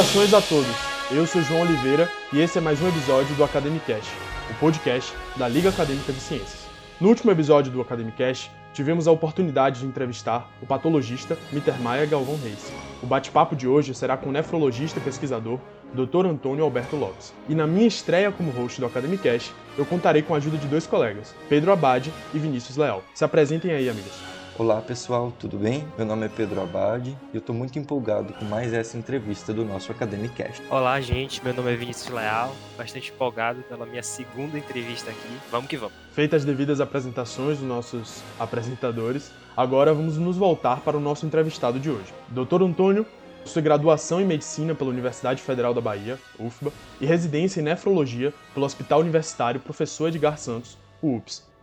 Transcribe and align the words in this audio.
Saudações 0.00 0.32
a 0.32 0.40
todos. 0.40 0.76
Eu 1.10 1.26
sou 1.26 1.42
João 1.42 1.60
Oliveira 1.60 2.08
e 2.32 2.40
esse 2.40 2.56
é 2.56 2.60
mais 2.60 2.80
um 2.80 2.88
episódio 2.88 3.34
do 3.34 3.44
Academicast, 3.44 4.10
o 4.50 4.54
podcast 4.54 5.12
da 5.36 5.46
Liga 5.46 5.68
Acadêmica 5.68 6.10
de 6.10 6.20
Ciências. 6.20 6.66
No 6.98 7.08
último 7.08 7.30
episódio 7.30 7.70
do 7.70 7.82
Academicast, 7.82 8.50
tivemos 8.72 9.06
a 9.06 9.12
oportunidade 9.12 9.80
de 9.80 9.86
entrevistar 9.86 10.48
o 10.62 10.66
patologista 10.66 11.36
Mittermeier 11.52 12.08
Galvão 12.08 12.38
Reis. 12.42 12.72
O 13.02 13.06
bate-papo 13.06 13.54
de 13.54 13.68
hoje 13.68 13.94
será 13.94 14.16
com 14.16 14.30
o 14.30 14.32
nefrologista 14.32 14.98
e 14.98 15.02
pesquisador 15.02 15.58
Dr. 15.92 16.24
Antônio 16.24 16.64
Alberto 16.64 16.96
Lopes. 16.96 17.34
E 17.46 17.54
na 17.54 17.66
minha 17.66 17.86
estreia 17.86 18.32
como 18.32 18.52
host 18.52 18.80
do 18.80 18.86
Academicast, 18.86 19.52
eu 19.76 19.84
contarei 19.84 20.22
com 20.22 20.32
a 20.34 20.38
ajuda 20.38 20.56
de 20.56 20.66
dois 20.66 20.86
colegas, 20.86 21.34
Pedro 21.46 21.72
Abade 21.72 22.10
e 22.32 22.38
Vinícius 22.38 22.78
Leal. 22.78 23.04
Se 23.12 23.22
apresentem 23.22 23.72
aí, 23.72 23.86
amigos. 23.86 24.39
Olá 24.60 24.78
pessoal, 24.82 25.32
tudo 25.38 25.56
bem? 25.56 25.88
Meu 25.96 26.06
nome 26.06 26.26
é 26.26 26.28
Pedro 26.28 26.60
Abad 26.60 27.08
e 27.08 27.16
eu 27.32 27.38
estou 27.38 27.54
muito 27.54 27.78
empolgado 27.78 28.34
com 28.34 28.44
mais 28.44 28.74
essa 28.74 28.98
entrevista 28.98 29.54
do 29.54 29.64
nosso 29.64 29.90
Academicast. 29.90 30.62
Olá 30.68 31.00
gente, 31.00 31.42
meu 31.42 31.54
nome 31.54 31.72
é 31.72 31.76
Vinícius 31.76 32.14
Leal, 32.14 32.54
bastante 32.76 33.10
empolgado 33.10 33.62
pela 33.62 33.86
minha 33.86 34.02
segunda 34.02 34.58
entrevista 34.58 35.10
aqui. 35.10 35.40
Vamos 35.50 35.66
que 35.66 35.78
vamos. 35.78 35.94
Feitas 36.12 36.42
as 36.42 36.44
devidas 36.44 36.78
apresentações 36.78 37.56
dos 37.56 37.66
nossos 37.66 38.22
apresentadores, 38.38 39.32
agora 39.56 39.94
vamos 39.94 40.18
nos 40.18 40.36
voltar 40.36 40.80
para 40.80 40.94
o 40.94 41.00
nosso 41.00 41.24
entrevistado 41.24 41.80
de 41.80 41.88
hoje. 41.88 42.12
Dr. 42.28 42.62
Antônio 42.62 43.06
possui 43.42 43.62
graduação 43.62 44.20
em 44.20 44.26
Medicina 44.26 44.74
pela 44.74 44.90
Universidade 44.90 45.40
Federal 45.40 45.72
da 45.72 45.80
Bahia, 45.80 46.18
UFBA, 46.38 46.70
e 47.00 47.06
residência 47.06 47.62
em 47.62 47.64
Nefrologia 47.64 48.34
pelo 48.52 48.66
Hospital 48.66 49.00
Universitário 49.00 49.58
Professor 49.58 50.08
Edgar 50.08 50.36
Santos, 50.36 50.76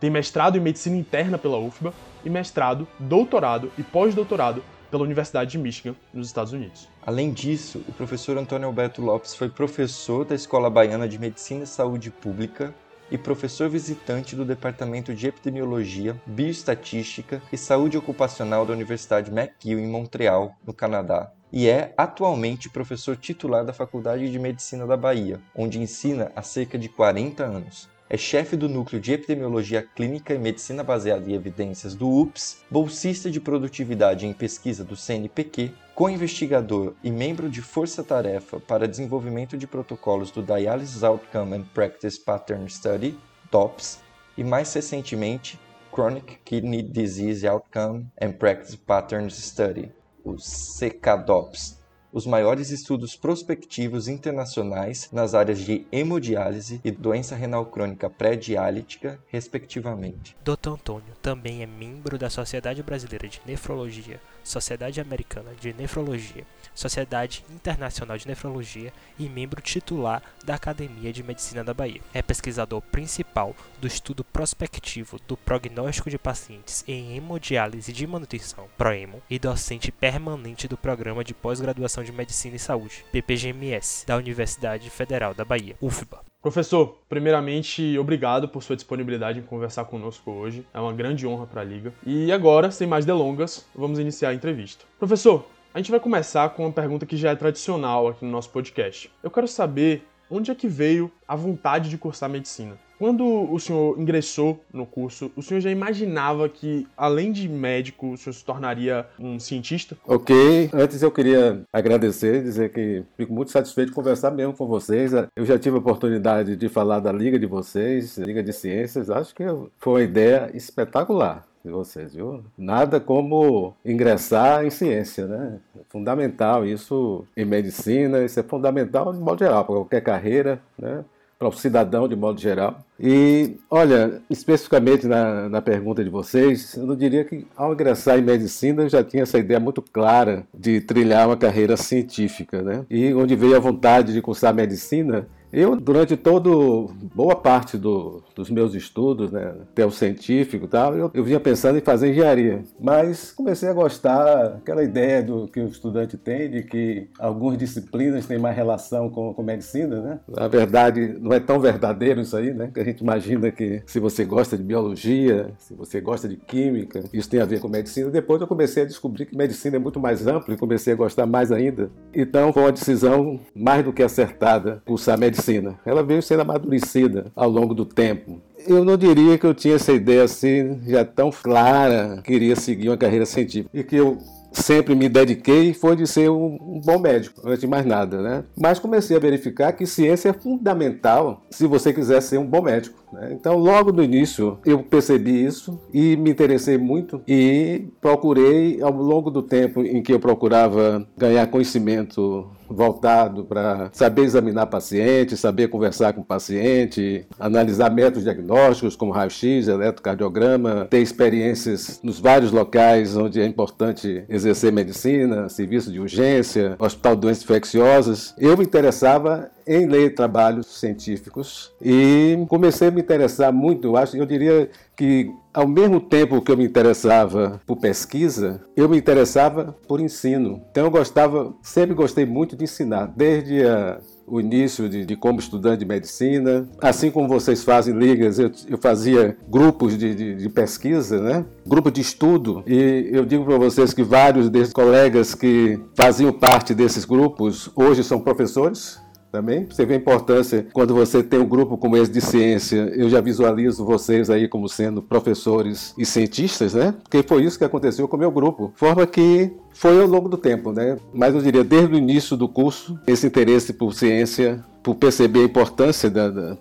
Tem 0.00 0.10
mestrado 0.10 0.56
em 0.56 0.60
Medicina 0.60 0.96
Interna 0.96 1.38
pela 1.38 1.58
UFBA 1.58 1.92
e 2.24 2.30
mestrado, 2.30 2.86
doutorado 2.98 3.70
e 3.76 3.82
pós-doutorado 3.82 4.62
pela 4.90 5.02
Universidade 5.02 5.50
de 5.50 5.58
Michigan, 5.58 5.94
nos 6.14 6.28
Estados 6.28 6.52
Unidos. 6.52 6.88
Além 7.04 7.32
disso, 7.32 7.82
o 7.88 7.92
professor 7.92 8.38
Antônio 8.38 8.66
Alberto 8.66 9.02
Lopes 9.02 9.34
foi 9.34 9.48
professor 9.48 10.24
da 10.24 10.34
Escola 10.34 10.70
Baiana 10.70 11.08
de 11.08 11.18
Medicina 11.18 11.64
e 11.64 11.66
Saúde 11.66 12.10
Pública 12.10 12.74
e 13.10 13.16
professor 13.16 13.68
visitante 13.68 14.36
do 14.36 14.44
Departamento 14.44 15.14
de 15.14 15.26
Epidemiologia, 15.26 16.20
Bioestatística 16.26 17.42
e 17.52 17.56
Saúde 17.56 17.96
Ocupacional 17.96 18.66
da 18.66 18.72
Universidade 18.72 19.30
McGill, 19.30 19.78
em 19.78 19.86
Montreal, 19.86 20.54
no 20.66 20.74
Canadá. 20.74 21.32
E 21.50 21.68
é 21.68 21.94
atualmente 21.96 22.68
professor 22.68 23.16
titular 23.16 23.64
da 23.64 23.72
Faculdade 23.72 24.30
de 24.30 24.38
Medicina 24.38 24.86
da 24.86 24.96
Bahia, 24.96 25.40
onde 25.54 25.80
ensina 25.80 26.30
há 26.36 26.42
cerca 26.42 26.78
de 26.78 26.88
40 26.88 27.42
anos 27.44 27.88
é 28.10 28.16
chefe 28.16 28.56
do 28.56 28.68
Núcleo 28.68 29.00
de 29.00 29.12
Epidemiologia 29.12 29.82
Clínica 29.82 30.32
e 30.32 30.38
Medicina 30.38 30.82
Baseada 30.82 31.30
em 31.30 31.34
Evidências 31.34 31.94
do 31.94 32.08
UPS, 32.08 32.64
bolsista 32.70 33.30
de 33.30 33.38
produtividade 33.38 34.26
em 34.26 34.32
pesquisa 34.32 34.82
do 34.82 34.96
CNPq, 34.96 35.72
co-investigador 35.94 36.94
e 37.04 37.10
membro 37.10 37.50
de 37.50 37.60
força-tarefa 37.60 38.58
para 38.60 38.88
desenvolvimento 38.88 39.58
de 39.58 39.66
protocolos 39.66 40.30
do 40.30 40.42
Dialysis 40.42 41.04
Outcome 41.04 41.56
and 41.56 41.64
Practice 41.74 42.18
Pattern 42.18 42.68
Study, 42.70 43.18
DOPS, 43.50 44.00
e 44.38 44.44
mais 44.44 44.72
recentemente, 44.72 45.58
Chronic 45.92 46.38
Kidney 46.44 46.82
Disease 46.82 47.46
Outcome 47.46 48.06
and 48.20 48.32
Practice 48.32 48.76
Patterns 48.76 49.34
Study, 49.34 49.92
o 50.24 50.36
CKDOPS, 50.36 51.77
os 52.12 52.26
maiores 52.26 52.70
estudos 52.70 53.16
prospectivos 53.16 54.08
internacionais 54.08 55.08
nas 55.12 55.34
áreas 55.34 55.58
de 55.58 55.86
hemodiálise 55.92 56.80
e 56.84 56.90
doença 56.90 57.34
renal 57.34 57.66
crônica 57.66 58.08
pré-dialítica, 58.08 59.18
respectivamente. 59.28 60.36
Dr. 60.44 60.70
Antônio 60.70 61.14
também 61.20 61.62
é 61.62 61.66
membro 61.66 62.18
da 62.18 62.30
Sociedade 62.30 62.82
Brasileira 62.82 63.28
de 63.28 63.40
Nefrologia, 63.46 64.20
Sociedade 64.42 65.00
Americana 65.00 65.50
de 65.60 65.72
Nefrologia, 65.72 66.44
Sociedade 66.78 67.44
Internacional 67.50 68.16
de 68.16 68.28
Nefrologia 68.28 68.92
e 69.18 69.28
membro 69.28 69.60
titular 69.60 70.22
da 70.44 70.54
Academia 70.54 71.12
de 71.12 71.24
Medicina 71.24 71.64
da 71.64 71.74
Bahia. 71.74 72.00
É 72.14 72.22
pesquisador 72.22 72.80
principal 72.80 73.56
do 73.80 73.88
estudo 73.88 74.22
prospectivo 74.22 75.18
do 75.26 75.36
prognóstico 75.36 76.08
de 76.08 76.16
pacientes 76.16 76.84
em 76.86 77.16
hemodiálise 77.16 77.92
de 77.92 78.06
manutenção, 78.06 78.68
PROEMO, 78.78 79.20
e 79.28 79.40
docente 79.40 79.90
permanente 79.90 80.68
do 80.68 80.76
Programa 80.76 81.24
de 81.24 81.34
Pós-Graduação 81.34 82.04
de 82.04 82.12
Medicina 82.12 82.54
e 82.54 82.60
Saúde, 82.60 83.04
PPGMS, 83.10 84.06
da 84.06 84.16
Universidade 84.16 84.88
Federal 84.88 85.34
da 85.34 85.44
Bahia, 85.44 85.74
UFBA. 85.80 86.20
Professor, 86.40 86.96
primeiramente, 87.08 87.98
obrigado 87.98 88.48
por 88.48 88.62
sua 88.62 88.76
disponibilidade 88.76 89.40
em 89.40 89.42
conversar 89.42 89.84
conosco 89.86 90.30
hoje. 90.30 90.64
É 90.72 90.78
uma 90.78 90.92
grande 90.92 91.26
honra 91.26 91.48
para 91.48 91.62
a 91.62 91.64
Liga. 91.64 91.92
E 92.06 92.30
agora, 92.30 92.70
sem 92.70 92.86
mais 92.86 93.04
delongas, 93.04 93.66
vamos 93.74 93.98
iniciar 93.98 94.28
a 94.28 94.34
entrevista. 94.34 94.84
Professor, 95.00 95.44
a 95.72 95.78
gente 95.78 95.90
vai 95.90 96.00
começar 96.00 96.48
com 96.50 96.64
uma 96.64 96.72
pergunta 96.72 97.04
que 97.04 97.16
já 97.16 97.30
é 97.30 97.36
tradicional 97.36 98.08
aqui 98.08 98.24
no 98.24 98.30
nosso 98.30 98.50
podcast. 98.50 99.10
Eu 99.22 99.30
quero 99.30 99.46
saber 99.46 100.02
onde 100.30 100.50
é 100.50 100.54
que 100.54 100.68
veio 100.68 101.10
a 101.26 101.36
vontade 101.36 101.88
de 101.90 101.98
cursar 101.98 102.28
medicina? 102.28 102.76
Quando 102.98 103.24
o 103.24 103.60
senhor 103.60 103.96
ingressou 103.96 104.60
no 104.72 104.84
curso, 104.84 105.30
o 105.36 105.42
senhor 105.42 105.60
já 105.60 105.70
imaginava 105.70 106.48
que, 106.48 106.84
além 106.96 107.30
de 107.30 107.48
médico, 107.48 108.10
o 108.10 108.16
senhor 108.16 108.32
se 108.34 108.44
tornaria 108.44 109.06
um 109.20 109.38
cientista? 109.38 109.96
Ok, 110.04 110.68
antes 110.72 111.00
eu 111.00 111.12
queria 111.12 111.62
agradecer, 111.72 112.42
dizer 112.42 112.72
que 112.72 113.04
fico 113.16 113.32
muito 113.32 113.52
satisfeito 113.52 113.90
de 113.90 113.94
conversar 113.94 114.32
mesmo 114.32 114.52
com 114.52 114.66
vocês. 114.66 115.12
Eu 115.36 115.46
já 115.46 115.56
tive 115.56 115.76
a 115.76 115.78
oportunidade 115.78 116.56
de 116.56 116.68
falar 116.68 116.98
da 116.98 117.12
Liga 117.12 117.38
de 117.38 117.46
vocês, 117.46 118.18
Liga 118.18 118.42
de 118.42 118.52
Ciências, 118.52 119.08
acho 119.08 119.32
que 119.32 119.44
foi 119.78 119.92
uma 119.92 120.02
ideia 120.02 120.50
espetacular 120.52 121.46
de 121.68 121.74
vocês, 121.74 122.14
viu? 122.14 122.42
Nada 122.56 122.98
como 122.98 123.74
ingressar 123.84 124.64
em 124.64 124.70
ciência, 124.70 125.26
né? 125.26 125.58
É 125.78 125.82
fundamental 125.88 126.66
isso 126.66 127.24
em 127.36 127.44
medicina, 127.44 128.24
isso 128.24 128.40
é 128.40 128.42
fundamental 128.42 129.12
de 129.12 129.20
modo 129.20 129.38
geral, 129.38 129.64
para 129.64 129.74
qualquer 129.74 130.00
carreira, 130.00 130.60
né? 130.78 131.04
Para 131.38 131.48
o 131.48 131.52
cidadão 131.52 132.08
de 132.08 132.16
modo 132.16 132.40
geral. 132.40 132.78
E, 132.98 133.56
olha, 133.70 134.20
especificamente 134.28 135.06
na, 135.06 135.48
na 135.48 135.62
pergunta 135.62 136.02
de 136.02 136.10
vocês, 136.10 136.74
eu 136.74 136.84
não 136.84 136.96
diria 136.96 137.24
que 137.24 137.46
ao 137.56 137.72
ingressar 137.72 138.18
em 138.18 138.22
medicina 138.22 138.82
eu 138.82 138.88
já 138.88 139.04
tinha 139.04 139.22
essa 139.22 139.38
ideia 139.38 139.60
muito 139.60 139.80
clara 139.80 140.44
de 140.52 140.80
trilhar 140.80 141.28
uma 141.28 141.36
carreira 141.36 141.76
científica, 141.76 142.60
né? 142.60 142.84
E 142.90 143.14
onde 143.14 143.36
veio 143.36 143.54
a 143.54 143.60
vontade 143.60 144.12
de 144.12 144.20
cursar 144.20 144.52
medicina 144.52 145.28
eu, 145.52 145.76
durante 145.76 146.16
todo 146.16 146.90
boa 147.14 147.34
parte 147.34 147.78
do, 147.78 148.22
dos 148.34 148.50
meus 148.50 148.74
estudos, 148.74 149.32
né, 149.32 149.54
até 149.62 149.84
o 149.84 149.90
científico 149.90 150.66
e 150.66 150.68
tal, 150.68 150.94
eu, 150.94 151.10
eu 151.14 151.24
vinha 151.24 151.40
pensando 151.40 151.78
em 151.78 151.80
fazer 151.80 152.10
engenharia. 152.10 152.62
Mas 152.78 153.32
comecei 153.32 153.68
a 153.68 153.72
gostar 153.72 154.56
aquela 154.58 154.82
ideia 154.82 155.22
do 155.22 155.48
que 155.48 155.60
o 155.60 155.66
estudante 155.66 156.16
tem 156.16 156.50
de 156.50 156.62
que 156.62 157.08
algumas 157.18 157.58
disciplinas 157.58 158.26
têm 158.26 158.38
mais 158.38 158.54
relação 158.54 159.08
com, 159.08 159.32
com 159.32 159.42
medicina, 159.42 160.00
né? 160.00 160.20
Na 160.28 160.48
verdade, 160.48 161.16
não 161.20 161.32
é 161.32 161.40
tão 161.40 161.58
verdadeiro 161.58 162.20
isso 162.20 162.36
aí, 162.36 162.52
né? 162.52 162.70
Que 162.72 162.80
a 162.80 162.84
gente 162.84 163.00
imagina 163.00 163.50
que 163.50 163.82
se 163.86 163.98
você 163.98 164.24
gosta 164.24 164.56
de 164.56 164.62
biologia, 164.62 165.50
se 165.58 165.74
você 165.74 166.00
gosta 166.00 166.28
de 166.28 166.36
química, 166.36 167.02
isso 167.12 167.28
tem 167.28 167.40
a 167.40 167.46
ver 167.46 167.60
com 167.60 167.68
medicina. 167.68 168.10
Depois 168.10 168.40
eu 168.40 168.46
comecei 168.46 168.82
a 168.82 168.86
descobrir 168.86 169.26
que 169.26 169.36
medicina 169.36 169.76
é 169.76 169.78
muito 169.78 169.98
mais 169.98 170.26
ampla 170.26 170.54
e 170.54 170.58
comecei 170.58 170.92
a 170.92 170.96
gostar 170.96 171.26
mais 171.26 171.50
ainda. 171.50 171.90
Então 172.14 172.52
foi 172.52 172.62
uma 172.62 172.72
decisão 172.72 173.40
mais 173.54 173.84
do 173.84 173.92
que 173.92 174.02
acertada 174.02 174.82
cursar 174.84 175.18
medicina 175.18 175.37
medicina. 175.38 175.78
Ela 175.84 176.02
veio 176.02 176.22
sendo 176.22 176.40
amadurecida 176.40 177.26
ao 177.34 177.48
longo 177.48 177.74
do 177.74 177.84
tempo. 177.84 178.40
Eu 178.66 178.84
não 178.84 178.96
diria 178.96 179.38
que 179.38 179.46
eu 179.46 179.54
tinha 179.54 179.76
essa 179.76 179.92
ideia 179.92 180.24
assim, 180.24 180.80
já 180.86 181.04
tão 181.04 181.30
clara, 181.30 182.16
que 182.22 182.32
queria 182.32 182.56
seguir 182.56 182.88
uma 182.88 182.96
carreira 182.96 183.24
científica. 183.24 183.70
E 183.72 183.82
que 183.82 183.96
eu 183.96 184.18
sempre 184.52 184.94
me 184.94 185.08
dediquei 185.08 185.72
foi 185.72 185.94
de 185.94 186.06
ser 186.06 186.30
um, 186.30 186.80
bom 186.84 186.98
médico, 186.98 187.40
antes 187.44 187.60
de 187.60 187.66
mais 187.66 187.86
nada, 187.86 188.20
né? 188.20 188.44
Mas 188.56 188.78
comecei 188.78 189.16
a 189.16 189.20
verificar 189.20 189.72
que 189.72 189.86
ciência 189.86 190.30
é 190.30 190.32
fundamental 190.32 191.42
se 191.50 191.66
você 191.66 191.92
quiser 191.92 192.20
ser 192.20 192.38
um 192.38 192.46
bom 192.46 192.62
médico. 192.62 192.98
Né? 193.12 193.30
Então, 193.32 193.56
logo 193.56 193.92
no 193.92 194.02
início, 194.02 194.58
eu 194.64 194.82
percebi 194.82 195.44
isso 195.44 195.80
e 195.92 196.16
me 196.16 196.30
interessei 196.30 196.76
muito 196.76 197.22
e 197.26 197.88
procurei, 198.00 198.80
ao 198.82 198.92
longo 198.92 199.30
do 199.30 199.42
tempo 199.42 199.82
em 199.82 200.02
que 200.02 200.12
eu 200.12 200.20
procurava 200.20 201.06
ganhar 201.16 201.46
conhecimento 201.46 202.48
voltado 202.68 203.44
para 203.44 203.90
saber 203.92 204.22
examinar 204.22 204.66
paciente, 204.66 205.36
saber 205.36 205.68
conversar 205.68 206.12
com 206.12 206.20
o 206.20 206.24
paciente, 206.24 207.26
analisar 207.38 207.90
métodos 207.90 208.24
diagnósticos 208.24 208.96
como 208.96 209.12
raio-x, 209.12 209.68
eletrocardiograma, 209.68 210.86
ter 210.90 211.00
experiências 211.00 212.00
nos 212.02 212.18
vários 212.18 212.52
locais 212.52 213.16
onde 213.16 213.40
é 213.40 213.46
importante 213.46 214.24
exercer 214.28 214.72
medicina, 214.72 215.48
serviço 215.48 215.90
de 215.90 216.00
urgência, 216.00 216.76
hospital 216.78 217.14
de 217.14 217.22
doenças 217.22 217.44
infecciosas. 217.44 218.34
Eu 218.38 218.56
me 218.56 218.64
interessava 218.64 219.50
em 219.68 219.86
ler 219.86 220.14
trabalhos 220.14 220.66
científicos 220.66 221.72
e 221.80 222.42
comecei 222.48 222.88
a 222.88 222.90
me 222.90 223.02
interessar 223.02 223.52
muito, 223.52 223.96
acho, 223.96 224.16
eu 224.16 224.24
diria 224.24 224.70
que 224.96 225.30
ao 225.52 225.68
mesmo 225.68 226.00
tempo 226.00 226.40
que 226.40 226.50
eu 226.50 226.56
me 226.56 226.64
interessava 226.64 227.60
por 227.66 227.76
pesquisa, 227.76 228.64
eu 228.74 228.88
me 228.88 228.96
interessava 228.96 229.76
por 229.86 230.00
ensino. 230.00 230.62
Então 230.70 230.84
eu 230.84 230.90
gostava, 230.90 231.54
sempre 231.62 231.94
gostei 231.94 232.24
muito 232.24 232.56
de 232.56 232.64
ensinar, 232.64 233.12
desde 233.14 233.64
a 233.66 234.00
o 234.30 234.40
início 234.40 234.88
de, 234.88 235.04
de, 235.06 235.16
como 235.16 235.38
estudante 235.38 235.78
de 235.78 235.86
medicina. 235.86 236.68
Assim 236.80 237.10
como 237.10 237.26
vocês 237.26 237.64
fazem 237.64 237.94
ligas, 237.96 238.38
eu, 238.38 238.50
eu 238.68 238.78
fazia 238.78 239.36
grupos 239.48 239.96
de, 239.96 240.14
de, 240.14 240.34
de, 240.34 240.48
pesquisa, 240.50 241.20
né? 241.20 241.46
grupo 241.66 241.90
de 241.90 242.02
estudo. 242.02 242.62
E 242.66 243.08
eu 243.10 243.24
digo 243.24 243.44
para 243.44 243.56
vocês 243.56 243.94
que 243.94 244.02
vários 244.02 244.50
desses 244.50 244.72
colegas 244.72 245.34
que 245.34 245.80
faziam 245.96 246.30
parte 246.30 246.74
desses 246.74 247.04
grupos 247.06 247.70
hoje 247.74 248.04
são 248.04 248.20
professores 248.20 249.00
também. 249.30 249.66
Você 249.66 249.84
vê 249.84 249.94
a 249.94 249.96
importância 249.96 250.66
quando 250.72 250.94
você 250.94 251.22
tem 251.22 251.38
um 251.38 251.48
grupo 251.48 251.76
como 251.76 251.96
esse 251.96 252.10
de 252.10 252.20
ciência. 252.20 252.92
Eu 252.94 253.08
já 253.08 253.20
visualizo 253.20 253.84
vocês 253.84 254.30
aí 254.30 254.48
como 254.48 254.68
sendo 254.68 255.02
professores 255.02 255.94
e 255.98 256.04
cientistas, 256.04 256.74
né? 256.74 256.94
Porque 257.02 257.22
foi 257.22 257.44
isso 257.44 257.58
que 257.58 257.64
aconteceu 257.64 258.08
com 258.08 258.16
o 258.16 258.20
meu 258.20 258.30
grupo. 258.30 258.72
Forma 258.74 259.06
que 259.06 259.52
foi 259.72 260.00
ao 260.00 260.06
longo 260.06 260.28
do 260.28 260.36
tempo, 260.36 260.72
né? 260.72 260.96
Mas 261.12 261.34
eu 261.34 261.40
diria 261.40 261.64
desde 261.64 261.94
o 261.94 261.98
início 261.98 262.36
do 262.36 262.48
curso, 262.48 262.98
esse 263.06 263.26
interesse 263.26 263.72
por 263.72 263.94
ciência, 263.94 264.64
por 264.82 264.94
perceber 264.94 265.40
a 265.40 265.44
importância 265.44 266.10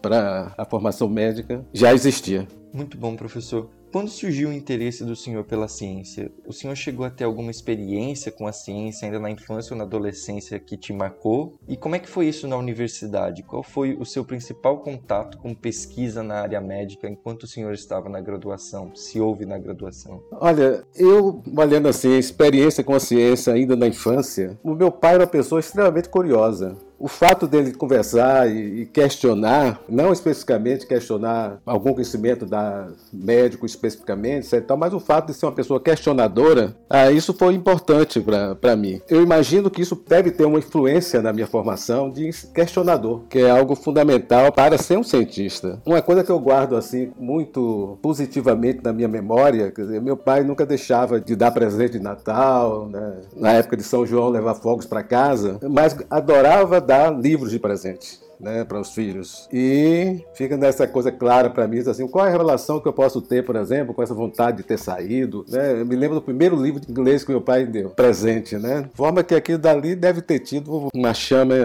para 0.02 0.54
a 0.58 0.66
formação 0.66 1.08
médica, 1.08 1.66
já 1.74 1.94
existia. 1.94 2.48
Muito 2.74 2.98
bom, 2.98 3.16
professor. 3.16 3.70
Quando 3.98 4.10
surgiu 4.10 4.50
o 4.50 4.54
interesse 4.54 5.04
do 5.04 5.16
senhor 5.16 5.44
pela 5.44 5.68
ciência, 5.68 6.32
o 6.46 6.54
senhor 6.54 6.76
chegou 6.76 7.04
a 7.04 7.10
ter 7.10 7.24
alguma 7.24 7.50
experiência 7.50 8.32
com 8.32 8.46
a 8.46 8.52
ciência 8.52 9.08
ainda 9.08 9.20
na 9.20 9.32
infância 9.32 9.74
ou 9.74 9.78
na 9.80 9.86
adolescência 9.86 10.60
que 10.60 10.78
te 10.78 10.94
marcou? 10.94 11.58
E 11.68 11.76
como 11.76 11.96
é 11.96 12.00
que 12.00 12.08
foi 12.08 12.28
isso 12.28 12.48
na 12.48 12.56
universidade? 12.58 13.42
Qual 13.42 13.64
foi 13.64 13.98
o 14.00 14.06
seu 14.06 14.24
principal 14.24 14.82
contato 14.82 15.40
com 15.40 15.52
pesquisa 15.52 16.22
na 16.22 16.36
área 16.42 16.62
médica 16.62 17.10
enquanto 17.10 17.46
o 17.46 17.48
senhor 17.48 17.74
estava 17.74 18.08
na 18.08 18.22
graduação, 18.22 18.96
se 18.96 19.20
houve 19.20 19.48
na 19.48 19.58
graduação? 19.58 20.22
Olha, 20.32 20.84
eu, 20.96 21.42
olhando 21.58 21.88
assim, 21.88 22.20
experiência 22.20 22.84
com 22.84 22.94
a 22.94 23.00
ciência 23.00 23.52
ainda 23.52 23.76
na 23.76 23.88
infância, 23.88 24.60
o 24.64 24.76
meu 24.76 24.92
pai 24.92 25.16
era 25.16 25.24
uma 25.24 25.30
pessoa 25.30 25.60
extremamente 25.60 26.08
curiosa 26.08 26.78
o 27.00 27.08
fato 27.08 27.48
dele 27.48 27.74
conversar 27.74 28.50
e, 28.50 28.86
questionar, 28.86 29.80
não 29.88 30.12
especificamente 30.12 30.88
questionar 30.88 31.60
algum 31.66 31.94
conhecimento 31.94 32.46
da 32.46 32.88
médico 33.14 33.66
especificamente, 33.66 34.48
etc., 34.48 34.76
mas 34.78 34.94
o 34.94 35.00
fato 35.00 35.28
de 35.28 35.34
ser 35.34 35.46
uma 35.46 35.52
pessoa 35.52 35.80
questionadora, 35.80 36.76
ah, 36.90 37.12
isso 37.12 37.34
foi 37.34 37.54
importante 37.54 38.24
para 38.60 38.76
mim. 38.76 39.02
Eu 39.10 39.22
imagino 39.22 39.70
que 39.70 39.82
isso 39.82 40.02
deve 40.08 40.32
ter 40.32 40.46
uma 40.46 40.60
influência 40.60 41.22
na 41.22 41.32
minha 41.32 41.48
formação 41.48 42.10
de 42.10 42.30
questionador, 42.54 43.22
que 43.30 43.40
é 43.40 43.50
algo 43.50 43.76
fundamental 43.76 44.52
para 44.52 44.78
ser 44.78 44.98
um 44.98 45.04
cientista. 45.04 45.82
Uma 45.86 46.02
coisa 46.02 46.24
que 46.24 46.32
eu 46.32 46.40
guardo 46.40 46.76
assim 46.76 47.12
muito 47.20 47.98
positivamente 48.02 48.84
na 48.84 48.92
minha 48.92 49.08
memória, 49.08 49.72
quer 49.72 49.82
dizer, 49.82 50.02
meu 50.02 50.18
pai 50.18 50.44
nunca 50.44 50.66
deixava 50.66 51.20
de 51.20 51.36
dar 51.36 51.52
presente 51.52 51.94
de 51.94 52.00
Natal, 52.00 52.88
né? 52.88 53.18
na 53.36 53.54
época 53.54 53.78
de 53.78 53.84
São 53.84 54.06
João 54.06 54.30
levar 54.30 54.56
fogos 54.56 54.86
para 54.86 55.04
casa, 55.04 55.60
mas 55.70 55.96
adorava 56.10 56.80
dar 56.88 57.14
livros 57.14 57.52
de 57.52 57.60
presente 57.60 58.18
né, 58.40 58.64
para 58.64 58.80
os 58.80 58.94
filhos. 58.94 59.48
E 59.52 60.24
fica 60.34 60.58
nessa 60.58 60.88
coisa 60.88 61.12
clara 61.12 61.50
para 61.50 61.68
mim, 61.68 61.80
assim, 61.80 62.08
qual 62.08 62.26
é 62.26 62.30
a 62.30 62.32
relação 62.32 62.80
que 62.80 62.88
eu 62.88 62.94
posso 62.94 63.22
ter, 63.22 63.44
por 63.44 63.56
exemplo, 63.56 63.94
com 63.94 64.04
essa 64.04 64.14
vontade 64.14 64.58
de 64.58 64.64
ter 64.64 64.78
saído. 64.78 65.46
Né? 65.50 65.82
Eu 65.82 65.86
me 65.86 65.96
lembro 65.96 66.16
do 66.16 66.22
primeiro 66.22 66.56
livro 66.56 66.80
de 66.80 66.90
inglês 66.90 67.24
que 67.24 67.32
meu 67.32 67.42
pai 67.42 67.66
deu, 67.66 67.90
presente, 67.90 68.58
né? 68.58 68.90
Forma 68.94 69.24
que 69.24 69.36
aquilo 69.36 69.60
dali 69.60 69.96
deve 69.96 70.22
ter 70.22 70.40
tido 70.40 70.90
uma 70.94 71.14
chama 71.14 71.56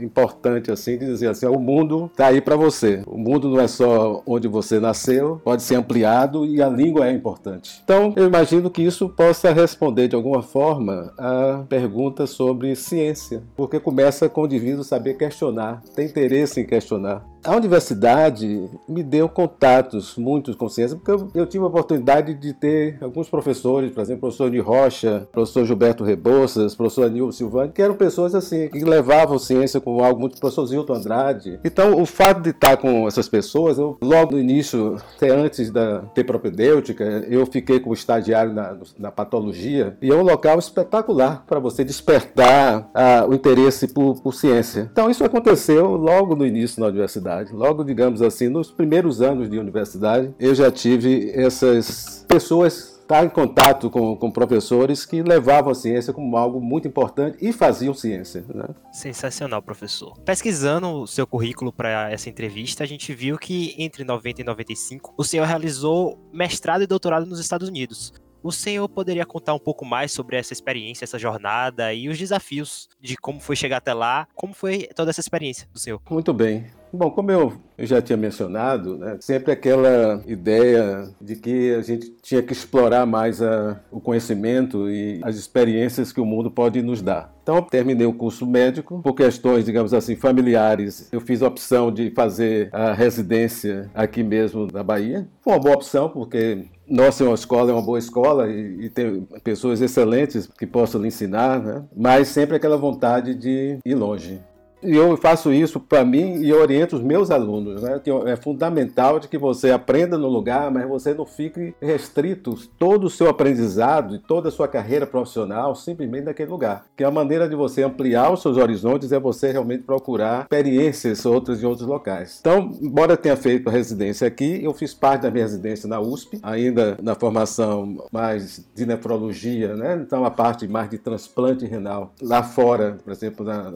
importante, 0.00 0.70
assim, 0.70 0.98
de 0.98 1.06
dizer 1.06 1.28
assim, 1.28 1.46
o 1.46 1.58
mundo 1.58 2.10
está 2.12 2.26
aí 2.26 2.40
para 2.40 2.56
você. 2.56 3.02
O 3.06 3.18
mundo 3.18 3.48
não 3.48 3.60
é 3.60 3.68
só 3.68 4.22
onde 4.26 4.48
você 4.48 4.78
nasceu, 4.78 5.40
pode 5.44 5.62
ser 5.62 5.76
ampliado 5.76 6.44
e 6.44 6.62
a 6.62 6.68
língua 6.68 7.08
é 7.08 7.12
importante. 7.12 7.80
Então, 7.84 8.12
eu 8.16 8.26
imagino 8.26 8.70
que 8.70 8.82
isso 8.82 9.08
possa 9.08 9.52
responder 9.52 10.08
de 10.08 10.16
alguma 10.16 10.42
forma 10.42 11.12
a 11.18 11.64
pergunta 11.68 12.26
sobre 12.26 12.74
ciência, 12.74 13.42
porque 13.56 13.78
começa 13.78 14.28
com 14.28 14.42
o 14.42 14.46
indivíduo 14.46 14.84
saber 14.84 15.14
questionar. 15.14 15.82
Tem 15.94 16.09
interesse 16.10 16.60
em 16.60 16.66
questionar. 16.66 17.24
A 17.42 17.56
universidade 17.56 18.68
me 18.86 19.02
deu 19.02 19.28
contatos 19.28 20.16
muito 20.16 20.54
com 20.56 20.68
ciência, 20.68 20.96
porque 20.96 21.10
eu, 21.10 21.28
eu, 21.34 21.46
tive 21.46 21.64
a 21.64 21.68
oportunidade 21.68 22.34
de 22.34 22.52
ter 22.52 22.98
alguns 23.00 23.30
professores, 23.30 23.90
por 23.92 24.02
exemplo, 24.02 24.18
o 24.18 24.20
professor 24.20 24.50
de 24.50 24.58
Rocha, 24.58 25.26
professor 25.32 25.64
Gilberto 25.64 26.04
Rebouças, 26.04 26.74
professor 26.74 27.06
Anil 27.06 27.32
Silvani, 27.32 27.72
que 27.72 27.80
eram 27.80 27.94
pessoas 27.94 28.34
assim, 28.34 28.68
que 28.68 28.84
levavam 28.84 29.38
ciência 29.38 29.80
como 29.80 30.04
algo 30.04 30.20
muito, 30.20 30.38
professor 30.38 30.66
Zilton 30.66 30.94
Andrade. 30.94 31.58
Então, 31.64 32.00
o 32.00 32.04
fato 32.04 32.42
de 32.42 32.50
estar 32.50 32.76
com 32.76 33.08
essas 33.08 33.28
pessoas, 33.28 33.78
eu, 33.78 33.96
logo 34.02 34.32
no 34.32 34.38
início, 34.38 34.96
até 35.16 35.30
antes 35.30 35.70
da 35.70 36.00
ter 36.14 36.24
propedêutica, 36.24 37.04
eu 37.26 37.46
fiquei 37.46 37.80
como 37.80 37.94
estagiário 37.94 38.52
na, 38.52 38.76
na 38.98 39.10
patologia, 39.10 39.96
e 40.02 40.10
é 40.10 40.14
um 40.14 40.22
local 40.22 40.58
espetacular 40.58 41.42
para 41.46 41.58
você 41.58 41.84
despertar 41.84 42.90
ah, 42.94 43.24
o 43.26 43.32
interesse 43.32 43.88
por, 43.88 44.20
por 44.20 44.34
ciência. 44.34 44.90
Então, 44.92 45.10
isso 45.10 45.24
aconteceu 45.24 45.96
logo 45.96 46.36
no 46.36 46.46
início 46.46 46.80
na 46.80 46.88
universidade 46.88 47.29
universidade. 47.30 47.52
Logo, 47.52 47.84
digamos 47.84 48.22
assim, 48.22 48.48
nos 48.48 48.70
primeiros 48.70 49.22
anos 49.22 49.48
de 49.48 49.58
universidade, 49.58 50.34
eu 50.38 50.54
já 50.54 50.70
tive 50.70 51.30
essas 51.30 52.24
pessoas 52.28 52.98
estar 53.00 53.24
em 53.24 53.28
contato 53.28 53.90
com, 53.90 54.16
com 54.16 54.30
professores 54.30 55.04
que 55.04 55.20
levavam 55.20 55.72
a 55.72 55.74
ciência 55.74 56.12
como 56.12 56.36
algo 56.36 56.60
muito 56.60 56.86
importante 56.86 57.38
e 57.40 57.52
faziam 57.52 57.92
ciência. 57.92 58.44
Né? 58.54 58.68
Sensacional, 58.92 59.60
professor. 59.60 60.16
Pesquisando 60.20 60.86
o 60.88 61.06
seu 61.08 61.26
currículo 61.26 61.72
para 61.72 62.10
essa 62.10 62.28
entrevista, 62.28 62.84
a 62.84 62.86
gente 62.86 63.12
viu 63.12 63.36
que 63.36 63.74
entre 63.78 64.04
90 64.04 64.42
e 64.42 64.44
95 64.44 65.14
o 65.16 65.24
senhor 65.24 65.44
realizou 65.44 66.20
mestrado 66.32 66.82
e 66.82 66.86
doutorado 66.86 67.26
nos 67.26 67.40
Estados 67.40 67.68
Unidos. 67.68 68.12
O 68.42 68.52
senhor 68.52 68.88
poderia 68.88 69.26
contar 69.26 69.54
um 69.54 69.58
pouco 69.58 69.84
mais 69.84 70.12
sobre 70.12 70.36
essa 70.36 70.52
experiência, 70.52 71.04
essa 71.04 71.18
jornada 71.18 71.92
e 71.92 72.08
os 72.08 72.16
desafios 72.16 72.88
de 72.98 73.16
como 73.16 73.38
foi 73.38 73.54
chegar 73.54 73.78
até 73.78 73.92
lá? 73.92 74.26
Como 74.34 74.54
foi 74.54 74.88
toda 74.94 75.10
essa 75.10 75.20
experiência 75.20 75.68
do 75.72 75.78
senhor? 75.78 76.00
Muito 76.08 76.32
bem. 76.32 76.64
Bom, 76.92 77.10
como 77.10 77.30
eu, 77.30 77.52
já 77.78 78.02
tinha 78.02 78.16
mencionado, 78.16 78.98
né, 78.98 79.16
sempre 79.20 79.52
aquela 79.52 80.22
ideia 80.26 81.08
de 81.20 81.36
que 81.36 81.74
a 81.74 81.82
gente 81.82 82.10
tinha 82.22 82.42
que 82.42 82.52
explorar 82.52 83.06
mais 83.06 83.40
a, 83.40 83.80
o 83.90 84.00
conhecimento 84.00 84.90
e 84.90 85.20
as 85.22 85.36
experiências 85.36 86.12
que 86.12 86.20
o 86.20 86.26
mundo 86.26 86.50
pode 86.50 86.82
nos 86.82 87.00
dar. 87.00 87.32
Então, 87.42 87.62
terminei 87.62 88.06
o 88.06 88.12
curso 88.12 88.46
médico 88.46 89.00
por 89.02 89.14
questões, 89.14 89.64
digamos 89.64 89.94
assim, 89.94 90.14
familiares. 90.14 91.08
Eu 91.10 91.20
fiz 91.20 91.42
a 91.42 91.48
opção 91.48 91.90
de 91.90 92.10
fazer 92.10 92.68
a 92.72 92.92
residência 92.92 93.90
aqui 93.94 94.22
mesmo 94.22 94.68
na 94.72 94.82
Bahia. 94.82 95.26
Foi 95.40 95.54
uma 95.54 95.58
boa 95.58 95.74
opção, 95.74 96.08
porque 96.08 96.66
nossa, 96.90 97.22
é 97.22 97.26
uma 97.26 97.36
escola, 97.36 97.70
é 97.70 97.72
uma 97.72 97.82
boa 97.82 98.00
escola 98.00 98.48
e, 98.50 98.86
e, 98.86 98.88
tem 98.88 99.22
pessoas 99.44 99.80
excelentes 99.80 100.48
que 100.48 100.66
possam 100.66 101.00
lhe 101.00 101.06
ensinar, 101.06 101.60
né? 101.60 101.84
mas 101.96 102.26
sempre 102.28 102.56
aquela 102.56 102.76
vontade 102.76 103.32
de 103.32 103.78
ir 103.84 103.94
longe. 103.94 104.40
E 104.82 104.96
eu 104.96 105.16
faço 105.16 105.52
isso 105.52 105.78
para 105.78 106.04
mim 106.04 106.42
e 106.42 106.52
oriento 106.52 106.96
os 106.96 107.02
meus 107.02 107.30
alunos. 107.30 107.82
Né? 107.82 108.00
É 108.26 108.36
fundamental 108.36 109.20
de 109.20 109.28
que 109.28 109.38
você 109.38 109.70
aprenda 109.70 110.16
no 110.16 110.28
lugar, 110.28 110.70
mas 110.70 110.88
você 110.88 111.14
não 111.14 111.26
fique 111.26 111.74
restrito 111.80 112.56
todo 112.78 113.04
o 113.04 113.10
seu 113.10 113.28
aprendizado 113.28 114.14
e 114.14 114.18
toda 114.18 114.48
a 114.48 114.52
sua 114.52 114.68
carreira 114.68 115.06
profissional 115.06 115.74
simplesmente 115.74 116.24
naquele 116.24 116.50
lugar. 116.50 116.86
Que 116.96 117.04
a 117.04 117.10
maneira 117.10 117.48
de 117.48 117.54
você 117.54 117.82
ampliar 117.82 118.32
os 118.32 118.42
seus 118.42 118.56
horizontes 118.56 119.12
é 119.12 119.20
você 119.20 119.52
realmente 119.52 119.84
procurar 119.84 120.42
experiências 120.42 121.24
outras 121.26 121.62
em 121.62 121.66
outros 121.66 121.86
locais. 121.86 122.38
Então, 122.40 122.70
embora 122.80 123.16
tenha 123.16 123.36
feito 123.36 123.68
a 123.68 123.72
residência 123.72 124.26
aqui, 124.26 124.62
eu 124.62 124.72
fiz 124.72 124.94
parte 124.94 125.22
da 125.22 125.30
minha 125.30 125.44
residência 125.44 125.88
na 125.88 126.00
USP, 126.00 126.38
ainda 126.42 126.96
na 127.02 127.14
formação 127.14 128.04
mais 128.12 128.64
de 128.74 128.86
nefrologia, 128.86 129.74
né? 129.74 130.00
então 130.04 130.24
a 130.24 130.30
parte 130.30 130.66
mais 130.66 130.88
de 130.88 130.98
transplante 130.98 131.66
renal. 131.66 132.12
Lá 132.22 132.42
fora, 132.42 132.98
por 133.02 133.12
exemplo, 133.12 133.44
na, 133.44 133.72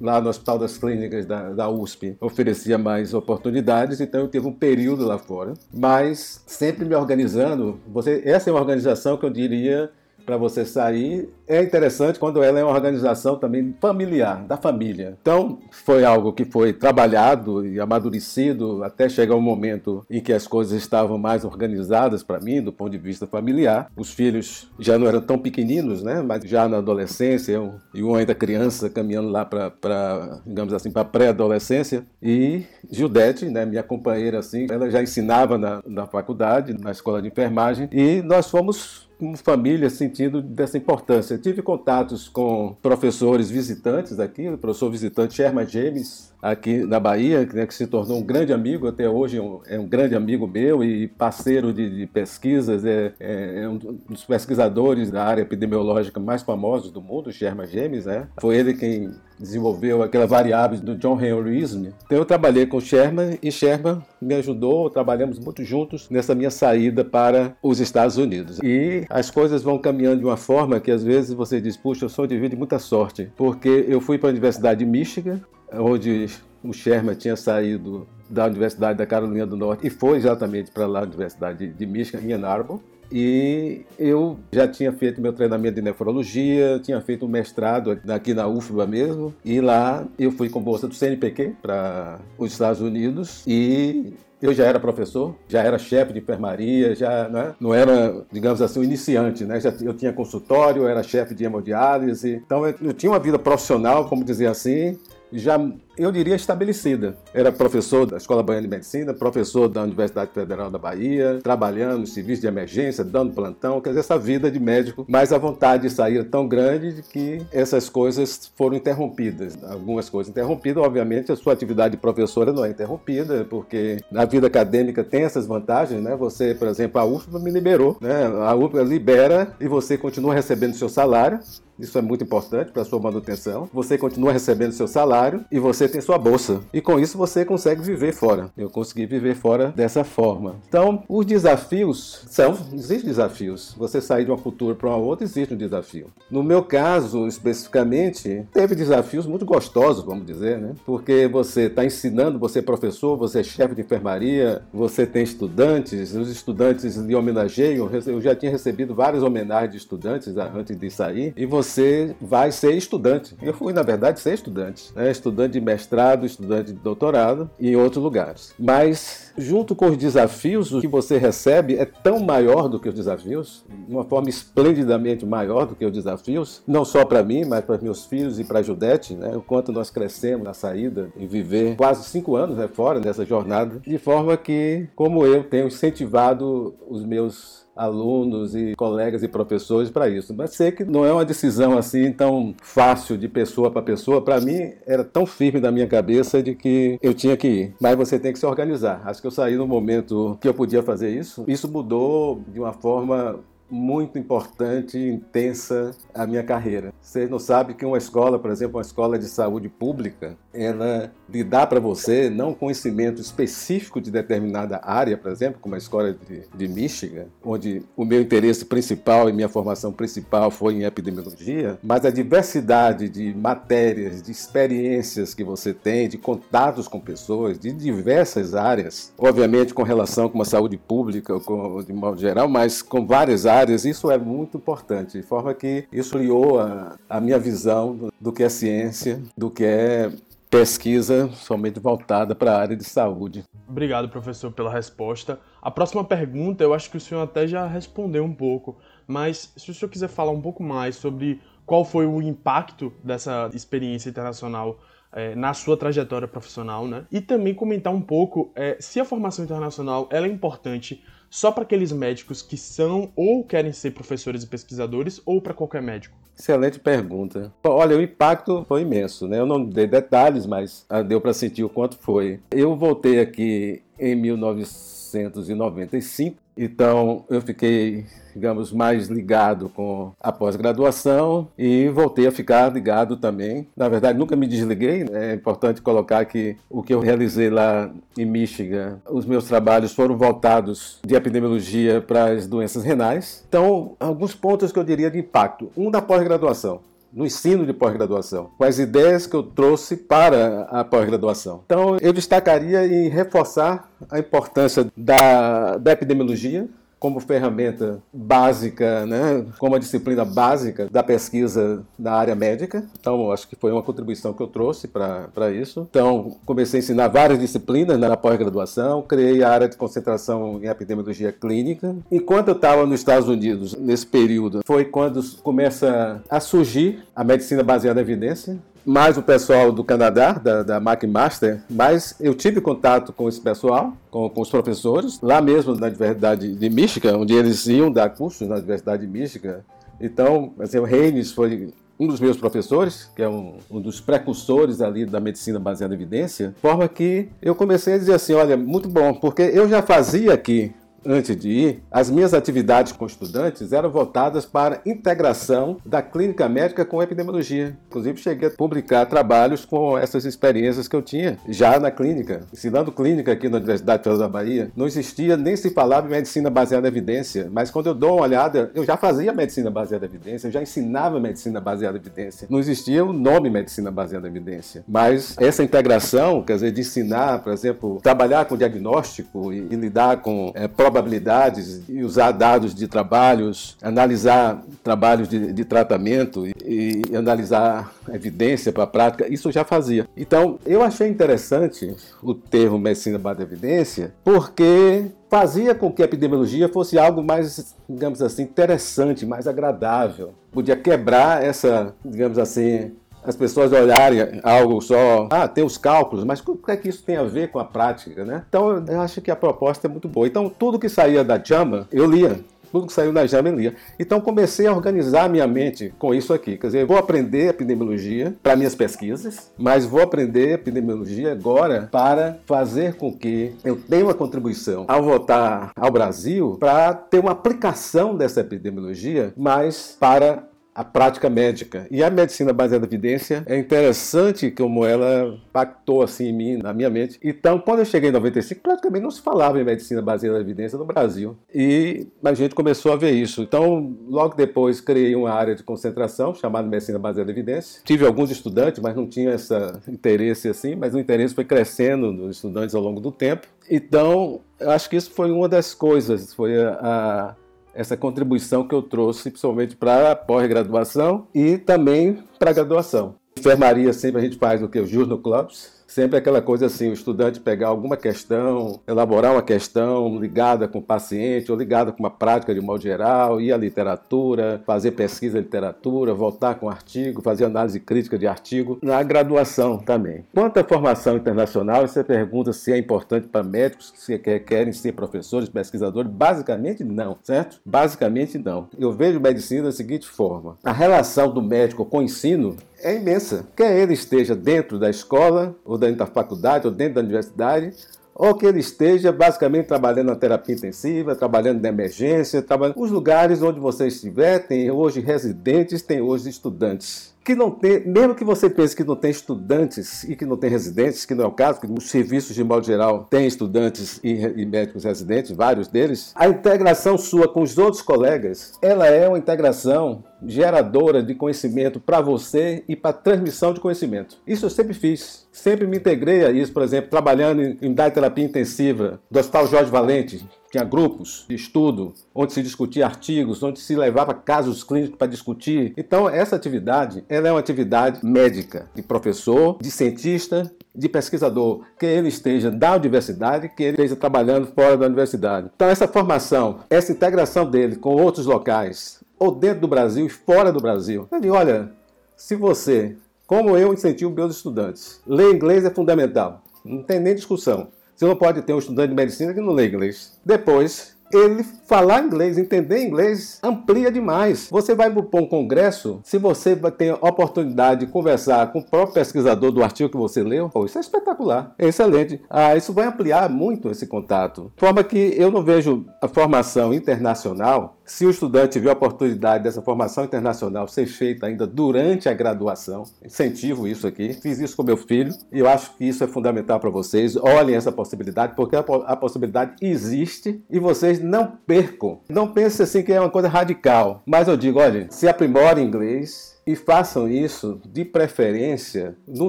lá 0.00 0.20
no 0.20 0.28
Hospital 0.46 0.58
das 0.58 0.78
Clínicas 0.78 1.26
da, 1.26 1.50
da 1.50 1.68
USP 1.68 2.16
oferecia 2.20 2.78
mais 2.78 3.12
oportunidades, 3.12 4.00
então 4.00 4.20
eu 4.20 4.28
tive 4.28 4.46
um 4.46 4.52
período 4.52 5.04
lá 5.04 5.18
fora, 5.18 5.54
mas 5.74 6.42
sempre 6.46 6.84
me 6.84 6.94
organizando. 6.94 7.80
Você, 7.88 8.22
essa 8.24 8.48
é 8.48 8.52
uma 8.52 8.60
organização 8.60 9.16
que 9.16 9.26
eu 9.26 9.30
diria 9.30 9.90
para 10.26 10.36
você 10.36 10.64
sair 10.64 11.30
é 11.46 11.62
interessante 11.62 12.18
quando 12.18 12.42
ela 12.42 12.58
é 12.58 12.64
uma 12.64 12.74
organização 12.74 13.36
também 13.36 13.74
familiar, 13.80 14.44
da 14.44 14.56
família. 14.56 15.16
Então, 15.22 15.60
foi 15.70 16.04
algo 16.04 16.32
que 16.32 16.44
foi 16.44 16.72
trabalhado 16.72 17.64
e 17.64 17.78
amadurecido 17.78 18.82
até 18.82 19.08
chegar 19.08 19.36
um 19.36 19.40
momento 19.40 20.04
em 20.10 20.20
que 20.20 20.32
as 20.32 20.46
coisas 20.46 20.76
estavam 20.76 21.16
mais 21.16 21.44
organizadas 21.44 22.24
para 22.24 22.40
mim, 22.40 22.60
do 22.60 22.72
ponto 22.72 22.90
de 22.90 22.98
vista 22.98 23.26
familiar. 23.26 23.90
Os 23.96 24.12
filhos 24.12 24.68
já 24.78 24.98
não 24.98 25.06
eram 25.06 25.20
tão 25.20 25.38
pequeninos, 25.38 26.02
né? 26.02 26.20
Mas 26.20 26.42
já 26.44 26.68
na 26.68 26.78
adolescência, 26.78 27.52
eu, 27.52 27.74
e 27.94 28.02
um 28.02 28.16
ainda 28.16 28.34
criança, 28.34 28.90
caminhando 28.90 29.28
lá 29.28 29.44
para, 29.44 30.40
digamos 30.44 30.74
assim, 30.74 30.90
para 30.90 31.04
pré-adolescência. 31.04 32.04
E 32.20 32.64
Gildete, 32.90 33.46
né, 33.46 33.64
minha 33.64 33.82
companheira, 33.84 34.40
assim, 34.40 34.66
ela 34.68 34.90
já 34.90 35.00
ensinava 35.00 35.56
na, 35.56 35.80
na 35.86 36.06
faculdade, 36.06 36.74
na 36.74 36.90
escola 36.90 37.22
de 37.22 37.28
enfermagem, 37.28 37.88
e 37.92 38.20
nós 38.22 38.50
fomos 38.50 39.05
como 39.18 39.36
família 39.36 39.88
sentindo 39.88 40.42
dessa 40.42 40.76
importância. 40.76 41.38
tive 41.38 41.62
contatos 41.62 42.28
com 42.28 42.76
professores 42.82 43.50
visitantes 43.50 44.18
aqui, 44.20 44.48
o 44.48 44.58
professor 44.58 44.90
visitante 44.90 45.34
Sherman 45.34 45.66
James, 45.66 46.34
aqui 46.40 46.78
na 46.84 47.00
Bahia, 47.00 47.46
né, 47.52 47.66
que 47.66 47.74
se 47.74 47.86
tornou 47.86 48.18
um 48.18 48.22
grande 48.22 48.52
amigo, 48.52 48.86
até 48.86 49.08
hoje 49.08 49.38
é 49.38 49.42
um, 49.42 49.60
é 49.66 49.78
um 49.78 49.86
grande 49.86 50.14
amigo 50.14 50.46
meu 50.46 50.84
e 50.84 51.08
parceiro 51.08 51.72
de, 51.72 51.88
de 51.88 52.06
pesquisas, 52.06 52.84
é, 52.84 53.12
é, 53.18 53.62
é, 53.62 53.68
um 53.68 53.78
dos 53.78 54.24
pesquisadores 54.24 55.10
da 55.10 55.24
área 55.24 55.42
epidemiológica 55.42 56.20
mais 56.20 56.42
famosos 56.42 56.90
do 56.90 57.00
mundo, 57.00 57.32
Sherman 57.32 57.66
James, 57.66 58.04
né? 58.04 58.28
Foi 58.38 58.56
ele 58.56 58.74
quem 58.74 59.10
desenvolveu 59.38 60.02
aquela 60.02 60.26
variável 60.26 60.78
do 60.78 60.94
John 60.96 61.20
Henryism. 61.20 61.88
Então 62.04 62.18
eu 62.18 62.24
trabalhei 62.24 62.66
com 62.66 62.80
Sherman 62.80 63.38
e 63.42 63.50
Sherman 63.50 64.02
me 64.20 64.34
ajudou, 64.34 64.90
trabalhamos 64.90 65.38
muito 65.38 65.64
juntos 65.64 66.08
nessa 66.10 66.34
minha 66.34 66.50
saída 66.50 67.04
para 67.04 67.56
os 67.62 67.80
Estados 67.80 68.16
Unidos. 68.16 68.58
E 68.62 69.04
as 69.08 69.30
coisas 69.30 69.62
vão 69.62 69.78
caminhando 69.78 70.20
de 70.20 70.24
uma 70.24 70.36
forma 70.36 70.80
que 70.80 70.90
às 70.90 71.02
vezes 71.02 71.34
você 71.34 71.60
diz, 71.60 71.76
puxa, 71.76 72.04
eu 72.04 72.08
sou 72.08 72.26
vida 72.26 72.48
de 72.48 72.56
muita 72.56 72.78
sorte, 72.78 73.30
porque 73.36 73.84
eu 73.88 74.00
fui 74.00 74.18
para 74.18 74.28
a 74.28 74.32
Universidade 74.32 74.80
de 74.80 74.86
Michigan, 74.86 75.40
onde 75.72 76.26
o 76.62 76.72
Sherman 76.72 77.14
tinha 77.14 77.36
saído 77.36 78.06
da 78.28 78.46
Universidade 78.46 78.98
da 78.98 79.06
Carolina 79.06 79.46
do 79.46 79.56
Norte 79.56 79.86
e 79.86 79.90
foi 79.90 80.16
exatamente 80.16 80.70
para 80.70 80.86
lá, 80.86 81.00
a 81.00 81.04
Universidade 81.04 81.68
de 81.68 81.86
Michigan, 81.86 82.22
em 82.22 82.32
Ann 82.32 82.44
Arbor. 82.44 82.80
E 83.10 83.82
eu 83.98 84.38
já 84.52 84.66
tinha 84.66 84.92
feito 84.92 85.20
meu 85.20 85.32
treinamento 85.32 85.76
de 85.76 85.82
nefrologia, 85.82 86.80
tinha 86.82 87.00
feito 87.00 87.26
um 87.26 87.28
mestrado 87.28 87.98
aqui 88.08 88.34
na 88.34 88.46
UFBA 88.46 88.86
mesmo, 88.86 89.34
e 89.44 89.60
lá 89.60 90.06
eu 90.18 90.32
fui 90.32 90.48
com 90.48 90.60
bolsa 90.60 90.88
do 90.88 90.94
CNPq 90.94 91.54
para 91.62 92.18
os 92.38 92.52
Estados 92.52 92.80
Unidos. 92.80 93.42
E 93.46 94.12
eu 94.40 94.52
já 94.52 94.64
era 94.64 94.78
professor, 94.78 95.34
já 95.48 95.62
era 95.62 95.78
chefe 95.78 96.12
de 96.12 96.18
enfermaria, 96.18 96.94
já 96.94 97.28
né, 97.28 97.54
não 97.58 97.72
era, 97.72 98.24
digamos 98.30 98.60
assim, 98.60 98.80
um 98.80 98.84
iniciante, 98.84 99.44
né? 99.44 99.58
Já, 99.60 99.72
eu 99.80 99.94
tinha 99.94 100.12
consultório, 100.12 100.82
eu 100.82 100.88
era 100.88 101.02
chefe 101.02 101.34
de 101.34 101.44
hemodiálise, 101.44 102.42
então 102.44 102.66
eu, 102.66 102.74
eu 102.82 102.92
tinha 102.92 103.10
uma 103.10 103.18
vida 103.18 103.38
profissional, 103.38 104.08
como 104.08 104.24
dizer 104.24 104.46
assim, 104.46 104.98
já 105.32 105.58
eu 105.98 106.12
diria 106.12 106.36
estabelecida. 106.36 107.16
Era 107.32 107.50
professor 107.50 108.06
da 108.06 108.16
Escola 108.16 108.42
Baiana 108.42 108.62
de 108.62 108.68
Medicina, 108.68 109.14
professor 109.14 109.68
da 109.68 109.82
Universidade 109.82 110.30
Federal 110.32 110.70
da 110.70 110.78
Bahia, 110.78 111.38
trabalhando 111.42 112.00
no 112.00 112.06
serviço 112.06 112.42
de 112.42 112.46
emergência, 112.46 113.04
dando 113.04 113.32
plantão, 113.32 113.80
quer 113.80 113.90
dizer, 113.90 114.00
essa 114.00 114.18
vida 114.18 114.50
de 114.50 114.60
médico, 114.60 115.04
mas 115.08 115.32
a 115.32 115.38
vontade 115.38 115.84
de 115.84 115.90
sair 115.90 116.22
tão 116.24 116.46
grande 116.46 117.02
que 117.10 117.42
essas 117.52 117.88
coisas 117.88 118.50
foram 118.56 118.76
interrompidas. 118.76 119.56
Algumas 119.64 120.08
coisas 120.08 120.30
interrompidas, 120.30 120.82
obviamente, 120.82 121.32
a 121.32 121.36
sua 121.36 121.52
atividade 121.52 121.92
de 121.92 122.00
professora 122.00 122.52
não 122.52 122.64
é 122.64 122.70
interrompida, 122.70 123.46
porque 123.48 123.98
na 124.10 124.24
vida 124.24 124.46
acadêmica 124.46 125.02
tem 125.02 125.22
essas 125.22 125.46
vantagens, 125.46 126.02
né? 126.02 126.16
Você, 126.16 126.54
por 126.54 126.68
exemplo, 126.68 127.00
a 127.00 127.04
UFBA 127.04 127.38
me 127.38 127.50
liberou, 127.50 127.96
né? 128.00 128.26
A 128.26 128.54
UFBA 128.54 128.82
libera 128.82 129.54
e 129.60 129.68
você 129.68 129.96
continua 129.96 130.34
recebendo 130.34 130.74
seu 130.74 130.88
salário, 130.88 131.40
isso 131.78 131.98
é 131.98 132.02
muito 132.02 132.24
importante 132.24 132.72
para 132.72 132.82
a 132.82 132.84
sua 132.84 132.98
manutenção. 132.98 133.68
Você 133.72 133.98
continua 133.98 134.32
recebendo 134.32 134.72
seu 134.72 134.88
salário 134.88 135.44
e 135.52 135.58
você 135.58 135.85
tem 135.88 136.00
sua 136.00 136.18
bolsa. 136.18 136.60
E 136.72 136.80
com 136.80 136.98
isso 136.98 137.18
você 137.18 137.44
consegue 137.44 137.82
viver 137.82 138.12
fora. 138.12 138.50
Eu 138.56 138.70
consegui 138.70 139.06
viver 139.06 139.34
fora 139.34 139.72
dessa 139.74 140.04
forma. 140.04 140.56
Então, 140.68 141.02
os 141.08 141.24
desafios 141.26 142.24
são, 142.28 142.56
existem 142.72 143.08
desafios. 143.08 143.74
Você 143.78 144.00
sair 144.00 144.24
de 144.24 144.30
uma 144.30 144.38
cultura 144.38 144.74
para 144.74 144.88
uma 144.88 144.96
outra, 144.96 145.24
existe 145.24 145.54
um 145.54 145.56
desafio. 145.56 146.08
No 146.30 146.42
meu 146.42 146.62
caso, 146.62 147.26
especificamente, 147.26 148.46
teve 148.52 148.74
desafios 148.74 149.26
muito 149.26 149.44
gostosos, 149.44 150.04
vamos 150.04 150.26
dizer, 150.26 150.58
né? 150.58 150.74
Porque 150.84 151.28
você 151.28 151.62
está 151.62 151.84
ensinando, 151.84 152.38
você 152.38 152.60
é 152.60 152.62
professor, 152.62 153.16
você 153.16 153.40
é 153.40 153.42
chefe 153.42 153.74
de 153.74 153.82
enfermaria, 153.82 154.62
você 154.72 155.06
tem 155.06 155.22
estudantes, 155.22 156.14
os 156.14 156.30
estudantes 156.30 156.96
lhe 156.96 157.14
homenageiam. 157.14 157.90
Eu 158.06 158.20
já 158.20 158.34
tinha 158.34 158.50
recebido 158.50 158.94
várias 158.94 159.22
homenagens 159.22 159.72
de 159.72 159.78
estudantes 159.78 160.34
antes 160.36 160.76
de 160.78 160.90
sair. 160.90 161.32
E 161.36 161.44
você 161.44 161.66
você 161.66 162.14
vai 162.20 162.52
ser 162.52 162.72
estudante. 162.72 163.36
Eu 163.42 163.52
fui, 163.52 163.72
na 163.72 163.82
verdade, 163.82 164.20
ser 164.20 164.34
estudante. 164.34 164.92
Né? 164.94 165.10
Estudante 165.10 165.52
de 165.52 165.60
mestrado, 165.76 166.24
estudante 166.24 166.72
de 166.72 166.78
doutorado 166.78 167.50
e 167.60 167.68
em 167.68 167.76
outros 167.76 168.02
lugares. 168.02 168.54
Mas, 168.58 169.25
junto 169.36 169.74
com 169.74 169.86
os 169.86 169.96
desafios, 169.96 170.72
o 170.72 170.80
que 170.80 170.88
você 170.88 171.18
recebe 171.18 171.76
é 171.76 171.84
tão 171.84 172.20
maior 172.20 172.68
do 172.68 172.80
que 172.80 172.88
os 172.88 172.94
desafios, 172.94 173.64
de 173.86 173.94
uma 173.94 174.04
forma 174.04 174.28
esplendidamente 174.28 175.24
maior 175.26 175.66
do 175.66 175.74
que 175.74 175.84
os 175.84 175.92
desafios, 175.92 176.62
não 176.66 176.84
só 176.84 177.04
para 177.04 177.22
mim, 177.22 177.44
mas 177.44 177.64
para 177.64 177.78
meus 177.78 178.06
filhos 178.06 178.38
e 178.38 178.44
para 178.44 178.60
a 178.60 178.62
Judete, 178.62 179.14
né? 179.14 179.36
o 179.36 179.42
quanto 179.42 179.72
nós 179.72 179.90
crescemos 179.90 180.44
na 180.44 180.54
saída 180.54 181.10
e 181.16 181.26
viver 181.26 181.76
quase 181.76 182.04
cinco 182.04 182.36
anos 182.36 182.56
né, 182.56 182.68
fora 182.68 183.00
dessa 183.00 183.24
jornada, 183.24 183.80
de 183.80 183.98
forma 183.98 184.36
que, 184.36 184.88
como 184.94 185.24
eu, 185.24 185.44
tenho 185.44 185.66
incentivado 185.66 186.74
os 186.88 187.04
meus 187.04 187.66
alunos 187.76 188.56
e 188.56 188.74
colegas 188.74 189.22
e 189.22 189.28
professores 189.28 189.90
para 189.90 190.08
isso. 190.08 190.34
Mas 190.34 190.54
sei 190.54 190.72
que 190.72 190.84
não 190.84 191.04
é 191.04 191.12
uma 191.12 191.24
decisão 191.24 191.76
assim 191.76 192.10
tão 192.10 192.54
fácil 192.62 193.18
de 193.18 193.28
pessoa 193.28 193.70
para 193.70 193.82
pessoa. 193.82 194.22
Para 194.22 194.40
mim 194.40 194.72
era 194.86 195.04
tão 195.04 195.26
firme 195.26 195.60
na 195.60 195.70
minha 195.70 195.86
cabeça 195.86 196.42
de 196.42 196.54
que 196.54 196.98
eu 197.02 197.12
tinha 197.12 197.36
que 197.36 197.48
ir. 197.48 197.74
Mas 197.78 197.94
você 197.94 198.18
tem 198.18 198.32
que 198.32 198.38
se 198.38 198.46
organizar. 198.46 199.02
Acho 199.04 199.20
que 199.20 199.25
eu 199.26 199.30
saí 199.30 199.56
no 199.56 199.66
momento 199.66 200.38
que 200.40 200.48
eu 200.48 200.54
podia 200.54 200.82
fazer 200.82 201.10
isso. 201.10 201.44
Isso 201.46 201.68
mudou 201.68 202.40
de 202.48 202.60
uma 202.60 202.72
forma 202.72 203.40
muito 203.70 204.18
importante 204.18 204.96
e 204.98 205.10
intensa 205.10 205.90
a 206.14 206.26
minha 206.26 206.42
carreira. 206.42 206.92
Você 207.00 207.26
não 207.26 207.38
sabe 207.38 207.74
que 207.74 207.84
uma 207.84 207.98
escola, 207.98 208.38
por 208.38 208.50
exemplo, 208.50 208.76
uma 208.76 208.82
escola 208.82 209.18
de 209.18 209.26
saúde 209.26 209.68
pública, 209.68 210.36
ela 210.52 211.12
lhe 211.28 211.42
dá 211.42 211.66
para 211.66 211.80
você 211.80 212.30
não 212.30 212.54
conhecimento 212.54 213.20
específico 213.20 214.00
de 214.00 214.10
determinada 214.10 214.80
área, 214.82 215.16
por 215.16 215.30
exemplo, 215.30 215.58
como 215.60 215.74
a 215.74 215.78
escola 215.78 216.12
de, 216.12 216.42
de 216.54 216.68
Michigan, 216.68 217.26
onde 217.44 217.82
o 217.96 218.04
meu 218.04 218.20
interesse 218.20 218.64
principal 218.64 219.28
e 219.28 219.32
minha 219.32 219.48
formação 219.48 219.92
principal 219.92 220.50
foi 220.50 220.74
em 220.74 220.84
epidemiologia, 220.84 221.78
mas 221.82 222.04
a 222.04 222.10
diversidade 222.10 223.08
de 223.08 223.34
matérias, 223.34 224.22
de 224.22 224.30
experiências 224.30 225.34
que 225.34 225.42
você 225.42 225.74
tem, 225.74 226.08
de 226.08 226.16
contatos 226.16 226.88
com 226.88 227.00
pessoas 227.00 227.58
de 227.58 227.72
diversas 227.72 228.54
áreas, 228.54 229.12
obviamente 229.18 229.74
com 229.74 229.82
relação 229.82 230.28
com 230.28 230.40
a 230.40 230.44
saúde 230.44 230.76
pública, 230.76 231.38
com, 231.40 231.82
de 231.82 231.92
modo 231.92 232.18
geral, 232.18 232.48
mas 232.48 232.80
com 232.82 233.06
várias 233.06 233.44
áreas 233.46 233.55
isso 233.64 234.10
é 234.10 234.18
muito 234.18 234.56
importante, 234.56 235.20
de 235.20 235.26
forma 235.26 235.54
que 235.54 235.86
isso 235.92 236.16
criou 236.16 236.58
a, 236.58 236.96
a 237.08 237.20
minha 237.20 237.38
visão 237.38 237.96
do, 237.96 238.12
do 238.20 238.32
que 238.32 238.42
é 238.42 238.48
ciência, 238.48 239.22
do 239.36 239.50
que 239.50 239.64
é 239.64 240.10
pesquisa 240.50 241.28
somente 241.32 241.80
voltada 241.80 242.34
para 242.34 242.52
a 242.52 242.60
área 242.60 242.76
de 242.76 242.84
saúde. 242.84 243.44
Obrigado, 243.68 244.08
professor, 244.08 244.52
pela 244.52 244.70
resposta. 244.70 245.40
A 245.60 245.70
próxima 245.70 246.04
pergunta, 246.04 246.62
eu 246.62 246.72
acho 246.72 246.90
que 246.90 246.96
o 246.96 247.00
senhor 247.00 247.22
até 247.22 247.46
já 247.46 247.66
respondeu 247.66 248.24
um 248.24 248.32
pouco, 248.32 248.76
mas 249.06 249.52
se 249.56 249.70
o 249.70 249.74
senhor 249.74 249.90
quiser 249.90 250.08
falar 250.08 250.30
um 250.30 250.40
pouco 250.40 250.62
mais 250.62 250.96
sobre 250.96 251.40
qual 251.64 251.84
foi 251.84 252.06
o 252.06 252.22
impacto 252.22 252.92
dessa 253.02 253.50
experiência 253.52 254.08
internacional 254.08 254.78
é, 255.12 255.34
na 255.34 255.52
sua 255.52 255.76
trajetória 255.76 256.28
profissional, 256.28 256.86
né? 256.86 257.04
E 257.10 257.20
também 257.20 257.54
comentar 257.54 257.92
um 257.92 258.00
pouco 258.00 258.52
é, 258.54 258.76
se 258.78 259.00
a 259.00 259.04
formação 259.04 259.44
internacional 259.44 260.08
ela 260.10 260.26
é 260.26 260.30
importante 260.30 261.02
só 261.30 261.50
para 261.50 261.64
aqueles 261.64 261.92
médicos 261.92 262.42
que 262.42 262.56
são 262.56 263.10
ou 263.14 263.44
querem 263.44 263.72
ser 263.72 263.92
professores 263.92 264.42
e 264.42 264.46
pesquisadores 264.46 265.20
ou 265.24 265.40
para 265.40 265.54
qualquer 265.54 265.82
médico? 265.82 266.16
Excelente 266.38 266.78
pergunta. 266.78 267.50
Olha, 267.64 267.96
o 267.96 268.02
impacto 268.02 268.62
foi 268.68 268.82
imenso, 268.82 269.26
né? 269.26 269.38
Eu 269.38 269.46
não 269.46 269.64
dei 269.64 269.86
detalhes, 269.86 270.44
mas 270.44 270.84
ah, 270.88 271.02
deu 271.02 271.18
para 271.20 271.32
sentir 271.32 271.64
o 271.64 271.68
quanto 271.68 271.96
foi. 271.96 272.40
Eu 272.50 272.76
voltei 272.76 273.20
aqui 273.20 273.82
em 273.98 274.14
1995 274.14 276.36
então 276.56 277.24
eu 277.28 277.40
fiquei, 277.42 278.06
digamos, 278.34 278.72
mais 278.72 279.08
ligado 279.08 279.68
com 279.68 280.12
a 280.20 280.32
pós-graduação 280.32 281.48
e 281.58 281.88
voltei 281.88 282.26
a 282.26 282.32
ficar 282.32 282.72
ligado 282.72 283.16
também. 283.16 283.68
Na 283.76 283.88
verdade, 283.88 284.18
nunca 284.18 284.34
me 284.34 284.46
desliguei. 284.46 285.04
Né? 285.04 285.32
É 285.32 285.34
importante 285.34 285.82
colocar 285.82 286.24
que 286.24 286.56
o 286.70 286.82
que 286.82 286.94
eu 286.94 287.00
realizei 287.00 287.50
lá 287.50 287.90
em 288.16 288.24
Michigan, 288.24 288.98
os 289.10 289.26
meus 289.26 289.44
trabalhos 289.46 289.92
foram 289.92 290.16
voltados 290.16 290.98
de 291.04 291.14
epidemiologia 291.14 292.00
para 292.00 292.32
as 292.32 292.46
doenças 292.46 292.84
renais. 292.84 293.44
Então, 293.48 293.94
alguns 294.00 294.34
pontos 294.34 294.72
que 294.72 294.78
eu 294.78 294.84
diria 294.84 295.10
de 295.10 295.18
impacto. 295.18 295.70
Um 295.76 295.90
da 295.90 296.00
pós-graduação 296.00 296.80
no 297.16 297.24
ensino 297.24 297.64
de 297.64 297.72
pós-graduação, 297.72 298.50
com 298.58 298.64
as 298.64 298.78
ideias 298.78 299.26
que 299.26 299.34
eu 299.34 299.42
trouxe 299.42 299.96
para 299.96 300.64
a 300.64 300.84
pós-graduação. 300.84 301.62
Então, 301.64 301.96
eu 302.02 302.12
destacaria 302.12 302.86
em 302.86 303.08
reforçar 303.08 303.90
a 304.10 304.18
importância 304.18 304.86
da, 304.94 305.78
da 305.78 305.92
epidemiologia, 305.92 306.68
como 306.98 307.20
ferramenta 307.20 307.98
básica, 308.12 309.06
né, 309.06 309.44
como 309.58 309.74
a 309.74 309.78
disciplina 309.78 310.24
básica 310.24 310.88
da 310.90 311.02
pesquisa 311.02 311.84
na 311.98 312.12
área 312.12 312.34
médica. 312.34 312.84
Então, 312.98 313.30
acho 313.30 313.48
que 313.48 313.56
foi 313.56 313.70
uma 313.70 313.82
contribuição 313.82 314.32
que 314.32 314.42
eu 314.42 314.46
trouxe 314.46 314.88
para 314.88 315.50
isso. 315.52 315.86
Então, 315.90 316.36
comecei 316.44 316.80
a 316.80 316.82
ensinar 316.82 317.08
várias 317.08 317.38
disciplinas 317.38 317.98
na 317.98 318.16
pós-graduação, 318.16 319.02
criei 319.02 319.42
a 319.42 319.50
área 319.50 319.68
de 319.68 319.76
concentração 319.76 320.60
em 320.62 320.66
epidemiologia 320.66 321.32
clínica. 321.32 321.94
Enquanto 322.10 322.48
eu 322.48 322.54
estava 322.54 322.86
nos 322.86 323.00
Estados 323.00 323.28
Unidos, 323.28 323.74
nesse 323.74 324.06
período, 324.06 324.62
foi 324.64 324.84
quando 324.84 325.22
começa 325.42 326.22
a 326.28 326.40
surgir 326.40 327.04
a 327.14 327.22
medicina 327.22 327.62
baseada 327.62 328.00
em 328.00 328.02
evidência, 328.02 328.58
mais 328.86 329.18
o 329.18 329.22
pessoal 329.22 329.72
do 329.72 329.82
Canadá, 329.82 330.32
da, 330.32 330.62
da 330.62 330.76
McMaster, 330.76 331.60
mas 331.68 332.14
eu 332.20 332.32
tive 332.34 332.60
contato 332.60 333.12
com 333.12 333.28
esse 333.28 333.40
pessoal, 333.40 333.92
com, 334.12 334.30
com, 334.30 334.40
os 334.40 334.48
professores, 334.48 335.20
lá 335.20 335.42
mesmo 335.42 335.74
na 335.74 335.88
Universidade 335.88 336.54
de 336.54 336.70
Michigan, 336.70 337.18
onde 337.18 337.34
eles 337.34 337.66
iam 337.66 337.90
dar 337.90 338.10
cursos 338.10 338.46
na 338.46 338.54
Universidade 338.54 339.04
de 339.04 339.12
Michigan. 339.12 339.58
Então, 340.00 340.52
assim, 340.60 340.78
o 340.78 340.84
Reines 340.84 341.32
foi 341.32 341.72
um 341.98 342.06
dos 342.06 342.20
meus 342.20 342.36
professores, 342.36 343.10
que 343.16 343.22
é 343.22 343.28
um, 343.28 343.54
um, 343.70 343.80
dos 343.80 344.00
precursores 344.00 344.80
ali 344.80 345.04
da 345.04 345.18
medicina 345.18 345.58
baseada 345.58 345.94
em 345.94 345.96
evidência, 345.96 346.54
forma 346.60 346.86
que 346.88 347.28
eu 347.42 347.54
comecei 347.54 347.94
a 347.94 347.98
dizer 347.98 348.14
assim, 348.14 348.34
olha, 348.34 348.56
muito 348.56 348.88
bom, 348.88 349.14
porque 349.14 349.42
eu 349.42 349.68
já 349.68 349.82
fazia 349.82 350.32
aqui 350.32 350.72
antes 351.06 351.36
de 351.36 351.48
ir, 351.48 351.82
as 351.90 352.10
minhas 352.10 352.34
atividades 352.34 352.92
com 352.92 353.06
estudantes 353.06 353.72
eram 353.72 353.90
voltadas 353.90 354.44
para 354.44 354.80
integração 354.84 355.78
da 355.84 356.02
clínica 356.02 356.48
médica 356.48 356.84
com 356.84 357.02
epidemiologia. 357.02 357.76
Inclusive, 357.88 358.20
cheguei 358.20 358.48
a 358.48 358.50
publicar 358.50 359.06
trabalhos 359.06 359.64
com 359.64 359.96
essas 359.96 360.24
experiências 360.24 360.88
que 360.88 360.96
eu 360.96 361.02
tinha 361.02 361.38
já 361.48 361.78
na 361.78 361.90
clínica, 361.90 362.40
ensinando 362.52 362.92
clínica 362.92 363.32
aqui 363.32 363.48
na 363.48 363.58
Universidade 363.58 364.02
Federal 364.02 364.18
da 364.18 364.28
Bahia. 364.28 364.70
Não 364.76 364.86
existia 364.86 365.36
nem 365.36 365.56
se 365.56 365.70
falava 365.70 366.06
em 366.06 366.10
medicina 366.10 366.50
baseada 366.50 366.86
em 366.86 366.90
evidência, 366.90 367.48
mas 367.50 367.70
quando 367.70 367.86
eu 367.86 367.94
dou 367.94 368.16
uma 368.16 368.22
olhada, 368.22 368.70
eu 368.74 368.84
já 368.84 368.96
fazia 368.96 369.32
medicina 369.32 369.70
baseada 369.70 370.06
em 370.06 370.08
evidência, 370.08 370.48
eu 370.48 370.52
já 370.52 370.62
ensinava 370.62 371.20
medicina 371.20 371.60
baseada 371.60 371.98
em 371.98 372.00
evidência. 372.00 372.46
Não 372.50 372.58
existia 372.58 373.04
o 373.04 373.12
nome 373.12 373.50
medicina 373.50 373.90
baseada 373.90 374.26
em 374.26 374.30
evidência, 374.30 374.84
mas 374.88 375.36
essa 375.38 375.62
integração, 375.62 376.42
quer 376.42 376.54
dizer, 376.54 376.72
de 376.72 376.80
ensinar, 376.80 377.42
por 377.42 377.52
exemplo, 377.52 378.00
trabalhar 378.02 378.44
com 378.46 378.56
diagnóstico 378.56 379.52
e, 379.52 379.58
e 379.70 379.76
lidar 379.76 380.18
com 380.18 380.52
é, 380.54 380.68
probabilidades 380.96 381.82
e 381.88 382.02
usar 382.02 382.32
dados 382.32 382.74
de 382.74 382.88
trabalhos, 382.88 383.76
analisar 383.82 384.62
trabalhos 384.82 385.28
de, 385.28 385.52
de 385.52 385.64
tratamento 385.64 386.46
e, 386.46 387.02
e 387.10 387.16
analisar 387.16 387.92
evidência 388.12 388.72
para 388.72 388.84
a 388.84 388.86
prática, 388.86 389.32
isso 389.32 389.48
eu 389.48 389.52
já 389.52 389.64
fazia. 389.64 390.08
Então, 390.16 390.58
eu 390.64 390.82
achei 390.82 391.08
interessante 391.08 391.94
o 392.22 392.34
termo 392.34 392.78
medicina 392.78 393.18
baseada 393.18 393.42
em 393.42 393.46
evidência, 393.46 394.14
porque 394.24 395.06
fazia 395.28 395.74
com 395.74 395.92
que 395.92 396.00
a 396.00 396.06
epidemiologia 396.06 396.68
fosse 396.68 396.98
algo 396.98 397.22
mais, 397.22 397.76
digamos 397.88 398.22
assim, 398.22 398.44
interessante, 398.44 399.26
mais 399.26 399.46
agradável. 399.46 400.32
Podia 400.50 400.76
quebrar 400.76 401.44
essa, 401.44 401.94
digamos 402.02 402.38
assim, 402.38 402.92
as 403.26 403.36
pessoas 403.36 403.72
olharem 403.72 404.40
algo 404.42 404.80
só, 404.80 405.28
ah, 405.30 405.48
tem 405.48 405.64
os 405.64 405.76
cálculos, 405.76 406.24
mas 406.24 406.40
o 406.40 406.56
que 406.56 406.70
é 406.70 406.76
que 406.76 406.88
isso 406.88 407.02
tem 407.02 407.16
a 407.16 407.24
ver 407.24 407.50
com 407.50 407.58
a 407.58 407.64
prática, 407.64 408.24
né? 408.24 408.44
Então, 408.48 408.84
eu 408.86 409.00
acho 409.00 409.20
que 409.20 409.30
a 409.30 409.36
proposta 409.36 409.86
é 409.86 409.90
muito 409.90 410.08
boa. 410.08 410.26
Então, 410.26 410.48
tudo 410.48 410.78
que 410.78 410.88
saía 410.88 411.24
da 411.24 411.38
JAMA, 411.42 411.88
eu 411.90 412.06
lia. 412.06 412.40
Tudo 412.70 412.88
que 412.88 412.92
saiu 412.92 413.12
da 413.12 413.26
JAMA, 413.26 413.50
lia. 413.50 413.74
Então, 413.98 414.20
comecei 414.20 414.66
a 414.66 414.72
organizar 414.72 415.28
minha 415.28 415.46
mente 415.46 415.94
com 415.98 416.14
isso 416.14 416.34
aqui. 416.34 416.56
Quer 416.56 416.66
dizer, 416.66 416.86
vou 416.86 416.98
aprender 416.98 417.48
epidemiologia 417.48 418.34
para 418.42 418.56
minhas 418.56 418.74
pesquisas, 418.74 419.50
mas 419.56 419.86
vou 419.86 420.02
aprender 420.02 420.54
epidemiologia 420.54 421.32
agora 421.32 421.88
para 421.90 422.38
fazer 422.44 422.94
com 422.94 423.12
que 423.12 423.54
eu 423.64 423.76
tenha 423.76 424.04
uma 424.04 424.14
contribuição 424.14 424.84
ao 424.88 425.02
voltar 425.02 425.70
ao 425.76 425.90
Brasil 425.90 426.56
para 426.58 426.92
ter 426.92 427.18
uma 427.18 427.32
aplicação 427.32 428.16
dessa 428.16 428.40
epidemiologia, 428.40 429.32
mas 429.36 429.96
para 429.98 430.44
a 430.76 430.84
prática 430.84 431.30
médica. 431.30 431.86
E 431.90 432.04
a 432.04 432.10
medicina 432.10 432.52
baseada 432.52 432.84
em 432.84 432.88
evidência 432.88 433.42
é 433.46 433.56
interessante 433.58 434.50
como 434.50 434.84
ela 434.84 435.38
impactou 435.48 436.02
assim 436.02 436.26
em 436.26 436.32
mim, 436.34 436.56
na 436.58 436.74
minha 436.74 436.90
mente. 436.90 437.18
Então, 437.24 437.58
quando 437.58 437.78
eu 437.78 437.86
cheguei 437.86 438.10
em 438.10 438.12
95, 438.12 438.60
praticamente 438.60 439.02
não 439.02 439.10
se 439.10 439.22
falava 439.22 439.58
em 439.58 439.64
medicina 439.64 440.02
baseada 440.02 440.36
em 440.36 440.40
evidência 440.42 440.76
no 440.76 440.84
Brasil. 440.84 441.34
E 441.54 442.06
a 442.22 442.34
gente 442.34 442.54
começou 442.54 442.92
a 442.92 442.96
ver 442.96 443.12
isso. 443.12 443.40
Então, 443.40 443.96
logo 444.06 444.36
depois, 444.36 444.78
criei 444.78 445.16
uma 445.16 445.30
área 445.30 445.54
de 445.54 445.62
concentração 445.62 446.34
chamada 446.34 446.68
medicina 446.68 446.98
baseada 446.98 447.30
em 447.30 447.32
evidência. 447.32 447.80
Tive 447.82 448.04
alguns 448.04 448.30
estudantes, 448.30 448.82
mas 448.82 448.94
não 448.94 449.08
tinha 449.08 449.34
esse 449.34 449.54
interesse 449.88 450.46
assim, 450.46 450.74
mas 450.74 450.94
o 450.94 450.98
interesse 450.98 451.34
foi 451.34 451.44
crescendo 451.44 452.12
nos 452.12 452.36
estudantes 452.36 452.74
ao 452.74 452.82
longo 452.82 453.00
do 453.00 453.10
tempo. 453.10 453.46
Então, 453.70 454.40
acho 454.60 454.90
que 454.90 454.96
isso 454.96 455.10
foi 455.10 455.30
uma 455.30 455.48
das 455.48 455.72
coisas, 455.72 456.34
foi 456.34 456.62
a, 456.62 456.78
a 456.82 457.34
essa 457.76 457.96
contribuição 457.96 458.66
que 458.66 458.74
eu 458.74 458.82
trouxe, 458.82 459.30
principalmente 459.30 459.76
para 459.76 460.12
a 460.12 460.16
pós-graduação 460.16 461.28
e 461.34 461.58
também 461.58 462.18
para 462.38 462.50
a 462.50 462.54
graduação. 462.54 463.16
Enfermaria 463.38 463.92
sempre 463.92 464.20
a 464.20 464.24
gente 464.24 464.38
faz 464.38 464.62
o 464.62 464.68
que? 464.68 464.80
Os 464.80 464.88
Journal 464.88 465.18
Clubs, 465.18 465.75
Sempre 465.86 466.18
aquela 466.18 466.42
coisa 466.42 466.66
assim, 466.66 466.90
o 466.90 466.92
estudante 466.92 467.38
pegar 467.38 467.68
alguma 467.68 467.96
questão, 467.96 468.80
elaborar 468.86 469.32
uma 469.32 469.42
questão 469.42 470.18
ligada 470.18 470.66
com 470.66 470.78
o 470.78 470.82
paciente 470.82 471.50
ou 471.50 471.56
ligada 471.56 471.92
com 471.92 472.00
uma 472.00 472.10
prática 472.10 472.52
de 472.52 472.60
modo 472.60 472.82
geral, 472.82 473.40
ir 473.40 473.52
à 473.52 473.56
literatura, 473.56 474.60
fazer 474.66 474.92
pesquisa 474.92 475.38
de 475.38 475.44
literatura, 475.44 476.12
voltar 476.12 476.56
com 476.56 476.68
artigo, 476.68 477.22
fazer 477.22 477.44
análise 477.44 477.78
crítica 477.78 478.18
de 478.18 478.26
artigo, 478.26 478.78
na 478.82 479.02
graduação 479.02 479.78
também. 479.78 480.24
Quanto 480.34 480.58
à 480.58 480.64
formação 480.64 481.16
internacional, 481.16 481.86
você 481.86 482.02
pergunta 482.02 482.52
se 482.52 482.72
é 482.72 482.78
importante 482.78 483.28
para 483.28 483.44
médicos 483.44 483.92
que 483.92 484.18
querem 484.40 484.72
ser 484.72 484.92
professores, 484.92 485.48
pesquisadores, 485.48 486.10
basicamente 486.10 486.82
não, 486.82 487.16
certo? 487.22 487.60
Basicamente 487.64 488.38
não. 488.38 488.68
Eu 488.78 488.92
vejo 488.92 489.20
medicina 489.20 489.64
da 489.64 489.72
seguinte 489.72 490.08
forma: 490.08 490.58
a 490.64 490.72
relação 490.72 491.32
do 491.32 491.40
médico 491.40 491.84
com 491.84 491.98
o 491.98 492.02
ensino 492.02 492.56
é 492.82 492.96
imensa. 492.96 493.46
Quer 493.56 493.76
ele 493.76 493.94
esteja 493.94 494.34
dentro 494.34 494.78
da 494.78 494.90
escola, 494.90 495.56
ou 495.64 495.78
dentro 495.78 495.96
da 495.96 496.06
faculdade, 496.06 496.66
ou 496.66 496.72
dentro 496.72 496.94
da 496.94 497.00
universidade, 497.00 497.72
ou 498.14 498.34
que 498.34 498.46
ele 498.46 498.60
esteja 498.60 499.12
basicamente 499.12 499.66
trabalhando 499.66 500.06
na 500.06 500.16
terapia 500.16 500.54
intensiva, 500.54 501.14
trabalhando 501.14 501.60
na 501.60 501.68
emergência, 501.68 502.40
trabalhando... 502.40 502.80
os 502.80 502.90
lugares 502.90 503.42
onde 503.42 503.60
você 503.60 503.86
estiver, 503.86 504.38
tem 504.46 504.70
hoje 504.70 505.00
residentes, 505.00 505.82
tem 505.82 506.00
hoje 506.00 506.30
estudantes 506.30 507.14
que 507.26 507.34
não 507.34 507.50
tem, 507.50 507.84
mesmo 507.84 508.14
que 508.14 508.22
você 508.22 508.48
pense 508.48 508.76
que 508.76 508.84
não 508.84 508.94
tem 508.94 509.10
estudantes 509.10 510.04
e 510.04 510.14
que 510.14 510.24
não 510.24 510.36
tem 510.36 510.48
residentes, 510.48 511.04
que 511.04 511.12
não 511.12 511.24
é 511.24 511.26
o 511.26 511.32
caso, 511.32 511.60
que 511.60 511.66
os 511.66 511.90
serviços 511.90 512.36
de 512.36 512.44
modo 512.44 512.64
geral 512.64 513.04
têm 513.10 513.26
estudantes 513.26 513.98
e, 514.04 514.12
e, 514.12 514.46
médicos 514.46 514.84
residentes, 514.84 515.32
vários 515.32 515.66
deles, 515.66 516.12
a 516.14 516.28
integração 516.28 516.96
sua 516.96 517.26
com 517.26 517.42
os 517.42 517.58
outros 517.58 517.82
colegas, 517.82 518.52
ela 518.62 518.86
é 518.86 519.08
uma 519.08 519.18
integração 519.18 520.04
geradora 520.24 521.02
de 521.02 521.14
conhecimento 521.14 521.80
para 521.80 522.00
você 522.00 522.64
e 522.68 522.74
para 522.74 522.92
transmissão 522.92 523.52
de 523.52 523.60
conhecimento. 523.60 524.16
Isso 524.26 524.46
eu 524.46 524.50
sempre 524.50 524.74
fiz, 524.74 525.26
sempre 525.32 525.66
me 525.66 525.76
integrei 525.76 526.24
a 526.24 526.30
isso, 526.30 526.52
por 526.52 526.62
exemplo, 526.62 526.90
trabalhando 526.90 527.42
em, 527.42 527.58
em 527.60 527.74
terapia 527.74 528.24
intensiva 528.24 529.00
do 529.10 529.18
Hospital 529.18 529.46
Jorge 529.46 529.70
Valente, 529.70 530.26
tinha 530.50 530.64
grupos 530.64 531.26
de 531.28 531.34
estudo 531.34 531.92
onde 532.14 532.32
se 532.32 532.42
discutia 532.42 532.86
artigos, 532.86 533.42
onde 533.42 533.60
se 533.60 533.76
levava 533.76 534.14
casos 534.14 534.64
clínicos 534.64 534.96
para 534.96 535.06
discutir. 535.06 535.74
Então, 535.76 536.08
essa 536.08 536.36
atividade 536.36 537.04
ela 537.08 537.28
é 537.28 537.30
uma 537.30 537.40
atividade 537.40 538.04
médica, 538.04 538.70
de 538.74 538.82
professor, 538.82 539.58
de 539.60 539.70
cientista, 539.70 540.50
de 540.74 540.88
pesquisador, 540.88 541.62
que 541.78 541.86
ele 541.86 542.08
esteja 542.08 542.50
da 542.50 542.74
universidade, 542.74 543.48
que 543.48 543.62
ele 543.62 543.72
esteja 543.72 543.96
trabalhando 543.96 544.46
fora 544.46 544.76
da 544.76 544.86
universidade. 544.86 545.50
Então, 545.54 545.68
essa 545.68 545.88
formação, 545.88 546.60
essa 546.70 546.92
integração 546.92 547.48
dele 547.48 547.76
com 547.76 547.94
outros 547.94 548.26
locais, 548.26 549.00
ou 549.18 549.34
dentro 549.34 549.60
do 549.60 549.68
Brasil 549.68 550.06
e 550.06 550.10
fora 550.10 550.52
do 550.52 550.60
Brasil. 550.60 551.08
Ele, 551.12 551.30
olha, 551.30 551.72
se 552.16 552.34
você, 552.34 552.96
como 553.26 553.56
eu 553.56 553.72
incentivo 553.72 554.10
meus 554.10 554.36
estudantes, 554.36 555.00
ler 555.06 555.34
inglês 555.34 555.64
é 555.64 555.70
fundamental. 555.70 556.42
Não 556.64 556.82
tem 556.82 557.00
nem 557.00 557.14
discussão. 557.14 557.68
Você 557.94 558.04
não 558.04 558.16
pode 558.16 558.42
ter 558.42 558.52
um 558.52 558.58
estudante 558.58 558.90
de 558.90 558.94
medicina 558.94 559.32
que 559.32 559.40
não 559.40 559.52
lê 559.52 559.68
inglês. 559.68 560.18
Depois, 560.24 560.96
ele 561.12 561.42
falar 561.42 562.02
inglês, 562.02 562.36
entender 562.36 562.82
inglês, 562.82 563.38
amplia 563.42 563.90
demais. 563.90 564.48
Você 564.50 564.74
vai 564.74 564.90
para 564.90 565.20
um 565.20 565.26
congresso, 565.26 566.00
se 566.04 566.18
você 566.18 566.56
tem 566.76 566.90
a 566.90 566.94
oportunidade 566.94 567.86
de 567.86 567.92
conversar 567.92 568.52
com 568.52 568.58
o 568.58 568.64
próprio 568.64 568.94
pesquisador 568.94 569.52
do 569.52 569.62
artigo 569.62 569.90
que 569.90 569.96
você 569.96 570.22
leu, 570.22 570.48
pô, 570.48 570.64
isso 570.64 570.78
é 570.78 570.80
espetacular, 570.80 571.54
é 571.58 571.68
excelente. 571.68 572.20
Ah, 572.28 572.56
isso 572.56 572.72
vai 572.72 572.86
ampliar 572.86 573.28
muito 573.30 573.70
esse 573.70 573.86
contato. 573.86 574.52
De 574.54 574.60
forma 574.60 574.82
que 574.82 575.14
eu 575.16 575.30
não 575.30 575.42
vejo 575.42 575.86
a 576.02 576.08
formação 576.08 576.74
internacional 576.74 577.75
se 577.86 578.04
o 578.04 578.10
estudante 578.10 578.54
tiver 578.54 578.70
a 578.70 578.72
oportunidade 578.72 579.44
dessa 579.44 579.62
formação 579.62 580.04
internacional 580.04 580.66
ser 580.66 580.86
feita 580.86 581.26
ainda 581.26 581.46
durante 581.46 582.08
a 582.08 582.12
graduação, 582.12 582.82
incentivo 583.04 583.68
isso 583.68 583.86
aqui. 583.86 584.12
Fiz 584.12 584.40
isso 584.40 584.56
com 584.56 584.62
meu 584.62 584.76
filho 584.76 585.14
e 585.32 585.38
eu 585.38 585.48
acho 585.48 585.76
que 585.76 585.84
isso 585.84 586.02
é 586.02 586.06
fundamental 586.06 586.58
para 586.58 586.68
vocês. 586.68 587.16
Olhem 587.16 587.54
essa 587.54 587.70
possibilidade, 587.70 588.34
porque 588.34 588.56
a, 588.56 588.96
possibilidade 588.96 589.54
existe 589.60 590.42
e 590.50 590.58
vocês 590.58 591.00
não 591.00 591.38
percam. 591.46 592.00
Não 592.08 592.28
pensem 592.28 592.64
assim 592.64 592.82
que 592.82 592.92
é 592.92 593.00
uma 593.00 593.10
coisa 593.10 593.28
radical, 593.28 594.02
mas 594.04 594.26
eu 594.26 594.36
digo, 594.36 594.58
olhem, 594.58 594.88
se 594.90 595.08
aprimore 595.08 595.62
inglês, 595.62 596.36
e 596.46 596.54
façam 596.54 597.08
isso 597.08 597.60
de 597.66 597.84
preferência 597.84 598.96
no 599.06 599.28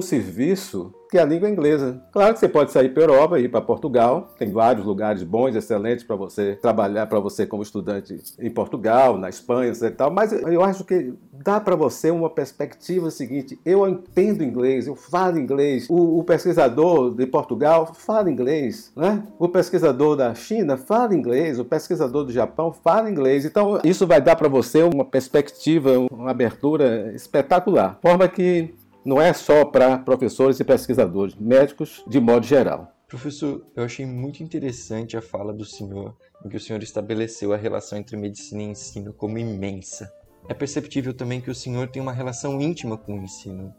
serviço 0.00 0.94
que 1.10 1.18
é 1.18 1.22
a 1.22 1.24
língua 1.24 1.48
inglesa. 1.48 2.00
Claro 2.12 2.34
que 2.34 2.40
você 2.40 2.48
pode 2.48 2.72
sair 2.72 2.90
para 2.90 3.02
Europa 3.02 3.38
e 3.38 3.44
ir 3.44 3.48
para 3.48 3.60
Portugal, 3.60 4.34
tem 4.38 4.50
vários 4.50 4.84
lugares 4.84 5.22
bons, 5.22 5.54
excelentes 5.54 6.04
para 6.04 6.16
você 6.16 6.56
trabalhar, 6.56 7.06
para 7.06 7.18
você 7.18 7.46
como 7.46 7.62
estudante 7.62 8.16
em 8.38 8.50
Portugal, 8.50 9.16
na 9.16 9.28
Espanha, 9.28 9.72
e 9.80 9.90
tal, 9.90 10.10
mas 10.10 10.32
eu 10.32 10.62
acho 10.62 10.84
que 10.84 11.12
dá 11.32 11.60
para 11.60 11.76
você 11.76 12.10
uma 12.10 12.30
perspectiva 12.30 13.10
seguinte, 13.10 13.58
eu 13.64 13.86
entendo 13.88 14.42
inglês, 14.42 14.86
eu 14.86 14.94
falo 14.94 15.38
inglês, 15.38 15.86
o, 15.88 16.18
o, 16.18 16.24
pesquisador 16.24 17.14
de 17.14 17.26
Portugal 17.26 17.92
fala 17.94 18.30
inglês, 18.30 18.92
né? 18.96 19.22
o 19.38 19.48
pesquisador 19.48 20.16
da 20.16 20.34
China 20.34 20.76
fala 20.76 21.14
inglês, 21.14 21.58
o 21.58 21.64
pesquisador 21.64 22.24
do 22.24 22.32
Japão 22.32 22.72
fala 22.72 23.10
inglês, 23.10 23.44
então 23.44 23.80
isso 23.84 24.06
vai 24.06 24.20
dar 24.20 24.36
para 24.36 24.48
você 24.48 24.82
uma 24.82 25.04
perspectiva, 25.04 25.98
uma 26.10 26.30
abertura 26.30 27.12
espetacular, 27.14 27.98
forma 28.02 28.28
que 28.28 28.74
não 29.04 29.20
é 29.20 29.32
só 29.32 29.64
para 29.64 29.98
professores 29.98 30.60
e 30.60 30.64
pesquisadores, 30.64 31.34
médicos 31.36 32.04
de 32.06 32.20
modo 32.20 32.46
geral. 32.46 32.92
Professor, 33.08 33.66
eu 33.74 33.84
achei 33.84 34.04
muito 34.04 34.42
interessante 34.42 35.16
a 35.16 35.22
fala 35.22 35.52
do 35.52 35.64
senhor, 35.64 36.14
em 36.44 36.48
que 36.48 36.56
o 36.56 36.60
senhor 36.60 36.82
estabeleceu 36.82 37.52
a 37.54 37.56
relação 37.56 37.98
entre 37.98 38.16
medicina 38.16 38.62
e 38.62 38.66
ensino 38.66 39.14
como 39.14 39.38
imensa. 39.38 40.12
É 40.46 40.52
perceptível 40.52 41.14
também 41.14 41.40
que 41.40 41.50
o 41.50 41.54
senhor 41.54 41.88
tem 41.88 42.02
uma 42.02 42.12
relação 42.12 42.60
íntima 42.60 42.98
com 42.98 43.18
o 43.18 43.22
ensino. 43.22 43.74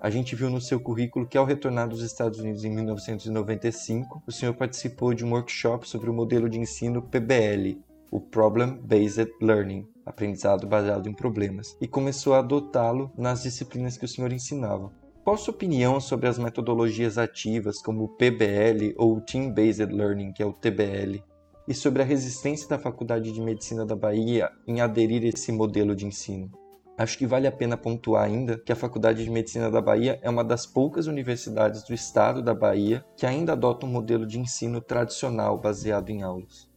A 0.00 0.10
gente 0.10 0.34
viu 0.34 0.50
no 0.50 0.60
seu 0.60 0.80
currículo 0.80 1.28
que, 1.28 1.38
ao 1.38 1.44
retornar 1.44 1.88
dos 1.88 2.02
Estados 2.02 2.40
Unidos 2.40 2.64
em 2.64 2.70
1995, 2.74 4.20
o 4.26 4.32
senhor 4.32 4.52
participou 4.52 5.14
de 5.14 5.24
um 5.24 5.30
workshop 5.30 5.88
sobre 5.88 6.10
o 6.10 6.12
modelo 6.12 6.48
de 6.48 6.58
ensino 6.58 7.02
PBL, 7.02 7.80
o 8.12 8.20
Problem 8.20 8.78
Based 8.82 9.32
Learning, 9.40 9.88
aprendizado 10.04 10.66
baseado 10.66 11.08
em 11.08 11.14
problemas, 11.14 11.74
e 11.80 11.88
começou 11.88 12.34
a 12.34 12.40
adotá-lo 12.40 13.10
nas 13.16 13.42
disciplinas 13.42 13.96
que 13.96 14.04
o 14.04 14.08
senhor 14.08 14.30
ensinava. 14.30 14.92
Qual 15.24 15.38
sua 15.38 15.54
opinião 15.54 15.98
sobre 15.98 16.28
as 16.28 16.36
metodologias 16.36 17.16
ativas 17.16 17.80
como 17.80 18.04
o 18.04 18.08
PBL 18.08 18.94
ou 18.98 19.16
o 19.16 19.20
Team 19.22 19.50
Based 19.50 19.90
Learning, 19.90 20.30
que 20.32 20.42
é 20.42 20.46
o 20.46 20.52
TBL, 20.52 21.22
e 21.66 21.72
sobre 21.72 22.02
a 22.02 22.04
resistência 22.04 22.68
da 22.68 22.78
Faculdade 22.78 23.32
de 23.32 23.40
Medicina 23.40 23.86
da 23.86 23.96
Bahia 23.96 24.50
em 24.66 24.82
aderir 24.82 25.22
a 25.22 25.28
esse 25.28 25.50
modelo 25.50 25.96
de 25.96 26.04
ensino? 26.04 26.50
Acho 26.98 27.16
que 27.16 27.26
vale 27.26 27.46
a 27.46 27.52
pena 27.52 27.78
pontuar 27.78 28.24
ainda 28.24 28.58
que 28.58 28.72
a 28.72 28.76
Faculdade 28.76 29.24
de 29.24 29.30
Medicina 29.30 29.70
da 29.70 29.80
Bahia 29.80 30.20
é 30.20 30.28
uma 30.28 30.44
das 30.44 30.66
poucas 30.66 31.06
universidades 31.06 31.82
do 31.82 31.94
estado 31.94 32.42
da 32.42 32.52
Bahia 32.52 33.02
que 33.16 33.24
ainda 33.24 33.54
adota 33.54 33.86
um 33.86 33.90
modelo 33.90 34.26
de 34.26 34.38
ensino 34.38 34.82
tradicional 34.82 35.56
baseado 35.56 36.10
em 36.10 36.22
aulas. 36.22 36.71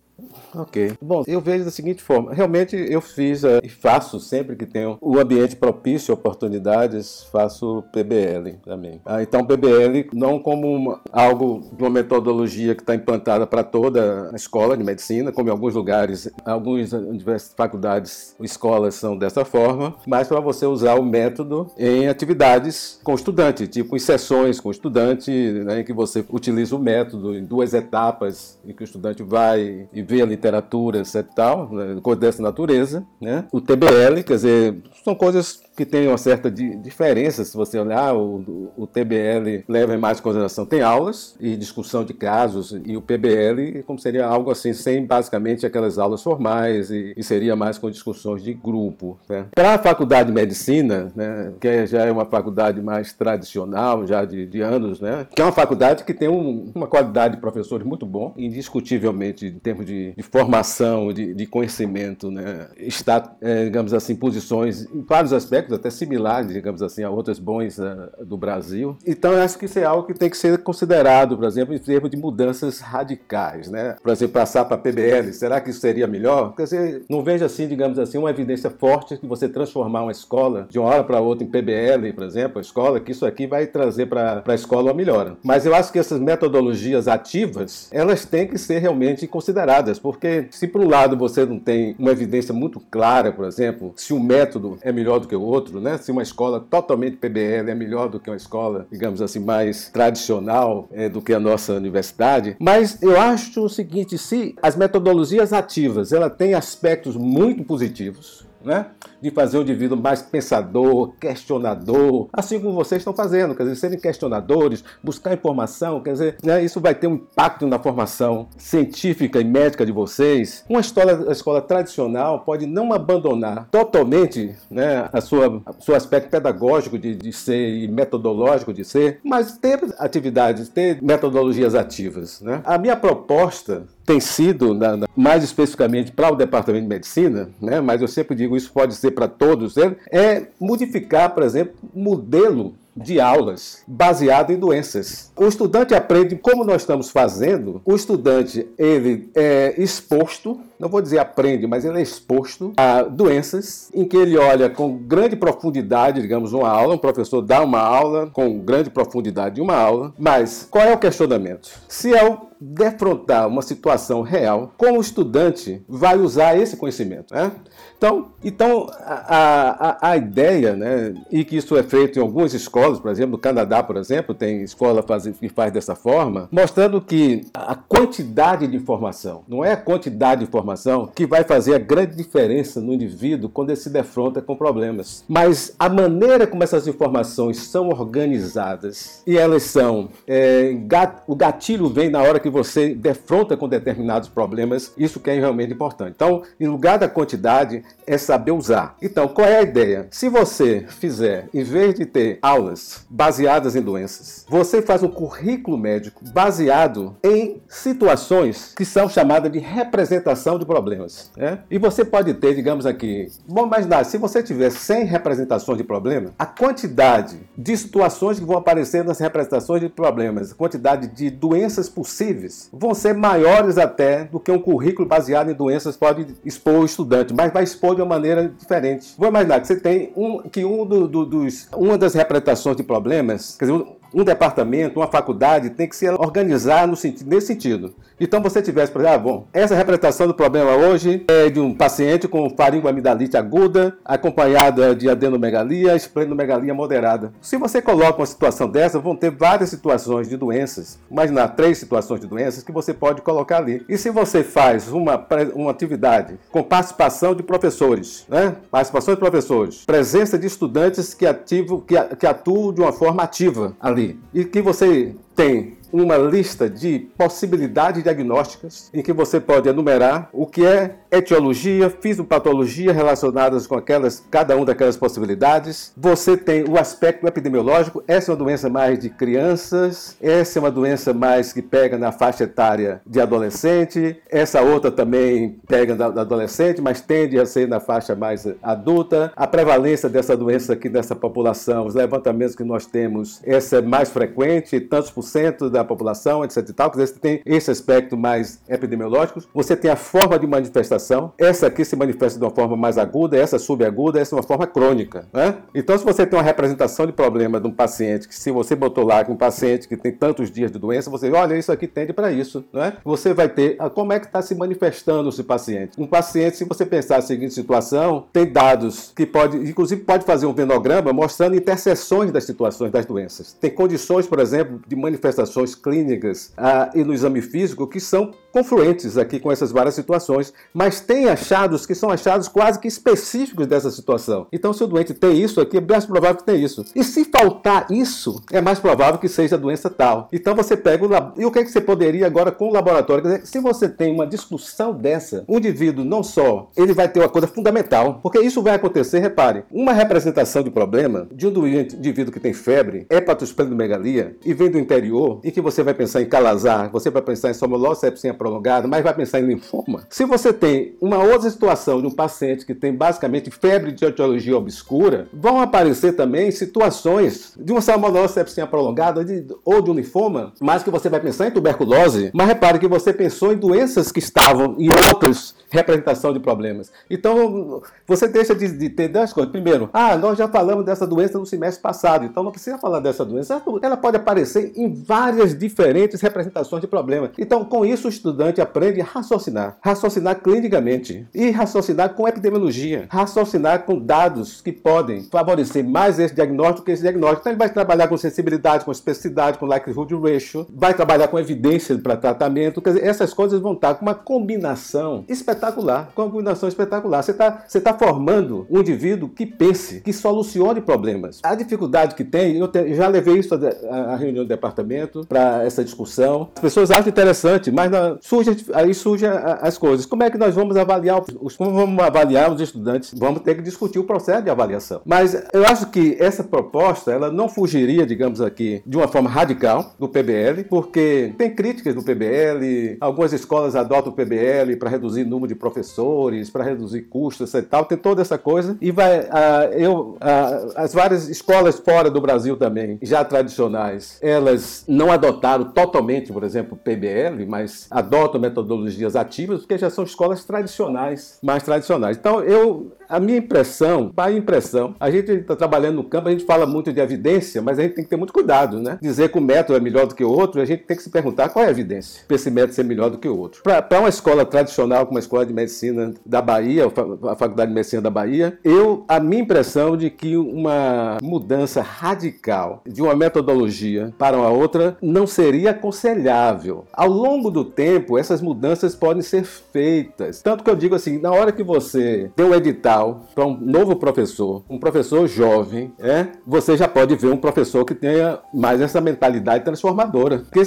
Ok. 0.54 0.94
Bom, 1.02 1.24
eu 1.28 1.42
vejo 1.42 1.66
da 1.66 1.72
seguinte 1.72 2.02
forma: 2.02 2.34
realmente 2.34 2.76
eu 2.76 3.02
fiz 3.02 3.44
uh, 3.44 3.60
e 3.64 3.70
faço 3.70 4.20
sempre 4.20 4.56
que 4.56 4.66
tenho 4.66 4.98
o 5.02 5.20
ambiente 5.20 5.56
propício, 5.56 6.14
oportunidades, 6.14 7.24
faço 7.32 7.84
PBL 7.92 8.58
também. 8.64 9.02
Ah, 9.06 9.22
então, 9.22 9.46
PBL 9.46 10.10
não 10.14 10.40
como 10.40 10.74
uma, 10.74 11.02
algo 11.12 11.64
de 11.74 11.84
uma 11.84 11.90
metodologia 11.90 12.74
que 12.74 12.82
está 12.82 12.96
implantada 12.96 13.46
para 13.46 13.64
toda 13.64 14.30
a 14.32 14.36
escola 14.36 14.78
de 14.78 14.84
medicina, 14.84 15.32
como 15.32 15.50
em 15.50 15.52
alguns 15.52 15.74
lugares, 15.74 16.32
algumas 16.46 17.54
faculdades, 17.56 18.36
escolas 18.40 18.96
são 18.96 19.18
dessa 19.18 19.44
forma, 19.44 19.96
mas 20.08 20.28
para 20.28 20.40
você 20.40 20.66
usar 20.66 20.96
o 20.96 21.04
método 21.04 21.68
em 21.78 22.08
atividades 22.08 23.00
com 23.04 23.14
estudante, 23.14 23.68
tipo 23.68 23.96
em 23.96 24.00
sessões 24.00 24.60
com 24.60 24.72
estudante, 24.72 25.32
né, 25.32 25.82
em 25.82 25.84
que 25.84 25.94
você 25.94 26.24
utiliza 26.30 26.76
o 26.76 26.80
método 26.80 27.36
em 27.36 27.44
duas 27.44 27.74
etapas, 27.74 28.58
em 28.66 28.74
que 28.74 28.84
o 28.84 28.86
estudante 28.86 29.24
vai 29.24 29.88
e 29.92 30.05
vê 30.06 30.22
a 30.22 30.26
literatura, 30.26 31.00
etc. 31.00 31.26
Tal, 31.36 31.70
né, 31.72 32.00
coisa 32.02 32.20
dessa 32.22 32.42
natureza, 32.42 33.06
né? 33.20 33.46
O 33.52 33.60
TBL, 33.60 34.24
quer 34.26 34.36
dizer, 34.36 34.84
são 35.04 35.16
coisas 35.16 35.62
que 35.76 35.86
tem 35.86 36.08
uma 36.08 36.18
certa 36.18 36.50
diferença, 36.50 37.44
se 37.44 37.56
você 37.56 37.78
olhar, 37.78 38.16
o, 38.16 38.72
o 38.78 38.88
TBL 38.88 39.64
leva 39.68 39.98
mais 39.98 40.20
em 40.20 40.22
consideração, 40.22 40.66
tem 40.66 40.82
aulas 40.82 41.36
e 41.40 41.56
discussão 41.58 42.06
de 42.06 42.14
casos, 42.14 42.80
e 42.86 42.96
o 42.96 43.02
PBL 43.02 43.84
como 43.86 44.00
seria 44.00 44.26
algo 44.26 44.52
assim, 44.52 44.74
sem 44.74 45.06
basicamente 45.06 45.66
aquelas 45.66 45.98
aulas 45.98 46.24
formais, 46.24 46.90
e, 46.90 47.14
e 47.18 47.24
seria 47.24 47.56
mais 47.56 47.78
com 47.78 47.90
discussões 47.90 48.42
de 48.42 48.54
grupo. 48.54 49.20
Né? 49.28 49.48
Para 49.54 49.76
a 49.76 49.78
faculdade 49.78 50.30
de 50.30 50.34
medicina, 50.34 51.12
né, 51.16 51.52
que 51.60 51.86
já 51.86 52.06
é 52.06 52.12
uma 52.12 52.26
faculdade 52.26 52.82
mais 52.82 53.12
tradicional, 53.12 54.08
já 54.08 54.24
de, 54.24 54.46
de 54.46 54.62
anos, 54.62 55.02
né, 55.02 55.28
que 55.36 55.42
é 55.42 55.46
uma 55.46 55.52
faculdade 55.52 56.04
que 56.04 56.14
tem 56.14 56.30
um, 56.30 56.72
uma 56.74 56.88
qualidade 56.88 57.36
de 57.36 57.42
professores 57.42 57.86
muito 57.86 58.06
bom, 58.06 58.34
indiscutivelmente 58.38 59.48
em 59.48 59.60
termos 59.60 59.86
de, 59.86 60.14
de 60.16 60.24
formação, 60.24 61.12
de, 61.12 61.34
de 61.34 61.46
conhecimento, 61.46 62.32
né, 62.32 62.68
está, 62.78 63.36
é, 63.42 63.66
digamos 63.66 63.94
assim, 63.94 64.16
posições 64.16 64.86
em 64.94 65.02
vários 65.02 65.34
aspectos 65.34 65.65
aspectos 65.66 65.78
até 65.78 65.90
similares, 65.90 66.54
digamos 66.54 66.82
assim, 66.82 67.04
a 67.04 67.10
outras 67.10 67.40
bons 67.40 67.78
uh, 67.80 68.24
do 68.24 68.38
Brasil. 68.38 68.98
Então, 69.06 69.34
eu 69.34 69.42
acho 69.42 69.58
que 69.58 69.66
isso 69.66 69.80
é 69.80 69.84
algo 69.84 70.08
que 70.08 70.14
tem 70.14 70.30
que 70.30 70.38
ser 70.38 70.58
considerado, 70.60 71.36
por 71.36 71.46
exemplo, 71.46 71.74
em 71.74 71.80
termos 71.80 72.10
de 72.10 72.18
mudanças 72.18 72.80
radicais, 72.80 73.70
né? 73.70 73.96
Por 74.02 74.12
exemplo, 74.12 74.34
passar 74.34 74.66
para 74.66 74.78
PBL, 74.78 75.34
será 75.34 75.60
que 75.60 75.70
isso 75.70 75.80
seria 75.80 76.08
melhor? 76.08 76.56
Quer 76.56 76.64
dizer, 76.64 77.06
não 77.10 77.24
vejo 77.24 77.44
assim, 77.44 77.68
digamos 77.68 77.98
assim, 78.00 78.18
uma 78.18 78.30
evidência 78.30 78.70
forte 78.70 79.18
que 79.18 79.26
você 79.26 79.50
transformar 79.50 80.04
uma 80.04 80.12
escola 80.12 80.68
de 80.70 80.80
uma 80.80 80.90
hora 80.90 81.04
para 81.04 81.20
outra 81.20 81.46
em 81.46 81.50
PBL, 81.50 82.14
por 82.14 82.24
exemplo, 82.24 82.60
a 82.60 82.62
escola, 82.62 83.00
que 83.00 83.12
isso 83.12 83.26
aqui 83.26 83.48
vai 83.48 83.66
trazer 83.66 84.06
para 84.08 84.44
a 84.46 84.56
escola 84.56 84.90
uma 84.90 84.94
melhora. 84.94 85.38
Mas 85.44 85.66
eu 85.66 85.74
acho 85.74 85.92
que 85.92 86.00
essas 86.00 86.20
metodologias 86.20 87.08
ativas, 87.08 87.90
elas 87.92 88.26
têm 88.26 88.48
que 88.48 88.58
ser 88.58 88.80
realmente 88.80 89.28
consideradas, 89.28 90.00
porque 90.00 90.48
se 90.52 90.68
por 90.68 90.82
um 90.82 90.90
lado 90.90 91.18
você 91.18 91.46
não 91.46 91.60
tem 91.60 91.96
uma 91.98 92.12
evidência 92.12 92.54
muito 92.54 92.80
clara, 92.80 93.32
por 93.32 93.46
exemplo, 93.46 93.94
se 93.96 94.14
o 94.14 94.20
método 94.20 94.78
é 94.82 94.92
melhor 94.92 95.20
do 95.20 95.28
que 95.28 95.36
o 95.36 95.42
outro, 95.42 95.55
outro, 95.56 95.80
né? 95.80 95.98
Se 95.98 96.12
uma 96.12 96.22
escola 96.22 96.60
totalmente 96.60 97.18
PBL 97.18 97.70
é 97.70 97.76
melhor 97.76 98.10
do 98.10 98.20
que 98.20 98.30
uma 98.30 98.36
escola, 98.36 98.86
digamos 98.92 99.22
assim, 99.22 99.40
mais 99.40 99.90
tradicional 99.90 100.88
é, 100.92 101.10
do 101.10 101.22
que 101.22 101.34
a 101.34 101.40
nossa 101.40 101.74
universidade. 101.74 102.56
Mas 102.60 103.02
eu 103.02 103.20
acho 103.20 103.64
o 103.64 103.70
seguinte, 103.70 104.18
se 104.18 104.56
as 104.62 104.76
metodologias 104.76 105.54
ativas, 105.54 106.12
ela 106.12 106.30
tem 106.30 106.54
aspectos 106.54 107.16
muito 107.16 107.64
positivos, 107.64 108.45
né? 108.66 108.88
de 109.22 109.32
fazer 109.32 109.58
o 109.58 109.62
indivíduo 109.62 109.98
mais 109.98 110.22
pensador, 110.22 111.14
questionador, 111.20 112.28
assim 112.32 112.60
como 112.60 112.74
vocês 112.74 113.02
estão 113.02 113.14
fazendo, 113.14 113.56
quer 113.56 113.64
dizer, 113.64 113.76
serem 113.76 114.00
questionadores, 114.00 114.84
buscar 115.04 115.34
informação, 115.34 116.00
quer 116.00 116.12
dizer, 116.12 116.38
né, 116.44 116.64
isso 116.64 116.80
vai 116.80 116.94
ter 116.94 117.08
um 117.08 117.16
impacto 117.16 117.66
na 117.66 117.80
formação 117.80 118.48
científica 118.58 119.40
e 119.40 119.44
médica 119.44 119.86
de 119.86 119.92
vocês. 119.92 120.64
Uma 120.70 120.80
escola, 120.82 121.32
escola 121.32 121.62
tradicional 121.62 122.42
pode 122.42 122.68
não 122.68 122.94
abandonar 122.94 123.68
totalmente 123.72 124.56
né, 124.70 125.10
a 125.12 125.22
sua, 125.22 125.62
a 125.66 125.74
seu 125.82 125.96
aspecto 125.96 126.30
pedagógico 126.30 126.98
de, 127.00 127.16
de 127.16 127.34
ser 127.34 127.84
e 127.84 127.88
metodológico 127.88 128.74
de 128.74 128.84
ser, 128.84 129.20
mas 129.24 129.58
ter 129.58 129.80
atividades, 129.98 130.70
ter 130.70 131.02
metodologias 131.02 131.74
ativas. 131.74 132.42
Né? 132.42 132.62
A 132.64 132.78
minha 132.78 132.96
proposta 132.96 133.88
tem 134.06 134.20
sido, 134.20 134.74
na, 134.74 134.96
na, 134.96 135.08
mais 135.16 135.44
especificamente 135.44 136.12
para 136.12 136.32
o 136.32 136.36
Departamento 136.36 136.84
de 136.84 136.90
Medicina, 136.90 137.50
né, 137.60 137.82
mas 137.82 138.02
eu 138.02 138.08
sempre 138.08 138.36
digo 138.36 138.55
isso 138.56 138.72
pode 138.72 138.96
ser 138.96 139.12
para 139.12 139.28
todos, 139.28 139.76
é 139.78 140.48
modificar, 140.60 141.34
por 141.34 141.44
exemplo, 141.44 141.76
modelo 141.94 142.74
de 142.96 143.20
aulas 143.20 143.84
baseado 143.86 144.52
em 144.52 144.58
doenças. 144.58 145.32
O 145.36 145.46
estudante 145.48 145.94
aprende 145.94 146.36
como 146.38 146.64
nós 146.64 146.84
estamos 146.84 147.10
fazendo. 147.10 147.82
O 147.84 147.94
estudante 147.94 148.68
ele 148.78 149.30
é 149.36 149.74
exposto, 149.78 150.62
não 150.80 150.88
vou 150.88 151.02
dizer 151.02 151.20
aprende, 151.20 151.68
mas 151.68 151.84
ele 151.84 152.00
é 152.00 152.02
exposto 152.02 152.72
a 152.78 153.04
doenças 153.04 153.90
em 153.94 154.06
que 154.06 154.16
ele 154.16 154.38
olha 154.38 154.70
com 154.70 154.98
grande 154.98 155.36
profundidade, 155.36 156.22
digamos, 156.22 156.54
uma 156.54 156.70
aula. 156.70 156.96
Um 156.96 157.00
professor 157.00 157.42
dá 157.42 157.62
uma 157.62 157.82
aula 157.82 158.30
com 158.32 158.60
grande 158.60 158.90
profundidade 158.90 159.56
de 159.56 159.62
uma 159.62 159.76
aula, 159.76 160.14
mas 160.18 160.66
qual 160.70 160.86
é 160.86 160.94
o 160.94 160.98
questionamento? 160.98 161.70
Se 161.90 162.16
é 162.16 162.38
defrontar 162.60 163.48
uma 163.48 163.62
situação 163.62 164.22
real, 164.22 164.72
como 164.78 164.98
o 164.98 165.02
estudante 165.02 165.84
vai 165.88 166.18
usar 166.18 166.58
esse 166.58 166.78
conhecimento? 166.78 167.34
Né? 167.34 167.52
Então, 167.98 168.28
então 168.44 168.88
a, 169.00 170.08
a, 170.08 170.10
a 170.12 170.18
ideia, 170.18 170.76
né, 170.76 171.14
e 171.32 171.44
que 171.44 171.58
isso 171.58 171.78
é 171.78 171.84
feito 171.84 172.20
em 172.20 172.22
algumas 172.22 172.54
escolas, 172.54 173.00
por 173.00 173.10
exemplo, 173.10 173.32
no 173.32 173.38
Canadá, 173.38 173.82
por 173.82 173.98
exemplo, 173.98 174.36
tem 174.36 174.62
escola 174.62 175.02
faz, 175.02 175.28
que 175.28 175.50
faz 175.50 175.72
dessa 175.72 175.96
forma, 175.96 176.48
mostrando 176.52 177.02
que 177.02 177.46
a 177.54 177.76
quantidade 177.76 178.68
de 178.68 178.76
informação, 178.76 179.44
não 179.48 179.64
é 179.64 179.72
a 179.72 179.78
quantidade 179.78 180.42
de 180.42 180.48
informação 180.48 181.10
que 181.14 181.26
vai 181.26 181.44
fazer 181.44 181.76
a 181.76 181.80
grande 181.80 182.16
diferença 182.16 182.82
no 182.82 182.94
indivíduo 182.94 183.50
quando 183.50 183.70
ele 183.70 183.78
se 183.78 183.90
defronta 183.90 184.42
com 184.42 184.56
problemas, 184.56 185.24
mas 185.28 185.74
a 185.80 185.90
maneira 185.90 186.46
como 186.46 186.64
essas 186.64 186.88
informações 186.88 187.58
são 187.58 187.90
organizadas 187.90 189.24
e 189.26 189.38
elas 189.38 189.64
são, 189.64 190.10
é, 190.28 190.74
gat, 190.86 191.24
o 191.28 191.36
gatilho 191.36 191.90
vem 191.90 192.10
na 192.10 192.22
hora 192.22 192.40
que 192.40 192.50
você 192.50 192.94
defronta 192.94 193.56
com 193.56 193.68
determinados 193.68 194.30
problemas, 194.30 194.94
isso 194.98 195.20
que 195.20 195.30
é 195.30 195.40
realmente 195.40 195.74
importante. 195.74 196.14
Então, 196.16 196.44
em 196.60 196.68
lugar 196.68 196.98
da 196.98 197.08
quantidade, 197.08 197.84
é 198.08 198.18
saber 198.18 198.52
usar. 198.52 198.96
Então, 199.02 199.28
qual 199.28 199.48
é 199.48 199.58
a 199.58 199.64
ideia? 199.64 200.08
Se 200.12 200.30
você 200.30 200.86
fizer, 200.88 201.50
em 201.54 201.64
vez 201.64 201.96
de 201.96 202.06
ter 202.06 202.40
aulas 202.42 203.06
baseadas 203.10 203.76
em 203.76 203.82
doenças, 203.82 204.46
você 204.48 204.82
faz 204.82 205.04
um 205.04 205.08
currículo 205.08 205.78
médico 205.78 206.24
baseado 206.32 207.16
em 207.24 207.62
situações 207.68 208.74
que 208.76 208.86
são 208.86 209.10
chamadas 209.10 209.52
de 209.52 209.60
representação 209.60 210.60
de 210.60 210.66
problemas. 210.66 211.32
Né? 211.36 211.60
E 211.70 211.78
você 211.78 212.06
pode 212.06 212.34
ter, 212.36 212.56
digamos 212.56 212.86
aqui, 212.86 213.28
vamos 213.48 213.68
imaginar, 213.68 214.04
se 214.06 214.18
você 214.18 214.44
tiver 214.44 214.70
100 214.70 215.06
representações 215.06 215.78
de 215.78 215.84
problemas, 215.84 216.32
a 216.38 216.46
quantidade 216.46 217.40
de 217.58 217.76
situações 217.78 218.40
que 218.40 218.46
vão 218.46 218.58
aparecer 218.58 219.04
nas 219.04 219.20
representações 219.20 219.82
de 219.82 219.90
problemas, 219.90 220.52
a 220.52 220.56
quantidade 220.56 221.08
de 221.08 221.30
doenças 221.30 221.90
possíveis, 221.90 222.70
vão 222.72 222.94
ser 222.94 223.14
maiores 223.14 223.78
até 223.78 224.26
do 224.26 224.40
que 224.40 224.52
um 224.52 224.60
currículo 224.60 225.08
baseado 225.08 225.50
em 225.50 225.54
doenças 225.54 225.98
pode 225.98 226.28
expor 226.44 226.76
o 226.76 226.86
estudante, 226.86 227.34
mas 227.34 227.52
vai 227.52 227.64
expor 227.76 227.96
de 227.96 228.02
uma 228.02 228.08
maneira 228.08 228.48
diferente. 228.48 229.14
Vou 229.18 229.28
imaginar 229.28 229.60
que 229.60 229.68
você 229.68 229.76
tem 229.76 230.12
um, 230.16 230.42
que 230.50 230.64
um 230.64 230.86
do, 230.86 231.08
do, 231.08 231.26
dos, 231.26 231.68
uma 231.76 231.98
das 231.98 232.14
representações 232.14 232.78
de 232.78 232.84
problemas, 232.84 233.56
quer 233.58 233.66
dizer, 233.66 233.86
um 234.16 234.24
departamento, 234.24 235.02
uma 235.02 235.08
faculdade 235.08 235.72
tem 235.72 235.90
que 235.90 235.96
se 235.96 236.10
organizar 236.10 236.88
no 236.88 236.96
sentido, 236.96 237.30
nesse 237.30 237.48
sentido. 237.48 237.94
Então 238.18 238.42
você 238.42 238.62
tivesse, 238.62 238.90
por 238.90 239.02
exemplo, 239.02 239.16
ah, 239.16 239.20
bom, 239.20 239.48
essa 239.52 239.76
representação 239.76 240.26
do 240.26 240.34
problema 240.34 240.72
hoje 240.72 241.26
é 241.28 241.50
de 241.50 241.60
um 241.60 241.74
paciente 241.74 242.26
com 242.26 242.50
faringoamidalite 242.50 243.36
aguda, 243.36 243.98
acompanhada 244.06 244.96
de 244.96 245.10
adenomegalia, 245.10 245.98
esplenomegalia 245.98 246.74
moderada. 246.74 247.34
Se 247.42 247.58
você 247.58 247.82
coloca 247.82 248.22
uma 248.22 248.26
situação 248.26 248.70
dessa, 248.70 249.00
vão 249.00 249.18
ter 249.18 249.32
várias 249.32 249.70
situações 249.70 250.30
de 250.30 250.38
doenças, 250.38 250.98
imaginar 251.12 251.50
três 251.50 251.78
situações 251.78 252.22
de 252.22 252.28
doenças 252.28 252.64
que 252.64 252.72
você 252.72 252.94
pode 252.94 253.22
colocar 253.22 253.58
ali. 253.58 253.84
E 253.90 253.98
se 253.98 254.10
você 254.10 254.46
faz 254.46 254.88
uma, 254.88 255.28
uma 255.54 255.72
atividade 255.72 256.40
com 256.50 256.64
participação 256.64 257.36
de 257.36 257.44
professores, 257.44 258.26
né? 258.30 258.56
participação 258.72 259.14
de 259.14 259.20
professores, 259.20 259.84
presença 259.86 260.40
de 260.40 260.48
estudantes 260.48 261.14
que, 261.14 261.26
ativo, 261.26 261.82
que, 261.82 261.96
que 262.16 262.26
atuam 262.26 262.72
de 262.72 262.80
uma 262.80 262.94
forma 262.94 263.24
ativa 263.24 263.76
ali, 263.82 264.05
e 264.34 264.46
que 264.46 264.62
você 264.62 265.14
tem 265.36 265.78
uma 266.02 266.18
lista 266.18 266.70
de 266.70 267.08
possibilidades 267.18 268.04
diagnósticas 268.04 268.90
em 268.94 269.02
que 269.02 269.14
você 269.14 269.40
pode 269.40 269.70
enumerar 269.70 270.30
o 270.34 270.46
que 270.46 270.66
é 270.66 270.96
etiologia, 271.12 271.90
fisiopatologia 271.90 272.92
relacionadas 272.92 273.66
com 273.66 273.76
aquelas, 273.76 274.26
cada 274.30 274.56
uma 274.58 274.66
daquelas 274.66 274.98
possibilidades. 274.98 275.94
Você 275.96 276.36
tem 276.36 276.66
o 276.68 276.78
aspecto 276.78 277.26
epidemiológico, 277.26 278.04
essa 278.08 278.32
é 278.32 278.34
uma 278.34 278.44
doença 278.44 278.70
mais 278.70 279.00
de 279.00 279.10
crianças, 279.10 280.18
essa 280.22 280.60
é 280.60 280.62
uma 280.62 280.72
doença 280.72 281.14
mais 281.14 281.54
que 281.54 281.62
pega 281.62 281.98
na 281.98 282.12
faixa 282.12 282.44
etária 282.44 283.02
de 283.06 283.22
adolescente, 283.22 284.18
essa 284.30 284.62
outra 284.62 284.92
também 284.92 285.60
pega 285.68 285.96
da 285.96 286.08
adolescente, 286.08 286.82
mas 286.82 287.00
tende 287.00 287.40
a 287.40 287.46
ser 287.46 287.68
na 287.68 287.80
faixa 287.80 288.16
mais 288.16 288.46
adulta. 288.62 289.32
A 289.36 289.48
prevalência 289.48 290.10
dessa 290.10 290.36
doença 290.36 290.74
aqui 290.74 290.90
nessa 290.90 291.16
população, 291.16 291.86
os 291.86 291.96
levantamentos 291.96 292.56
que 292.56 292.64
nós 292.64 292.86
temos, 292.86 293.40
essa 293.46 293.78
é 293.78 293.82
mais 293.82 294.10
frequente, 294.10 294.80
tantos 294.82 295.12
por 295.12 295.24
cento 295.24 295.70
da 295.70 295.85
população, 295.86 296.44
etc 296.44 296.68
e 296.70 296.74
tal, 296.74 296.92
quer 296.92 297.00
dizer, 297.00 297.14
você 297.14 297.20
tem 297.20 297.42
esse 297.46 297.72
aspecto 297.72 298.18
mais 298.18 298.60
epidemiológico, 298.68 299.42
você 299.54 299.76
tem 299.76 299.92
a 299.92 299.96
forma 299.96 300.38
de 300.38 300.48
manifestação, 300.48 301.34
essa 301.38 301.68
aqui 301.68 301.86
se 301.86 301.96
manifesta 301.96 302.40
de 302.40 302.46
uma 302.46 302.52
forma 302.52 302.76
mais 302.76 302.98
aguda, 302.98 303.38
essa 303.38 303.60
subaguda, 303.60 304.20
essa 304.20 304.36
é 304.36 304.38
uma 304.38 304.44
forma 304.44 304.68
crônica, 304.68 305.28
né? 305.34 305.56
Então, 305.74 305.98
se 305.98 306.04
você 306.04 306.26
tem 306.26 306.38
uma 306.38 306.46
representação 306.46 307.06
de 307.06 307.12
problema 307.12 307.60
de 307.60 307.68
um 307.68 307.72
paciente, 307.72 308.28
que 308.28 308.36
se 308.36 308.52
você 308.52 308.76
botou 308.76 309.06
lá 309.06 309.24
com 309.24 309.34
um 309.34 309.38
paciente 309.38 309.88
que 309.88 309.98
tem 309.98 310.12
tantos 310.12 310.50
dias 310.50 310.72
de 310.72 310.80
doença, 310.80 311.10
você 311.10 311.32
olha, 311.32 311.58
isso 311.58 311.72
aqui 311.72 311.88
tende 311.88 312.14
para 312.14 312.32
isso, 312.32 312.66
né? 312.74 312.94
Você 313.04 313.34
vai 313.34 313.50
ter 313.50 313.76
ah, 313.80 313.90
como 313.90 314.14
é 314.14 314.20
que 314.20 314.26
está 314.26 314.42
se 314.42 314.56
manifestando 314.56 315.30
esse 315.30 315.44
paciente. 315.44 316.00
Um 316.00 316.08
paciente, 316.08 316.58
se 316.58 316.66
você 316.66 316.86
pensar 316.86 317.18
a 317.18 317.22
seguinte 317.22 317.54
situação, 317.54 318.26
tem 318.32 318.52
dados 318.52 319.12
que 319.16 319.26
pode, 319.26 319.58
inclusive 319.58 320.02
pode 320.02 320.26
fazer 320.26 320.46
um 320.46 320.54
venograma 320.54 321.12
mostrando 321.14 321.56
interseções 321.56 322.32
das 322.32 322.44
situações 322.44 322.92
das 322.92 323.06
doenças. 323.06 323.54
Tem 323.54 323.70
condições, 323.70 324.28
por 324.28 324.40
exemplo, 324.40 324.82
de 324.88 324.96
manifestações 324.96 325.75
clínicas 325.76 326.52
ah, 326.58 326.90
e 326.96 327.04
no 327.04 327.14
exame 327.14 327.42
físico 327.42 327.88
que 327.88 328.00
são 328.00 328.32
confluentes 328.56 329.18
aqui 329.18 329.38
com 329.38 329.52
essas 329.52 329.70
várias 329.70 329.96
situações, 329.96 330.54
mas 330.74 331.02
tem 331.02 331.28
achados 331.28 331.86
que 331.86 331.94
são 331.94 332.10
achados 332.10 332.48
quase 332.48 332.80
que 332.80 332.88
específicos 332.88 333.68
dessa 333.68 333.92
situação. 333.92 334.48
Então, 334.50 334.72
se 334.72 334.82
o 334.82 334.88
doente 334.88 335.14
tem 335.14 335.44
isso 335.44 335.60
aqui, 335.60 335.76
é 335.76 335.82
mais 335.82 336.06
provável 336.06 336.38
que 336.38 336.46
tenha 336.46 336.64
isso. 336.64 336.86
E 336.96 337.04
se 337.04 337.26
faltar 337.26 337.88
isso, 337.92 338.42
é 338.50 338.62
mais 338.62 338.80
provável 338.80 339.20
que 339.20 339.28
seja 339.28 339.56
a 339.56 339.60
doença 339.60 339.90
tal. 339.90 340.30
Então, 340.32 340.56
você 340.56 340.78
pega 340.78 341.04
o 341.04 341.10
lab... 341.10 341.34
E 341.38 341.46
o 341.46 341.52
que, 341.52 341.60
é 341.60 341.64
que 341.66 341.70
você 341.70 341.82
poderia 341.82 342.26
agora 342.26 342.50
com 342.50 342.70
o 342.70 342.74
laboratório? 342.74 343.24
Quer 343.24 343.30
dizer, 343.34 343.46
se 343.46 343.60
você 343.60 343.90
tem 343.90 344.14
uma 344.14 344.26
discussão 344.26 344.94
dessa, 344.94 345.44
o 345.50 345.58
indivíduo 345.58 346.06
não 346.06 346.24
só 346.24 346.70
ele 346.78 346.94
vai 346.94 347.10
ter 347.10 347.20
uma 347.20 347.28
coisa 347.28 347.48
fundamental, 347.48 348.22
porque 348.24 348.40
isso 348.40 348.62
vai 348.62 348.76
acontecer, 348.76 349.20
repare, 349.20 349.66
uma 349.70 349.92
representação 349.92 350.64
de 350.64 350.72
problema 350.72 351.28
de 351.30 351.46
um 351.46 351.68
indivíduo 351.68 352.32
que 352.32 352.40
tem 352.40 352.54
febre, 352.54 353.06
hepatosplenomegalia 353.10 354.38
e 354.46 354.54
vem 354.54 354.72
do 354.72 354.80
interior 354.80 355.42
e 355.44 355.52
que 355.56 355.62
você 355.62 355.82
vai 355.82 355.94
pensar 355.94 356.22
em 356.22 356.26
calazar, 356.26 356.92
você 356.92 357.10
vai 357.10 357.22
pensar 357.22 357.50
em 357.50 357.54
somolose 357.54 358.02
sepsinha 358.02 358.34
prolongada, 358.34 358.88
mas 358.88 359.04
vai 359.04 359.14
pensar 359.14 359.40
em 359.40 359.46
linfoma. 359.46 360.06
Se 360.10 360.26
você 360.26 360.52
tem 360.52 360.96
uma 361.00 361.24
outra 361.24 361.50
situação 361.50 362.02
de 362.02 362.08
um 362.08 362.12
paciente 362.12 362.66
que 362.66 362.76
tem 362.76 362.94
basicamente 362.94 363.50
febre 363.50 363.94
de 363.94 364.06
etiologia 364.06 364.58
obscura, 364.58 365.28
vão 365.34 365.62
aparecer 365.62 366.14
também 366.14 366.52
situações 366.52 367.54
de 367.58 367.72
uma 367.72 367.82
salmonose 367.82 368.34
sepsinha 368.34 368.68
prolongada 368.68 369.24
de, 369.24 369.46
ou 369.64 369.82
de 369.82 369.90
um 369.90 369.94
linfoma, 369.94 370.54
mas 370.60 370.84
que 370.84 370.92
você 370.92 371.10
vai 371.10 371.22
pensar 371.22 371.48
em 371.48 371.52
tuberculose, 371.52 372.32
mas 372.34 372.48
repare 372.48 372.78
que 372.78 372.88
você 372.88 373.14
pensou 373.14 373.54
em 373.54 373.58
doenças 373.58 374.12
que 374.12 374.20
estavam 374.20 374.76
em 374.78 374.90
outras 375.10 375.56
representação 375.70 376.34
de 376.34 376.40
problemas. 376.40 376.92
Então, 377.10 377.82
você 378.08 378.28
deixa 378.28 378.56
de, 378.56 378.68
de 378.68 378.90
ter 378.90 379.08
duas 379.08 379.34
coisas. 379.34 379.52
Primeiro, 379.52 379.90
ah, 379.94 380.16
nós 380.18 380.38
já 380.38 380.48
falamos 380.48 380.86
dessa 380.86 381.06
doença 381.06 381.38
no 381.38 381.46
semestre 381.46 381.82
passado, 381.82 382.26
então 382.26 382.44
não 382.44 382.52
precisa 382.52 382.78
falar 382.78 383.00
dessa 383.00 383.26
doença. 383.26 383.62
Ela 383.82 383.98
pode 383.98 384.18
aparecer 384.18 384.72
em 384.76 384.94
várias 384.94 385.45
diferentes 385.54 386.22
representações 386.22 386.82
de 386.82 386.88
problemas. 386.88 387.32
Então, 387.38 387.66
com 387.66 387.86
isso, 387.86 388.08
o 388.08 388.10
estudante 388.10 388.62
aprende 388.62 389.02
a 389.02 389.04
raciocinar. 389.04 389.78
Raciocinar 389.82 390.42
clinicamente 390.42 391.28
e 391.34 391.52
raciocinar 391.52 392.14
com 392.14 392.28
epidemiologia. 392.28 393.08
Raciocinar 393.10 393.84
com 393.84 394.00
dados 394.00 394.62
que 394.62 394.72
podem 394.72 395.24
favorecer 395.24 395.84
mais 395.84 396.20
esse 396.20 396.34
diagnóstico 396.34 396.86
que 396.86 396.92
esse 396.92 397.02
diagnóstico. 397.02 397.42
Então, 397.42 397.52
ele 397.52 397.60
vai 397.60 397.70
trabalhar 397.70 398.08
com 398.08 398.18
sensibilidade, 398.18 398.86
com 398.86 398.92
especificidade, 398.92 399.58
com 399.58 399.66
likelihood 399.66 400.16
ratio, 400.16 400.66
vai 400.74 400.94
trabalhar 400.94 401.28
com 401.28 401.40
evidência 401.40 401.98
para 401.98 402.18
tratamento. 402.18 402.82
Quer 402.82 402.94
dizer, 402.94 403.06
essas 403.06 403.34
coisas 403.34 403.60
vão 403.60 403.74
estar 403.74 403.96
com 403.96 404.06
uma 404.06 404.16
combinação 404.16 405.26
espetacular, 405.28 406.12
com 406.16 406.24
uma 406.24 406.32
combinação 406.32 406.70
espetacular. 406.70 407.22
Você 407.22 407.32
está 407.32 407.64
você 407.68 407.82
tá 407.82 407.94
formando 407.94 408.66
um 408.70 408.80
indivíduo 408.80 409.30
que 409.30 409.46
pense, 409.46 410.02
que 410.02 410.14
solucione 410.14 410.82
problemas. 410.82 411.40
A 411.44 411.56
dificuldade 411.56 412.16
que 412.16 412.24
tem, 412.24 412.58
eu 412.58 412.68
te, 412.68 412.94
já 412.94 413.08
levei 413.08 413.38
isso 413.40 413.54
à 413.90 414.16
reunião 414.16 414.44
do 414.44 414.48
departamento 414.48 415.26
para 415.36 415.66
essa 415.66 415.84
discussão. 415.84 416.50
As 416.56 416.62
pessoas 416.62 416.92
acham 416.92 417.10
interessante, 417.10 417.70
mas 417.70 417.92
na, 417.92 418.18
surge, 418.22 418.56
aí 418.74 418.94
surgem 418.94 419.30
as 419.30 419.78
coisas. 419.78 420.06
Como 420.06 420.24
é 420.24 420.30
que 420.30 420.38
nós 420.38 420.56
vamos 420.56 420.78
avaliar 420.78 421.22
os, 421.42 421.58
como 421.58 421.74
vamos 421.74 422.02
avaliar 422.02 422.52
os 422.54 422.62
estudantes? 422.62 423.14
Vamos 423.18 423.42
ter 423.42 423.56
que 423.56 423.62
discutir 423.62 424.00
o 424.00 424.06
processo 424.06 424.44
de 424.44 424.50
avaliação. 424.50 425.02
Mas 425.06 425.36
eu 425.52 425.66
acho 425.66 425.88
que 425.88 426.16
essa 426.20 426.42
proposta, 426.42 427.12
ela 427.12 427.30
não 427.30 427.50
fugiria, 427.50 428.06
digamos 428.06 428.40
aqui, 428.40 428.82
de 428.86 428.96
uma 428.96 429.10
forma 429.10 429.30
radical 429.30 429.94
do 430.00 430.08
PBL, 430.08 430.64
porque 430.70 431.34
tem 431.38 431.54
críticas 431.54 431.94
do 431.94 432.02
PBL, 432.02 432.98
algumas 433.02 433.34
escolas 433.34 433.76
adotam 433.76 434.14
o 434.14 434.16
PBL 434.16 434.78
para 434.80 434.90
reduzir 434.90 435.24
o 435.24 435.28
número 435.28 435.50
de 435.50 435.56
professores, 435.56 436.50
para 436.50 436.64
reduzir 436.64 437.02
custos 437.04 437.54
e 437.54 437.62
tal, 437.62 437.84
tem 437.84 437.98
toda 437.98 438.22
essa 438.22 438.38
coisa. 438.38 438.78
E 438.80 438.90
vai, 438.90 439.20
uh, 439.20 439.74
eu, 439.74 440.18
uh, 440.22 440.72
as 440.76 440.94
várias 440.94 441.28
escolas 441.28 441.78
fora 441.78 442.10
do 442.10 442.22
Brasil 442.22 442.56
também, 442.56 442.98
já 443.02 443.24
tradicionais, 443.26 444.18
elas 444.22 444.86
não 444.88 445.12
adotaram 445.26 445.66
totalmente, 445.66 446.32
por 446.32 446.44
exemplo, 446.44 446.78
PBL, 446.78 447.46
mas 447.48 447.88
adotam 447.90 448.40
metodologias 448.40 449.16
ativas, 449.16 449.62
porque 449.62 449.78
já 449.78 449.90
são 449.90 450.04
escolas 450.04 450.46
tradicionais, 450.46 451.40
mais 451.42 451.64
tradicionais. 451.64 452.18
Então, 452.18 452.42
eu 452.42 452.92
a 453.08 453.20
minha 453.20 453.38
impressão, 453.38 454.12
a 454.16 454.32
impressão, 454.32 454.96
a 455.00 455.10
gente 455.10 455.32
está 455.32 455.56
trabalhando 455.56 455.96
no 455.96 456.04
campo, 456.04 456.28
a 456.28 456.32
gente 456.32 456.46
fala 456.46 456.66
muito 456.66 456.92
de 456.92 457.00
evidência, 457.00 457.62
mas 457.62 457.80
a 457.80 457.84
gente 457.84 457.96
tem 457.96 458.04
que 458.04 458.10
ter 458.10 458.18
muito 458.18 458.34
cuidado, 458.34 458.80
né? 458.80 458.98
Dizer 459.02 459.30
que 459.30 459.38
o 459.38 459.42
método 459.42 459.78
é 459.78 459.82
melhor 459.82 460.08
do 460.08 460.16
que 460.16 460.24
o 460.24 460.30
outro, 460.30 460.62
a 460.62 460.66
gente 460.66 460.84
tem 460.84 460.98
que 460.98 461.04
se 461.04 461.10
perguntar 461.10 461.50
qual 461.50 461.64
é 461.64 461.68
a 461.68 461.72
evidência 461.72 462.24
para 462.28 462.36
esse 462.36 462.50
método 462.50 462.74
ser 462.74 462.84
melhor 462.84 463.10
do 463.10 463.18
que 463.18 463.28
o 463.28 463.38
outro. 463.38 463.62
Para 463.64 464.00
uma 464.00 464.10
escola 464.10 464.46
tradicional, 464.46 465.06
como 465.06 465.18
a 465.18 465.20
Escola 465.20 465.46
de 465.46 465.54
Medicina 465.54 466.14
da 466.26 466.42
Bahia, 466.42 466.86
a 466.86 467.36
Faculdade 467.36 467.70
de 467.70 467.76
Medicina 467.76 468.02
da 468.02 468.10
Bahia, 468.10 468.58
eu, 468.64 469.04
a 469.08 469.20
minha 469.20 469.42
impressão 469.42 469.96
de 469.96 470.10
que 470.10 470.38
uma 470.38 471.18
mudança 471.22 471.82
radical 471.82 472.82
de 472.86 473.02
uma 473.02 473.16
metodologia 473.16 474.14
para 474.18 474.38
uma 474.38 474.50
outra 474.50 474.98
não 475.02 475.28
seria 475.28 475.72
aconselhável. 475.72 476.86
Ao 476.94 477.10
longo 477.10 477.50
do 477.50 477.64
tempo, 477.64 478.18
essas 478.18 478.42
mudanças 478.42 478.96
podem 478.96 479.22
ser 479.22 479.44
feitas. 479.44 480.42
Tanto 480.42 480.64
que 480.64 480.70
eu 480.70 480.76
digo 480.76 480.96
assim, 480.96 481.20
na 481.20 481.32
hora 481.32 481.52
que 481.52 481.64
você 481.64 482.30
tem 482.36 482.46
um 482.46 482.54
edital 482.54 482.95
para 483.34 483.46
um 483.46 483.58
novo 483.60 483.96
professor, 483.96 484.64
um 484.70 484.80
professor 484.80 485.28
jovem, 485.28 485.94
é, 486.00 486.28
você 486.46 486.78
já 486.78 486.88
pode 486.88 487.16
ver 487.16 487.28
um 487.28 487.38
professor 487.38 487.86
que 487.86 487.96
tenha 487.96 488.40
mais 488.54 488.82
essa 488.82 489.02
mentalidade 489.02 489.64
transformadora. 489.64 490.44
Porque 490.52 490.60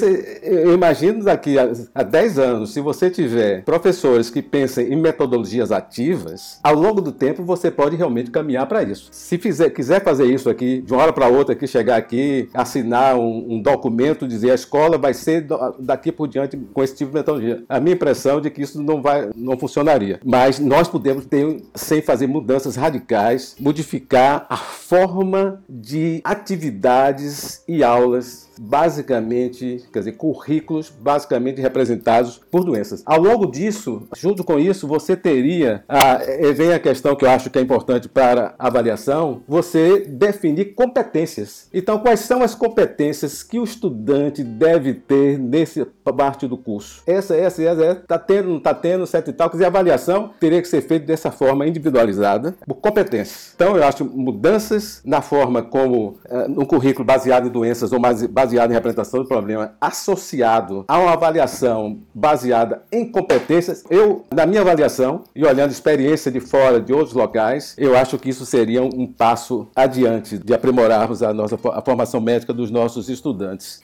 eu 0.43 0.75
imagino 0.75 1.25
daqui 1.25 1.59
a, 1.59 1.71
a 1.95 2.03
10 2.03 2.39
anos, 2.39 2.73
se 2.73 2.81
você 2.81 3.11
tiver 3.11 3.63
professores 3.65 4.31
que 4.31 4.43
pensem 4.43 4.93
em 4.93 4.97
metodologias 4.97 5.73
ativas, 5.73 6.59
ao 6.63 6.75
longo 6.75 7.01
do 7.01 7.13
tempo 7.13 7.43
você 7.45 7.71
pode 7.71 7.97
realmente 7.97 8.31
caminhar 8.31 8.67
para 8.67 8.83
isso. 8.83 9.09
Se 9.13 9.39
fizer, 9.39 9.71
quiser 9.71 10.03
fazer 10.03 10.27
isso 10.27 10.51
aqui, 10.51 10.81
de 10.81 10.93
uma 10.93 11.03
hora 11.03 11.13
para 11.13 11.29
outra, 11.29 11.55
aqui, 11.55 11.67
chegar 11.67 11.97
aqui, 11.97 12.49
assinar 12.53 13.17
um, 13.17 13.55
um, 13.55 13.63
documento, 13.63 14.27
dizer 14.27 14.51
a 14.51 14.55
escola 14.55 14.99
vai 14.99 15.15
ser 15.15 15.47
daqui 15.79 16.11
por 16.11 16.29
diante 16.29 16.57
com 16.57 16.83
esse 16.83 16.95
tipo 16.95 17.11
de 17.11 17.17
metodologia. 17.17 17.65
A 17.69 17.81
minha 17.81 17.95
impressão 17.95 18.39
é 18.39 18.41
de 18.43 18.51
que 18.51 18.63
isso 18.63 18.83
não 18.83 19.01
vai, 19.01 19.31
não 19.35 19.59
funcionaria. 19.59 20.21
Mas 20.25 20.59
nós 20.59 20.89
podemos 20.89 21.27
ter, 21.27 21.63
sem 21.75 22.03
fazer 22.03 22.18
mudanças 22.27 22.77
radicais, 22.77 23.55
modificar 23.61 24.47
a 24.49 24.57
forma 24.57 25.63
de 25.69 26.21
atividades 26.25 27.63
e 27.69 27.85
aulas 27.85 28.48
basicamente, 28.59 29.85
quer 29.93 30.01
dizer, 30.01 30.13
currículos 30.13 30.91
basicamente 30.91 31.61
representados 31.61 32.41
por 32.51 32.65
doenças. 32.65 33.03
Ao 33.07 33.21
longo 33.21 33.47
disso, 33.47 34.03
junto 34.17 34.45
com 34.45 34.59
isso, 34.59 34.87
você 34.87 35.17
teria, 35.17 35.85
a, 35.89 36.19
vem 36.55 36.73
a 36.73 36.79
questão 36.79 37.15
que 37.15 37.25
eu 37.25 37.31
acho 37.31 37.51
que 37.51 37.59
é 37.59 37.63
importante 37.63 38.09
para 38.09 38.55
avaliação, 38.59 39.43
você 39.47 40.01
definir 40.01 40.75
competências. 40.75 41.69
Então, 41.73 41.99
quais 41.99 42.21
são 42.21 42.43
as 42.43 42.55
competências 42.55 43.43
que 43.43 43.59
o 43.59 43.65
estudante 43.65 44.43
deve 44.43 44.95
ter 44.95 45.39
nesse 45.39 45.87
parte 46.05 46.47
do 46.49 46.57
curso? 46.57 47.03
Essa, 47.07 47.37
essa, 47.37 47.63
essa, 47.63 47.85
essa 47.85 48.03
tá 48.07 48.19
tendo, 48.19 48.49
não 48.49 48.59
está 48.59 48.75
tendo, 48.75 49.07
certo 49.07 49.31
e 49.31 49.33
tal. 49.33 49.49
Quer 49.51 49.57
dizer, 49.57 49.65
a 49.67 49.69
avaliação 49.69 50.31
teria 50.41 50.61
que 50.63 50.69
ser 50.69 50.81
feita 50.81 51.07
dessa 51.07 51.31
forma 51.31 51.67
individualizada, 51.67 52.55
por 52.67 52.77
competências. 52.77 53.53
Então, 53.55 53.77
eu 53.77 53.85
acho 53.85 54.05
mudanças 54.05 55.01
na 55.05 55.21
forma 55.21 55.63
como 55.63 56.19
uh, 56.31 56.61
um 56.61 56.65
currículo 56.65 57.05
baseado 57.05 57.47
em 57.47 57.51
doenças 57.51 57.93
ou 57.93 58.01
baseado 58.01 58.48
em 58.57 58.75
representação 58.75 59.23
do 59.23 59.29
problema 59.29 59.75
associado 59.81 60.85
a 60.89 60.99
uma 60.99 61.13
avaliação 61.13 62.01
baseada 62.15 62.83
em 62.91 63.11
competências, 63.11 63.85
eu, 63.91 64.25
na 64.35 64.47
minha 64.47 64.61
avaliação, 64.61 65.25
e 65.35 65.45
olhando 65.45 65.71
experiência 65.71 66.31
de 66.31 66.41
fora 66.41 66.81
de 66.81 66.93
outros 66.93 67.15
locais, 67.15 67.75
eu 67.79 67.97
acho 67.97 68.19
que 68.19 68.29
isso 68.29 68.45
seria 68.47 68.83
um 68.83 69.07
passo 69.07 69.69
adiante 69.75 70.39
de 70.39 70.55
aprimorarmos 70.55 71.23
a 71.23 71.33
nossa 71.33 71.59
a 71.73 71.83
formação 71.83 72.21
médica 72.21 72.53
dos 72.53 72.71
nossos 72.71 73.09
estudantes. 73.09 73.83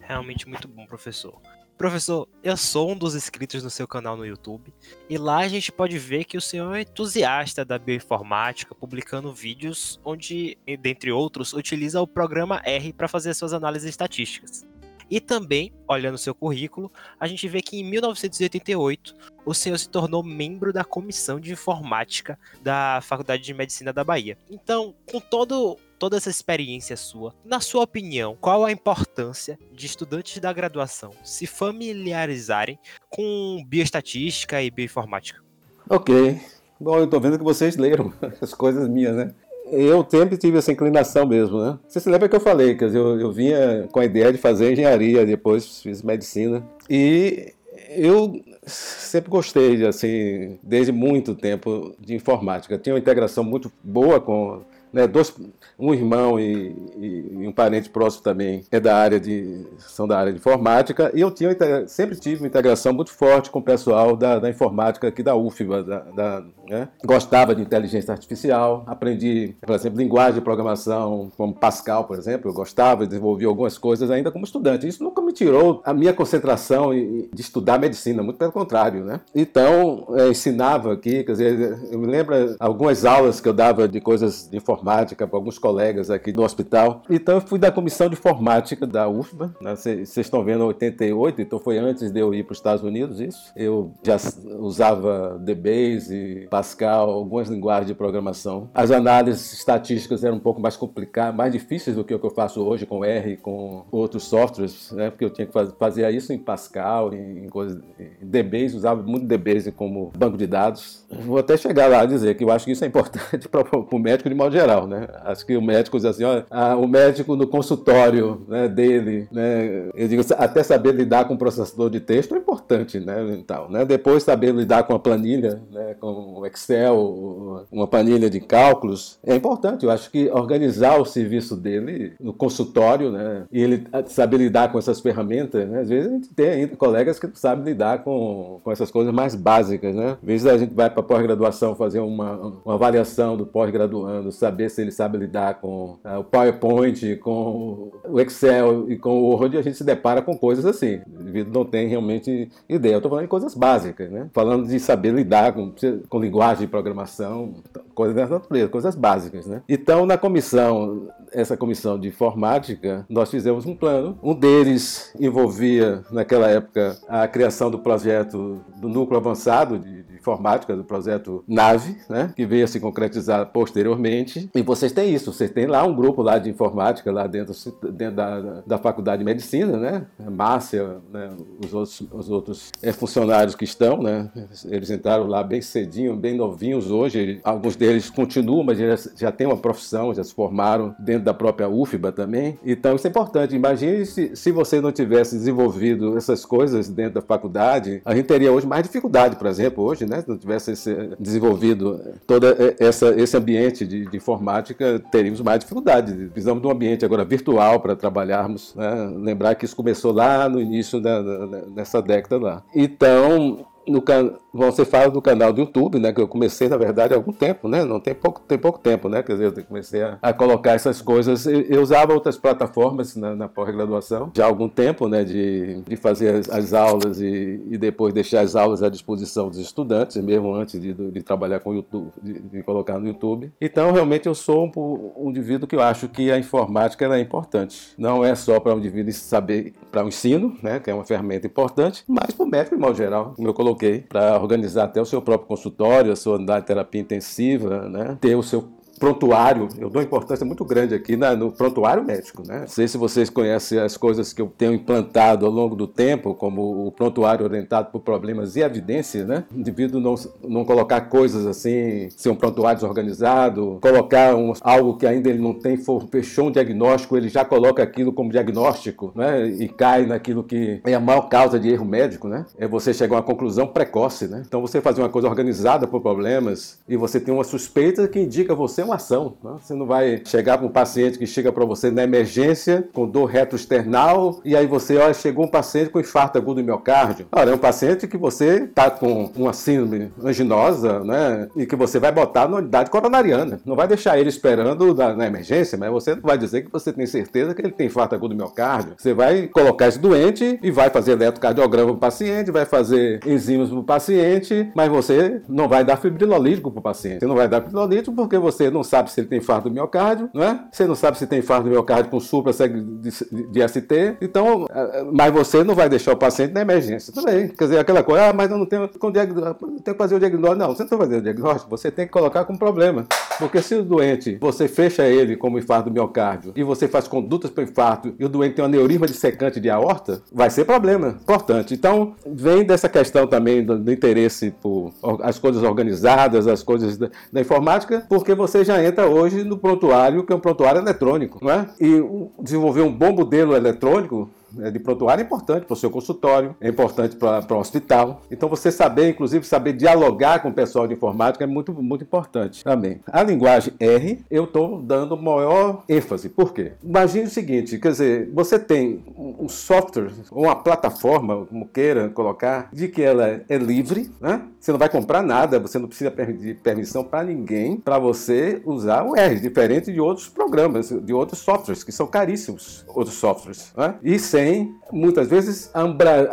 Realmente 0.00 0.48
muito 0.48 0.68
bom, 0.68 0.86
professor. 0.86 1.34
Professor, 1.76 2.28
eu 2.42 2.56
sou 2.56 2.92
um 2.92 2.96
dos 2.96 3.16
inscritos 3.16 3.62
no 3.64 3.68
seu 3.68 3.86
canal 3.86 4.16
no 4.16 4.24
YouTube 4.24 4.72
e 5.10 5.18
lá 5.18 5.38
a 5.38 5.48
gente 5.48 5.72
pode 5.72 5.98
ver 5.98 6.24
que 6.24 6.38
o 6.38 6.40
senhor 6.40 6.72
é 6.74 6.82
entusiasta 6.82 7.64
da 7.64 7.78
bioinformática, 7.78 8.74
publicando 8.76 9.32
vídeos 9.32 9.98
onde, 10.04 10.56
dentre 10.80 11.10
outros, 11.10 11.52
utiliza 11.52 12.00
o 12.00 12.06
programa 12.06 12.62
R 12.64 12.92
para 12.92 13.08
fazer 13.08 13.34
suas 13.34 13.52
análises 13.52 13.90
estatísticas. 13.90 14.64
E 15.10 15.20
também, 15.20 15.72
olhando 15.86 16.16
seu 16.16 16.34
currículo, 16.34 16.90
a 17.20 17.26
gente 17.26 17.46
vê 17.48 17.60
que 17.60 17.78
em 17.78 17.84
1988 17.84 19.14
o 19.44 19.52
senhor 19.52 19.78
se 19.78 19.88
tornou 19.88 20.22
membro 20.22 20.72
da 20.72 20.84
comissão 20.84 21.38
de 21.38 21.52
informática 21.52 22.38
da 22.62 23.00
Faculdade 23.02 23.42
de 23.42 23.52
Medicina 23.52 23.92
da 23.92 24.02
Bahia. 24.02 24.38
Então, 24.48 24.94
com 25.04 25.20
todo 25.20 25.76
toda 25.98 26.16
essa 26.16 26.30
experiência 26.30 26.96
sua, 26.96 27.34
na 27.44 27.60
sua 27.60 27.82
opinião, 27.82 28.36
qual 28.40 28.64
a 28.64 28.72
importância 28.72 29.58
de 29.72 29.86
estudantes 29.86 30.38
da 30.38 30.52
graduação 30.52 31.10
se 31.22 31.46
familiarizarem 31.46 32.78
com 33.10 33.64
bioestatística 33.66 34.62
e 34.62 34.70
bioinformática? 34.70 35.40
Ok. 35.88 36.40
Bom, 36.80 36.98
eu 36.98 37.06
tô 37.06 37.20
vendo 37.20 37.38
que 37.38 37.44
vocês 37.44 37.76
leram 37.76 38.12
as 38.40 38.52
coisas 38.52 38.88
minhas, 38.88 39.14
né? 39.14 39.30
Eu 39.70 40.06
sempre 40.08 40.36
tive 40.36 40.58
essa 40.58 40.70
inclinação 40.70 41.26
mesmo, 41.26 41.58
né? 41.58 41.78
Você 41.88 41.98
se 41.98 42.10
lembra 42.10 42.28
que 42.28 42.36
eu 42.36 42.40
falei, 42.40 42.74
que 42.74 42.84
eu, 42.84 43.20
eu 43.20 43.32
vinha 43.32 43.88
com 43.90 43.98
a 43.98 44.04
ideia 44.04 44.30
de 44.30 44.38
fazer 44.38 44.72
engenharia, 44.72 45.24
depois 45.24 45.80
fiz 45.80 46.02
medicina. 46.02 46.62
E 46.88 47.54
eu 47.88 48.42
sempre 48.66 49.30
gostei, 49.30 49.84
assim, 49.86 50.58
desde 50.62 50.92
muito 50.92 51.34
tempo, 51.34 51.94
de 51.98 52.14
informática. 52.14 52.78
Tinha 52.78 52.94
uma 52.94 53.00
integração 53.00 53.42
muito 53.42 53.72
boa 53.82 54.20
com 54.20 54.62
né, 54.94 55.08
dois, 55.08 55.34
um 55.76 55.92
irmão 55.92 56.38
e, 56.38 56.68
e, 56.96 57.28
e, 57.40 57.48
um 57.48 57.52
parente 57.52 57.90
próximo 57.90 58.22
também 58.22 58.64
é 58.70 58.78
da 58.78 58.96
área 58.96 59.18
de 59.18 59.66
são 59.78 60.06
da 60.06 60.16
área 60.16 60.32
de 60.32 60.38
informática 60.38 61.10
e 61.12 61.20
eu 61.20 61.32
tinha 61.32 61.54
sempre 61.88 62.16
tive 62.16 62.42
uma 62.42 62.46
integração 62.46 62.92
muito 62.92 63.10
forte 63.10 63.50
com 63.50 63.58
o 63.58 63.62
pessoal 63.62 64.16
da, 64.16 64.38
da 64.38 64.48
informática 64.48 65.08
aqui 65.08 65.20
da 65.20 65.34
UFBA, 65.34 65.82
da, 65.82 65.98
da 65.98 66.44
né? 66.68 66.88
gostava 67.04 67.54
de 67.54 67.60
inteligência 67.60 68.12
artificial, 68.12 68.84
aprendi, 68.86 69.56
por 69.60 69.74
exemplo, 69.74 69.98
linguagem 69.98 70.34
de 70.34 70.40
programação 70.40 71.30
como 71.36 71.52
Pascal, 71.52 72.04
por 72.04 72.16
exemplo, 72.16 72.50
eu 72.50 72.54
gostava, 72.54 73.06
desenvolvi 73.06 73.44
algumas 73.44 73.76
coisas 73.76 74.10
ainda 74.10 74.30
como 74.30 74.44
estudante. 74.44 74.86
Isso 74.86 75.02
nunca 75.02 75.20
me 75.20 75.32
tirou 75.32 75.82
a 75.84 75.92
minha 75.92 76.12
concentração 76.12 76.92
de 76.94 77.40
estudar 77.40 77.78
medicina, 77.78 78.22
muito 78.22 78.36
pelo 78.36 78.52
contrário, 78.52 79.04
né? 79.04 79.20
Então, 79.34 80.06
é, 80.16 80.28
ensinava 80.28 80.92
aqui, 80.92 81.24
quer 81.24 81.32
dizer, 81.32 81.78
eu 81.90 81.98
me 81.98 82.06
lembro 82.06 82.34
algumas 82.60 83.04
aulas 83.04 83.40
que 83.40 83.48
eu 83.48 83.52
dava 83.52 83.88
de 83.88 84.00
coisas 84.00 84.48
de 84.48 84.56
informática 84.56 84.83
informática 84.84 85.26
para 85.26 85.38
alguns 85.38 85.58
colegas 85.58 86.10
aqui 86.10 86.30
do 86.30 86.42
hospital. 86.42 87.02
Então 87.08 87.36
eu 87.36 87.40
fui 87.40 87.58
da 87.58 87.72
comissão 87.72 88.08
de 88.08 88.14
informática 88.14 88.86
da 88.86 89.08
UFBA. 89.08 89.54
Vocês 89.60 90.14
né? 90.14 90.20
estão 90.20 90.44
vendo 90.44 90.64
88, 90.66 91.40
então 91.40 91.58
foi 91.58 91.78
antes 91.78 92.10
de 92.10 92.20
eu 92.20 92.34
ir 92.34 92.44
para 92.44 92.52
os 92.52 92.58
Estados 92.58 92.84
Unidos 92.84 93.20
isso. 93.20 93.52
Eu 93.56 93.92
já 94.02 94.16
usava 94.58 95.38
DBase, 95.40 96.46
Pascal, 96.50 97.10
algumas 97.10 97.48
linguagens 97.48 97.86
de 97.86 97.94
programação. 97.94 98.68
As 98.74 98.90
análises 98.90 99.52
estatísticas 99.54 100.22
eram 100.22 100.36
um 100.36 100.40
pouco 100.40 100.60
mais 100.60 100.76
complicadas, 100.76 101.34
mais 101.34 101.52
difíceis 101.52 101.96
do 101.96 102.04
que 102.04 102.14
o 102.14 102.18
que 102.18 102.26
eu 102.26 102.30
faço 102.30 102.62
hoje 102.62 102.84
com 102.84 103.04
R, 103.04 103.36
com 103.38 103.84
outros 103.90 104.24
softwares, 104.24 104.90
né? 104.92 105.10
porque 105.10 105.24
eu 105.24 105.30
tinha 105.30 105.46
que 105.46 105.52
fazer 105.78 106.10
isso 106.10 106.32
em 106.32 106.38
Pascal, 106.38 107.14
em, 107.14 107.48
coisas, 107.48 107.80
em 107.98 108.26
DBase, 108.26 108.76
usava 108.76 109.02
muito 109.02 109.26
DBase 109.26 109.72
como 109.72 110.12
banco 110.16 110.36
de 110.36 110.46
dados. 110.46 111.04
Vou 111.10 111.38
até 111.38 111.56
chegar 111.56 111.88
lá 111.88 112.00
a 112.00 112.06
dizer 112.06 112.34
que 112.36 112.44
eu 112.44 112.50
acho 112.50 112.66
que 112.66 112.72
isso 112.72 112.84
é 112.84 112.88
importante 112.88 113.48
para 113.48 113.64
o 113.78 113.98
médico 113.98 114.28
de 114.28 114.34
modo 114.34 114.52
geral 114.52 114.73
geral, 114.74 114.86
né? 114.86 115.06
Acho 115.24 115.46
que 115.46 115.56
o 115.56 115.62
médico 115.62 115.96
diz 115.96 116.06
assim, 116.06 116.24
olha, 116.24 116.46
o 116.76 116.86
médico 116.86 117.36
no 117.36 117.46
consultório 117.46 118.42
né, 118.48 118.68
dele, 118.68 119.28
né? 119.30 119.88
Eu 119.94 120.08
digo, 120.08 120.22
até 120.36 120.62
saber 120.62 120.92
lidar 120.92 121.26
com 121.26 121.34
o 121.34 121.38
processador 121.38 121.90
de 121.90 122.00
texto 122.00 122.34
é 122.34 122.38
importante, 122.38 122.98
né? 122.98 123.36
Então, 123.38 123.68
né? 123.68 123.84
Depois 123.84 124.22
saber 124.22 124.52
lidar 124.52 124.84
com 124.84 124.94
a 124.94 124.98
planilha, 124.98 125.62
né? 125.72 125.94
Com 126.00 126.40
o 126.40 126.46
Excel, 126.46 127.66
uma 127.70 127.86
planilha 127.86 128.28
de 128.28 128.40
cálculos, 128.40 129.18
é 129.24 129.34
importante. 129.34 129.84
Eu 129.84 129.90
acho 129.90 130.10
que 130.10 130.28
organizar 130.30 131.00
o 131.00 131.04
serviço 131.04 131.56
dele 131.56 132.14
no 132.20 132.32
consultório, 132.32 133.10
né? 133.10 133.44
E 133.52 133.62
ele 133.62 133.84
saber 134.06 134.38
lidar 134.38 134.72
com 134.72 134.78
essas 134.78 135.00
ferramentas, 135.00 135.68
né? 135.68 135.80
Às 135.80 135.88
vezes 135.88 136.10
a 136.10 136.14
gente 136.14 136.28
tem 136.34 136.48
ainda 136.48 136.76
colegas 136.76 137.18
que 137.18 137.28
sabem 137.34 137.64
lidar 137.64 138.02
com, 138.02 138.60
com 138.62 138.72
essas 138.72 138.90
coisas 138.90 139.12
mais 139.12 139.34
básicas, 139.34 139.94
né? 139.94 140.16
Às 140.20 140.26
vezes 140.26 140.46
a 140.46 140.58
gente 140.58 140.74
vai 140.74 140.90
para 140.90 141.02
pós-graduação 141.02 141.74
fazer 141.74 142.00
uma, 142.00 142.34
uma 142.64 142.74
avaliação 142.74 143.36
do 143.36 143.46
pós-graduando, 143.46 144.32
saber 144.32 144.63
saber 144.64 144.70
se 144.70 144.80
ele 144.80 144.90
sabe 144.90 145.18
lidar 145.18 145.60
com 145.60 145.98
uh, 146.04 146.18
o 146.18 146.24
PowerPoint, 146.24 147.16
com 147.16 147.92
o 148.08 148.20
Excel 148.20 148.90
e 148.90 148.96
com 148.96 149.10
o 149.10 149.30
Word, 149.30 149.56
a 149.56 149.62
gente 149.62 149.76
se 149.76 149.84
depara 149.84 150.22
com 150.22 150.36
coisas 150.36 150.64
assim. 150.64 151.00
O 151.16 151.22
indivíduo 151.22 151.52
não 151.52 151.64
tem 151.64 151.88
realmente 151.88 152.50
ideia. 152.68 152.94
Eu 152.94 152.98
estou 152.98 153.10
falando 153.10 153.24
de 153.24 153.30
coisas 153.30 153.54
básicas, 153.54 154.10
né? 154.10 154.28
Falando 154.32 154.66
de 154.66 154.78
saber 154.80 155.12
lidar 155.12 155.52
com, 155.52 155.72
com 156.08 156.18
linguagem 156.18 156.66
de 156.66 156.70
programação, 156.70 157.54
coisas 157.94 158.14
dessa 158.14 158.34
natureza, 158.34 158.68
coisas 158.68 158.94
básicas, 158.94 159.46
né? 159.46 159.62
Então, 159.68 160.04
na 160.06 160.18
comissão, 160.18 161.08
essa 161.32 161.56
comissão 161.56 161.98
de 161.98 162.08
informática, 162.08 163.04
nós 163.08 163.30
fizemos 163.30 163.66
um 163.66 163.74
plano. 163.74 164.18
Um 164.22 164.34
deles 164.34 165.12
envolvia, 165.18 166.02
naquela 166.10 166.48
época, 166.48 166.96
a 167.08 167.26
criação 167.26 167.70
do 167.70 167.78
projeto 167.78 168.60
do 168.76 168.88
núcleo 168.88 169.18
avançado 169.18 169.78
de, 169.78 170.02
de 170.02 170.14
informática, 170.14 170.76
do 170.76 170.84
projeto 170.84 171.44
NAVE, 171.46 171.96
né? 172.08 172.32
Que 172.34 172.46
veio 172.46 172.64
a 172.64 172.68
se 172.68 172.80
concretizar 172.80 173.46
posteriormente. 173.46 174.50
E 174.54 174.62
vocês 174.62 174.92
têm 174.92 175.12
isso, 175.12 175.32
vocês 175.32 175.50
têm 175.50 175.66
lá 175.66 175.84
um 175.84 175.94
grupo 175.94 176.22
lá 176.22 176.38
de 176.38 176.50
informática 176.50 177.12
lá 177.12 177.26
dentro, 177.26 177.54
dentro 177.92 178.16
da, 178.16 178.40
da 178.66 178.78
Faculdade 178.78 179.18
de 179.18 179.24
Medicina, 179.24 179.76
né? 179.76 180.06
Márcia, 180.30 180.98
né? 181.12 181.30
os 181.64 181.74
outros, 181.74 182.02
os 182.12 182.30
outros 182.30 182.70
é, 182.82 182.92
funcionários 182.92 183.54
que 183.54 183.64
estão, 183.64 184.02
né? 184.02 184.30
Eles 184.66 184.90
entraram 184.90 185.26
lá 185.26 185.42
bem 185.42 185.60
cedinho, 185.60 186.16
bem 186.16 186.36
novinhos 186.36 186.90
hoje. 186.90 187.40
Alguns 187.44 187.76
deles 187.84 188.10
continuam, 188.10 188.64
mas 188.64 188.78
já, 188.78 188.96
já 189.16 189.32
têm 189.32 189.46
uma 189.46 189.56
profissão, 189.56 190.14
já 190.14 190.24
se 190.24 190.34
formaram 190.34 190.94
dentro 190.98 191.24
da 191.24 191.34
própria 191.34 191.68
UFBA 191.68 192.12
também. 192.12 192.58
Então 192.64 192.96
isso 192.96 193.06
é 193.06 193.10
importante. 193.10 193.54
Imagine 193.54 194.06
se, 194.06 194.34
se 194.34 194.50
você 194.50 194.80
não 194.80 194.90
tivesse 194.90 195.36
desenvolvido 195.36 196.16
essas 196.16 196.44
coisas 196.44 196.88
dentro 196.88 197.14
da 197.14 197.22
faculdade, 197.22 198.00
a 198.04 198.14
gente 198.14 198.26
teria 198.26 198.52
hoje 198.52 198.66
mais 198.66 198.82
dificuldade, 198.82 199.36
por 199.36 199.46
exemplo, 199.46 199.84
hoje, 199.84 200.06
né? 200.06 200.20
Se 200.20 200.28
não 200.28 200.38
tivesse 200.38 200.72
esse, 200.72 200.94
desenvolvido 201.18 202.00
todo 202.26 202.46
esse 202.78 203.36
ambiente 203.36 203.86
de, 203.86 204.06
de 204.06 204.16
informática 204.16 205.02
teríamos 205.10 205.40
mais 205.40 205.60
dificuldade. 205.60 206.12
Precisamos 206.32 206.62
de 206.62 206.68
um 206.68 206.70
ambiente 206.70 207.04
agora 207.04 207.24
virtual 207.24 207.80
para 207.80 207.94
trabalharmos. 207.94 208.74
Né? 208.74 209.12
Lembrar 209.16 209.54
que 209.54 209.64
isso 209.64 209.76
começou 209.76 210.12
lá 210.12 210.48
no 210.48 210.60
início 210.60 211.00
da, 211.00 211.20
da, 211.20 211.60
dessa 211.74 212.00
década 212.00 212.38
lá. 212.38 212.62
Então, 212.74 213.66
no 213.86 214.00
can... 214.00 214.34
você 214.54 214.84
fala 214.84 215.10
do 215.10 215.20
canal 215.20 215.52
do 215.52 215.60
YouTube, 215.60 215.98
né? 215.98 216.12
Que 216.12 216.20
eu 216.20 216.28
comecei, 216.28 216.68
na 216.68 216.76
verdade, 216.76 217.12
há 217.12 217.16
algum 217.16 217.32
tempo, 217.32 217.68
né? 217.68 217.84
Não 217.84 217.98
tem 217.98 218.14
pouco, 218.14 218.40
tem 218.40 218.56
pouco 218.56 218.78
tempo, 218.78 219.08
né? 219.08 219.22
Quer 219.22 219.32
dizer, 219.32 219.46
eu 219.46 219.64
comecei 219.64 220.02
a, 220.02 220.18
a 220.22 220.32
colocar 220.32 220.72
essas 220.72 221.02
coisas. 221.02 221.44
Eu, 221.44 221.60
eu 221.62 221.82
usava 221.82 222.14
outras 222.14 222.38
plataformas 222.38 223.16
na, 223.16 223.34
na 223.34 223.48
pós-graduação 223.48 224.30
já 224.32 224.44
há 224.44 224.46
algum 224.46 224.68
tempo, 224.68 225.08
né? 225.08 225.24
De, 225.24 225.80
de 225.82 225.96
fazer 225.96 226.36
as, 226.36 226.48
as 226.48 226.72
aulas 226.72 227.20
e, 227.20 227.60
e, 227.68 227.76
depois 227.76 228.14
deixar 228.14 228.42
as 228.42 228.54
aulas 228.54 228.82
à 228.82 228.88
disposição 228.88 229.48
dos 229.48 229.58
estudantes, 229.58 230.16
mesmo 230.22 230.54
antes 230.54 230.80
de, 230.80 230.94
de 230.94 231.22
trabalhar 231.22 231.58
com 231.58 231.70
o 231.70 231.74
YouTube, 231.74 232.12
de, 232.22 232.34
de, 232.34 232.62
colocar 232.62 232.98
no 233.00 233.08
YouTube. 233.08 233.52
Então, 233.60 233.90
realmente, 233.90 234.28
eu 234.28 234.34
sou 234.36 234.66
um, 234.66 235.12
um 235.16 235.30
indivíduo 235.30 235.66
que 235.66 235.74
eu 235.74 235.82
acho 235.82 236.08
que 236.08 236.30
a 236.30 236.38
informática 236.38 237.04
é 237.06 237.20
importante. 237.20 237.92
Não 237.98 238.24
é 238.24 238.34
só 238.36 238.60
para 238.60 238.74
um 238.74 238.78
indivíduo 238.78 239.12
saber, 239.12 239.72
para 239.90 240.04
o 240.04 240.08
ensino, 240.08 240.56
né? 240.62 240.78
Que 240.78 240.90
é 240.90 240.94
uma 240.94 241.04
ferramenta 241.04 241.46
importante, 241.48 242.04
mas 242.06 242.30
para 242.32 242.46
o 242.46 242.48
médico, 242.48 242.76
de 242.76 242.80
modo 242.80 242.96
geral. 242.96 243.32
Como 243.34 243.48
eu 243.48 243.54
coloquei, 243.54 244.00
para 244.00 244.43
organizar 244.44 244.84
até 244.84 245.00
o 245.00 245.04
seu 245.04 245.20
próprio 245.20 245.48
consultório, 245.48 246.12
a 246.12 246.16
sua 246.16 246.36
unidade 246.36 246.60
de 246.60 246.66
terapia 246.68 247.00
intensiva, 247.00 247.88
né? 247.88 248.16
ter 248.20 248.36
o 248.36 248.42
seu 248.42 248.68
prontuário, 249.04 249.68
eu 249.78 249.90
dou 249.90 250.00
importância 250.00 250.46
muito 250.46 250.64
grande 250.64 250.94
aqui 250.94 251.14
na, 251.14 251.36
no 251.36 251.52
prontuário 251.52 252.02
médico, 252.02 252.42
né? 252.46 252.60
Não 252.60 252.66
sei 252.66 252.88
se 252.88 252.96
vocês 252.96 253.28
conhecem 253.28 253.78
as 253.78 253.98
coisas 253.98 254.32
que 254.32 254.40
eu 254.40 254.46
tenho 254.46 254.72
implantado 254.72 255.44
ao 255.44 255.52
longo 255.52 255.76
do 255.76 255.86
tempo, 255.86 256.34
como 256.34 256.86
o 256.86 256.90
prontuário 256.90 257.44
orientado 257.44 257.90
por 257.90 258.00
problemas 258.00 258.56
e 258.56 258.60
evidências, 258.60 259.26
né? 259.26 259.44
O 259.54 259.58
indivíduo 259.58 260.00
não, 260.00 260.14
não 260.42 260.64
colocar 260.64 261.02
coisas 261.02 261.46
assim, 261.46 262.08
ser 262.16 262.30
um 262.30 262.34
prontuário 262.34 262.80
desorganizado, 262.80 263.78
colocar 263.82 264.34
um, 264.34 264.54
algo 264.62 264.96
que 264.96 265.06
ainda 265.06 265.28
ele 265.28 265.38
não 265.38 265.52
tem, 265.52 265.76
for, 265.76 266.02
fechou 266.10 266.46
um 266.46 266.50
diagnóstico, 266.50 267.14
ele 267.14 267.28
já 267.28 267.44
coloca 267.44 267.82
aquilo 267.82 268.10
como 268.10 268.30
diagnóstico, 268.30 269.12
né? 269.14 269.46
E 269.46 269.68
cai 269.68 270.06
naquilo 270.06 270.42
que 270.42 270.80
é 270.82 270.94
a 270.94 271.00
maior 271.00 271.28
causa 271.28 271.60
de 271.60 271.68
erro 271.68 271.84
médico, 271.84 272.26
né? 272.26 272.46
É 272.56 272.66
você 272.66 272.94
chegar 272.94 273.16
a 273.16 273.18
uma 273.18 273.22
conclusão 273.22 273.66
precoce, 273.66 274.28
né? 274.28 274.44
Então 274.46 274.62
você 274.62 274.80
fazer 274.80 275.02
uma 275.02 275.10
coisa 275.10 275.28
organizada 275.28 275.86
por 275.86 276.00
problemas 276.00 276.78
e 276.88 276.96
você 276.96 277.20
tem 277.20 277.34
uma 277.34 277.44
suspeita 277.44 278.08
que 278.08 278.18
indica 278.18 278.54
você 278.54 278.82
uma 278.82 278.93
Né? 279.42 279.56
Você 279.60 279.74
não 279.74 279.86
vai 279.86 280.22
chegar 280.24 280.58
para 280.58 280.66
um 280.66 280.70
paciente 280.70 281.18
que 281.18 281.26
chega 281.26 281.52
para 281.52 281.64
você 281.64 281.90
na 281.90 282.02
emergência 282.02 282.88
com 282.92 283.06
dor 283.06 283.26
retroesternal 283.26 284.40
e 284.44 284.56
aí 284.56 284.66
você, 284.66 284.96
olha, 284.96 285.14
chegou 285.14 285.44
um 285.44 285.50
paciente 285.50 285.90
com 285.90 286.00
infarto 286.00 286.38
agudo 286.38 286.60
do 286.60 286.64
miocárdio. 286.64 287.26
Olha, 287.32 287.50
é 287.50 287.54
um 287.54 287.58
paciente 287.58 288.06
que 288.06 288.16
você 288.16 288.64
está 288.64 288.90
com 288.90 289.30
uma 289.36 289.52
síndrome 289.52 290.10
anginosa, 290.22 291.00
né? 291.00 291.48
E 291.56 291.66
que 291.66 291.76
você 291.76 291.98
vai 291.98 292.12
botar 292.12 292.48
na 292.48 292.58
unidade 292.58 292.90
coronariana. 292.90 293.60
Não 293.64 293.76
vai 293.76 293.88
deixar 293.88 294.18
ele 294.18 294.28
esperando 294.28 294.94
na, 294.94 295.14
na 295.14 295.26
emergência, 295.26 295.76
mas 295.78 295.90
você 295.90 296.14
não 296.14 296.22
vai 296.22 296.38
dizer 296.38 296.62
que 296.62 296.72
você 296.72 296.92
tem 296.92 297.06
certeza 297.06 297.54
que 297.54 297.62
ele 297.62 297.72
tem 297.72 297.86
infarto 297.86 298.14
agudo 298.14 298.34
do 298.34 298.38
miocárdio. 298.38 298.94
Você 298.96 299.14
vai 299.14 299.48
colocar 299.48 299.88
esse 299.88 299.98
doente 299.98 300.58
e 300.62 300.70
vai 300.70 300.90
fazer 300.90 301.12
eletrocardiograma 301.12 301.88
para 301.88 301.96
o 301.96 301.98
paciente, 301.98 302.50
vai 302.50 302.64
fazer 302.64 303.20
enzimas 303.26 303.68
para 303.68 303.78
o 303.78 303.84
paciente, 303.84 304.70
mas 304.74 304.88
você 304.88 305.40
não 305.48 305.68
vai 305.68 305.84
dar 305.84 305.96
fibrinolítico 305.96 306.70
para 306.70 306.80
o 306.80 306.82
paciente. 306.82 307.20
Você 307.20 307.26
não 307.26 307.36
vai 307.36 307.48
dar 307.48 307.62
fibrinolítico 307.62 308.14
porque 308.14 308.38
você 308.38 308.70
não 308.74 308.82
sabe 308.82 309.10
se 309.10 309.20
ele 309.20 309.28
tem 309.28 309.38
infarto 309.38 309.68
do 309.68 309.74
miocárdio, 309.74 310.28
não 310.34 310.42
é? 310.42 310.60
Você 310.70 310.86
não 310.86 310.94
sabe 310.94 311.16
se 311.16 311.26
tem 311.26 311.38
infarto 311.38 311.64
do 311.64 311.70
miocárdio 311.70 312.10
com 312.10 312.20
supra 312.20 312.52
de, 312.52 313.10
de, 313.50 313.68
ST. 313.68 314.16
Então, 314.20 314.66
mas 315.12 315.32
você 315.32 315.64
não 315.64 315.74
vai 315.74 315.88
deixar 315.88 316.12
o 316.12 316.16
paciente 316.16 316.52
na 316.52 316.60
emergência 316.60 317.12
também. 317.12 317.48
Quer 317.48 317.64
dizer, 317.64 317.78
aquela 317.78 318.02
coisa, 318.02 318.30
ah, 318.30 318.32
mas 318.32 318.50
eu 318.50 318.58
não 318.58 318.66
tenho, 318.66 318.82
não 318.82 318.88
tenho 318.88 319.80
que 319.82 319.94
fazer 319.94 320.16
o 320.16 320.18
diagnóstico. 320.18 320.58
Não, 320.58 320.74
você 320.74 320.82
não 320.82 320.90
que 320.90 320.96
fazer 320.96 321.16
o 321.16 321.22
diagnóstico, 321.22 321.70
você 321.70 321.90
tem 321.90 322.06
que 322.06 322.12
colocar 322.12 322.44
como 322.44 322.58
problema. 322.58 323.06
Porque 323.38 323.62
se 323.62 323.74
o 323.74 323.82
doente, 323.82 324.38
você 324.40 324.68
fecha 324.68 325.04
ele 325.04 325.36
como 325.36 325.58
infarto 325.58 325.88
do 325.88 325.92
miocárdio 325.92 326.52
e 326.56 326.62
você 326.62 326.88
faz 326.88 327.08
condutas 327.08 327.50
para 327.50 327.62
o 327.62 327.64
infarto 327.64 328.14
e 328.18 328.24
o 328.24 328.28
doente 328.28 328.54
tem 328.54 328.64
um 328.64 328.66
aneurisma 328.66 329.06
dissecante 329.06 329.60
de 329.60 329.70
aorta, 329.70 330.22
vai 330.32 330.50
ser 330.50 330.64
problema. 330.64 331.16
Importante. 331.20 331.74
Então, 331.74 332.14
vem 332.26 332.64
dessa 332.64 332.88
questão 332.88 333.26
também 333.26 333.64
do, 333.64 333.78
do 333.78 333.92
interesse 333.92 334.52
por 334.62 334.92
as 335.22 335.38
coisas 335.38 335.62
organizadas, 335.62 336.46
as 336.46 336.62
coisas 336.62 336.96
da, 336.96 337.10
da, 337.32 337.40
informática, 337.40 338.04
porque 338.08 338.34
você 338.34 338.63
já 338.64 338.82
entra 338.82 339.06
hoje 339.06 339.44
no 339.44 339.56
prontuário, 339.58 340.24
que 340.24 340.32
é 340.32 340.36
um 340.36 340.40
prontuário 340.40 340.80
eletrônico, 340.80 341.38
não 341.42 341.50
é? 341.50 341.68
E 341.80 342.02
desenvolver 342.40 342.82
um 342.82 342.92
bom 342.92 343.12
modelo 343.12 343.54
eletrônico 343.54 344.28
de 344.72 344.78
prontuário 344.78 345.22
é 345.22 345.24
importante 345.24 345.64
para 345.66 345.74
o 345.74 345.76
seu 345.76 345.90
consultório, 345.90 346.56
é 346.60 346.68
importante 346.68 347.16
para 347.16 347.46
o 347.54 347.58
hospital. 347.58 348.22
Então 348.30 348.48
você 348.48 348.70
saber, 348.70 349.10
inclusive, 349.10 349.44
saber 349.46 349.72
dialogar 349.72 350.40
com 350.40 350.48
o 350.48 350.52
pessoal 350.52 350.86
de 350.86 350.94
informática 350.94 351.44
é 351.44 351.46
muito, 351.46 351.72
muito 351.72 352.04
importante 352.04 352.64
também. 352.64 353.00
A 353.06 353.22
linguagem 353.22 353.74
R, 353.78 354.24
eu 354.30 354.44
estou 354.44 354.80
dando 354.80 355.16
maior 355.16 355.82
ênfase. 355.88 356.28
Por 356.28 356.52
quê? 356.52 356.72
Imagine 356.82 357.26
o 357.26 357.30
seguinte, 357.30 357.78
quer 357.78 357.92
dizer, 357.92 358.30
você 358.32 358.58
tem 358.58 359.04
um 359.16 359.48
software, 359.48 360.10
uma 360.30 360.56
plataforma, 360.56 361.46
como 361.46 361.68
queira 361.68 362.08
colocar, 362.08 362.68
de 362.72 362.88
que 362.88 363.02
ela 363.02 363.42
é 363.48 363.56
livre, 363.56 364.10
né? 364.20 364.42
Você 364.60 364.72
não 364.72 364.78
vai 364.78 364.88
comprar 364.88 365.22
nada, 365.22 365.60
você 365.60 365.78
não 365.78 365.86
precisa 365.86 366.10
pedir 366.10 366.56
permissão 366.56 367.04
para 367.04 367.22
ninguém 367.22 367.76
para 367.76 367.98
você 367.98 368.62
usar 368.64 369.04
o 369.04 369.14
R, 369.14 369.38
diferente 369.38 369.92
de 369.92 370.00
outros 370.00 370.28
programas, 370.28 370.88
de 370.88 371.12
outros 371.12 371.40
softwares, 371.40 371.84
que 371.84 371.92
são 371.92 372.06
caríssimos, 372.06 372.82
outros 372.88 373.16
softwares. 373.16 373.72
Né? 373.76 373.94
E 374.02 374.18
sem, 374.18 374.43
muitas 374.92 375.28
vezes, 375.28 375.70
a 375.74 375.82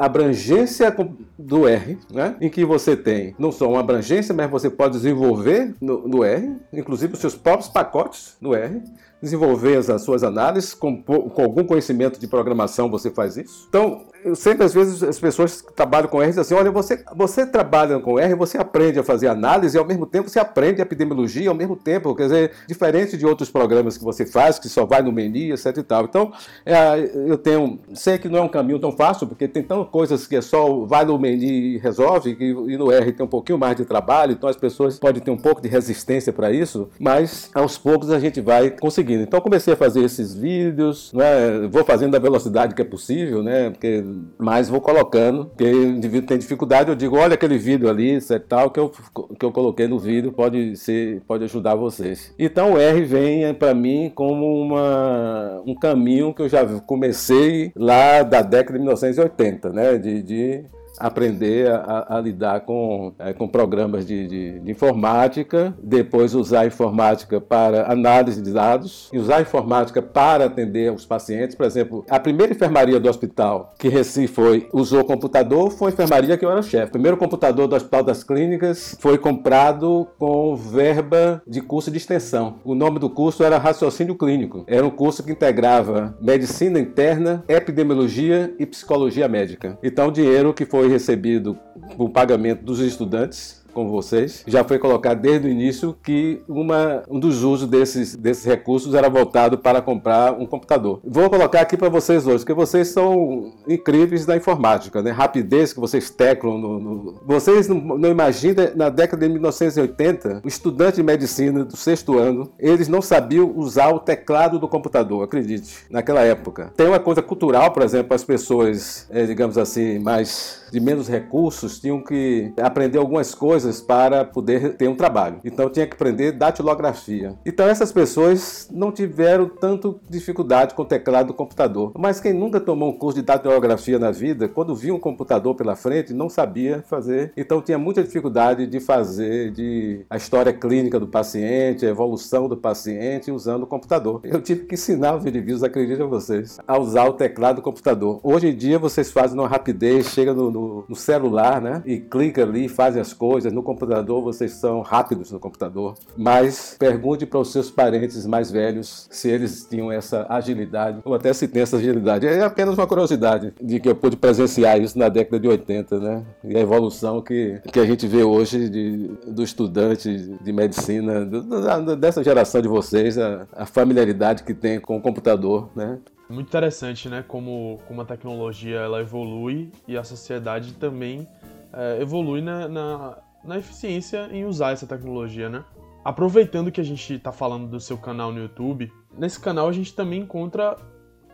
abrangência 0.04 0.96
do 1.38 1.68
R, 1.68 1.98
né? 2.12 2.36
em 2.40 2.50
que 2.50 2.64
você 2.66 2.96
tem 2.96 3.36
não 3.38 3.52
só 3.52 3.70
uma 3.70 3.80
abrangência, 3.80 4.34
mas 4.34 4.50
você 4.50 4.70
pode 4.70 4.94
desenvolver 4.94 5.74
no, 5.82 6.08
no 6.08 6.24
R, 6.24 6.56
inclusive 6.72 7.14
os 7.14 7.20
seus 7.20 7.36
próprios 7.36 7.70
pacotes 7.70 8.36
no 8.42 8.54
R, 8.54 8.82
desenvolver 9.22 9.78
as 9.78 10.02
suas 10.02 10.24
análises, 10.24 10.74
com, 10.74 11.02
com 11.02 11.42
algum 11.42 11.64
conhecimento 11.64 12.20
de 12.20 12.28
programação 12.28 12.90
você 12.90 13.12
faz 13.12 13.38
isso. 13.38 13.66
Então, 13.70 14.06
eu 14.24 14.36
sempre, 14.36 14.66
às 14.66 14.74
vezes, 14.74 15.02
as 15.04 15.20
pessoas 15.20 15.62
que 15.62 15.74
trabalham 15.74 16.08
com 16.08 16.22
R 16.22 16.28
dizem 16.30 16.42
assim: 16.42 16.54
olha, 16.54 16.72
você, 16.72 17.04
você 17.16 17.46
trabalha 17.46 18.00
com 18.00 18.20
R, 18.20 18.36
você 18.36 18.58
aprende 18.58 19.00
a 19.00 19.04
fazer 19.04 19.28
análise 19.28 19.76
e 19.76 19.80
ao 19.80 19.86
mesmo 19.86 20.06
tempo 20.06 20.30
você 20.30 20.40
aprende 20.40 20.82
epidemiologia 20.82 21.50
ao 21.50 21.56
mesmo 21.56 21.76
tempo, 21.76 22.16
quer 22.16 22.24
dizer, 22.24 22.52
diferente 22.68 23.18
de 23.18 23.26
outros 23.26 23.50
programas 23.50 23.98
que 23.98 24.04
você 24.04 24.26
faz, 24.26 24.60
que 24.60 24.70
só 24.70 24.86
vai 24.86 25.02
no 25.02 25.12
menu, 25.12 25.54
etc 25.54 25.78
e 25.78 25.84
tal. 25.84 26.06
Então, 26.06 26.32
é, 26.66 27.12
eu 27.28 27.38
tenho, 27.38 27.80
sei 27.94 28.18
que 28.18 28.30
não 28.30 28.40
é 28.40 28.42
um 28.42 28.48
caminho 28.50 28.80
tão 28.80 28.92
fácil, 28.92 29.28
porque 29.28 29.48
tem 29.48 29.64
tantas 29.64 29.90
coisas 29.90 30.28
que 30.28 30.36
é 30.36 30.42
só 30.42 30.86
vai 30.86 31.06
no 31.06 31.18
menu 31.18 31.44
e 31.44 31.78
resolve, 31.78 32.38
e, 32.40 32.74
e 32.74 32.78
no 32.78 32.92
R 32.92 33.12
tem 33.12 33.26
um 33.26 33.30
pouquinho 33.30 33.58
mais 33.58 33.76
de 33.76 33.86
trabalho, 33.86 34.34
então 34.34 34.50
as 34.50 34.56
pessoas 34.56 35.00
podem 35.00 35.22
ter 35.22 35.32
um 35.32 35.38
pouco 35.38 35.62
de 35.62 35.68
resistência 35.68 36.32
para 36.32 36.52
isso, 36.52 36.90
mas 37.00 37.50
aos 37.54 37.78
poucos 37.78 38.12
a 38.12 38.20
gente 38.20 38.42
vai 38.42 38.70
conseguindo. 38.70 39.24
Então, 39.24 39.42
comecei 39.42 39.74
a 39.74 39.78
fazer 39.78 40.04
esses 40.04 40.34
vídeos, 40.34 41.12
né, 41.14 41.68
vou 41.70 41.84
fazendo 41.84 42.12
da 42.12 42.20
velocidade 42.20 42.76
que 42.76 42.82
é 42.82 42.86
possível, 42.86 43.42
né, 43.42 43.70
porque 43.70 44.04
mas 44.38 44.70
vou 44.70 44.82
colocando, 44.82 45.46
porque 45.46 45.66
o 45.66 45.90
indivíduo 45.90 46.28
tem 46.28 46.38
dificuldade, 46.38 46.90
eu 46.90 46.96
digo, 46.96 47.18
olha 47.18 47.36
aquele 47.36 47.58
vídeo 47.58 47.90
ali, 47.90 48.16
isso 48.16 48.38
tal, 48.42 48.70
que 48.72 48.80
eu, 48.80 48.92
que 49.40 49.46
eu 49.46 49.52
coloquei 49.52 49.88
no 49.88 50.00
vídeo, 50.00 50.32
pode 50.32 50.76
ser, 50.76 51.22
pode 51.28 51.44
ajudar 51.44 51.76
vocês. 51.76 52.34
Então 52.38 52.74
o 52.74 52.78
R 52.78 53.04
vem 53.04 53.54
para 53.54 53.74
mim 53.74 54.12
como 54.14 54.62
uma, 54.62 55.62
um 55.66 55.76
caminho 55.76 56.34
que 56.34 56.42
eu 56.42 56.50
já 56.50 56.66
comecei 56.82 57.72
lá 57.76 58.24
da 58.24 58.42
década 58.42 58.74
de 58.74 58.80
1980, 58.80 59.70
né, 59.70 59.98
de, 59.98 60.24
de 60.24 60.66
aprender 61.02 61.70
a, 61.72 62.18
a 62.18 62.22
lidar 62.22 62.62
com, 62.62 63.14
é, 63.20 63.34
com 63.34 63.48
programas 63.48 64.06
de, 64.06 64.28
de, 64.28 64.60
de, 64.60 64.72
informática, 64.72 65.74
depois 65.82 66.34
usar 66.34 66.62
a 66.62 66.66
informática 66.68 67.42
para 67.42 67.92
análise 67.92 68.42
de 68.42 68.52
dados 68.52 69.10
e 69.12 69.18
usar 69.18 69.38
a 69.38 69.42
informática 69.42 70.02
para 70.02 70.46
atender 70.46 70.92
os 70.92 71.06
pacientes. 71.06 71.56
Por 71.56 71.66
exemplo, 71.66 72.06
a 72.10 72.20
primeira 72.20 72.54
enfermaria 72.54 73.00
do 73.00 73.10
hospital 73.10 73.74
que 73.78 73.90
Recife 73.90 74.34
foi, 74.34 74.70
usou 74.74 75.04
computador 75.04 75.72
foi 75.72 75.92
a 75.92 75.94
enfermaria 75.94 76.38
que 76.38 76.46
eu 76.46 76.52
era 76.52 76.62
chefe. 76.62 76.88
O 76.88 76.92
primeiro 76.92 77.18
computador 77.18 77.68
do 77.68 77.76
Hospital 77.76 78.04
das 78.04 78.24
Clínicas 78.24 78.96
foi 79.00 79.18
comprado 79.18 80.08
com 80.18 80.56
verba 80.56 81.42
de 81.48 81.62
curso 81.62 81.92
de 81.92 81.98
extensão. 81.98 82.56
O 82.64 82.76
nome 82.76 83.00
do 83.00 83.10
curso 83.10 83.44
era 83.44 83.58
Raciocínio 83.58 84.16
Clínico. 84.16 84.64
Era 84.68 84.86
um 84.86 84.90
curso 84.90 85.24
que 85.24 85.32
integrava 85.32 86.18
medicina 86.22 86.80
interna, 86.80 87.44
epidemiologia 87.48 88.54
e 88.60 88.66
psicologia 88.66 89.28
médica. 89.28 89.78
Então, 89.84 90.08
o 90.08 90.12
dinheiro 90.12 90.54
que 90.54 90.66
foi 90.66 90.88
recebido 90.92 91.58
o 91.98 92.10
pagamento 92.10 92.64
dos 92.64 92.80
estudantes 92.80 93.61
com 93.72 93.90
vocês, 93.90 94.44
já 94.48 94.64
foi 94.64 94.78
colocado 94.80 95.22
desde 95.22 95.48
o 95.48 95.52
início 95.52 95.96
que 96.04 96.42
uma, 96.48 97.04
um 97.10 97.20
dos 97.20 97.44
usos 97.44 97.68
desses, 97.68 98.16
desses 98.16 98.46
recursos 98.46 98.94
era 98.94 99.10
voltado 99.10 99.58
para 99.58 99.82
comprar 99.82 100.34
um 100.34 100.46
computador. 100.46 101.00
Vou 101.04 101.30
colocar 101.30 101.62
aqui 101.62 101.78
para 101.78 101.90
vocês 101.90 102.28
hoje, 102.28 102.40
porque 102.40 102.54
vocês 102.54 102.90
são 102.90 103.54
incríveis 103.68 104.26
na 104.26 104.38
informática, 104.38 105.02
né? 105.02 105.12
Rapidez 105.12 105.74
que 105.74 105.80
vocês 105.80 106.10
teclam. 106.10 106.58
No, 106.58 106.80
no... 106.80 107.22
Vocês 107.26 107.68
não, 107.68 107.76
não 107.98 108.10
imaginam, 108.10 108.72
na 108.76 108.90
década 108.90 109.26
de 109.26 109.32
1980, 109.32 110.42
o 110.44 110.48
estudante 110.48 110.98
de 110.98 111.04
medicina 111.04 111.64
do 111.64 111.78
sexto 111.78 112.18
ano, 112.18 112.52
eles 112.60 112.88
não 112.88 113.02
sabiam 113.02 113.52
usar 113.56 113.90
o 113.90 114.00
teclado 114.00 114.60
do 114.60 114.68
computador, 114.68 115.24
acredite, 115.24 115.86
naquela 115.90 116.22
época. 116.22 116.72
Tem 116.76 116.88
uma 116.88 117.00
coisa 117.00 117.22
cultural, 117.22 117.72
por 117.72 117.84
exemplo, 117.84 118.14
as 118.14 118.24
pessoas, 118.24 119.08
é, 119.10 119.26
digamos 119.26 119.58
assim, 119.58 120.00
mais 120.00 120.62
de 120.72 120.80
menos 120.80 121.08
recursos 121.08 121.80
tinham 121.80 122.02
que 122.02 122.54
aprender 122.62 122.98
algumas 122.98 123.36
coisas 123.62 123.82
para 123.82 124.26
poder 124.26 124.76
ter 124.76 124.88
um 124.88 124.96
trabalho. 124.96 125.40
Então 125.44 125.70
tinha 125.70 125.86
que 125.86 125.94
aprender 125.94 126.32
datilografia. 126.32 127.36
Então 127.46 127.68
essas 127.68 127.92
pessoas 127.92 128.68
não 128.72 128.92
tiveram 128.92 129.48
tanto 129.48 130.00
dificuldade 130.10 130.74
com 130.74 130.82
o 130.82 130.86
teclado 130.86 131.28
do 131.28 131.34
computador. 131.34 131.92
Mas 131.98 132.20
quem 132.20 132.34
nunca 132.34 132.60
tomou 132.60 132.90
um 132.90 132.98
curso 132.98 133.20
de 133.20 133.26
datilografia 133.26 134.00
na 134.00 134.12
vida, 134.12 134.48
quando 134.48 134.76
via 134.76 134.94
um 134.94 135.00
computador 135.00 135.56
pela 135.56 135.76
frente, 135.76 136.14
não 136.14 136.30
sabia 136.30 136.84
fazer. 136.88 137.32
Então 137.38 137.62
tinha 137.62 137.78
muita 137.78 138.04
dificuldade 138.04 138.66
de 138.66 138.80
fazer 138.80 139.52
de 139.52 140.06
a 140.10 140.18
história 140.18 140.54
clínica 140.54 141.00
do 141.00 141.08
paciente, 141.08 141.86
a 141.86 141.90
evolução 141.90 142.48
do 142.48 142.58
paciente 142.58 143.32
usando 143.32 143.64
o 143.64 143.68
computador. 143.68 144.22
Eu 144.24 144.42
tive 144.42 144.66
que 144.66 144.76
ensinar 144.76 145.16
os 145.16 145.26
indivíduos, 145.26 145.64
acreditem 145.64 146.08
vocês, 146.08 146.58
a 146.68 146.80
usar 146.80 147.06
o 147.06 147.14
teclado 147.14 147.58
do 147.58 147.62
computador. 147.62 148.20
Hoje 148.24 148.48
em 148.48 148.56
dia 148.56 148.80
vocês 148.80 149.12
fazem 149.12 149.38
uma 149.38 149.48
rapidez, 149.48 150.08
chega 150.08 150.34
no, 150.34 150.50
no 150.50 150.86
no, 150.88 150.96
celular, 150.96 151.62
né? 151.62 151.82
E 151.86 152.00
clica 152.00 152.44
ali, 152.44 152.68
faz 152.68 152.96
as 152.98 153.14
coisas, 153.14 153.51
no 153.52 153.64
computador 153.64 154.22
vocês 154.22 154.54
são 154.54 154.82
rápidos 154.82 155.32
no 155.32 155.40
computador, 155.40 155.96
mas 156.18 156.76
pergunte 156.78 157.26
para 157.26 157.40
os 157.40 157.52
seus 157.52 157.70
parentes 157.70 158.26
mais 158.26 158.52
velhos 158.52 159.08
se 159.10 159.30
eles 159.30 159.66
tinham 159.70 159.92
essa 159.92 160.26
agilidade, 160.30 161.00
ou 161.04 161.14
até 161.14 161.34
se 161.34 161.48
tem 161.48 161.62
essa 161.62 161.78
agilidade. 161.78 162.28
É 162.28 162.44
apenas 162.44 162.78
uma 162.78 162.88
curiosidade 162.88 163.54
de 163.62 163.80
que 163.80 163.90
eu 163.90 163.96
pude 163.96 164.16
presenciar 164.16 164.80
isso 164.80 164.98
na 164.98 165.10
década 165.10 165.40
de 165.40 165.48
80, 165.48 166.00
né? 166.00 166.24
E 166.44 166.56
a 166.56 166.60
evolução 166.60 167.22
que, 167.22 167.62
que 167.72 167.80
a 167.80 167.86
gente 167.86 168.08
vê 168.08 168.24
hoje 168.24 168.70
de, 168.70 169.08
do 169.28 169.44
estudante 169.44 170.38
de 170.42 170.54
medicina, 170.54 171.26
do, 171.26 171.96
dessa 171.96 172.24
geração 172.24 172.62
de 172.62 172.68
vocês, 172.68 173.18
a, 173.18 173.48
a 173.54 173.66
familiaridade 173.66 174.44
que 174.44 174.54
tem 174.54 174.80
com 174.80 174.98
o 174.98 175.02
computador, 175.02 175.70
né? 175.76 176.00
Muito 176.30 176.48
interessante, 176.48 177.10
né? 177.10 177.24
Como, 177.28 177.80
como 177.88 178.02
a 178.02 178.06
tecnologia 178.06 178.78
ela 178.78 179.02
evolui 179.02 179.70
e 179.86 179.98
a 179.98 180.04
sociedade 180.04 180.74
também 180.74 181.28
é, 181.74 182.02
evolui 182.02 182.42
na, 182.42 182.68
na, 182.70 183.18
na, 183.44 183.58
eficiência 183.58 184.30
em 184.32 184.46
usar 184.46 184.72
essa 184.72 184.88
tecnologia, 184.88 185.50
né? 185.50 185.64
Aproveitando 186.04 186.72
que 186.72 186.82
a 186.82 186.84
gente 186.84 187.14
está 187.14 187.32
falando 187.32 187.68
do 187.68 187.80
seu 187.80 187.98
canal 187.98 188.32
no 188.32 188.40
YouTube, 188.40 188.92
nesse 189.18 189.40
canal 189.40 189.68
a 189.68 189.72
gente 189.72 189.94
também 189.94 190.22
encontra 190.22 190.76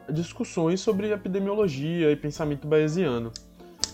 discussões 0.10 0.82
sobre 0.82 1.12
epidemiologia 1.12 2.12
e 2.12 2.16
pensamento 2.16 2.68
bayesiano 2.68 3.32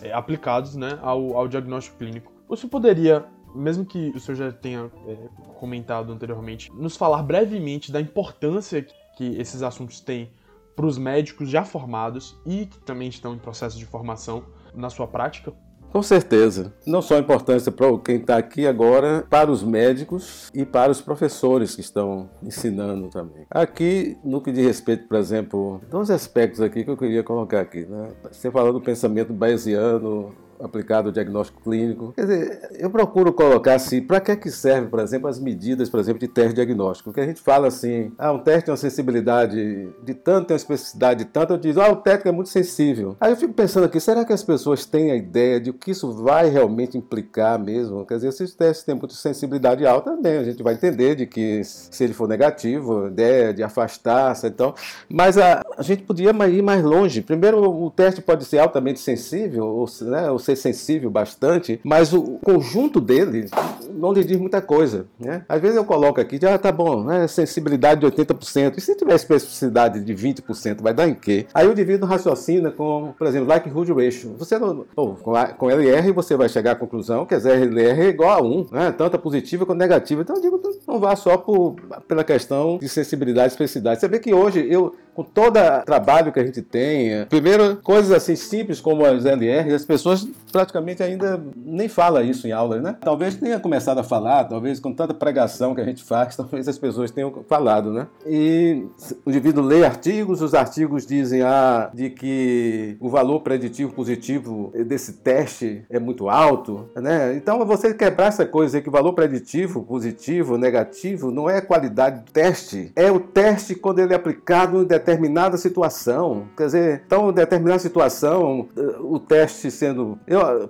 é, 0.02 0.12
aplicados 0.12 0.76
né, 0.76 1.00
ao, 1.02 1.38
ao 1.38 1.48
diagnóstico 1.48 1.98
clínico. 1.98 2.32
Você 2.48 2.68
poderia 2.68 3.26
mesmo 3.54 3.86
que 3.86 4.10
o 4.16 4.20
senhor 4.20 4.36
já 4.36 4.52
tenha 4.52 4.92
é, 5.08 5.16
comentado 5.60 6.12
anteriormente, 6.12 6.72
nos 6.74 6.98
falar 6.98 7.24
brevemente 7.24 7.92
da 7.92 8.02
importância 8.02 8.86
que 9.16 9.26
esses 9.38 9.62
assuntos 9.62 10.02
têm 10.02 10.32
para 10.76 10.86
os 10.86 10.98
médicos 10.98 11.50
já 11.50 11.64
formados 11.64 12.36
e 12.46 12.66
que 12.66 12.80
também 12.80 13.08
estão 13.08 13.36
em 13.36 13.38
processo 13.38 13.78
de 13.78 13.86
formação 13.86 14.44
na 14.74 14.90
sua 14.90 15.08
prática? 15.08 15.54
Com 15.94 16.02
certeza. 16.02 16.74
Não 16.88 17.04
só 17.04 17.18
a 17.18 17.20
importância 17.20 17.72
para 17.72 17.86
quem 18.00 18.16
está 18.16 18.36
aqui 18.36 18.66
agora, 18.66 19.24
para 19.30 19.52
os 19.52 19.62
médicos 19.62 20.50
e 20.52 20.66
para 20.66 20.92
os 20.92 21.00
professores 21.00 21.76
que 21.76 21.82
estão 21.82 22.32
ensinando 22.42 23.10
também. 23.10 23.46
Aqui, 23.48 24.18
no 24.24 24.42
que 24.42 24.52
diz 24.52 24.66
respeito, 24.66 25.08
por 25.08 25.20
exemplo, 25.20 25.80
dois 25.92 26.10
aspectos 26.10 26.62
aqui 26.62 26.84
que 26.84 26.90
eu 26.90 26.98
queria 26.98 27.22
colocar 27.22 27.62
aqui. 27.62 27.86
Né? 27.86 28.10
Você 28.32 28.50
falou 28.50 28.74
do 28.74 28.82
pensamento 28.82 29.32
bayesiano, 29.32 30.34
aplicado 30.64 31.10
ao 31.10 31.12
diagnóstico 31.12 31.62
clínico. 31.62 32.14
Quer 32.16 32.22
dizer, 32.22 32.70
eu 32.80 32.90
procuro 32.90 33.34
colocar 33.34 33.76
assim, 33.76 34.02
para 34.02 34.20
que 34.22 34.32
é 34.32 34.36
que 34.36 34.50
serve, 34.50 34.88
por 34.88 35.00
exemplo, 35.00 35.28
as 35.28 35.40
medidas, 35.40 35.90
por 35.90 36.00
exemplo, 36.00 36.20
de 36.20 36.28
teste 36.28 36.54
diagnóstico? 36.54 37.10
Porque 37.10 37.22
a 37.22 37.26
gente 37.26 37.42
fala 37.42 37.68
assim, 37.68 38.12
ah, 38.18 38.32
um 38.32 38.40
teste 38.40 38.66
tem 38.66 38.72
uma 38.72 38.78
sensibilidade 38.78 39.90
de 40.04 40.14
tanto, 40.14 40.48
tem 40.48 40.56
uma 40.56 40.58
especificidade 40.58 41.24
de 41.24 41.30
tanto, 41.30 41.54
eu 41.54 41.58
digo, 41.58 41.82
ah, 41.82 41.92
o 41.92 41.98
técnico 41.98 42.30
é 42.30 42.32
muito 42.32 42.50
sensível. 42.50 43.16
Aí 43.20 43.32
eu 43.32 43.38
fico 43.38 43.54
pensando 43.54 43.86
aqui, 43.86 44.00
será 44.00 44.24
que 44.24 44.34
as 44.34 44.44
pessoas 44.44 44.86
têm 44.86 45.12
a 45.12 45.16
ideia 45.16 45.60
de 45.60 45.70
o 45.70 45.74
que 45.74 45.92
isso 45.92 46.12
vai 46.14 46.50
realmente 46.50 46.98
implicar 46.98 47.60
mesmo? 47.60 48.06
Quer 48.06 48.16
dizer, 48.16 48.32
se 48.32 48.44
os 48.44 48.56
testes 48.56 48.86
têm 48.86 48.96
muita 48.96 49.16
sensibilidade 49.16 49.86
alta, 49.86 50.16
bem, 50.16 50.38
a 50.38 50.44
gente 50.44 50.64
vai 50.64 50.74
entender 50.74 51.16
de 51.16 51.26
que 51.26 51.62
se 51.64 52.04
ele 52.04 52.14
for 52.14 52.28
negativo, 52.28 53.06
a 53.06 53.08
ideia 53.08 53.54
de 53.54 53.64
afastar-se, 53.64 54.48
então, 54.48 54.74
mas 55.10 55.38
a, 55.38 55.62
a 55.78 55.82
gente 55.82 56.04
podia 56.04 56.30
ir 56.30 56.62
mais 56.62 56.84
longe. 56.84 57.22
Primeiro, 57.22 57.62
o 57.62 57.90
teste 57.92 58.22
pode 58.22 58.46
ser 58.46 58.60
altamente 58.60 59.00
sensível, 59.00 59.66
ou, 59.66 59.86
né, 60.02 60.32
ou 60.32 60.40
sensível 60.56 61.10
bastante, 61.10 61.80
mas 61.84 62.14
o 62.14 62.40
conjunto 62.44 63.00
dele 63.00 63.50
não 63.90 64.14
lhe 64.14 64.24
diz 64.24 64.38
muita 64.38 64.62
coisa. 64.62 65.06
Né? 65.20 65.44
Às 65.48 65.62
vezes 65.62 65.78
eu 65.78 65.86
coloco 65.86 66.20
aqui, 66.20 66.40
ah, 66.46 66.58
tá 66.58 66.72
bom, 66.72 67.04
né, 67.04 67.28
sensibilidade 67.28 68.02
de 68.02 68.08
80%, 68.08 68.78
e 68.78 68.82
se 68.82 68.96
tiver 68.96 69.16
especificidade 69.16 70.04
de 70.04 70.14
20%, 70.14 70.82
vai 70.82 70.94
dar 70.94 71.08
em 71.08 71.16
quê? 71.16 71.46
Aí 71.54 71.68
o 71.68 71.72
indivíduo 71.72 72.08
raciocina 72.08 72.72
com, 72.72 73.14
por 73.18 73.28
exemplo, 73.28 73.48
likelihood 73.48 73.94
ratio. 73.94 74.36
Você 74.38 74.58
não, 74.58 74.86
pô, 74.96 75.16
com, 75.16 75.36
a, 75.36 75.48
com 75.48 75.70
LR 75.70 76.12
você 76.12 76.36
vai 76.36 76.50
chegar 76.50 76.72
à 76.72 76.76
conclusão 76.76 77.26
que 77.26 77.36
a 77.36 77.38
LR 77.38 78.02
é 78.02 78.10
igual 78.10 78.32
a 78.32 78.42
1, 78.42 78.68
né? 78.72 78.92
tanto 78.92 79.16
a 79.16 79.20
positiva 79.20 79.66
quanto 79.66 79.82
a 79.82 79.84
negativa. 79.84 80.22
Então 80.22 80.36
eu 80.36 80.42
digo, 80.42 80.62
não 80.88 81.00
vá 81.00 81.16
só 81.16 81.38
por, 81.38 81.76
pela 82.08 82.24
questão 82.24 82.78
de 82.78 82.90
sensibilidade 82.90 83.48
e 83.48 83.54
especificidade. 83.54 84.00
Você 84.00 84.08
vê 84.08 84.20
que 84.20 84.34
hoje 84.34 84.66
eu 84.70 84.96
com 85.14 85.24
todo 85.24 85.58
o 85.58 85.86
trabalho 85.86 86.32
que 86.32 86.40
a 86.40 86.46
gente 86.46 86.62
tem, 86.62 87.26
primeiro, 87.28 87.78
coisas 87.78 88.12
assim 88.12 88.36
simples 88.36 88.82
como 88.82 89.06
as 89.06 89.26
LR, 89.26 89.74
as 89.74 89.86
pessoas 89.86 90.28
praticamente 90.52 91.02
ainda 91.02 91.44
nem 91.56 91.88
falam 91.88 92.24
isso 92.24 92.48
em 92.48 92.52
aula, 92.52 92.80
né? 92.80 92.96
Talvez 93.02 93.36
tenha 93.36 93.60
começado 93.60 93.98
a 94.00 94.04
falar, 94.04 94.46
talvez 94.46 94.80
com 94.80 94.94
tanta 94.94 95.14
pregação 95.14 95.74
que 95.74 95.82
a 95.82 95.86
gente 95.86 96.04
faz, 96.04 96.36
talvez 96.38 96.68
as 96.68 96.78
pessoas 96.78 97.12
tenham 97.12 97.44
falado, 97.48 97.92
né? 97.92 98.08
E 98.26 98.86
o 99.26 99.30
indivíduo 99.30 99.64
lê 99.64 99.84
artigos, 99.84 100.42
os 100.42 100.54
artigos 100.54 101.06
dizem 101.06 101.42
ah, 101.42 101.90
de 101.94 102.10
que 102.10 102.98
o 103.00 103.10
valor 103.10 103.42
preditivo 103.42 103.94
positivo 103.94 104.72
desse 104.86 105.14
teste 105.14 105.84
é 105.90 106.00
muito 106.00 106.30
alto, 106.30 106.90
né? 106.96 107.36
Então, 107.36 107.66
você 107.66 107.94
quebrar 107.94 108.28
essa 108.28 108.46
coisa 108.46 108.82
que 108.82 108.90
o 108.90 108.92
valor 108.92 109.14
preditivo 109.14 109.84
positivo, 109.84 110.58
negativo, 110.58 111.32
não 111.32 111.50
é 111.50 111.58
a 111.58 111.62
qualidade 111.62 112.22
do 112.22 112.32
teste, 112.32 112.92
é 112.96 113.12
o 113.12 113.20
teste 113.20 113.76
quando 113.76 114.00
ele 114.00 114.14
é 114.14 114.16
aplicado 114.16 114.82
em 114.82 114.86
determinada 115.04 115.58
situação. 115.58 116.48
Quer 116.56 116.66
dizer, 116.66 117.04
então, 117.06 117.32
determinada 117.32 117.80
situação, 117.80 118.68
o 119.02 119.20
teste 119.20 119.70
sendo 119.70 120.18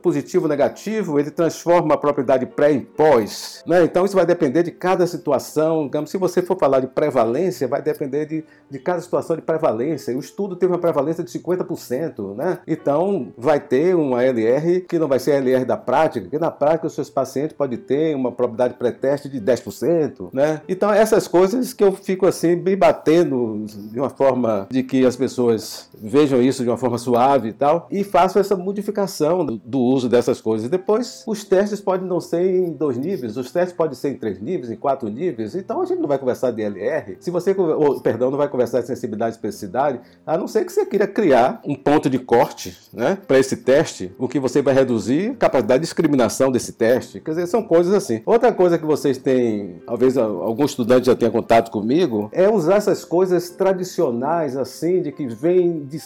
positivo 0.01 0.45
ou 0.45 0.49
negativo, 0.49 1.19
ele 1.19 1.29
transforma 1.29 1.93
a 1.93 1.97
propriedade 1.97 2.45
pré 2.45 2.71
em 2.71 2.81
pós. 2.81 3.63
Né? 3.67 3.83
Então, 3.83 4.05
isso 4.05 4.15
vai 4.15 4.25
depender 4.25 4.63
de 4.63 4.71
cada 4.71 5.05
situação. 5.05 5.89
Se 6.07 6.17
você 6.17 6.41
for 6.41 6.57
falar 6.57 6.79
de 6.79 6.87
prevalência, 6.87 7.67
vai 7.67 7.81
depender 7.81 8.25
de, 8.25 8.43
de 8.69 8.79
cada 8.79 9.01
situação 9.01 9.35
de 9.35 9.41
prevalência. 9.41 10.15
O 10.15 10.19
estudo 10.19 10.55
teve 10.55 10.71
uma 10.71 10.79
prevalência 10.79 11.23
de 11.23 11.31
50%. 11.31 12.35
Né? 12.35 12.59
Então, 12.67 13.31
vai 13.37 13.59
ter 13.59 13.95
uma 13.95 14.23
LR 14.23 14.81
que 14.81 14.97
não 14.97 15.07
vai 15.07 15.19
ser 15.19 15.33
a 15.33 15.35
LR 15.35 15.65
da 15.65 15.77
prática, 15.77 16.25
porque 16.25 16.39
na 16.39 16.51
prática 16.51 16.87
os 16.87 16.93
seus 16.93 17.09
pacientes 17.09 17.55
podem 17.55 17.77
ter 17.77 18.15
uma 18.15 18.31
probabilidade 18.31 18.73
pré-teste 18.75 19.29
de 19.29 19.39
10%. 19.39 20.29
Né? 20.33 20.61
Então, 20.67 20.91
essas 20.91 21.27
coisas 21.27 21.73
que 21.73 21.83
eu 21.83 21.91
fico 21.91 22.25
assim, 22.25 22.55
me 22.55 22.75
batendo 22.75 23.65
de 23.91 23.99
uma 23.99 24.09
forma 24.09 24.22
forma 24.23 24.67
de 24.71 24.83
que 24.83 25.05
as 25.05 25.17
pessoas 25.17 25.89
vejam 26.01 26.41
isso 26.41 26.63
de 26.63 26.69
uma 26.69 26.77
forma 26.77 26.97
suave 26.97 27.49
e 27.49 27.53
tal, 27.53 27.87
e 27.91 28.03
façam 28.03 28.39
essa 28.39 28.55
modificação 28.55 29.45
do, 29.45 29.57
do 29.57 29.79
uso 29.79 30.07
dessas 30.07 30.39
coisas. 30.39 30.69
Depois, 30.69 31.23
os 31.27 31.43
testes 31.43 31.81
podem 31.81 32.07
não 32.07 32.21
ser 32.21 32.41
em 32.41 32.71
dois 32.71 32.97
níveis, 32.97 33.35
os 33.35 33.51
testes 33.51 33.75
podem 33.75 33.95
ser 33.95 34.11
em 34.11 34.17
três 34.17 34.41
níveis, 34.41 34.71
em 34.71 34.77
quatro 34.77 35.09
níveis, 35.09 35.55
então 35.55 35.81
a 35.81 35.85
gente 35.85 35.99
não 35.99 36.07
vai 36.07 36.17
conversar 36.17 36.51
de 36.51 36.61
LR. 36.61 37.17
Se 37.19 37.29
você, 37.29 37.51
ou, 37.51 37.99
perdão, 37.99 38.31
não 38.31 38.37
vai 38.37 38.47
conversar 38.47 38.79
de 38.79 38.87
sensibilidade 38.87 39.35
e 39.35 39.35
especificidade, 39.35 39.99
a 40.25 40.37
não 40.37 40.47
ser 40.47 40.63
que 40.63 40.71
você 40.71 40.85
queira 40.85 41.07
criar 41.07 41.61
um 41.65 41.75
ponto 41.75 42.09
de 42.09 42.19
corte 42.19 42.77
né, 42.93 43.17
para 43.27 43.37
esse 43.37 43.57
teste, 43.57 44.13
o 44.17 44.27
que 44.27 44.39
você 44.39 44.61
vai 44.61 44.73
reduzir 44.73 45.31
a 45.31 45.35
capacidade 45.35 45.81
de 45.81 45.85
discriminação 45.85 46.49
desse 46.49 46.71
teste. 46.71 47.19
Quer 47.19 47.31
dizer, 47.31 47.47
são 47.47 47.61
coisas 47.61 47.93
assim. 47.93 48.21
Outra 48.25 48.53
coisa 48.53 48.77
que 48.77 48.85
vocês 48.85 49.17
têm, 49.17 49.81
talvez 49.85 50.17
algum 50.17 50.63
estudante 50.63 51.07
já 51.07 51.15
tenha 51.15 51.31
contato 51.31 51.69
comigo, 51.71 52.29
é 52.31 52.49
usar 52.49 52.75
essas 52.75 53.03
coisas 53.03 53.49
tradicionais 53.49 54.12
tradicionais, 54.13 54.55
assim, 54.55 55.01
de 55.01 55.11
que 55.11 55.27
vem 55.27 55.85
de, 55.85 55.99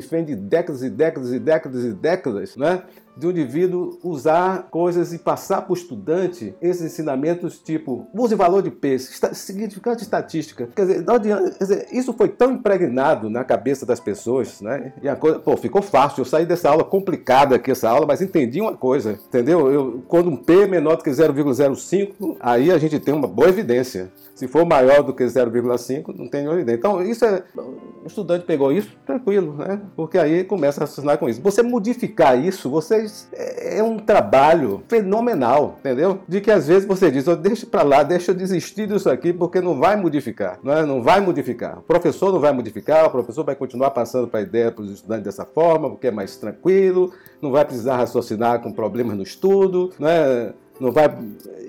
vem 0.00 0.24
de 0.24 0.34
décadas 0.34 0.82
e 0.82 0.90
décadas 0.90 1.32
e 1.32 1.38
décadas 1.38 1.84
e 1.84 1.92
décadas, 1.92 2.56
né? 2.56 2.82
de 3.16 3.26
um 3.26 3.30
indivíduo 3.30 3.98
usar 4.02 4.68
coisas 4.70 5.12
e 5.12 5.18
passar 5.18 5.62
para 5.62 5.72
o 5.72 5.76
estudante 5.76 6.54
esses 6.60 6.82
ensinamentos 6.82 7.58
tipo 7.60 8.08
use 8.12 8.34
valor 8.34 8.62
de 8.62 8.70
P, 8.70 8.98
significante 8.98 10.02
estatística. 10.02 10.68
Quer 10.74 10.86
dizer, 10.86 11.04
quer 11.04 11.64
dizer, 11.64 11.88
isso 11.92 12.12
foi 12.12 12.28
tão 12.28 12.52
impregnado 12.52 13.30
na 13.30 13.44
cabeça 13.44 13.86
das 13.86 14.00
pessoas, 14.00 14.60
né? 14.60 14.92
E 15.00 15.08
a 15.08 15.14
coisa, 15.14 15.38
pô, 15.38 15.56
ficou 15.56 15.80
fácil. 15.80 16.22
Eu 16.22 16.24
saí 16.24 16.44
dessa 16.44 16.68
aula 16.68 16.84
complicada 16.84 17.56
aqui, 17.56 17.70
essa 17.70 17.88
aula, 17.88 18.06
mas 18.06 18.20
entendi 18.20 18.60
uma 18.60 18.76
coisa, 18.76 19.12
entendeu? 19.12 19.70
Eu, 19.70 20.02
quando 20.08 20.30
um 20.30 20.36
P 20.36 20.62
é 20.62 20.66
menor 20.66 20.96
do 20.96 21.04
que 21.04 21.10
0,05, 21.10 22.36
aí 22.40 22.70
a 22.70 22.78
gente 22.78 22.98
tem 22.98 23.14
uma 23.14 23.28
boa 23.28 23.48
evidência. 23.48 24.10
Se 24.34 24.48
for 24.48 24.66
maior 24.66 25.02
do 25.02 25.14
que 25.14 25.24
0,5, 25.24 26.14
não 26.16 26.28
tem 26.28 26.42
nenhuma 26.42 26.60
ideia. 26.60 26.76
Então, 26.76 27.00
isso 27.02 27.24
é. 27.24 27.44
O 27.56 28.06
estudante 28.06 28.44
pegou 28.44 28.72
isso, 28.72 28.90
tranquilo, 29.06 29.54
né? 29.54 29.80
Porque 29.96 30.18
aí 30.18 30.42
começa 30.44 30.80
a 30.80 30.82
raciocinar 30.82 31.18
com 31.18 31.28
isso. 31.28 31.40
Você 31.40 31.62
modificar 31.62 32.38
isso, 32.38 32.68
vocês 32.68 33.28
é, 33.32 33.78
é 33.78 33.82
um 33.82 33.96
trabalho 33.96 34.82
fenomenal, 34.88 35.76
entendeu? 35.80 36.18
De 36.28 36.40
que 36.40 36.50
às 36.50 36.66
vezes 36.66 36.86
você 36.86 37.10
diz, 37.10 37.26
oh, 37.28 37.36
deixa 37.36 37.64
para 37.64 37.82
lá, 37.82 38.02
deixa 38.02 38.32
eu 38.32 38.34
desistir 38.34 38.88
disso 38.88 39.08
aqui, 39.08 39.32
porque 39.32 39.60
não 39.60 39.78
vai 39.78 39.96
modificar, 39.96 40.58
não, 40.62 40.72
é? 40.72 40.84
não 40.84 41.02
vai 41.02 41.20
modificar. 41.20 41.78
O 41.78 41.82
professor 41.82 42.32
não 42.32 42.40
vai 42.40 42.52
modificar, 42.52 43.06
o 43.06 43.10
professor 43.10 43.44
vai 43.44 43.54
continuar 43.54 43.90
passando 43.92 44.26
para 44.26 44.40
a 44.40 44.42
ideia 44.42 44.72
para 44.72 44.82
os 44.82 44.90
estudantes 44.90 45.24
dessa 45.24 45.44
forma, 45.44 45.88
porque 45.88 46.08
é 46.08 46.10
mais 46.10 46.36
tranquilo, 46.36 47.12
não 47.40 47.52
vai 47.52 47.64
precisar 47.64 47.96
raciocinar 47.96 48.60
com 48.60 48.72
problemas 48.72 49.16
no 49.16 49.22
estudo, 49.22 49.92
não 49.98 50.08
é? 50.08 50.52
Não 50.80 50.92
vai 50.92 51.08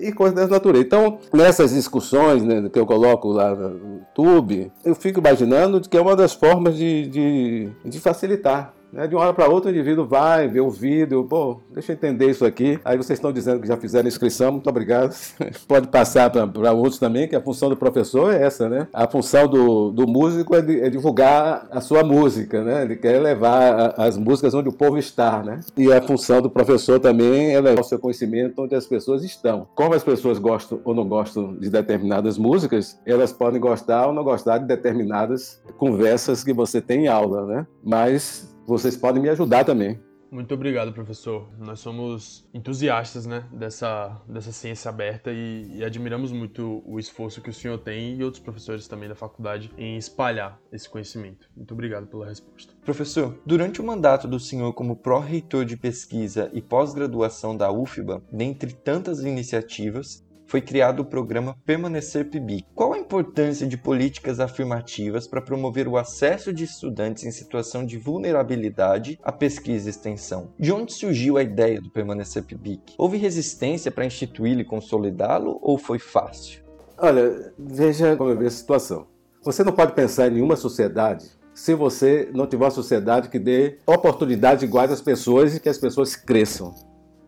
e 0.00 0.12
coisas 0.12 0.34
dessa 0.34 0.50
natureza. 0.50 0.84
Então, 0.84 1.18
nessas 1.32 1.72
discussões 1.72 2.42
né, 2.42 2.68
que 2.70 2.78
eu 2.78 2.86
coloco 2.86 3.28
lá 3.28 3.54
no 3.54 4.00
YouTube, 4.00 4.70
eu 4.84 4.94
fico 4.94 5.20
imaginando 5.20 5.80
que 5.80 5.96
é 5.96 6.00
uma 6.00 6.16
das 6.16 6.34
formas 6.34 6.76
de, 6.76 7.06
de, 7.06 7.68
de 7.84 8.00
facilitar 8.00 8.75
Né? 8.96 9.06
De 9.06 9.14
uma 9.14 9.24
hora 9.24 9.34
para 9.34 9.46
outra 9.46 9.70
o 9.70 9.74
indivíduo 9.74 10.06
vai 10.06 10.48
ver 10.48 10.62
o 10.62 10.70
vídeo, 10.70 11.22
pô, 11.24 11.60
deixa 11.70 11.92
eu 11.92 11.96
entender 11.96 12.30
isso 12.30 12.46
aqui. 12.46 12.80
Aí 12.82 12.96
vocês 12.96 13.18
estão 13.18 13.30
dizendo 13.30 13.60
que 13.60 13.68
já 13.68 13.76
fizeram 13.76 14.08
inscrição, 14.08 14.52
muito 14.52 14.70
obrigado. 14.70 15.14
Pode 15.68 15.88
passar 15.88 16.30
para 16.30 16.72
outros 16.72 16.98
também, 16.98 17.28
que 17.28 17.36
a 17.36 17.40
função 17.40 17.68
do 17.68 17.76
professor 17.76 18.32
é 18.32 18.42
essa, 18.42 18.70
né? 18.70 18.88
A 18.94 19.06
função 19.06 19.46
do, 19.46 19.90
do 19.90 20.06
músico 20.06 20.54
é, 20.54 20.62
de, 20.62 20.80
é 20.80 20.88
divulgar 20.88 21.68
a 21.70 21.82
sua 21.82 22.02
música, 22.02 22.64
né? 22.64 22.82
Ele 22.82 22.96
quer 22.96 23.20
levar 23.20 23.94
a, 23.98 24.06
as 24.06 24.16
músicas 24.16 24.54
onde 24.54 24.70
o 24.70 24.72
povo 24.72 24.96
está, 24.96 25.42
né? 25.42 25.60
E 25.76 25.92
a 25.92 26.00
função 26.00 26.40
do 26.40 26.48
professor 26.48 26.98
também 26.98 27.54
é 27.54 27.60
levar 27.60 27.82
o 27.82 27.84
seu 27.84 27.98
conhecimento 27.98 28.62
onde 28.62 28.74
as 28.74 28.86
pessoas 28.86 29.22
estão. 29.22 29.68
Como 29.74 29.92
as 29.92 30.02
pessoas 30.02 30.38
gostam 30.38 30.80
ou 30.84 30.94
não 30.94 31.06
gostam 31.06 31.54
de 31.54 31.68
determinadas 31.68 32.38
músicas, 32.38 32.98
elas 33.04 33.30
podem 33.30 33.60
gostar 33.60 34.06
ou 34.06 34.14
não 34.14 34.24
gostar 34.24 34.56
de 34.56 34.64
determinadas 34.64 35.60
conversas 35.76 36.42
que 36.42 36.54
você 36.54 36.80
tem 36.80 37.04
em 37.04 37.08
aula, 37.08 37.44
né? 37.44 37.66
Mas 37.84 38.55
vocês 38.66 38.96
podem 38.96 39.22
me 39.22 39.28
ajudar 39.28 39.64
também. 39.64 39.98
Muito 40.30 40.52
obrigado, 40.54 40.92
professor. 40.92 41.48
Nós 41.58 41.78
somos 41.80 42.44
entusiastas 42.52 43.26
né, 43.26 43.44
dessa, 43.52 44.20
dessa 44.28 44.50
ciência 44.50 44.88
aberta 44.88 45.30
e, 45.32 45.78
e, 45.78 45.84
admiramos 45.84 46.32
muito 46.32 46.82
o 46.84 46.98
esforço 46.98 47.40
que 47.40 47.50
o 47.50 47.52
senhor 47.52 47.78
tem 47.78 48.16
e 48.16 48.24
outros 48.24 48.42
professores 48.42 48.88
também 48.88 49.08
da 49.08 49.14
faculdade 49.14 49.72
em 49.78 49.96
espalhar 49.96 50.60
esse 50.72 50.90
conhecimento. 50.90 51.48
Muito 51.56 51.72
obrigado 51.72 52.08
pela 52.08 52.26
resposta. 52.26 52.74
Professor, 52.84 53.38
durante 53.46 53.80
o 53.80 53.84
mandato 53.84 54.26
do 54.26 54.40
senhor 54.40 54.72
como 54.72 54.96
pró-reitor 54.96 55.64
de 55.64 55.76
pesquisa 55.76 56.50
e 56.52 56.60
pós-graduação 56.60 57.56
da 57.56 57.70
UFBA, 57.70 58.22
dentre 58.32 58.72
tantas 58.72 59.20
iniciativas, 59.20 60.25
foi 60.46 60.60
criado 60.60 61.00
o 61.00 61.04
programa 61.04 61.56
Permanecer 61.64 62.30
PIBIC. 62.30 62.66
Qual 62.74 62.92
a 62.92 62.98
importância 62.98 63.66
de 63.66 63.76
políticas 63.76 64.40
afirmativas 64.40 65.26
para 65.26 65.42
promover 65.42 65.88
o 65.88 65.96
acesso 65.96 66.52
de 66.52 66.64
estudantes 66.64 67.24
em 67.24 67.30
situação 67.30 67.84
de 67.84 67.98
vulnerabilidade 67.98 69.18
à 69.22 69.32
pesquisa 69.32 69.88
e 69.88 69.90
extensão? 69.90 70.48
De 70.58 70.72
onde 70.72 70.92
surgiu 70.92 71.36
a 71.36 71.42
ideia 71.42 71.80
do 71.80 71.90
Permanecer 71.90 72.44
PIBIC? 72.44 72.94
Houve 72.96 73.16
resistência 73.16 73.90
para 73.90 74.06
instituí-lo 74.06 74.60
e 74.60 74.64
consolidá-lo 74.64 75.58
ou 75.60 75.76
foi 75.76 75.98
fácil? 75.98 76.62
Olha, 76.98 77.52
veja 77.58 78.16
como 78.16 78.30
eu 78.30 78.36
vejo 78.36 78.48
a 78.48 78.50
situação. 78.50 79.06
Você 79.42 79.62
não 79.62 79.72
pode 79.72 79.92
pensar 79.92 80.28
em 80.28 80.34
nenhuma 80.34 80.56
sociedade 80.56 81.36
se 81.52 81.74
você 81.74 82.30
não 82.34 82.46
tiver 82.46 82.64
uma 82.64 82.70
sociedade 82.70 83.30
que 83.30 83.38
dê 83.38 83.78
oportunidades 83.86 84.62
iguais 84.62 84.92
às 84.92 85.00
pessoas 85.00 85.56
e 85.56 85.60
que 85.60 85.68
as 85.68 85.78
pessoas 85.78 86.14
cresçam. 86.14 86.74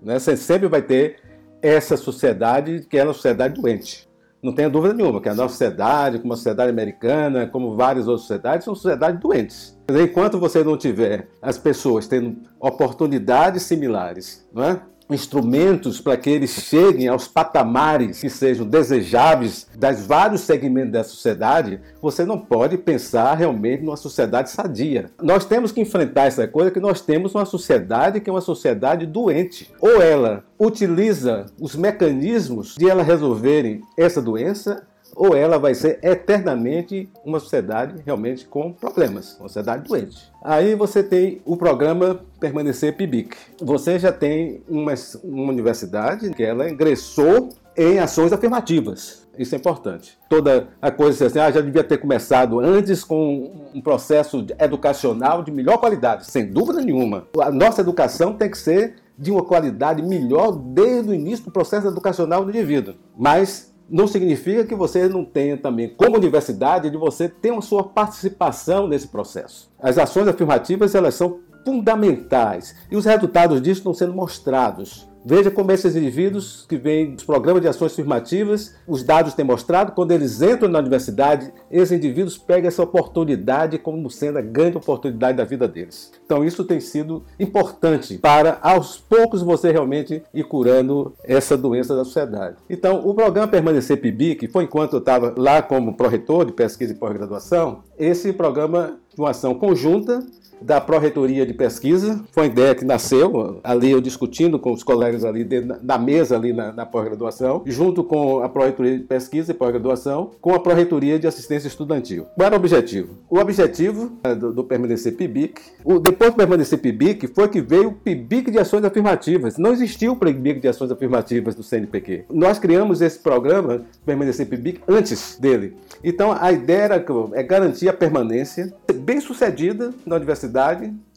Né? 0.03 0.19
Você 0.19 0.37
sempre 0.37 0.69
vai 0.69 0.83
ter 0.83 1.28
essa 1.63 1.97
sociedade 1.97 2.87
que 2.89 2.99
é 2.99 3.05
uma 3.05 3.13
sociedade 3.13 3.61
doente. 3.61 4.09
Não 4.43 4.55
tenha 4.55 4.71
dúvida 4.71 4.95
nenhuma 4.95 5.21
que 5.21 5.29
a 5.29 5.35
nossa 5.35 5.51
sociedade, 5.51 6.21
como 6.21 6.33
a 6.33 6.37
sociedade 6.37 6.71
americana, 6.71 7.49
como 7.49 7.75
várias 7.77 8.07
outras 8.07 8.23
sociedades, 8.27 8.65
são 8.65 8.75
sociedades 8.75 9.21
doentes. 9.21 9.77
Enquanto 9.91 10.39
você 10.39 10.63
não 10.63 10.77
tiver 10.77 11.29
as 11.43 11.59
pessoas 11.59 12.07
tendo 12.07 12.37
oportunidades 12.61 13.65
similares, 13.65 14.49
não 14.53 14.63
é? 14.63 14.81
Instrumentos 15.11 16.01
para 16.01 16.17
que 16.17 16.31
eles 16.31 16.51
cheguem 16.51 17.09
aos 17.09 17.27
patamares 17.27 18.21
que 18.21 18.29
sejam 18.29 18.67
desejáveis 18.67 19.67
das 19.77 20.07
vários 20.07 20.43
segmentos 20.43 20.93
da 20.93 21.05
sociedade, 21.05 21.81
você 22.01 22.25
não 22.25 22.39
pode 22.39 22.77
pensar 22.77 23.35
realmente 23.35 23.83
numa 23.83 23.97
sociedade 23.97 24.51
sadia. 24.51 25.11
Nós 25.23 25.45
temos 25.45 25.73
que 25.73 25.81
enfrentar 25.81 26.27
essa 26.27 26.47
coisa 26.47 26.71
que 26.71 26.81
nós 26.81 27.01
temos 27.01 27.35
uma 27.35 27.45
sociedade 27.45 28.21
que 28.21 28.29
é 28.29 28.33
uma 28.33 28.41
sociedade 28.41 29.07
doente. 29.07 29.73
Ou 29.81 30.03
ela 30.03 30.45
utiliza 30.59 31.47
os 31.61 31.75
mecanismos 31.75 32.75
de 32.77 32.89
ela 32.89 33.03
resolverem 33.03 33.81
essa 33.97 34.21
doença, 34.21 34.87
ou 35.15 35.35
ela 35.35 35.59
vai 35.59 35.75
ser 35.75 35.99
eternamente 36.03 37.11
uma 37.25 37.41
sociedade 37.41 38.03
realmente 38.05 38.47
com 38.47 38.73
problemas, 38.73 39.37
uma 39.39 39.49
sociedade 39.49 39.89
doente. 39.89 40.28
Aí 40.43 40.75
você 40.75 41.03
tem 41.03 41.41
o 41.45 41.57
programa 41.57 42.21
Permanecer 42.39 42.97
PIBIC. 42.97 43.37
Você 43.61 43.99
já 43.99 44.13
tem 44.13 44.63
uma, 44.69 44.95
uma 45.25 45.53
universidade 45.53 46.31
que 46.31 46.43
ela 46.43 46.71
ingressou 46.71 47.51
em 47.77 47.99
ações 47.99 48.33
afirmativas. 48.33 49.27
Isso 49.39 49.55
é 49.55 49.59
importante. 49.59 50.19
Toda 50.29 50.69
a 50.83 50.91
coisa 50.91 51.27
assim, 51.27 51.39
ah, 51.39 51.51
já 51.51 51.61
devia 51.61 51.85
ter 51.85 51.99
começado 51.99 52.59
antes 52.59 53.05
com 53.05 53.69
um 53.73 53.81
processo 53.81 54.45
educacional 54.59 55.45
de 55.45 55.53
melhor 55.53 55.79
qualidade, 55.79 56.27
sem 56.27 56.51
dúvida 56.51 56.81
nenhuma. 56.81 57.27
A 57.41 57.51
nossa 57.51 57.81
educação 57.81 58.35
tem 58.35 58.51
que 58.51 58.59
ser 58.59 58.97
de 59.17 59.31
uma 59.31 59.45
qualidade 59.45 60.03
melhor 60.03 60.53
desde 60.53 61.11
o 61.11 61.15
início 61.15 61.45
do 61.45 61.51
processo 61.51 61.87
educacional 61.87 62.45
do 62.45 62.51
indivíduo. 62.51 62.95
Mas 63.17 63.68
não 63.89 64.07
significa 64.07 64.65
que 64.65 64.75
você 64.75 65.09
não 65.09 65.25
tenha 65.25 65.57
também, 65.57 65.89
como 65.89 66.17
universidade, 66.17 66.91
de 66.91 66.97
você 66.97 67.29
ter 67.29 67.51
uma 67.51 67.63
sua 67.63 67.85
participação 67.85 68.87
nesse 68.87 69.09
processo. 69.09 69.73
As 69.81 69.97
ações 69.97 70.29
afirmativas 70.29 70.95
elas 70.95 71.15
são 71.15 71.41
fundamentais 71.65 72.75
e 72.91 72.97
os 72.97 73.05
resultados 73.05 73.61
disso 73.61 73.81
estão 73.81 73.95
sendo 73.95 74.13
mostrados. 74.13 75.08
Veja 75.31 75.51
como 75.51 75.71
esses 75.71 75.95
indivíduos 75.95 76.65
que 76.67 76.79
vêm 76.79 77.15
dos 77.15 77.23
programas 77.23 77.61
de 77.61 77.69
ações 77.69 77.93
afirmativas, 77.93 78.75
os 78.87 79.03
dados 79.03 79.35
têm 79.35 79.45
mostrado, 79.45 79.93
quando 79.93 80.13
eles 80.13 80.41
entram 80.41 80.71
na 80.71 80.79
universidade, 80.79 81.53
esses 81.71 81.93
indivíduos 81.93 82.39
pegam 82.39 82.67
essa 82.67 82.83
oportunidade 82.83 83.77
como 83.77 84.09
sendo 84.09 84.39
a 84.39 84.41
grande 84.41 84.79
oportunidade 84.79 85.37
da 85.37 85.45
vida 85.45 85.69
deles. 85.69 86.11
Então 86.25 86.43
isso 86.43 86.65
tem 86.65 86.81
sido 86.81 87.23
importante 87.39 88.17
para, 88.17 88.59
aos 88.63 88.97
poucos, 88.97 89.43
você 89.43 89.71
realmente 89.71 90.23
ir 90.33 90.45
curando 90.45 91.13
essa 91.23 91.59
doença 91.59 91.95
da 91.95 92.07
sociedade. 92.07 92.57
Então, 92.71 93.07
o 93.07 93.13
programa 93.13 93.49
Permanecer 93.49 94.01
PIBIC 94.01 94.49
foi 94.49 94.65
enquanto 94.65 94.95
eu 94.95 94.99
estava 94.99 95.35
lá 95.37 95.61
como 95.61 95.95
pró-reitor 95.95 96.47
de 96.47 96.53
pesquisa 96.53 96.95
e 96.95 96.97
pós-graduação, 96.97 97.83
esse 97.99 98.33
programa 98.33 98.99
de 99.15 99.21
uma 99.21 99.31
ação 99.31 99.55
conjunta 99.55 100.25
da 100.61 100.81
Pró-Reitoria 100.81 101.47
de 101.47 101.55
Pesquisa. 101.55 102.25
Foi 102.33 102.45
uma 102.45 102.53
ideia 102.53 102.75
que 102.75 102.85
nasceu 102.85 103.61
ali, 103.63 103.91
eu 103.91 104.01
discutindo 104.01 104.59
com 104.59 104.73
os 104.73 104.83
colegas 104.83 105.25
ali 105.25 105.47
na 105.83 105.99
mesa 105.99 106.37
ali 106.37 106.53
na, 106.53 106.73
na 106.73 106.87
pós-graduação, 106.87 107.63
junto 107.67 108.03
com 108.03 108.43
a 108.43 108.49
Pró-Reitoria 108.49 108.99
de 108.99 109.05
Pesquisa 109.05 109.53
e 109.53 109.55
pós-graduação, 109.55 110.31
com 110.41 110.55
a 110.55 110.61
Pró-Reitoria 110.61 111.19
de 111.19 111.27
Assistência 111.27 111.69
Estudantil. 111.69 112.27
Qual 112.35 112.47
era 112.47 112.55
o 112.55 112.59
objetivo? 112.59 113.19
O 113.29 113.39
objetivo 113.39 114.13
é, 114.25 114.35
do, 114.35 114.53
do 114.53 114.65
Permanecer 114.65 115.15
PIBIC, 115.15 115.61
o, 115.85 115.99
depois 115.99 116.31
do 116.31 116.37
Permanecer 116.37 116.79
PIBIC, 116.79 117.29
foi 117.29 117.49
que 117.49 117.61
veio 117.61 117.89
o 117.89 117.93
PIBIC 117.93 118.51
de 118.51 118.59
Ações 118.59 118.85
Afirmativas. 118.85 119.59
Não 119.59 119.73
existia 119.73 120.11
o 120.11 120.17
PIBIC 120.17 120.61
de 120.61 120.69
Ações 120.69 120.91
Afirmativas 120.91 121.55
do 121.55 121.63
CNPq. 121.63 122.25
Nós 122.31 122.59
criamos 122.59 123.01
esse 123.01 123.19
programa, 123.19 123.83
Permanecer 124.05 124.47
PIBIC, 124.47 124.81
antes 124.89 125.39
dele. 125.39 125.77
Então, 126.03 126.37
a 126.39 126.53
ideia 126.53 126.83
era 126.83 127.05
é 127.35 127.43
garantir 127.43 127.89
a 127.89 127.93
permanência 127.93 128.73
bem 128.93 129.21
sucedida 129.21 129.93
na 130.05 130.17
universidade 130.17 130.48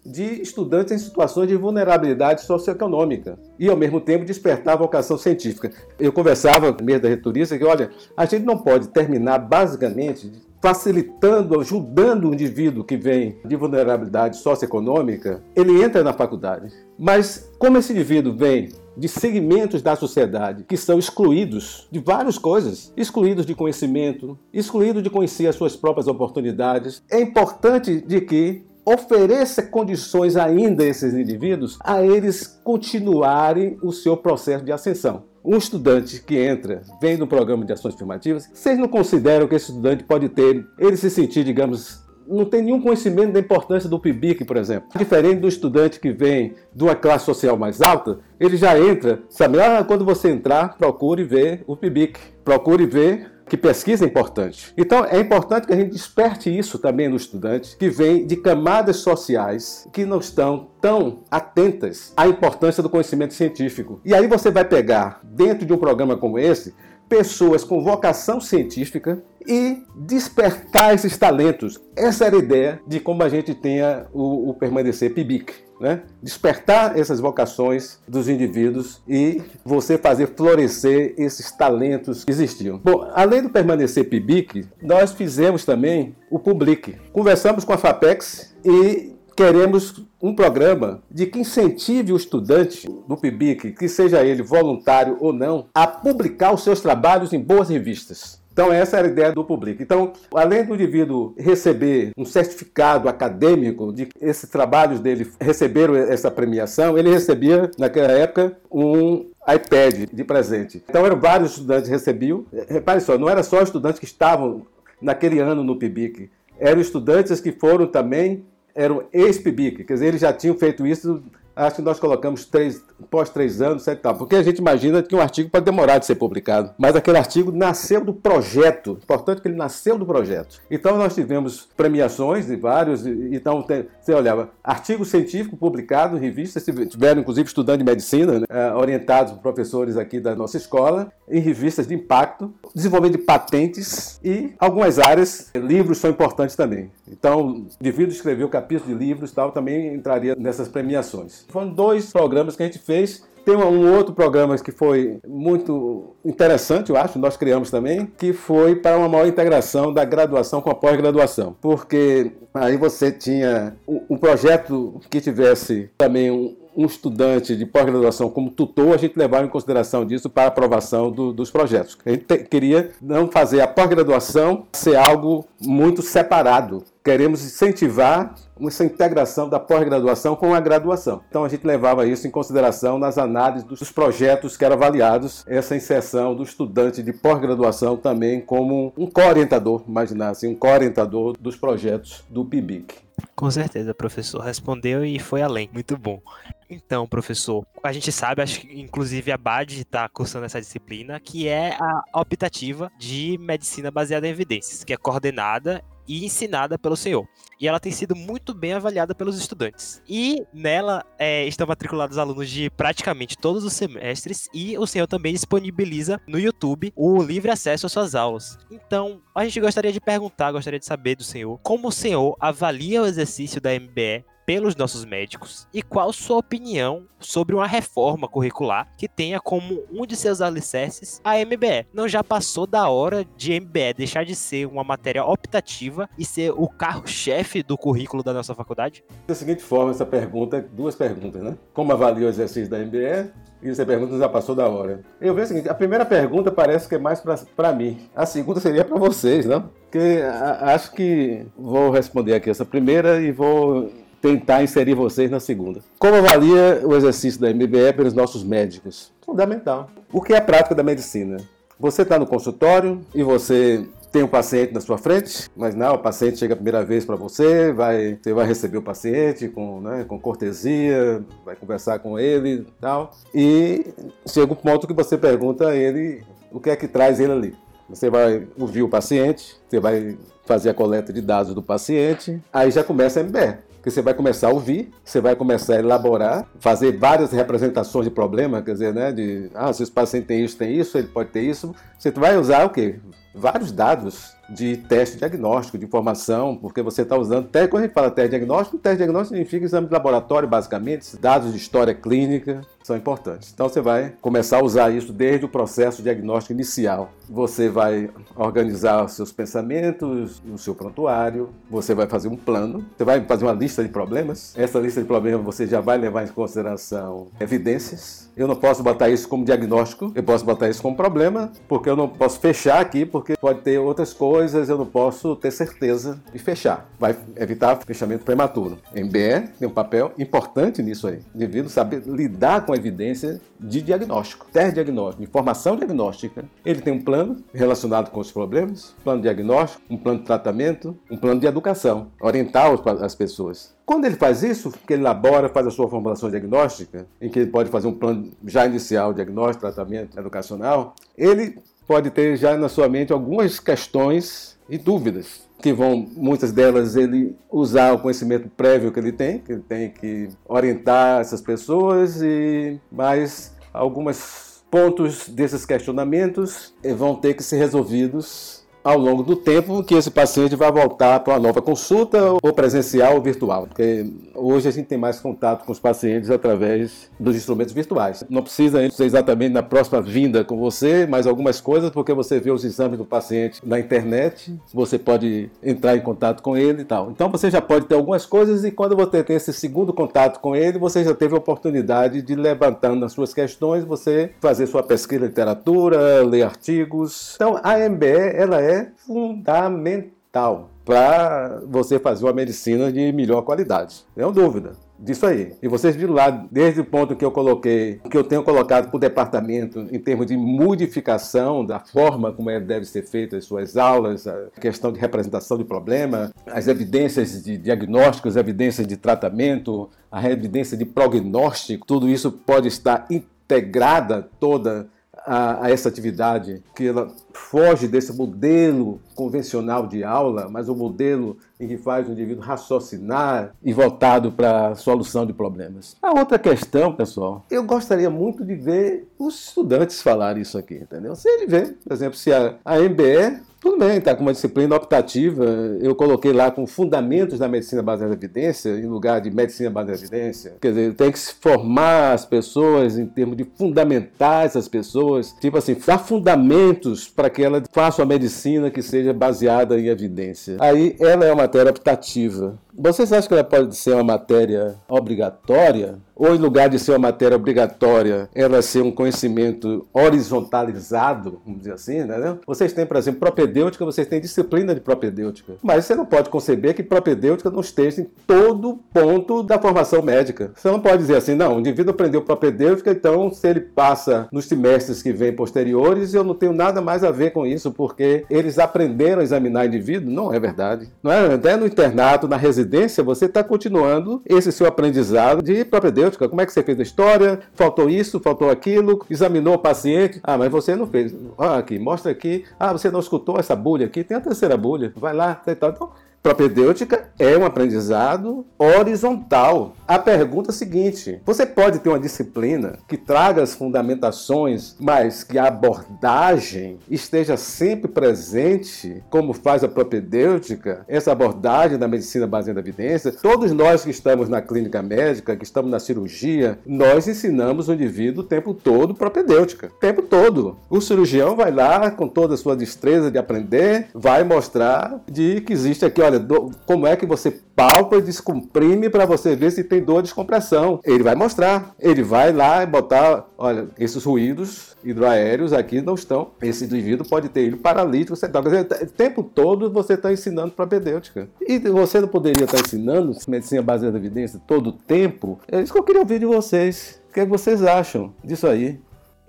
de 0.06 0.42
estudantes 0.42 0.94
em 0.94 0.98
situações 0.98 1.48
de 1.48 1.56
vulnerabilidade 1.56 2.42
socioeconômica 2.42 3.38
e, 3.60 3.70
ao 3.70 3.78
mesmo 3.78 4.02
tempo, 4.02 4.26
despertar 4.26 4.74
a 4.74 4.78
vocação 4.78 5.18
científica. 5.18 5.72
Eu 6.00 6.12
conversava 6.12 6.74
com 6.74 6.84
da 6.84 7.08
reitoria 7.08 7.46
que, 7.46 7.64
olha, 7.64 7.92
a 8.18 8.26
gente 8.26 8.46
não 8.46 8.58
pode 8.58 8.88
terminar, 8.88 9.40
basicamente, 9.40 10.32
facilitando, 10.62 11.60
ajudando 11.60 12.30
o 12.30 12.34
indivíduo 12.34 12.84
que 12.84 12.96
vem 12.96 13.38
de 13.44 13.56
vulnerabilidade 13.56 14.38
socioeconômica, 14.38 15.44
ele 15.56 15.84
entra 15.84 16.04
na 16.04 16.14
faculdade. 16.14 16.72
Mas, 16.98 17.52
como 17.58 17.78
esse 17.78 17.92
indivíduo 17.94 18.36
vem 18.36 18.70
de 18.96 19.08
segmentos 19.08 19.82
da 19.82 19.96
sociedade 19.96 20.66
que 20.66 20.76
são 20.78 21.00
excluídos 21.00 21.88
de 21.90 22.00
várias 22.00 22.38
coisas, 22.38 22.94
excluídos 22.96 23.46
de 23.46 23.56
conhecimento, 23.56 24.38
excluídos 24.54 25.02
de 25.02 25.10
conhecer 25.10 25.48
as 25.48 25.56
suas 25.56 25.76
próprias 25.76 26.08
oportunidades. 26.08 27.02
É 27.10 27.20
importante 27.20 28.02
de 28.02 28.22
que 28.22 28.66
ofereça 28.86 29.64
condições 29.64 30.36
ainda 30.36 30.84
a 30.84 30.88
esses 30.88 31.14
indivíduos 31.14 31.78
a 31.84 32.04
eles 32.04 32.60
continuarem 32.64 33.78
o 33.82 33.92
seu 33.92 34.18
processo 34.18 34.64
de 34.64 34.72
ascensão. 34.72 35.24
Um 35.44 35.58
estudante 35.58 36.22
que 36.22 36.38
entra, 36.38 36.84
vem 37.02 37.18
do 37.18 37.26
programa 37.26 37.66
de 37.66 37.74
ações 37.74 37.96
afirmativas, 37.96 38.48
vocês 38.54 38.78
não 38.78 38.88
consideram 38.88 39.48
que 39.48 39.56
esse 39.56 39.70
estudante 39.70 40.04
pode 40.04 40.30
ter, 40.30 40.66
ele 40.78 40.96
se 40.96 41.10
sentir, 41.10 41.44
digamos, 41.44 42.02
não 42.28 42.46
tem 42.46 42.62
nenhum 42.62 42.82
conhecimento 42.82 43.34
da 43.34 43.40
importância 43.40 43.90
do 43.90 44.00
PIBIC, 44.00 44.46
por 44.46 44.56
exemplo. 44.56 44.90
Diferente 44.96 45.40
do 45.40 45.48
estudante 45.48 46.00
que 46.00 46.12
vem 46.12 46.54
de 46.74 46.84
uma 46.84 46.96
classe 46.96 47.26
social 47.26 47.58
mais 47.58 47.82
alta, 47.82 48.20
ele 48.40 48.56
já 48.56 48.80
entra, 48.80 49.22
sabe? 49.30 49.60
Ah, 49.60 49.84
quando 49.84 50.06
você 50.06 50.30
entrar, 50.30 50.78
procure 50.78 51.24
ver 51.24 51.64
o 51.68 51.76
PIBIC. 51.76 52.20
Procure 52.44 52.86
ver 52.86 53.31
que 53.52 53.58
pesquisa 53.58 54.06
é 54.06 54.08
importante. 54.08 54.74
Então 54.78 55.04
é 55.04 55.20
importante 55.20 55.68
que 55.68 55.74
a 55.74 55.76
gente 55.76 55.92
desperte 55.92 56.50
isso 56.58 56.80
também 56.80 57.10
no 57.10 57.18
estudante 57.18 57.76
que 57.76 57.90
vem 57.90 58.26
de 58.26 58.38
camadas 58.38 58.96
sociais 58.98 59.90
que 59.92 60.06
não 60.06 60.20
estão 60.20 60.70
tão 60.80 61.24
atentas 61.30 62.14
à 62.16 62.30
importância 62.30 62.82
do 62.82 62.90
conhecimento 62.90 63.34
científico. 63.34 64.00
E 64.06 64.16
aí 64.16 64.26
você 64.26 64.50
vai 64.50 64.64
pegar 64.64 65.20
dentro 65.22 65.66
de 65.66 65.74
um 65.74 65.78
programa 65.78 66.16
como 66.16 66.40
esse 66.40 66.74
pessoas 67.10 67.66
com 67.66 67.84
vocação 67.84 68.40
científica 68.40 69.22
e 69.46 69.84
despertar 69.98 70.94
esses 70.94 71.18
talentos. 71.18 71.78
Essa 71.94 72.28
era 72.28 72.38
a 72.38 72.40
ideia 72.40 72.80
de 72.88 73.02
como 73.02 73.22
a 73.22 73.28
gente 73.28 73.54
tenha 73.54 74.08
o, 74.14 74.52
o 74.52 74.54
permanecer 74.54 75.14
PIBIC. 75.14 75.71
Né? 75.82 76.04
Despertar 76.22 76.96
essas 76.98 77.20
vocações 77.20 77.98
dos 78.08 78.30
indivíduos 78.30 79.02
e 79.08 79.42
você 79.66 79.98
fazer 79.98 80.28
florescer 80.28 81.16
esses 81.18 81.52
talentos 81.52 82.24
que 82.24 82.30
existiam. 82.30 82.80
Bom, 82.84 83.10
além 83.16 83.42
do 83.42 83.50
permanecer 83.50 84.08
PIBIC, 84.08 84.68
nós 84.80 85.12
fizemos 85.12 85.66
também 85.66 86.16
o 86.30 86.38
Public. 86.38 86.96
Conversamos 87.12 87.66
com 87.66 87.74
a 87.74 87.80
FAPEX 87.80 88.56
e 88.64 89.16
queremos 89.36 90.06
um 90.22 90.36
programa 90.36 91.02
de 91.10 91.26
que 91.26 91.40
incentive 91.40 92.14
o 92.14 92.18
estudante 92.18 92.88
do 93.08 93.18
PIBIC, 93.18 93.72
que 93.72 93.90
seja 93.90 94.24
ele 94.24 94.44
voluntário 94.44 95.18
ou 95.20 95.34
não, 95.34 95.66
a 95.74 95.88
publicar 95.88 96.54
os 96.54 96.64
seus 96.64 96.80
trabalhos 96.80 97.34
em 97.34 97.40
boas 97.40 97.70
revistas. 97.70 98.41
Então, 98.52 98.72
essa 98.72 98.98
era 98.98 99.08
a 99.08 99.12
ideia 99.12 99.32
do 99.32 99.44
público. 99.46 99.82
Então, 99.82 100.12
além 100.34 100.66
do 100.66 100.76
indivíduo 100.76 101.34
receber 101.38 102.12
um 102.18 102.26
certificado 102.26 103.08
acadêmico 103.08 103.94
de 103.94 104.08
que 104.08 104.12
esses 104.22 104.50
trabalhos 104.50 105.00
dele 105.00 105.30
receberam 105.40 105.96
essa 105.96 106.30
premiação, 106.30 106.98
ele 106.98 107.10
recebia, 107.10 107.72
naquela 107.78 108.12
época, 108.12 108.58
um 108.70 109.30
iPad 109.48 110.10
de 110.12 110.24
presente. 110.24 110.84
Então, 110.88 111.06
eram 111.06 111.20
vários 111.20 111.52
estudantes 111.52 111.86
que 111.86 111.96
recebiam. 111.96 112.46
Repare 112.68 113.00
só, 113.00 113.18
não 113.18 113.30
era 113.30 113.42
só 113.42 113.62
estudantes 113.62 114.00
que 114.00 114.06
estavam 114.06 114.66
naquele 115.02 115.40
ano 115.40 115.64
no 115.64 115.78
PIBIC, 115.78 116.30
eram 116.60 116.80
estudantes 116.80 117.42
que 117.42 117.52
foram 117.52 117.88
também, 117.88 118.46
eram 118.76 119.04
ex-PIBIC, 119.12 119.84
quer 119.84 119.94
dizer, 119.94 120.08
eles 120.08 120.22
já 120.22 120.32
tinham 120.32 120.56
feito 120.56 120.86
isso 120.86 121.24
acho 121.56 121.78
que 121.78 121.82
nós 121.82 122.00
colocamos 122.00 122.46
três, 122.46 122.84
pós 123.10 123.30
três 123.30 123.62
anos, 123.62 123.84
certo? 123.84 124.02
Tá, 124.02 124.14
porque 124.14 124.36
a 124.36 124.44
gente 124.44 124.60
imagina 124.60 125.04
que 125.04 125.16
um 125.16 125.22
artigo 125.22 125.50
pode 125.50 125.66
demorar 125.66 125.98
de 125.98 126.06
ser 126.06 126.16
publicado. 126.16 126.74
Mas 126.78 126.96
aquele 126.96 127.18
artigo 127.18 127.52
nasceu 127.52 128.04
do 128.04 128.14
projeto. 128.14 128.98
Importante 129.04 129.42
que 129.42 129.48
ele 129.48 129.56
nasceu 129.56 129.98
do 129.98 130.06
projeto. 130.06 130.62
Então 130.70 130.98
nós 130.98 131.14
tivemos 131.14 131.68
premiações 131.76 132.48
de 132.48 132.56
vários. 132.56 133.06
Então 133.06 133.66
você 134.02 134.14
olhava, 134.14 134.50
artigo 134.64 135.06
científico 135.06 135.58
publicado 135.58 136.18
em 136.18 136.20
revistas, 136.20 136.64
tiveram 136.64 137.22
inclusive 137.22 137.48
estudantes 137.48 137.86
de 137.86 137.92
medicina, 137.92 138.40
né, 138.40 138.46
eh, 138.50 138.74
orientados 138.74 139.34
por 139.34 139.42
professores 139.42 139.98
aqui 139.98 140.20
da 140.20 140.36
nossa 140.36 140.58
escola, 140.58 141.12
em 141.30 141.40
revistas 141.40 141.88
de 141.88 141.94
impacto, 141.94 142.54
desenvolvimento 142.74 143.20
de 143.20 143.26
patentes 143.26 144.20
e 144.24 144.54
algumas 144.60 145.00
áreas, 145.00 145.52
livros 145.56 145.98
são 145.98 146.10
importantes 146.10 146.56
também. 146.56 146.92
Então, 147.08 147.42
o 147.42 147.68
indivíduo 147.80 148.14
escreveu 148.14 148.50
capítulo 148.50 148.98
de 148.98 149.06
livros 149.06 149.32
tal, 149.32 149.52
também 149.52 149.94
entraria 149.94 150.36
nessas 150.38 150.68
premiações. 150.68 151.41
Foram 151.50 151.70
dois 151.70 152.12
programas 152.12 152.56
que 152.56 152.64
a 152.64 152.66
gente 152.66 152.80
fez. 152.80 153.24
Tem 153.44 153.56
um 153.56 153.96
outro 153.96 154.14
programa 154.14 154.56
que 154.58 154.72
foi 154.72 155.20
muito 155.28 156.16
interessante, 156.24 156.92
eu 156.92 156.98
acho, 156.98 157.18
nós 157.18 157.36
criamos 157.36 157.72
também, 157.72 158.06
que 158.06 158.34
foi 158.34 158.76
para 158.76 158.98
uma 158.98 159.10
maior 159.10 159.26
integração 159.28 159.92
da 159.92 160.06
graduação 160.06 160.62
com 160.62 160.70
a 160.70 160.76
pós-graduação. 160.76 161.56
Porque 161.60 162.34
aí 162.54 162.78
você 162.78 163.12
tinha 163.12 163.76
um 163.88 164.18
projeto 164.18 165.00
que 165.10 165.22
tivesse 165.22 165.90
também 165.98 166.32
um, 166.32 166.56
estudante 166.86 167.56
de 167.56 167.66
pós-graduação 167.66 168.30
como 168.30 168.50
tutor, 168.50 168.94
a 168.94 168.98
gente 168.98 169.18
levava 169.18 169.46
em 169.46 169.50
consideração 169.50 170.06
disso 170.06 170.30
para 170.30 170.48
aprovação 170.48 171.12
do, 171.12 171.34
dos 171.34 171.52
projetos. 171.52 171.98
A 172.06 172.12
gente 172.12 172.24
te, 172.24 172.38
queria 172.40 172.92
não 173.02 173.30
fazer 173.30 173.60
a 173.60 173.68
pós-graduação 173.68 174.66
ser 174.72 174.96
algo 174.96 175.46
muito 175.60 176.02
separado, 176.02 176.84
queremos 177.04 177.44
incentivar 177.44 178.34
essa 178.68 178.86
integração 178.86 179.50
da 179.50 179.60
pós-graduação 179.60 180.36
com 180.36 180.54
a 180.54 180.60
graduação. 180.60 181.22
Então 181.30 181.44
a 181.44 181.50
gente 181.50 181.66
levava 181.66 182.06
isso 182.06 182.28
em 182.28 182.32
consideração 182.32 182.98
nas 183.00 183.18
análises 183.18 183.68
dos 183.68 183.92
projetos 183.92 184.56
que 184.56 184.64
eram 184.64 184.76
avaliados, 184.76 185.44
essa 185.48 185.76
inserção 185.76 186.36
do 186.36 186.44
estudante 186.44 187.02
de 187.02 187.12
pós-graduação 187.12 187.98
também 187.98 188.40
como 188.40 188.94
um 188.96 189.08
co-orientador, 189.08 189.84
imaginar 189.88 190.30
assim, 190.30 190.48
um 190.48 190.56
co-orientador 190.56 191.36
dos 191.40 191.56
projetos 191.56 192.24
do 192.30 192.41
PIBIC. 192.46 192.96
Com 193.36 193.50
certeza, 193.50 193.94
professor. 193.94 194.42
Respondeu 194.42 195.06
e 195.06 195.20
foi 195.20 195.42
além. 195.42 195.70
Muito 195.74 195.98
bom. 195.98 196.22
Então, 196.70 197.08
professor, 197.08 197.66
a 197.84 197.92
gente 197.92 198.12
sabe, 198.12 198.42
acho 198.42 198.62
que 198.62 198.80
inclusive 198.80 199.32
a 199.32 199.38
BAD 199.38 199.82
está 199.82 200.08
cursando 200.08 200.46
essa 200.46 200.60
disciplina, 200.60 201.20
que 201.20 201.48
é 201.48 201.78
a 201.80 202.22
optativa 202.22 202.92
de 202.98 203.38
medicina 203.40 203.92
baseada 203.92 204.28
em 204.28 204.32
evidências, 204.32 204.84
que 204.84 204.94
é 204.94 204.98
coordenada 204.98 205.84
e 206.08 206.26
ensinada 206.26 206.78
pelo 206.78 206.96
senhor. 206.96 207.28
E 207.60 207.68
ela 207.68 207.80
tem 207.80 207.92
sido 207.92 208.16
muito 208.16 208.54
bem 208.54 208.74
avaliada 208.74 209.14
pelos 209.14 209.38
estudantes. 209.38 210.02
E 210.08 210.44
nela 210.54 211.06
é, 211.18 211.46
estão 211.46 211.68
matriculados 211.68 212.18
alunos 212.18 212.50
de 212.50 212.70
praticamente 212.72 213.38
todos 213.38 213.64
os 213.64 213.74
semestres 213.74 214.50
e 214.54 214.78
o 214.78 214.88
senhor 214.88 215.08
também 215.08 215.34
disponibiliza 215.34 216.20
no 216.28 216.40
YouTube 216.40 216.92
o 216.96 217.22
livre 217.22 217.52
acesso 217.52 217.86
às 217.86 217.92
suas 217.92 218.16
aulas. 218.16 218.58
Então, 218.72 219.22
a 219.36 219.44
gente 219.44 219.60
gostaria 219.60 219.92
de 219.92 220.02
perguntar, 220.02 220.52
gostaria 220.52 220.80
de 220.80 220.86
saber 220.86 221.16
do 221.16 221.24
senhor, 221.24 221.60
como 221.64 221.90
o 221.90 221.92
senhor 221.92 222.36
avalia 222.40 223.02
o 223.02 223.06
exercício 223.06 223.62
da 223.62 223.72
MBE 223.72 224.26
pelos 224.52 224.76
nossos 224.76 225.06
médicos 225.06 225.66
e 225.74 225.82
qual 225.82 226.12
sua 226.12 226.40
opinião 226.40 227.06
sobre 227.22 227.56
uma 227.56 227.66
reforma 227.66 228.28
curricular 228.28 228.86
que 228.98 229.08
tenha 229.08 229.40
como 229.40 229.82
um 229.90 230.06
de 230.06 230.18
seus 230.18 230.42
alicerces 230.42 231.22
a 231.24 231.38
MBE. 231.38 231.88
Não 231.94 232.06
já 232.06 232.22
passou 232.22 232.68
da 232.68 232.90
hora 232.90 233.26
de 233.38 233.58
MBE 233.58 233.94
deixar 233.96 234.26
de 234.26 234.36
ser 234.36 234.68
uma 234.68 234.84
matéria 234.84 235.24
optativa 235.24 236.10
e 236.20 236.26
ser 236.26 236.52
o 236.52 236.68
carro-chefe 236.68 237.64
do 237.64 237.78
currículo 237.78 238.22
da 238.22 238.34
nossa 238.34 238.54
faculdade? 238.54 239.06
Da 239.26 239.34
seguinte 239.34 239.64
forma, 239.64 239.92
essa 239.92 240.06
pergunta, 240.06 240.60
duas 240.60 240.96
perguntas, 240.96 241.42
né? 241.42 241.56
Como 241.74 241.94
avalia 241.94 242.28
o 242.28 242.30
exercício 242.30 242.70
da 242.70 242.80
MBE 242.80 243.32
e 243.64 243.74
você 243.74 243.86
pergunta 243.86 244.18
já 244.18 244.28
passou 244.28 244.54
da 244.54 244.68
hora. 244.68 245.02
Eu 245.22 245.34
vejo 245.34 245.46
o 245.46 245.48
seguinte, 245.50 245.70
a 245.70 245.74
primeira 245.74 246.04
pergunta 246.06 246.52
parece 246.52 246.90
que 246.90 246.96
é 246.96 247.00
mais 247.00 247.24
para 247.56 247.72
mim. 247.72 248.02
A 248.14 248.26
segunda 248.26 248.60
seria 248.60 248.84
para 248.84 248.98
vocês, 248.98 249.46
não? 249.46 249.70
Porque 249.92 250.22
acho 250.62 250.92
que 250.94 251.46
vou 251.58 251.92
responder 251.92 252.34
aqui 252.34 252.50
essa 252.50 252.66
primeira 252.66 253.22
e 253.22 253.32
vou 253.32 253.92
tentar 254.22 254.64
inserir 254.64 254.94
vocês 254.94 255.32
na 255.32 255.40
segunda. 255.40 255.82
Como 255.98 256.16
avalia 256.16 256.82
o 256.84 256.96
exercício 256.96 257.42
da 257.42 257.50
MBE 257.50 257.94
pelos 257.96 258.14
nossos 258.14 258.44
médicos? 258.44 259.12
Fundamental. 259.26 259.90
O 260.14 260.22
que 260.22 260.34
é 260.34 260.38
a 260.38 260.42
prática 260.42 260.76
da 260.76 260.84
medicina? 260.84 261.38
Você 261.80 262.04
está 262.04 262.20
no 262.20 262.28
consultório 262.28 263.02
e 263.16 263.24
você 263.24 263.84
tem 264.12 264.22
um 264.22 264.28
paciente 264.28 264.74
na 264.74 264.82
sua 264.82 264.98
frente, 264.98 265.50
mas 265.56 265.74
não, 265.74 265.96
o 265.96 265.98
paciente 265.98 266.38
chega 266.38 266.54
a 266.54 266.56
primeira 266.56 266.84
vez 266.84 267.06
para 267.06 267.16
você, 267.16 267.72
vai, 267.72 268.20
você 268.22 268.34
vai 268.34 268.46
receber 268.46 268.78
o 268.78 268.82
paciente 268.82 269.48
com, 269.48 269.80
né, 269.80 270.04
com 270.04 270.20
cortesia, 270.20 271.24
vai 271.46 271.56
conversar 271.56 271.98
com 272.00 272.20
ele 272.20 272.54
e 272.56 272.66
tal. 272.80 273.12
E 273.34 273.94
chega 274.28 274.52
um 274.52 274.56
ponto 274.56 274.86
que 274.86 274.94
você 274.94 275.18
pergunta 275.18 275.70
a 275.70 275.76
ele 275.76 276.24
o 276.52 276.60
que 276.60 276.70
é 276.70 276.76
que 276.76 276.88
traz 276.88 277.20
ele 277.20 277.32
ali. 277.32 277.56
Você 277.90 278.10
vai 278.10 278.48
ouvir 278.60 278.84
o 278.84 278.90
paciente, 278.90 279.56
você 279.68 279.80
vai 279.80 280.18
fazer 280.46 280.70
a 280.70 280.74
coleta 280.74 281.12
de 281.12 281.22
dados 281.22 281.56
do 281.56 281.64
paciente, 281.64 282.40
aí 282.52 282.70
já 282.70 282.84
começa 282.84 283.22
a 283.22 283.24
MBE 283.24 283.71
que 283.82 283.90
você 283.90 284.02
vai 284.02 284.14
começar 284.14 284.48
a 284.48 284.52
ouvir, 284.52 284.92
você 285.04 285.20
vai 285.20 285.36
começar 285.36 285.76
a 285.76 285.80
elaborar, 285.80 286.48
fazer 286.60 286.98
várias 286.98 287.32
representações 287.32 288.06
de 288.06 288.12
problema, 288.12 288.62
quer 288.62 288.74
dizer, 288.74 288.94
né, 288.94 289.12
de, 289.12 289.50
ah, 289.56 289.74
se 289.74 289.84
esse 289.84 289.92
paciente 289.92 290.26
tem 290.28 290.44
isso, 290.44 290.58
tem 290.58 290.76
isso, 290.78 290.98
ele 290.98 291.08
pode 291.08 291.30
ter 291.30 291.42
isso, 291.42 291.74
você 291.98 292.12
vai 292.12 292.38
usar 292.38 292.66
o 292.66 292.70
quê? 292.70 293.00
Vários 293.34 293.72
dados 293.72 294.36
de 294.50 294.76
teste 294.76 295.18
diagnóstico, 295.18 295.78
de 295.78 295.86
informação, 295.86 296.56
porque 296.56 296.82
você 296.82 297.04
está 297.04 297.18
usando, 297.18 297.50
quando 297.70 297.78
a 297.78 297.82
gente 297.86 297.94
fala 297.94 298.12
teste 298.12 298.32
diagnóstico, 298.32 298.78
teste 298.78 298.98
diagnóstico 298.98 299.36
significa 299.36 299.66
exame 299.66 299.88
de 299.88 299.94
laboratório, 299.94 300.48
basicamente, 300.48 301.16
dados 301.18 301.52
de 301.52 301.58
história 301.58 301.94
clínica, 301.94 302.62
são 302.84 302.98
importantes. 302.98 303.52
Então 303.54 303.70
você 303.70 303.80
vai 303.80 304.14
começar 304.22 304.58
a 304.58 304.64
usar 304.64 304.90
isso 304.90 305.14
desde 305.14 305.46
o 305.46 305.50
processo 305.50 306.02
diagnóstico 306.02 306.54
inicial. 306.54 307.12
Você 307.30 307.70
vai 307.70 308.10
organizar 308.36 309.06
os 309.06 309.14
seus 309.14 309.32
pensamentos, 309.32 310.42
o 310.52 310.58
seu 310.58 310.74
prontuário, 310.74 311.50
você 311.70 311.94
vai 311.94 312.08
fazer 312.08 312.28
um 312.28 312.36
plano, 312.36 312.84
você 312.98 313.04
vai 313.04 313.24
fazer 313.24 313.46
uma 313.46 313.54
lista 313.54 313.84
de 313.84 313.90
problemas. 313.90 314.54
Essa 314.58 314.80
lista 314.80 315.00
de 315.00 315.08
problemas 315.08 315.46
você 315.46 315.68
já 315.68 315.80
vai 315.80 315.98
levar 315.98 316.24
em 316.24 316.28
consideração 316.28 317.28
evidências. 317.40 318.30
Eu 318.36 318.48
não 318.48 318.56
posso 318.56 318.82
botar 318.82 319.10
isso 319.10 319.28
como 319.28 319.46
diagnóstico, 319.46 320.12
eu 320.16 320.24
posso 320.24 320.44
botar 320.44 320.68
isso 320.68 320.82
como 320.82 320.96
problema, 320.96 321.52
porque 321.68 321.90
eu 321.90 321.96
não 321.96 322.10
posso 322.10 322.40
fechar 322.40 322.82
aqui, 322.82 323.06
porque 323.06 323.21
pode 323.40 323.62
ter 323.62 323.78
outras 323.78 324.12
coisas, 324.12 324.70
eu 324.70 324.78
não 324.78 324.86
posso 324.86 325.36
ter 325.36 325.52
certeza 325.52 326.20
de 326.34 326.40
fechar. 326.40 326.90
Vai 327.00 327.16
evitar 327.36 327.80
fechamento 327.86 328.26
prematuro. 328.26 328.80
MBE 328.92 329.50
tem 329.60 329.68
um 329.68 329.72
papel 329.72 330.12
importante 330.18 330.82
nisso 330.82 331.08
aí, 331.08 331.20
devido 331.34 331.70
saber 331.70 332.02
lidar 332.08 332.66
com 332.66 332.72
com 332.72 332.76
evidência 332.76 333.42
de 333.60 333.82
diagnóstico, 333.82 334.48
teste 334.52 334.76
diagnóstico, 334.76 335.22
informação 335.22 335.76
diagnóstica. 335.76 336.46
Ele 336.66 336.82
tem 336.82 336.94
um 336.94 337.02
plano 337.02 337.44
relacionado 337.54 338.10
com 338.12 338.20
os 338.22 338.32
problemas, 338.32 338.96
plano 339.04 339.22
diagnóstico, 339.22 339.84
um 339.90 339.98
plano 339.98 340.20
de 340.20 340.26
tratamento, 340.26 340.98
um 341.10 341.18
plano 341.18 341.42
de 341.42 341.46
educação, 341.46 342.08
orientar 342.22 342.72
as 343.02 343.14
pessoas. 343.14 343.76
Quando 343.86 344.06
ele 344.06 344.16
faz 344.16 344.42
isso, 344.42 344.72
que 344.88 344.94
ele 344.94 345.02
elabora, 345.02 345.50
faz 345.50 345.68
a 345.68 345.70
sua 345.72 345.90
formulação 345.90 346.30
diagnóstica, 346.30 347.06
em 347.20 347.30
que 347.30 347.40
ele 347.40 347.52
pode 347.52 347.70
fazer 347.70 347.88
um 347.88 347.94
plano 347.94 348.32
já 348.46 348.66
inicial, 348.66 349.14
diagnóstico, 349.14 349.60
tratamento 349.60 350.18
educacional, 350.18 350.96
ele 351.18 351.58
pode 351.88 352.10
ter 352.10 352.38
já 352.38 352.56
na 352.58 352.70
sua 352.70 352.88
mente 352.88 353.12
algumas 353.12 353.60
questões 353.60 354.58
e 354.70 354.78
dúvidas 354.78 355.50
que 355.62 355.72
vão, 355.72 356.08
muitas 356.16 356.52
delas, 356.52 356.96
ele 356.96 357.36
usar 357.50 357.94
o 357.94 358.00
conhecimento 358.00 358.50
prévio 358.50 358.92
que 358.92 359.00
ele 359.00 359.12
tem, 359.12 359.40
que 359.40 359.52
ele 359.52 359.62
tem 359.62 359.90
que 359.92 360.30
orientar 360.48 361.22
essas 361.22 361.40
pessoas, 361.40 362.22
e 362.22 362.80
mais 362.92 363.56
alguns 363.72 364.64
pontos 364.72 365.30
desses 365.30 365.66
questionamentos 365.66 366.74
vão 366.98 367.16
ter 367.16 367.36
que 367.36 367.44
ser 367.44 367.58
resolvidos 367.58 368.61
ao 368.84 368.98
longo 368.98 369.24
do 369.24 369.36
tempo 369.36 369.84
que 369.84 369.96
esse 369.96 370.10
paciente 370.10 370.56
vai 370.56 370.72
voltar 370.72 371.20
para 371.20 371.34
uma 371.34 371.40
nova 371.40 371.62
consulta 371.62 372.20
ou 372.42 372.54
presencial 372.54 373.16
ou 373.16 373.22
virtual. 373.22 373.68
Porque 373.68 374.06
hoje 374.36 374.68
a 374.68 374.72
gente 374.72 374.88
tem 374.88 374.98
mais 374.98 375.20
contato 375.20 375.66
com 375.66 375.72
os 375.72 375.80
pacientes 375.80 376.30
através 376.30 377.10
dos 377.20 377.36
instrumentos 377.36 377.74
virtuais. 377.74 378.24
Não 378.30 378.42
precisa 378.42 378.90
ser 378.90 379.06
exatamente 379.06 379.54
na 379.54 379.64
próxima 379.64 380.02
vinda 380.02 380.44
com 380.44 380.58
você, 380.58 381.06
mas 381.06 381.28
algumas 381.28 381.62
coisas, 381.62 381.90
porque 381.90 382.14
você 382.14 382.40
vê 382.40 382.52
os 382.52 382.64
exames 382.64 382.98
do 382.98 383.06
paciente 383.06 383.62
na 383.64 383.80
internet, 383.80 384.54
você 384.74 384.98
pode 384.98 385.50
entrar 385.62 385.96
em 385.96 386.02
contato 386.02 386.42
com 386.42 386.58
ele 386.58 386.82
e 386.82 386.86
tal. 386.86 387.12
Então 387.12 387.30
você 387.30 387.50
já 387.52 387.62
pode 387.62 387.86
ter 387.86 387.96
algumas 387.96 388.26
coisas 388.26 388.64
e 388.64 388.72
quando 388.72 388.96
você 388.96 389.24
tem 389.24 389.36
esse 389.36 389.54
segundo 389.54 389.94
contato 389.94 390.40
com 390.40 390.56
ele, 390.56 390.80
você 390.80 391.04
já 391.04 391.14
teve 391.14 391.36
a 391.36 391.38
oportunidade 391.38 392.22
de 392.22 392.36
levantando 392.36 393.06
as 393.06 393.12
suas 393.12 393.34
questões, 393.34 393.84
você 393.84 394.32
fazer 394.40 394.66
sua 394.68 394.84
pesquisa 394.84 395.22
de 395.22 395.28
literatura, 395.28 396.24
ler 396.24 396.44
artigos. 396.44 397.34
Então 397.36 397.60
a 397.62 397.78
MBE 397.78 398.32
ela 398.36 398.62
é 398.62 398.71
fundamental 398.96 400.70
para 400.86 401.62
você 401.68 402.00
fazer 402.00 402.26
uma 402.26 402.34
medicina 402.34 402.92
de 402.92 403.12
melhor 403.12 403.42
qualidade. 403.44 404.04
Não 404.16 404.32
dúvida 404.32 404.74
disso 405.02 405.26
aí. 405.26 405.54
E 405.62 405.68
vocês 405.68 405.96
viram 405.96 406.14
lá, 406.14 406.30
desde 406.30 406.80
o 406.80 406.86
ponto 406.86 407.16
que 407.16 407.26
eu 407.26 407.32
coloquei, 407.32 408.00
que 408.10 408.16
eu 408.16 408.24
tenho 408.24 408.44
colocado 408.44 408.90
para 408.90 408.98
o 408.98 409.00
departamento 409.00 409.88
em 409.92 410.00
termos 410.00 410.28
de 410.28 410.38
modificação 410.38 411.66
da 411.66 411.80
forma 411.80 412.32
como 412.32 412.50
é, 412.50 412.60
deve 412.60 412.86
ser 412.86 413.04
feita 413.04 413.38
as 413.38 413.46
suas 413.46 413.76
aulas, 413.76 414.28
a 414.28 414.50
questão 414.60 414.92
de 414.92 415.00
representação 415.00 415.58
de 415.58 415.64
problema, 415.64 416.32
as 416.46 416.68
evidências 416.68 417.44
de 417.44 417.58
diagnóstico, 417.58 418.28
as 418.28 418.36
evidências 418.36 418.86
de 418.86 418.96
tratamento, 418.96 419.90
a 420.12 420.30
evidência 420.30 420.78
de 420.78 420.86
prognóstico, 420.86 421.86
tudo 421.86 422.08
isso 422.08 422.32
pode 422.32 422.68
estar 422.68 423.08
integrada 423.10 424.30
toda 424.40 424.88
a, 425.26 425.66
a, 425.66 425.72
essa 425.72 425.90
atividade, 425.90 426.64
que 426.76 426.88
ela 426.88 427.12
foge 427.34 427.88
desse 427.88 428.14
modelo 428.14 429.00
convencional 429.16 429.88
de 429.88 430.04
aula, 430.04 430.50
mas 430.50 430.70
o 430.70 430.74
um 430.74 430.76
modelo 430.76 431.38
em 431.60 431.68
que 431.68 431.78
faz 431.78 432.08
o 432.08 432.12
indivíduo 432.12 432.44
raciocinar 432.44 433.54
e 433.64 433.74
voltado 433.74 434.32
para 434.32 434.70
a 434.70 434.76
solução 434.76 435.26
de 435.26 435.34
problemas. 435.34 435.96
A 436.02 436.12
outra 436.12 436.40
questão, 436.40 436.94
pessoal, 436.94 437.46
eu 437.50 437.64
gostaria 437.64 438.10
muito 438.10 438.44
de 438.44 438.56
ver 438.56 439.08
os 439.18 439.48
estudantes 439.48 440.02
falar 440.02 440.38
isso 440.38 440.58
aqui, 440.58 440.76
entendeu? 440.76 441.16
Se 441.16 441.30
ele 441.30 441.48
vê, 441.48 441.76
por 441.84 441.94
exemplo, 441.94 442.18
se 442.18 442.32
a, 442.34 442.56
a 442.66 442.80
MBE 442.80 443.51
tudo 443.62 443.78
bem, 443.78 444.00
está 444.00 444.16
com 444.16 444.24
uma 444.24 444.34
disciplina 444.34 444.76
optativa. 444.76 445.46
Eu 445.80 445.94
coloquei 445.94 446.34
lá 446.34 446.50
com 446.50 446.66
fundamentos 446.66 447.38
da 447.38 447.48
medicina 447.48 447.84
baseada 447.84 448.12
em 448.12 448.18
evidência, 448.18 448.70
em 448.72 448.88
lugar 448.88 449.22
de 449.22 449.30
medicina 449.30 449.70
baseada 449.70 450.02
em 450.02 450.04
evidência. 450.04 450.56
Quer 450.60 450.70
dizer, 450.70 450.94
tem 450.96 451.12
que 451.12 451.20
se 451.20 451.36
formar 451.36 452.14
as 452.14 452.26
pessoas 452.26 452.98
em 452.98 453.06
termos 453.06 453.38
de 453.38 453.46
fundamentar 453.56 454.46
essas 454.46 454.68
pessoas, 454.68 455.36
tipo 455.40 455.60
assim, 455.60 455.78
dar 455.86 456.00
fundamentos 456.00 457.08
para 457.08 457.30
que 457.30 457.44
ela 457.44 457.62
faça 457.72 458.02
uma 458.02 458.08
medicina 458.08 458.72
que 458.72 458.82
seja 458.82 459.14
baseada 459.14 459.80
em 459.80 459.90
evidência. 459.90 460.58
Aí 460.60 460.96
ela 461.00 461.24
é 461.24 461.32
uma 461.32 461.44
matéria 461.44 461.70
optativa. 461.70 462.58
Vocês 462.84 463.14
acham 463.14 463.28
que 463.28 463.34
ela 463.36 463.44
pode 463.44 463.76
ser 463.76 463.94
uma 463.94 464.04
matéria 464.04 464.74
obrigatória? 464.90 466.00
Ou 466.16 466.36
em 466.36 466.38
lugar 466.38 466.70
de 466.70 466.78
ser 466.78 466.92
uma 466.92 467.00
matéria 467.00 467.36
obrigatória, 467.36 468.30
ela 468.36 468.62
ser 468.62 468.82
um 468.82 468.92
conhecimento 468.92 469.88
horizontalizado, 469.92 471.42
vamos 471.44 471.62
dizer 471.62 471.74
assim, 471.74 472.04
né? 472.04 472.38
Vocês 472.46 472.74
têm, 472.74 472.86
por 472.86 472.98
exemplo, 472.98 473.20
propedêutica, 473.20 473.84
vocês 473.84 474.08
têm 474.08 474.22
disciplina 474.22 474.76
de 474.76 474.82
propedêutica. 474.82 475.54
Mas 475.64 475.86
você 475.86 475.96
não 475.96 476.06
pode 476.06 476.30
conceber 476.30 476.76
que 476.76 476.84
propedêutica 476.84 477.50
não 477.50 477.62
esteja 477.62 478.02
em 478.02 478.08
todo 478.28 478.80
ponto 478.94 479.42
da 479.42 479.58
formação 479.58 480.04
médica. 480.04 480.52
Você 480.56 480.70
não 480.70 480.80
pode 480.80 481.00
dizer 481.00 481.18
assim, 481.18 481.34
não, 481.34 481.56
o 481.56 481.60
indivíduo 481.60 481.92
aprendeu 481.92 482.22
propedêutica, 482.22 482.92
então 482.92 483.34
se 483.34 483.48
ele 483.48 483.62
passa 483.62 484.28
nos 484.32 484.46
semestres 484.46 485.02
que 485.02 485.12
vêm 485.12 485.34
posteriores, 485.34 486.14
eu 486.14 486.24
não 486.24 486.36
tenho 486.36 486.54
nada 486.54 486.82
mais 486.82 487.04
a 487.04 487.10
ver 487.10 487.32
com 487.32 487.48
isso, 487.48 487.72
porque 487.72 488.26
eles 488.30 488.60
aprenderam 488.60 489.22
a 489.22 489.24
examinar 489.24 489.66
indivíduo. 489.66 490.12
Não 490.12 490.32
é 490.32 490.40
verdade. 490.40 490.88
Não 491.02 491.12
é? 491.12 491.34
Até 491.34 491.56
no 491.56 491.66
internato, 491.66 492.28
na 492.28 492.38
residência, 492.38 492.71
residência, 492.72 493.04
você 493.04 493.26
está 493.26 493.44
continuando 493.44 494.22
esse 494.26 494.52
seu 494.52 494.66
aprendizado 494.66 495.44
de 495.44 495.66
propedêutica. 495.66 496.30
Como 496.30 496.42
é 496.42 496.46
que 496.46 496.54
você 496.54 496.64
fez 496.64 496.80
a 496.80 496.84
história? 496.84 497.40
Faltou 497.54 497.90
isso, 497.90 498.20
faltou 498.20 498.50
aquilo, 498.50 499.06
examinou 499.10 499.56
o 499.56 499.60
paciente. 499.60 500.22
Ah, 500.24 500.38
mas 500.38 500.50
você 500.50 500.76
não 500.76 500.88
fez. 500.88 501.14
Ah, 501.38 501.58
aqui, 501.58 501.78
mostra 501.78 502.12
aqui. 502.12 502.46
Ah, 502.58 502.72
você 502.72 502.90
não 502.90 503.02
escutou 503.02 503.38
essa 503.38 503.56
bulha 503.56 503.86
aqui? 503.88 504.04
Tem 504.04 504.16
a 504.16 504.22
terceira 504.22 504.56
bulha. 504.56 504.94
Vai 504.96 505.14
lá, 505.14 505.42
Então, 505.46 505.92
Propedêutica 506.24 507.10
é 507.18 507.36
um 507.36 507.44
aprendizado 507.44 508.46
horizontal. 508.58 509.74
A 509.88 509.98
pergunta 509.98 510.50
é 510.50 510.54
a 510.54 510.56
seguinte: 510.56 511.20
você 511.26 511.48
pode 511.48 511.80
ter 511.80 511.90
uma 511.90 512.00
disciplina 512.00 512.74
que 512.88 512.96
traga 512.96 513.42
as 513.42 513.56
fundamentações, 513.56 514.76
mas 514.80 515.24
que 515.24 515.40
a 515.40 515.48
abordagem 515.48 516.78
esteja 516.90 517.36
sempre 517.38 517.90
presente, 517.90 519.04
como 519.10 519.34
faz 519.34 519.64
a 519.64 519.68
propedêutica, 519.68 520.86
essa 520.88 521.12
abordagem 521.12 521.80
da 521.80 521.88
medicina 521.88 522.28
baseada 522.28 522.60
em 522.60 522.64
evidência. 522.64 523.12
Todos 523.12 523.52
nós 523.52 523.84
que 523.84 523.90
estamos 523.90 524.30
na 524.30 524.42
clínica 524.42 524.82
médica, 524.84 525.36
que 525.36 525.44
estamos 525.44 525.72
na 525.72 525.80
cirurgia, 525.80 526.60
nós 526.66 527.08
ensinamos 527.08 527.68
o 527.68 527.74
indivíduo 527.74 528.24
o 528.24 528.28
tempo 528.28 528.54
todo 528.54 528.94
propedêutica. 528.94 529.68
O 529.68 529.80
tempo 529.80 530.04
todo. 530.04 530.58
O 530.70 530.82
cirurgião 530.82 531.36
vai 531.36 531.52
lá 531.52 531.90
com 531.90 532.08
toda 532.08 532.36
a 532.36 532.38
sua 532.38 532.56
destreza 532.56 533.10
de 533.10 533.18
aprender, 533.18 533.88
vai 533.94 534.24
mostrar 534.24 535.02
de 535.10 535.42
que 535.42 535.54
existe 535.54 535.84
aqui, 535.84 536.02
olha, 536.02 536.11
do, 536.20 536.52
como 536.66 536.88
é 536.88 536.96
que 536.96 537.06
você 537.06 537.32
palpa 537.56 537.98
e 537.98 538.02
descomprime 538.02 538.90
para 538.90 539.06
você 539.06 539.36
ver 539.36 539.52
se 539.52 539.64
tem 539.64 539.84
dor 539.84 539.98
de 539.98 540.10
descompressão. 540.10 540.80
Ele 540.84 541.04
vai 541.04 541.16
mostrar. 541.16 541.76
Ele 541.80 542.04
vai 542.04 542.32
lá 542.32 542.64
e 542.64 542.66
botar, 542.66 543.26
olha, 543.38 543.68
esses 543.78 544.04
ruídos 544.04 544.76
hidroaéreos 544.84 545.54
aqui 545.54 545.82
não 545.82 545.94
estão. 545.94 546.32
Esse 546.42 546.66
indivíduo 546.66 547.08
pode 547.08 547.30
ter 547.30 547.42
ele 547.42 547.56
paralítico, 547.56 548.16
você 548.16 548.28
tá, 548.28 548.40
o 548.40 548.86
tempo 548.88 549.24
todo 549.24 549.72
você 549.72 549.94
está 549.94 550.12
ensinando 550.12 550.52
propedêutica. 550.52 551.30
E 551.42 551.60
você 551.60 552.02
não 552.02 552.08
poderia 552.08 552.46
estar 552.46 552.58
tá 552.58 552.64
ensinando 552.66 553.16
medicina 553.28 553.62
baseada 553.62 553.98
em 553.98 554.00
evidência 554.00 554.42
todo 554.48 554.68
o 554.68 554.74
tempo? 554.74 555.40
É 555.48 555.62
isso 555.62 555.72
que 555.72 555.80
eu 555.80 555.84
queria 555.84 556.02
ouvir 556.02 556.20
de 556.20 556.26
vocês. 556.26 557.02
O 557.10 557.14
que, 557.14 557.20
é 557.20 557.26
que 557.26 557.30
vocês 557.30 557.64
acham 557.64 558.14
disso 558.24 558.48
aí? 558.48 558.80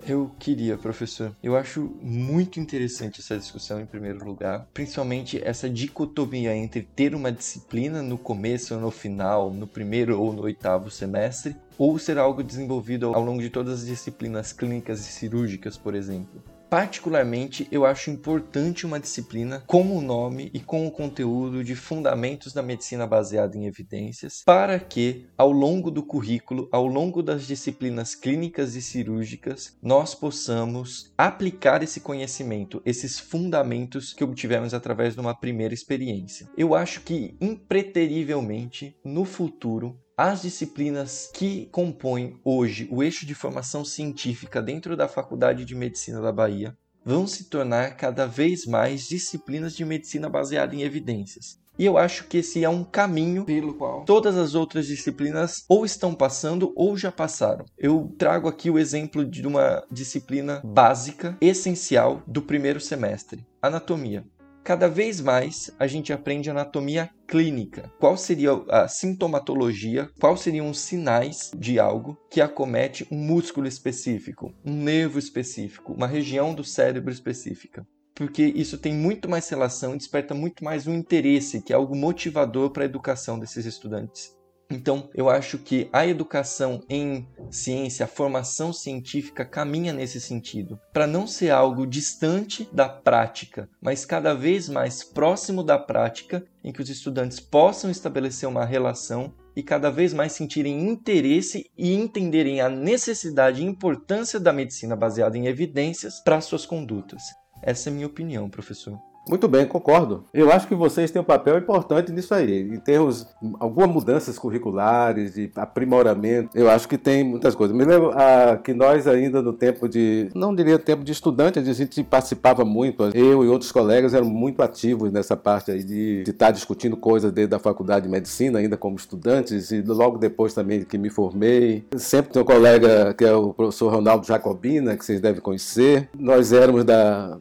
Eu 0.05 0.29
queria, 0.37 0.77
professor. 0.77 1.33
Eu 1.41 1.55
acho 1.55 1.95
muito 2.01 2.59
interessante 2.59 3.21
essa 3.21 3.37
discussão 3.37 3.79
em 3.79 3.85
primeiro 3.85 4.25
lugar, 4.25 4.67
principalmente 4.73 5.41
essa 5.41 5.69
dicotomia 5.69 6.53
entre 6.53 6.81
ter 6.81 7.15
uma 7.15 7.31
disciplina 7.31 8.01
no 8.01 8.17
começo 8.17 8.75
ou 8.75 8.81
no 8.81 8.91
final, 8.91 9.51
no 9.51 9.65
primeiro 9.65 10.19
ou 10.19 10.33
no 10.33 10.41
oitavo 10.41 10.91
semestre, 10.91 11.55
ou 11.77 11.97
ser 11.97 12.17
algo 12.17 12.43
desenvolvido 12.43 13.13
ao 13.13 13.23
longo 13.23 13.41
de 13.41 13.49
todas 13.49 13.79
as 13.79 13.85
disciplinas 13.85 14.51
clínicas 14.51 14.99
e 14.99 15.11
cirúrgicas, 15.11 15.77
por 15.77 15.95
exemplo. 15.95 16.43
Particularmente, 16.73 17.67
eu 17.71 17.85
acho 17.85 18.09
importante 18.09 18.83
uma 18.83 18.99
disciplina 18.99 19.63
com 19.67 19.95
o 19.95 20.01
nome 20.01 20.49
e 20.55 20.59
com 20.59 20.87
o 20.87 20.91
conteúdo 20.91 21.63
de 21.63 21.75
Fundamentos 21.75 22.51
da 22.51 22.63
Medicina 22.63 23.05
Baseada 23.05 23.55
em 23.55 23.67
Evidências, 23.67 24.41
para 24.43 24.79
que, 24.79 25.27
ao 25.37 25.51
longo 25.51 25.91
do 25.91 26.01
currículo, 26.01 26.67
ao 26.71 26.87
longo 26.87 27.21
das 27.21 27.45
disciplinas 27.45 28.15
clínicas 28.15 28.73
e 28.73 28.81
cirúrgicas, 28.81 29.77
nós 29.83 30.15
possamos 30.15 31.13
aplicar 31.15 31.83
esse 31.83 31.99
conhecimento, 31.99 32.81
esses 32.83 33.19
fundamentos 33.19 34.11
que 34.11 34.23
obtivemos 34.23 34.73
através 34.73 35.13
de 35.13 35.19
uma 35.19 35.35
primeira 35.35 35.75
experiência. 35.75 36.49
Eu 36.57 36.73
acho 36.73 37.01
que, 37.01 37.37
impreterivelmente, 37.39 38.97
no 39.05 39.25
futuro, 39.25 40.02
as 40.17 40.43
disciplinas 40.43 41.29
que 41.33 41.67
compõem 41.71 42.39
hoje 42.43 42.87
o 42.91 43.01
eixo 43.01 43.25
de 43.25 43.33
formação 43.33 43.83
científica 43.83 44.61
dentro 44.61 44.95
da 44.95 45.07
Faculdade 45.07 45.65
de 45.65 45.75
Medicina 45.75 46.21
da 46.21 46.31
Bahia 46.31 46.77
vão 47.03 47.25
se 47.25 47.45
tornar 47.45 47.97
cada 47.97 48.25
vez 48.25 48.65
mais 48.65 49.07
disciplinas 49.07 49.75
de 49.75 49.83
medicina 49.83 50.29
baseada 50.29 50.75
em 50.75 50.83
evidências. 50.83 51.59
E 51.77 51.85
eu 51.85 51.97
acho 51.97 52.25
que 52.27 52.37
esse 52.37 52.63
é 52.63 52.69
um 52.69 52.83
caminho 52.83 53.45
pelo 53.45 53.73
qual 53.73 54.05
todas 54.05 54.37
as 54.37 54.53
outras 54.53 54.85
disciplinas 54.85 55.65
ou 55.67 55.83
estão 55.83 56.13
passando 56.13 56.71
ou 56.75 56.95
já 56.95 57.11
passaram. 57.11 57.65
Eu 57.75 58.13
trago 58.15 58.47
aqui 58.47 58.69
o 58.69 58.77
exemplo 58.77 59.25
de 59.25 59.45
uma 59.47 59.83
disciplina 59.91 60.61
básica, 60.63 61.35
essencial 61.41 62.21
do 62.27 62.43
primeiro 62.43 62.79
semestre: 62.79 63.43
anatomia. 63.59 64.23
Cada 64.63 64.87
vez 64.87 65.19
mais 65.19 65.69
a 65.77 65.85
gente 65.87 66.13
aprende 66.13 66.49
anatomia 66.49 67.09
clínica. 67.27 67.91
Qual 67.99 68.15
seria 68.15 68.53
a 68.69 68.87
sintomatologia? 68.87 70.09
Quais 70.17 70.39
seriam 70.39 70.69
os 70.69 70.79
sinais 70.79 71.51
de 71.53 71.79
algo 71.79 72.17
que 72.29 72.39
acomete 72.39 73.05
um 73.11 73.17
músculo 73.17 73.67
específico, 73.67 74.53
um 74.63 74.73
nervo 74.73 75.19
específico, 75.19 75.91
uma 75.91 76.07
região 76.07 76.55
do 76.55 76.63
cérebro 76.63 77.11
específica? 77.11 77.85
Porque 78.15 78.43
isso 78.43 78.77
tem 78.77 78.93
muito 78.93 79.27
mais 79.27 79.49
relação, 79.49 79.97
desperta 79.97 80.33
muito 80.33 80.63
mais 80.63 80.87
um 80.87 80.93
interesse, 80.93 81.61
que 81.61 81.73
é 81.73 81.75
algo 81.75 81.93
motivador 81.93 82.69
para 82.69 82.83
a 82.83 82.85
educação 82.85 83.37
desses 83.37 83.65
estudantes. 83.65 84.31
Então, 84.69 85.09
eu 85.13 85.29
acho 85.29 85.57
que 85.59 85.87
a 85.93 86.05
educação 86.07 86.81
em 86.89 87.27
ciência, 87.51 88.05
a 88.05 88.07
formação 88.07 88.73
científica 88.73 89.45
caminha 89.45 89.93
nesse 89.93 90.19
sentido, 90.19 90.79
para 90.91 91.05
não 91.05 91.27
ser 91.27 91.51
algo 91.51 91.85
distante 91.85 92.67
da 92.71 92.89
prática, 92.89 93.69
mas 93.81 94.05
cada 94.05 94.33
vez 94.33 94.67
mais 94.69 95.03
próximo 95.03 95.63
da 95.63 95.77
prática, 95.77 96.43
em 96.63 96.71
que 96.71 96.81
os 96.81 96.89
estudantes 96.89 97.39
possam 97.39 97.91
estabelecer 97.91 98.47
uma 98.49 98.65
relação 98.65 99.33
e 99.55 99.61
cada 99.61 99.91
vez 99.91 100.13
mais 100.13 100.31
sentirem 100.31 100.89
interesse 100.89 101.69
e 101.77 101.93
entenderem 101.93 102.61
a 102.61 102.69
necessidade 102.69 103.61
e 103.61 103.65
importância 103.65 104.39
da 104.39 104.51
medicina 104.51 104.95
baseada 104.95 105.37
em 105.37 105.45
evidências 105.45 106.19
para 106.21 106.41
suas 106.41 106.65
condutas. 106.65 107.21
Essa 107.61 107.89
é 107.89 107.91
a 107.91 107.93
minha 107.93 108.07
opinião, 108.07 108.49
professor. 108.49 108.99
Muito 109.27 109.47
bem, 109.47 109.65
concordo. 109.65 110.25
Eu 110.33 110.51
acho 110.51 110.67
que 110.67 110.75
vocês 110.75 111.09
têm 111.09 111.21
um 111.21 111.25
papel 111.25 111.57
importante 111.57 112.11
nisso 112.11 112.33
aí. 112.33 112.61
Em 112.61 112.79
termos 112.79 113.25
algumas 113.59 113.89
mudanças 113.89 114.37
curriculares, 114.37 115.33
de 115.33 115.49
aprimoramento, 115.55 116.49
eu 116.53 116.69
acho 116.69 116.87
que 116.87 116.97
tem 116.97 117.23
muitas 117.23 117.55
coisas. 117.55 117.75
Me 117.75 117.85
lembro 117.85 118.11
a, 118.11 118.57
que 118.57 118.73
nós 118.73 119.07
ainda 119.07 119.41
no 119.41 119.53
tempo 119.53 119.87
de, 119.87 120.29
não 120.35 120.53
diria 120.53 120.77
tempo 120.77 121.03
de 121.03 121.11
estudante, 121.11 121.57
a 121.57 121.63
gente 121.63 122.03
participava 122.03 122.65
muito. 122.65 123.03
Eu 123.13 123.43
e 123.45 123.47
outros 123.47 123.71
colegas 123.71 124.13
eram 124.13 124.29
muito 124.29 124.61
ativos 124.61 125.11
nessa 125.11 125.37
parte 125.37 125.71
aí 125.71 125.83
de, 125.83 126.23
de 126.23 126.31
estar 126.31 126.51
discutindo 126.51 126.97
coisas 126.97 127.31
dentro 127.31 127.51
da 127.51 127.59
faculdade 127.59 128.05
de 128.05 128.11
medicina, 128.11 128.59
ainda 128.59 128.75
como 128.75 128.95
estudantes, 128.95 129.71
e 129.71 129.81
logo 129.81 130.17
depois 130.17 130.53
também 130.53 130.83
que 130.83 130.97
me 130.97 131.09
formei. 131.09 131.85
Sempre 131.95 132.33
tem 132.33 132.41
um 132.41 132.45
colega 132.45 133.13
que 133.13 133.23
é 133.23 133.33
o 133.33 133.53
professor 133.53 133.93
Ronaldo 133.93 134.27
Jacobina, 134.27 134.97
que 134.97 135.05
vocês 135.05 135.21
devem 135.21 135.41
conhecer. 135.41 136.09
Nós 136.17 136.51
éramos 136.51 136.83
da 136.83 137.37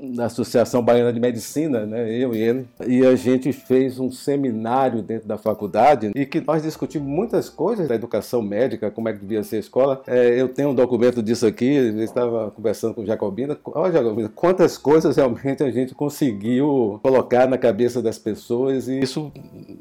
na 0.00 0.26
Associação 0.26 0.82
Baiana 0.82 1.12
de 1.12 1.20
Medicina, 1.20 1.86
né, 1.86 2.10
eu 2.10 2.34
e 2.34 2.38
ele, 2.38 2.66
e 2.86 3.04
a 3.04 3.14
gente 3.14 3.52
fez 3.52 3.98
um 3.98 4.10
seminário 4.10 5.02
dentro 5.02 5.26
da 5.26 5.38
faculdade 5.38 6.10
e 6.14 6.26
que 6.26 6.40
nós 6.40 6.62
discutimos 6.62 7.08
muitas 7.08 7.48
coisas 7.48 7.88
da 7.88 7.94
educação 7.94 8.42
médica, 8.42 8.90
como 8.90 9.08
é 9.08 9.12
que 9.12 9.20
devia 9.20 9.42
ser 9.42 9.56
a 9.56 9.60
escola. 9.60 10.02
É, 10.06 10.40
eu 10.40 10.48
tenho 10.48 10.70
um 10.70 10.74
documento 10.74 11.22
disso 11.22 11.46
aqui, 11.46 11.66
eu 11.66 12.02
estava 12.02 12.50
conversando 12.50 12.94
com 12.94 13.04
Jacobina. 13.04 13.56
Olha, 13.64 13.92
Jacobina, 13.92 14.30
quantas 14.34 14.76
coisas 14.78 15.16
realmente 15.16 15.62
a 15.62 15.70
gente 15.70 15.94
conseguiu 15.94 17.00
colocar 17.02 17.48
na 17.48 17.58
cabeça 17.58 18.02
das 18.02 18.18
pessoas 18.18 18.88
e 18.88 19.00
isso 19.00 19.32